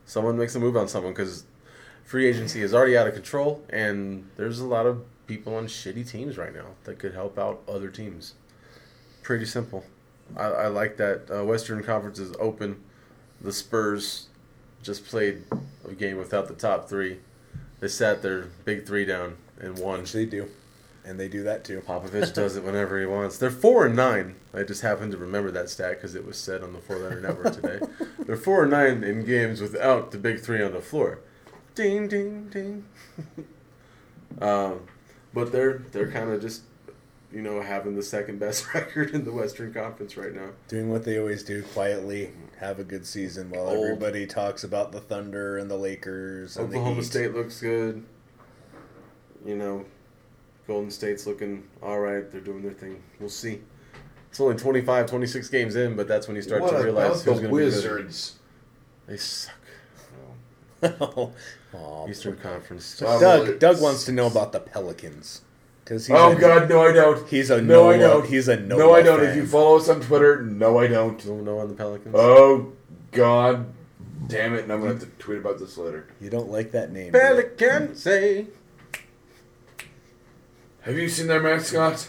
Someone 0.08 0.38
makes 0.38 0.55
a 0.55 0.60
move 0.60 0.78
on 0.78 0.88
someone 0.88 1.12
because 1.12 1.43
free 2.05 2.26
agency 2.26 2.62
is 2.62 2.74
already 2.74 2.97
out 2.97 3.08
of 3.08 3.14
control, 3.14 3.62
and 3.70 4.28
there's 4.38 4.60
a 4.60 4.66
lot 4.66 4.86
of 4.86 5.03
people 5.28 5.53
on 5.53 5.68
shitty 5.68 6.10
teams 6.10 6.38
right 6.38 6.55
now 6.55 6.68
that 6.86 6.97
could 6.97 7.14
help 7.14 7.38
out 7.38 7.62
other 7.68 7.89
teams. 7.89 8.34
Pretty 9.22 9.45
simple. 9.45 9.84
I, 10.38 10.45
I 10.45 10.68
like 10.68 10.95
that. 10.97 11.30
Uh, 11.30 11.43
Western 11.43 11.84
Conference 11.84 12.20
is 12.20 12.34
open. 12.39 12.82
The 13.41 13.51
Spurs 13.51 14.28
just 14.82 15.05
played 15.05 15.43
a 15.86 15.93
game 15.93 16.18
without 16.18 16.47
the 16.47 16.53
top 16.53 16.88
three. 16.88 17.20
They 17.82 17.89
sat 17.89 18.22
their 18.22 18.45
big 18.64 18.88
three 18.88 19.03
down 19.03 19.36
and 19.60 19.78
won. 19.78 19.99
Which 19.99 20.14
they 20.14 20.26
do, 20.26 20.49
and 21.08 21.18
they 21.18 21.30
do 21.30 21.43
that 21.43 21.64
too. 21.64 21.82
Popovich 21.88 22.34
does 22.34 22.58
it 22.58 22.64
whenever 22.64 22.99
he 22.99 23.05
wants. 23.05 23.38
They're 23.38 23.49
four 23.49 23.86
and 23.86 23.95
nine. 23.95 24.36
I 24.53 24.64
just 24.64 24.82
happened 24.82 25.14
to 25.14 25.18
remember 25.18 25.49
that 25.51 25.70
stat 25.70 25.91
because 25.91 26.16
it 26.16 26.26
was 26.26 26.38
said 26.38 26.62
on 26.62 26.74
the 26.74 26.80
Four 26.80 26.97
Letter 26.97 27.22
Network 27.22 27.53
today. 27.53 27.80
They're 28.20 28.36
four 28.36 28.64
and 28.64 28.72
nine 28.72 29.03
in 29.05 29.24
games 29.24 29.62
without 29.62 30.12
the 30.12 30.18
big 30.18 30.41
three 30.41 30.62
on 30.62 30.74
the 30.74 30.82
floor. 30.82 31.20
Ding 31.76 32.10
ding 32.10 32.49
ding. 32.49 32.86
um, 34.41 34.82
but 35.34 35.53
they're 35.53 35.78
they're 35.93 36.12
kind 36.12 36.30
of 36.30 36.41
just 36.41 36.64
you 37.32 37.41
know 37.41 37.62
having 37.62 37.95
the 37.95 38.03
second 38.03 38.39
best 38.39 38.74
record 38.74 39.12
in 39.12 39.24
the 39.24 39.32
Western 39.32 39.74
Conference 39.74 40.18
right 40.18 40.34
now. 40.34 40.49
Doing 40.68 40.89
what 40.89 41.05
they 41.05 41.18
always 41.18 41.41
do, 41.41 41.64
quietly 41.64 42.32
have 42.60 42.80
a 42.80 42.84
good 42.84 43.05
season 43.05 43.49
while 43.49 43.68
Old. 43.68 43.86
everybody 43.86 44.28
talks 44.28 44.66
about 44.66 44.91
the 44.91 44.99
Thunder 44.99 45.58
and 45.58 45.72
the 45.72 45.78
Lakers 45.78 46.58
and 46.58 46.70
the 46.70 46.76
Oklahoma 46.76 47.03
State 47.03 47.34
looks 47.34 47.62
good. 47.62 48.03
You 49.45 49.55
know, 49.55 49.86
Golden 50.68 50.91
State's 50.91 51.26
looking 51.26 51.63
all 51.82 51.99
right. 51.99 52.30
They're 52.30 52.41
doing 52.41 52.61
their 52.61 52.74
thing. 52.74 53.01
We'll 53.20 53.30
see. 53.30 53.61
It's 54.30 54.39
only 54.39 54.55
25, 54.55 55.07
26 55.07 55.49
games 55.49 55.76
in, 55.76 55.95
but 55.95 56.07
that's 56.07 56.28
when 56.28 56.36
you 56.36 56.41
start 56.41 56.61
what 56.61 56.72
to 56.72 56.84
realize 56.84 57.24
who's 57.24 57.24
going 57.24 57.38
to 57.38 57.41
be 57.43 57.47
good. 57.47 57.51
Wizards? 57.53 58.39
They 59.07 59.18
suck. 59.18 59.53
oh, 60.84 61.34
Aw, 61.74 62.07
Eastern 62.07 62.38
Conference. 62.38 63.01
Wow. 63.01 63.20
Doug 63.20 63.59
Doug 63.59 63.82
wants 63.82 64.05
to 64.05 64.11
know 64.11 64.28
about 64.28 64.51
the 64.51 64.59
Pelicans 64.59 65.41
because 65.84 66.09
Oh 66.09 66.36
God, 66.36 66.70
no, 66.70 66.82
I 66.82 66.91
don't. 66.91 67.28
he's 67.28 67.49
a 67.49 67.61
no, 67.61 67.89
I 67.89 67.97
don't. 67.97 68.28
he's 68.28 68.47
a 68.47 68.57
no, 68.57 68.93
I 68.93 69.01
don't. 69.01 69.20
fan. 69.22 69.30
If 69.30 69.36
you 69.38 69.47
follow 69.47 69.78
us 69.78 69.89
on 69.89 70.01
Twitter, 70.01 70.43
no, 70.43 70.78
I 70.80 70.88
don't. 70.88 71.26
No, 71.26 71.36
no 71.36 71.59
on 71.59 71.70
the 71.70 71.74
Pelicans. 71.74 72.13
Oh 72.18 72.74
God, 73.11 73.74
Damn 74.28 74.55
it! 74.55 74.63
And 74.63 74.74
I'm 74.74 74.80
gonna 74.80 74.93
have 74.93 75.01
to 75.01 75.07
tweet 75.20 75.39
about 75.39 75.59
this 75.59 75.78
later. 75.78 76.07
You 76.20 76.30
don't 76.30 76.49
like 76.49 76.72
that 76.72 76.91
name. 76.91 77.11
do? 77.13 77.20
Pelican 77.20 77.95
say. 77.95 78.47
Have 80.88 80.97
you 80.97 81.09
seen 81.09 81.27
their 81.27 81.41
mascot? 81.41 82.07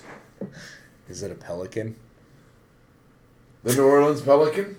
Is 1.09 1.25
it 1.25 1.33
a 1.33 1.35
pelican? 1.35 1.97
The 3.65 3.75
New 3.75 3.85
Orleans 3.85 4.23
Pelican? 4.23 4.79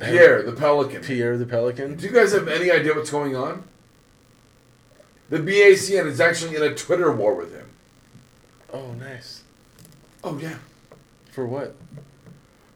Pierre, 0.00 0.42
the 0.42 0.50
Pelican. 0.50 1.02
Pierre 1.02 1.38
the 1.38 1.46
Pelican. 1.46 1.94
Do 1.94 2.04
you 2.04 2.12
guys 2.12 2.32
have 2.32 2.48
any 2.48 2.68
idea 2.68 2.94
what's 2.94 3.12
going 3.12 3.36
on? 3.36 3.62
The 5.30 5.38
BACN 5.38 6.06
is 6.06 6.20
actually 6.20 6.56
in 6.56 6.64
a 6.64 6.74
Twitter 6.74 7.12
war 7.12 7.36
with 7.36 7.54
him. 7.54 7.68
Oh, 8.72 8.90
nice. 8.94 9.44
Oh, 10.24 10.36
yeah. 10.36 10.56
For 11.30 11.46
what? 11.46 11.76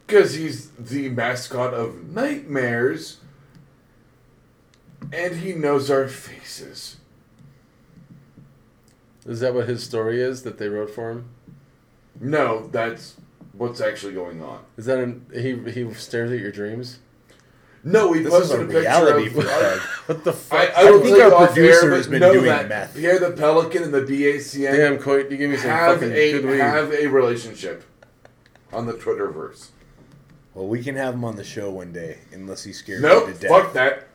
Because 0.06 0.34
he's 0.34 0.70
the 0.70 1.08
mascot 1.08 1.74
of 1.74 2.08
Nightmares. 2.14 3.16
And 5.12 5.34
he 5.40 5.54
knows 5.54 5.90
our 5.90 6.06
faces. 6.06 6.98
Is 9.26 9.40
that 9.40 9.54
what 9.54 9.68
his 9.68 9.82
story 9.82 10.20
is 10.20 10.42
that 10.42 10.58
they 10.58 10.68
wrote 10.68 10.90
for 10.90 11.10
him? 11.10 11.28
No, 12.20 12.68
that's 12.68 13.16
what's 13.52 13.80
actually 13.80 14.14
going 14.14 14.42
on. 14.42 14.60
Is 14.76 14.86
that 14.86 14.98
an, 14.98 15.26
he 15.32 15.58
he 15.70 15.92
stares 15.94 16.30
at 16.32 16.38
your 16.38 16.52
dreams? 16.52 17.00
No, 17.82 18.12
he 18.12 18.22
This 18.22 18.32
posted 18.32 18.68
is 18.68 18.74
a 18.74 18.78
a 18.78 18.82
picture 18.82 19.38
of. 19.38 19.44
Doug. 19.44 19.80
What 20.06 20.24
the 20.24 20.30
I, 20.30 20.34
fuck? 20.34 20.76
I, 20.76 20.90
will 20.90 21.00
think 21.02 21.18
our 21.22 21.46
producer 21.46 21.90
air, 21.90 21.96
has 21.96 22.06
been 22.08 22.20
doing 22.20 22.44
that 22.46 22.68
meth. 22.68 22.94
Pierre 22.96 23.18
the 23.18 23.30
Pelican 23.32 23.82
and 23.84 23.94
the 23.94 24.02
BACN 24.02 24.76
Damn, 24.76 24.98
Coit, 24.98 25.30
you 25.30 25.36
give 25.36 25.50
me 25.50 25.56
some 25.56 25.70
have 25.70 25.94
fucking 26.00 26.12
a 26.12 26.32
good 26.32 26.44
weed. 26.46 26.58
have 26.58 26.92
a 26.92 27.06
relationship 27.06 27.84
on 28.72 28.86
the 28.86 28.92
Twitterverse. 28.94 29.68
Well, 30.54 30.66
we 30.66 30.82
can 30.82 30.96
have 30.96 31.14
him 31.14 31.24
on 31.24 31.36
the 31.36 31.44
show 31.44 31.70
one 31.70 31.92
day, 31.92 32.18
unless 32.32 32.64
he 32.64 32.72
scares 32.72 33.02
Nope, 33.02 33.28
you 33.28 33.34
to 33.34 33.40
death. 33.40 33.50
fuck 33.50 33.72
that. 33.74 34.08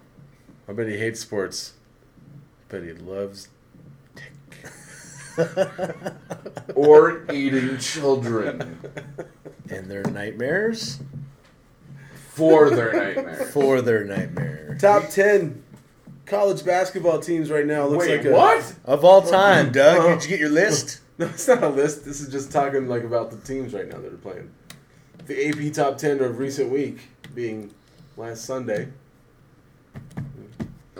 I 0.68 0.74
bet 0.74 0.88
he 0.88 0.98
hates 0.98 1.20
sports. 1.20 1.74
But 2.68 2.84
he 2.84 2.94
loves. 2.94 3.50
Or 6.76 7.26
eating 7.32 7.78
children 7.78 8.80
and 9.70 9.90
their 9.92 10.04
nightmares 10.04 11.00
for 12.34 12.70
their 12.70 12.94
nightmare. 12.94 13.46
for 13.52 13.82
their 13.82 14.04
nightmare 14.06 14.78
Top 14.80 15.10
ten 15.10 15.64
college 16.26 16.64
basketball 16.66 17.20
teams 17.20 17.52
right 17.52 17.66
now. 17.66 17.86
Looks 17.88 18.08
Wait, 18.08 18.18
like 18.18 18.26
a, 18.26 18.32
what? 18.32 18.76
of 18.86 19.04
all 19.06 19.22
time. 19.22 19.72
Doug, 19.72 19.98
Uh-huh. 20.00 20.14
did 20.16 20.24
you 20.24 20.30
get 20.30 20.40
your 20.40 20.50
list? 20.50 21.00
No, 21.18 21.28
it's 21.28 21.48
not 21.48 21.62
a 21.62 21.70
list. 21.70 22.04
This 22.04 22.20
is 22.20 22.30
just 22.30 22.52
talking 22.52 22.88
like 22.88 23.04
about 23.04 23.30
the 23.30 23.38
teams 23.38 23.74
right 23.76 23.88
now 23.88 23.98
that 24.00 24.12
are 24.12 24.18
playing. 24.18 24.50
The 25.28 25.50
AP 25.50 25.72
top 25.74 26.00
ten 26.00 26.20
of 26.20 26.40
recent 26.40 26.72
week 26.72 27.10
being 27.36 27.72
last 28.18 28.46
Sunday. 28.46 28.88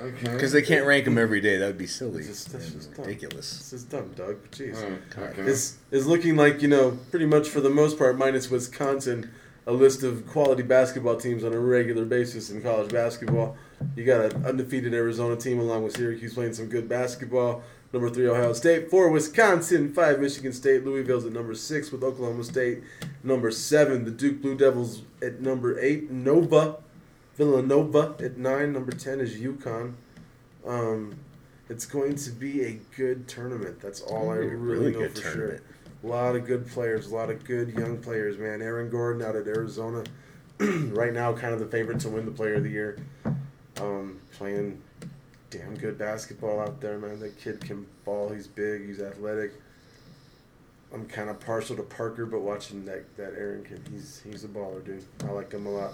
Okay. 0.02 0.32
Because 0.34 0.52
they 0.52 0.62
can't 0.62 0.86
rank 0.86 1.06
them 1.06 1.18
every 1.18 1.42
day. 1.42 1.58
That 1.58 1.68
would 1.68 1.78
be 1.78 1.88
silly. 1.88 2.20
It's 2.20 2.28
just- 2.28 2.52
that's 2.52 2.66
and 2.70 2.76
just 2.76 2.96
dumb. 2.96 3.06
ridiculous. 3.06 3.58
This 3.58 3.74
is 3.74 3.84
dumb, 3.84 4.12
Doug. 4.16 4.38
Jeez. 4.52 4.76
Alright, 4.84 5.38
okay. 5.40 5.50
Is 5.50 5.78
is 5.92 6.08
looking 6.08 6.36
like 6.36 6.62
you 6.62 6.68
know 6.68 6.98
pretty 7.12 7.26
much 7.28 7.48
for 7.50 7.62
the 7.62 7.70
most 7.70 7.98
part, 7.98 8.18
minus 8.18 8.50
Wisconsin, 8.50 9.30
a 9.68 9.72
list 9.74 10.04
of 10.04 10.26
quality 10.28 10.64
basketball 10.64 11.18
teams 11.18 11.44
on 11.44 11.54
a 11.54 11.60
regular 11.60 12.06
basis 12.06 12.50
in 12.50 12.62
college 12.62 12.92
basketball. 12.92 13.56
You 13.96 14.04
got 14.06 14.34
an 14.34 14.46
undefeated 14.46 14.94
Arizona 14.94 15.36
team 15.36 15.60
along 15.60 15.84
with 15.84 15.96
Syracuse 15.96 16.34
playing 16.34 16.54
some 16.54 16.68
good 16.68 16.88
basketball. 16.90 17.64
Number 17.94 18.10
three, 18.10 18.28
Ohio 18.28 18.54
State. 18.54 18.90
Four, 18.90 19.10
Wisconsin. 19.10 19.94
Five, 19.94 20.20
Michigan 20.22 20.54
State. 20.54 20.86
Louisville's 20.86 21.26
at 21.26 21.34
number 21.34 21.54
six 21.54 21.92
with 21.92 22.04
Oklahoma 22.04 22.44
State. 22.46 22.82
Number 23.22 23.52
seven, 23.52 24.06
the 24.06 24.12
Duke 24.12 24.42
Blue 24.42 24.56
Devils 24.56 25.02
at 25.22 25.42
number 25.42 25.78
eight. 25.78 26.10
Nova, 26.10 26.78
Villanova 27.42 28.14
at 28.20 28.38
nine. 28.38 28.72
Number 28.72 28.92
ten 28.92 29.20
is 29.20 29.34
UConn. 29.34 29.94
Um, 30.64 31.16
it's 31.70 31.88
going 31.88 32.14
to 32.16 32.30
be 32.30 32.64
a 32.64 32.80
good 32.96 33.28
tournament. 33.28 33.80
That's 33.82 34.00
all 34.02 34.30
I 34.30 34.36
It'll 34.38 34.50
be 34.50 34.54
a 34.54 34.58
really, 34.58 34.92
really 34.92 34.92
know 34.92 35.10
for 35.10 35.22
tournament. 35.22 35.62
sure. 36.04 36.04
A 36.04 36.08
lot 36.08 36.36
of 36.36 36.46
good 36.46 36.68
players, 36.68 37.08
a 37.08 37.16
lot 37.16 37.32
of 37.32 37.44
good 37.44 37.70
young 37.70 37.98
players, 37.98 38.38
man. 38.38 38.62
Aaron 38.62 38.92
Gordon 38.92 39.24
out 39.24 39.36
at 39.36 39.48
Arizona, 39.48 40.04
right 40.60 41.14
now, 41.14 41.34
kind 41.34 41.52
of 41.56 41.60
the 41.60 41.66
favorite 41.66 42.00
to 42.02 42.10
win 42.10 42.26
the 42.26 42.32
Player 42.32 42.56
of 42.56 42.64
the 42.64 42.70
Year. 42.70 43.00
Um, 43.80 44.20
playing 44.34 44.80
damn 45.50 45.76
good 45.76 45.98
basketball 45.98 46.60
out 46.60 46.80
there, 46.80 47.00
man. 47.00 47.20
That 47.22 47.40
kid 47.40 47.60
can 47.62 47.88
ball. 48.06 48.30
He's 48.30 48.46
big. 48.46 48.86
He's 48.86 49.02
athletic. 49.02 49.54
I'm 50.94 51.08
kind 51.08 51.30
of 51.32 51.40
partial 51.40 51.76
to 51.78 51.84
Parker, 51.84 52.28
but 52.28 52.42
watching 52.42 52.86
that 52.86 53.18
that 53.18 53.34
Aaron 53.36 53.64
kid, 53.64 53.82
he's 53.92 54.22
he's 54.24 54.44
a 54.44 54.48
baller, 54.48 54.86
dude. 54.86 55.06
I 55.28 55.32
like 55.32 55.52
him 55.52 55.66
a 55.66 55.72
lot. 55.72 55.94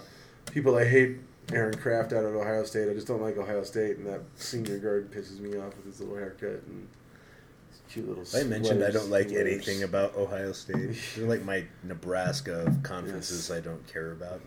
People 0.52 0.76
I 0.76 0.84
hate 0.84 1.18
Aaron 1.52 1.76
Craft 1.76 2.12
out 2.12 2.24
of 2.24 2.34
Ohio 2.34 2.64
State. 2.64 2.90
I 2.90 2.94
just 2.94 3.06
don't 3.06 3.22
like 3.22 3.38
Ohio 3.38 3.62
State, 3.62 3.96
and 3.96 4.06
that 4.06 4.20
senior 4.36 4.78
guard 4.78 5.10
pisses 5.10 5.40
me 5.40 5.58
off 5.58 5.76
with 5.76 5.86
his 5.86 6.00
little 6.00 6.16
haircut 6.16 6.62
and 6.66 6.88
his 7.70 7.80
cute 7.90 8.08
little. 8.08 8.24
I 8.38 8.44
mentioned 8.44 8.84
I 8.84 8.90
don't 8.90 9.08
like 9.08 9.30
sweaters. 9.30 9.66
anything 9.66 9.82
about 9.82 10.14
Ohio 10.14 10.52
State. 10.52 10.96
They're 11.16 11.26
like 11.26 11.44
my 11.44 11.64
Nebraska 11.82 12.66
of 12.66 12.82
conferences 12.82 13.50
I 13.50 13.60
don't 13.60 13.86
care 13.86 14.12
about. 14.12 14.40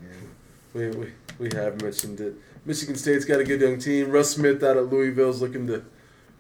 We, 0.74 0.90
we, 0.90 1.12
we 1.40 1.50
have 1.56 1.82
mentioned 1.82 2.20
it. 2.22 2.36
Michigan 2.66 2.96
State's 2.96 3.26
got 3.26 3.40
a 3.40 3.44
good 3.44 3.62
young 3.62 3.80
team. 3.80 4.12
Russ 4.12 4.32
Smith 4.32 4.62
out 4.64 4.78
at 4.78 4.92
Louisville's 4.92 5.42
looking 5.42 5.66
to 5.68 5.84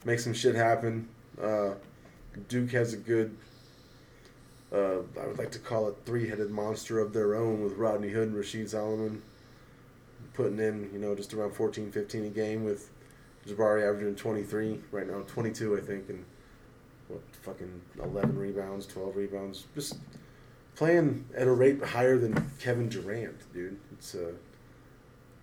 make 0.05 0.19
some 0.19 0.33
shit 0.33 0.53
happen. 0.53 1.09
Uh, 1.41 1.71
Duke 2.47 2.71
has 2.71 2.93
a 2.93 2.97
good, 2.97 3.35
uh, 4.71 4.99
I 5.19 5.25
would 5.25 5.39
like 5.39 5.51
to 5.51 5.59
call 5.59 5.89
it 5.89 5.95
three 6.05 6.29
headed 6.29 6.51
monster 6.51 6.99
of 6.99 7.13
their 7.13 7.35
own 7.35 7.63
with 7.63 7.73
Rodney 7.73 8.09
Hood 8.09 8.29
and 8.29 8.37
Rasheed 8.37 8.69
Sulaimon 8.71 9.21
putting 10.33 10.59
in, 10.59 10.89
you 10.93 10.99
know, 10.99 11.15
just 11.15 11.33
around 11.33 11.53
14, 11.53 11.91
15 11.91 12.25
a 12.25 12.29
game 12.29 12.63
with 12.63 12.89
Jabari 13.47 13.87
averaging 13.87 14.15
23 14.15 14.79
right 14.91 15.07
now, 15.07 15.21
22, 15.27 15.77
I 15.77 15.81
think, 15.81 16.09
and 16.09 16.23
what, 17.07 17.21
fucking 17.41 17.81
11 18.01 18.37
rebounds, 18.37 18.85
12 18.85 19.15
rebounds. 19.15 19.65
Just 19.75 19.97
playing 20.75 21.25
at 21.35 21.47
a 21.47 21.51
rate 21.51 21.83
higher 21.83 22.17
than 22.17 22.51
Kevin 22.59 22.89
Durant, 22.89 23.51
dude. 23.53 23.77
It's 23.93 24.15
uh, 24.15 24.31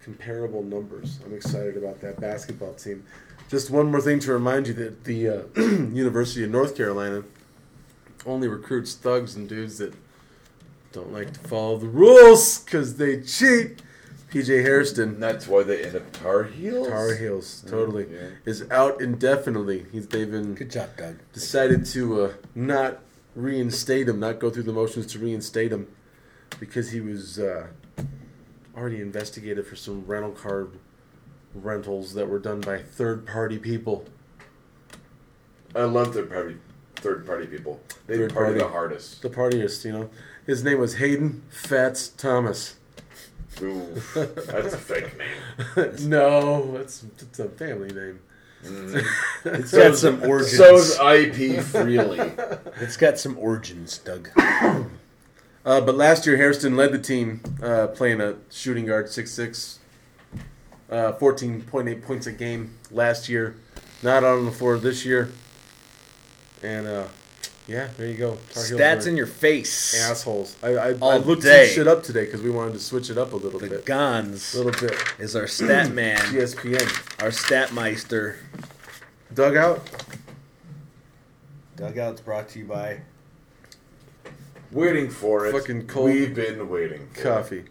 comparable 0.03 0.63
numbers. 0.63 1.21
I'm 1.25 1.35
excited 1.35 1.77
about 1.77 2.01
that 2.01 2.21
basketball 2.21 2.75
team. 2.75 3.05
Just 3.51 3.71
one 3.71 3.91
more 3.91 4.01
thing 4.01 4.21
to 4.21 4.33
remind 4.33 4.69
you 4.69 4.75
that 4.75 5.05
the 5.05 5.29
uh, 5.29 5.43
University 5.57 6.45
of 6.45 6.51
North 6.51 6.77
Carolina 6.77 7.25
only 8.27 8.49
recruits 8.49 8.95
thugs 8.95 9.37
and 9.37 9.49
dudes 9.49 9.79
that 9.79 9.95
don't 10.93 11.13
like 11.13 11.33
to 11.33 11.41
follow 11.41 11.79
the 11.79 11.89
rules 11.89 12.61
because 12.61 12.97
they 12.97 13.21
cheat. 13.21 13.83
PJ 14.31 14.63
Hairston, 14.63 15.09
And 15.15 15.23
that's 15.23 15.47
why 15.49 15.63
they 15.63 15.85
end 15.85 15.97
up 15.97 16.13
Tar 16.13 16.45
Heels. 16.45 16.89
Tar 16.89 17.15
Heels, 17.15 17.65
totally, 17.67 18.07
Yeah. 18.13 18.29
is 18.45 18.65
out 18.71 19.01
indefinitely. 19.01 19.87
He's 19.91 20.07
they've 20.07 20.31
been 20.31 20.55
Good 20.55 20.71
job, 20.71 20.91
Doug. 20.97 21.17
decided 21.33 21.87
to 21.87 22.23
uh, 22.25 22.33
not 22.55 22.99
reinstate 23.35 24.09
him, 24.09 24.21
not 24.21 24.39
go 24.39 24.51
through 24.51 24.65
the 24.65 24.73
motions 24.73 25.07
to 25.13 25.19
reinstate 25.19 25.73
him, 25.73 25.87
because 26.61 26.91
he 26.91 27.01
was 27.01 27.39
uh, 27.39 27.69
already 28.77 29.01
investigated 29.01 29.67
for 29.67 29.77
some 29.77 30.05
rental 30.07 30.33
car 30.33 30.69
rentals 31.55 32.13
that 32.15 32.29
were 32.29 32.39
done 32.39 32.61
by 32.61 32.79
third 32.79 33.27
party 33.27 33.59
people. 33.59 34.05
I 35.75 35.85
love 35.85 36.15
third 36.15 36.31
party, 36.31 36.57
third 36.97 37.27
party 37.27 37.47
people. 37.47 37.81
They 38.07 38.17
Third 38.19 38.35
party 38.35 38.53
party. 38.53 38.59
the 38.65 38.69
hardest. 38.69 39.23
The 39.23 39.31
partyist, 39.31 39.85
you 39.85 39.93
know. 39.93 40.11
His 40.47 40.65
name 40.65 40.79
was 40.79 40.97
Haydn 40.97 41.43
Fats 41.51 42.09
Thomas. 42.09 42.77
Ooh, 43.63 43.87
that's 44.15 44.75
a 44.75 44.79
fake 44.79 45.19
name. 45.19 45.97
no, 46.09 46.77
it's, 46.77 47.05
it's 47.19 47.39
a 47.39 47.49
family 47.49 47.89
name. 47.89 48.21
It's 49.45 49.73
got 49.73 49.97
some 49.97 50.23
origins. 50.23 50.57
So's 50.57 50.99
IP 50.99 51.63
Freely. 51.63 52.33
It's 52.81 52.97
got 52.97 53.19
some 53.19 53.39
origins, 53.39 53.99
Doug. 53.99 54.31
Uh, 55.67 55.83
but 55.83 55.97
last 55.97 56.25
year, 56.25 56.39
Hairston 56.39 56.77
led 56.77 56.93
the 56.93 56.99
team 56.99 57.43
uh, 57.63 57.89
playing 57.89 58.23
a 58.23 58.37
shooting 58.51 58.87
guard, 58.87 59.07
6'6", 59.07 59.77
uh, 60.89 61.13
14.8 61.13 62.03
points 62.03 62.27
a 62.27 62.33
game 62.33 62.79
last 62.91 63.29
year. 63.29 63.55
Not 64.03 64.25
on 64.25 64.47
the 64.47 64.51
floor 64.51 64.79
this 64.79 65.05
year. 65.05 65.31
And, 66.63 66.87
uh, 66.87 67.09
yeah, 67.69 67.89
there 67.97 68.09
you 68.09 68.17
go. 68.17 68.39
Tar 68.53 68.65
Heels 68.65 68.81
Stats 68.81 69.07
are 69.07 69.11
in 69.11 69.17
your 69.17 69.27
face. 69.27 69.95
assholes. 70.11 70.57
I, 70.63 70.69
I, 70.71 70.89
I 70.89 71.17
looked 71.19 71.43
day. 71.43 71.67
some 71.67 71.75
shit 71.75 71.87
up 71.89 72.03
today 72.03 72.25
because 72.25 72.43
we 72.43 72.51
wanted 72.51 72.73
to 72.73 72.81
switch 72.81 73.11
it 73.11 73.19
up 73.19 73.33
a 73.33 73.37
little 73.37 73.61
The 73.61 73.69
bit. 73.69 73.87
Gons 73.87 74.55
A 74.55 74.63
little 74.63 74.89
bit. 74.89 74.99
is 75.19 75.37
our 75.37 75.47
stat 75.47 75.93
man, 75.93 76.17
ESPN. 76.19 77.23
our 77.23 77.31
stat 77.31 77.73
meister. 77.73 78.39
Dugout. 79.35 79.87
Dugout's 81.77 82.21
brought 82.23 82.49
to 82.51 82.59
you 82.59 82.65
by 82.65 83.01
Waiting 84.71 85.09
for 85.09 85.47
it. 85.47 85.53
Fucking 85.53 85.87
cold 85.87 86.07
We've 86.11 86.35
been 86.35 86.69
waiting. 86.69 87.09
For 87.15 87.21
it. 87.21 87.23
Coffee. 87.23 87.65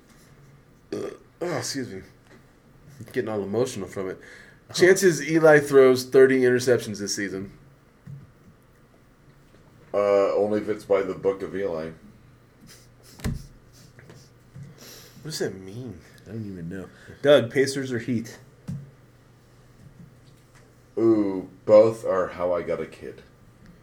Ugh. 0.93 1.13
Oh, 1.39 1.57
excuse 1.57 1.87
me. 1.89 2.01
Getting 3.13 3.29
all 3.29 3.43
emotional 3.43 3.87
from 3.87 4.09
it. 4.09 4.19
Chances 4.73 5.21
Eli 5.29 5.59
throws 5.59 6.03
30 6.03 6.39
interceptions 6.41 6.97
this 6.97 7.15
season. 7.15 7.51
Uh, 9.93 10.33
only 10.35 10.59
if 10.61 10.69
it's 10.69 10.85
by 10.85 11.01
the 11.01 11.13
Book 11.13 11.41
of 11.41 11.55
Eli. 11.55 11.91
What 15.21 15.31
does 15.31 15.39
that 15.39 15.59
mean? 15.59 15.99
I 16.25 16.31
don't 16.31 16.45
even 16.45 16.69
know. 16.69 16.87
Doug, 17.21 17.51
Pacers 17.51 17.91
or 17.91 17.99
Heat? 17.99 18.39
Ooh, 20.97 21.49
both 21.65 22.05
are 22.05 22.27
how 22.27 22.53
I 22.53 22.61
got 22.63 22.81
a 22.81 22.85
kid. 22.85 23.21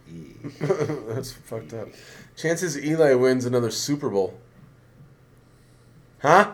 That's 0.59 1.31
fucked 1.31 1.73
up. 1.73 1.89
Chances 2.35 2.77
Eli 2.77 3.13
wins 3.13 3.45
another 3.45 3.71
Super 3.71 4.09
Bowl. 4.09 4.39
Huh? 6.19 6.53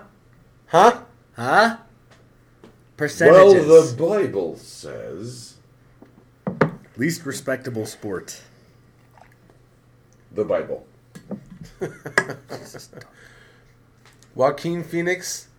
Huh? 0.68 1.02
Huh? 1.36 1.78
Percentage. 2.96 3.34
Well, 3.34 3.54
the 3.54 3.96
Bible 3.98 4.56
says 4.58 5.56
least 6.98 7.26
respectable 7.26 7.86
sport. 7.86 8.42
The 10.34 10.46
Bible. 10.46 10.86
Joaquin 14.36 14.84
Phoenix 14.84 15.50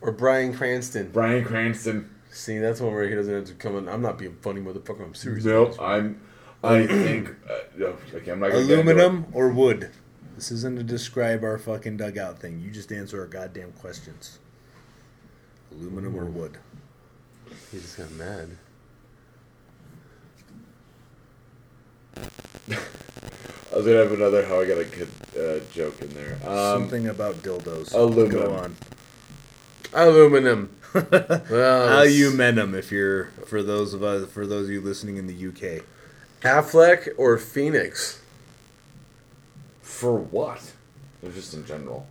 or 0.00 0.12
Bryan 0.12 0.54
Cranston? 0.54 1.10
Bryan 1.10 1.44
Cranston. 1.44 2.10
See, 2.30 2.58
that's 2.58 2.80
one 2.80 2.92
where 2.92 3.08
he 3.08 3.14
doesn't 3.14 3.32
have 3.32 3.44
to 3.46 3.54
come 3.54 3.76
in. 3.76 3.88
I'm 3.88 4.02
not 4.02 4.18
being 4.18 4.36
funny, 4.40 4.60
motherfucker. 4.60 5.04
I'm 5.04 5.14
serious. 5.14 5.44
Nope, 5.44 5.80
I'm. 5.80 6.20
I 6.62 6.86
think. 6.86 7.28
Uh, 7.48 7.58
no, 7.76 7.96
okay, 8.14 8.32
I'm 8.32 8.40
not 8.40 8.50
gonna 8.50 8.66
get 8.66 8.78
into 8.78 8.90
it. 8.90 8.96
Aluminum 8.96 9.26
or 9.32 9.50
wood? 9.50 9.90
This 10.34 10.50
isn't 10.50 10.76
to 10.76 10.82
describe 10.82 11.44
our 11.44 11.58
fucking 11.58 11.98
dugout 11.98 12.40
thing. 12.40 12.60
You 12.60 12.70
just 12.70 12.90
answer 12.90 13.20
our 13.20 13.26
goddamn 13.26 13.72
questions. 13.72 14.40
Aluminum 15.70 16.16
or 16.16 16.24
wood? 16.24 16.58
He 17.70 17.78
just 17.78 17.98
got 17.98 18.10
mad. 18.12 18.56
I 23.74 23.78
was 23.78 23.86
gonna 23.86 23.98
have 23.98 24.12
another 24.12 24.44
how 24.44 24.60
I 24.60 24.66
got 24.66 24.78
a 24.78 24.84
kid 24.84 25.08
uh, 25.36 25.58
joke 25.72 26.00
in 26.00 26.14
there. 26.14 26.38
Um, 26.46 26.82
Something 26.82 27.08
about 27.08 27.34
dildos. 27.36 27.92
aluminum. 27.92 28.30
Go 28.30 28.54
on. 28.54 28.76
Aluminum. 29.92 30.70
well, 31.50 32.04
Aluminum. 32.04 32.76
If 32.76 32.92
you're 32.92 33.26
for 33.46 33.64
those 33.64 33.92
of 33.92 34.04
us, 34.04 34.30
for 34.30 34.46
those 34.46 34.66
of 34.66 34.72
you 34.72 34.80
listening 34.80 35.16
in 35.16 35.26
the 35.26 35.48
UK. 35.48 35.84
Affleck 36.42 37.08
or 37.18 37.36
Phoenix? 37.36 38.20
for 39.94 40.16
what? 40.16 40.72
Or 41.22 41.30
just 41.30 41.54
in 41.54 41.64
general. 41.64 42.06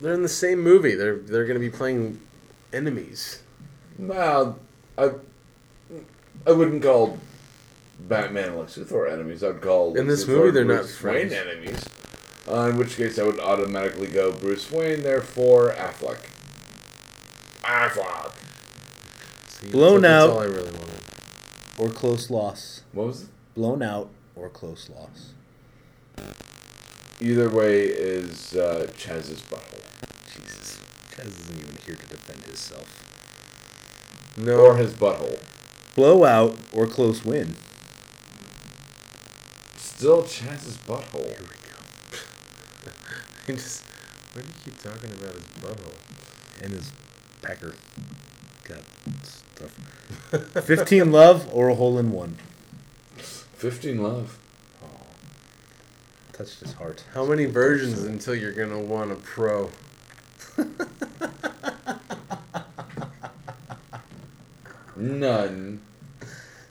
They're 0.00 0.14
in 0.14 0.22
the 0.22 0.28
same 0.28 0.60
movie. 0.60 0.94
They're 0.94 1.16
they're 1.16 1.44
going 1.44 1.60
to 1.60 1.60
be 1.60 1.70
playing 1.70 2.20
enemies. 2.72 3.42
Well, 3.98 4.58
I 4.96 5.12
I 6.46 6.52
wouldn't 6.52 6.82
call 6.82 7.18
Batman 7.98 8.50
and 8.50 8.58
Lex 8.58 8.78
Luthor 8.78 9.10
enemies. 9.10 9.42
I'd 9.42 9.60
call 9.60 9.96
In 9.96 10.06
this 10.06 10.24
Luthor 10.24 10.28
movie, 10.28 10.50
they're 10.52 10.64
not 10.64 10.76
Bruce 10.82 11.02
Wayne 11.02 11.28
friends. 11.28 11.32
enemies. 11.32 11.84
Uh, 12.50 12.68
in 12.70 12.78
which 12.78 12.96
case, 12.96 13.18
I 13.18 13.24
would 13.24 13.40
automatically 13.40 14.06
go 14.06 14.32
Bruce 14.32 14.70
Wayne. 14.70 15.02
Therefore, 15.02 15.72
Affleck. 15.72 16.20
Affleck. 17.62 18.32
See, 19.48 19.68
Blown 19.68 20.02
that's, 20.02 20.12
out. 20.12 20.26
That's 20.28 20.32
all 20.36 20.40
I 20.42 20.44
really 20.46 20.70
wanted. 20.78 21.02
Or 21.78 21.88
close 21.90 22.30
loss. 22.30 22.82
What 22.92 23.08
was 23.08 23.22
it? 23.24 23.28
Blown 23.54 23.82
out 23.82 24.08
or 24.34 24.48
close 24.48 24.88
loss. 24.88 25.32
Either 27.20 27.50
way 27.50 27.82
is 27.82 28.54
uh, 28.54 28.86
Chaz's 28.96 29.42
butthole. 29.42 29.82
Jesus. 30.32 30.78
Chaz 31.10 31.26
isn't 31.40 31.58
even 31.58 31.76
here 31.84 31.96
to 31.96 32.06
defend 32.06 32.44
himself. 32.44 33.04
No. 34.36 34.54
Or 34.60 34.76
his 34.76 34.94
butthole. 34.94 35.40
Blowout 35.96 36.56
or 36.72 36.86
close 36.86 37.24
win. 37.24 37.56
Still 39.98 40.22
Chaz's 40.22 40.76
butthole. 40.76 41.26
Here 41.26 41.48
He 43.48 43.52
just. 43.54 43.82
Why 44.32 44.42
do 44.42 44.46
you 44.46 44.54
keep 44.64 44.80
talking 44.80 45.10
about 45.10 45.34
his 45.34 45.42
butthole? 45.60 46.62
And 46.62 46.72
his 46.72 46.92
pecker. 47.42 47.74
Got 48.62 48.78
stuff. 49.24 50.64
15 50.64 51.10
love 51.10 51.52
or 51.52 51.68
a 51.70 51.74
hole 51.74 51.98
in 51.98 52.12
one. 52.12 52.38
15 53.16 54.00
love. 54.00 54.38
Touched 56.32 56.60
his 56.60 56.74
heart. 56.74 57.02
How 57.12 57.26
many 57.26 57.46
versions 57.46 58.04
until 58.04 58.36
you're 58.36 58.52
gonna 58.52 58.78
want 58.78 59.10
a 59.10 59.16
pro? 59.16 59.68
None. 64.94 65.80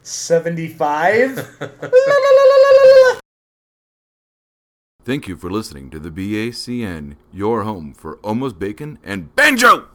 75? 0.02 1.60
Thank 5.08 5.26
you 5.30 5.38
for 5.38 5.50
listening 5.50 5.90
to 5.92 6.00
the 6.00 6.12
BACN, 6.12 7.16
your 7.32 7.64
home 7.64 7.94
for 7.94 8.18
almost 8.18 8.60
bacon 8.60 9.00
and 9.06 9.34
banjo! 9.38 9.88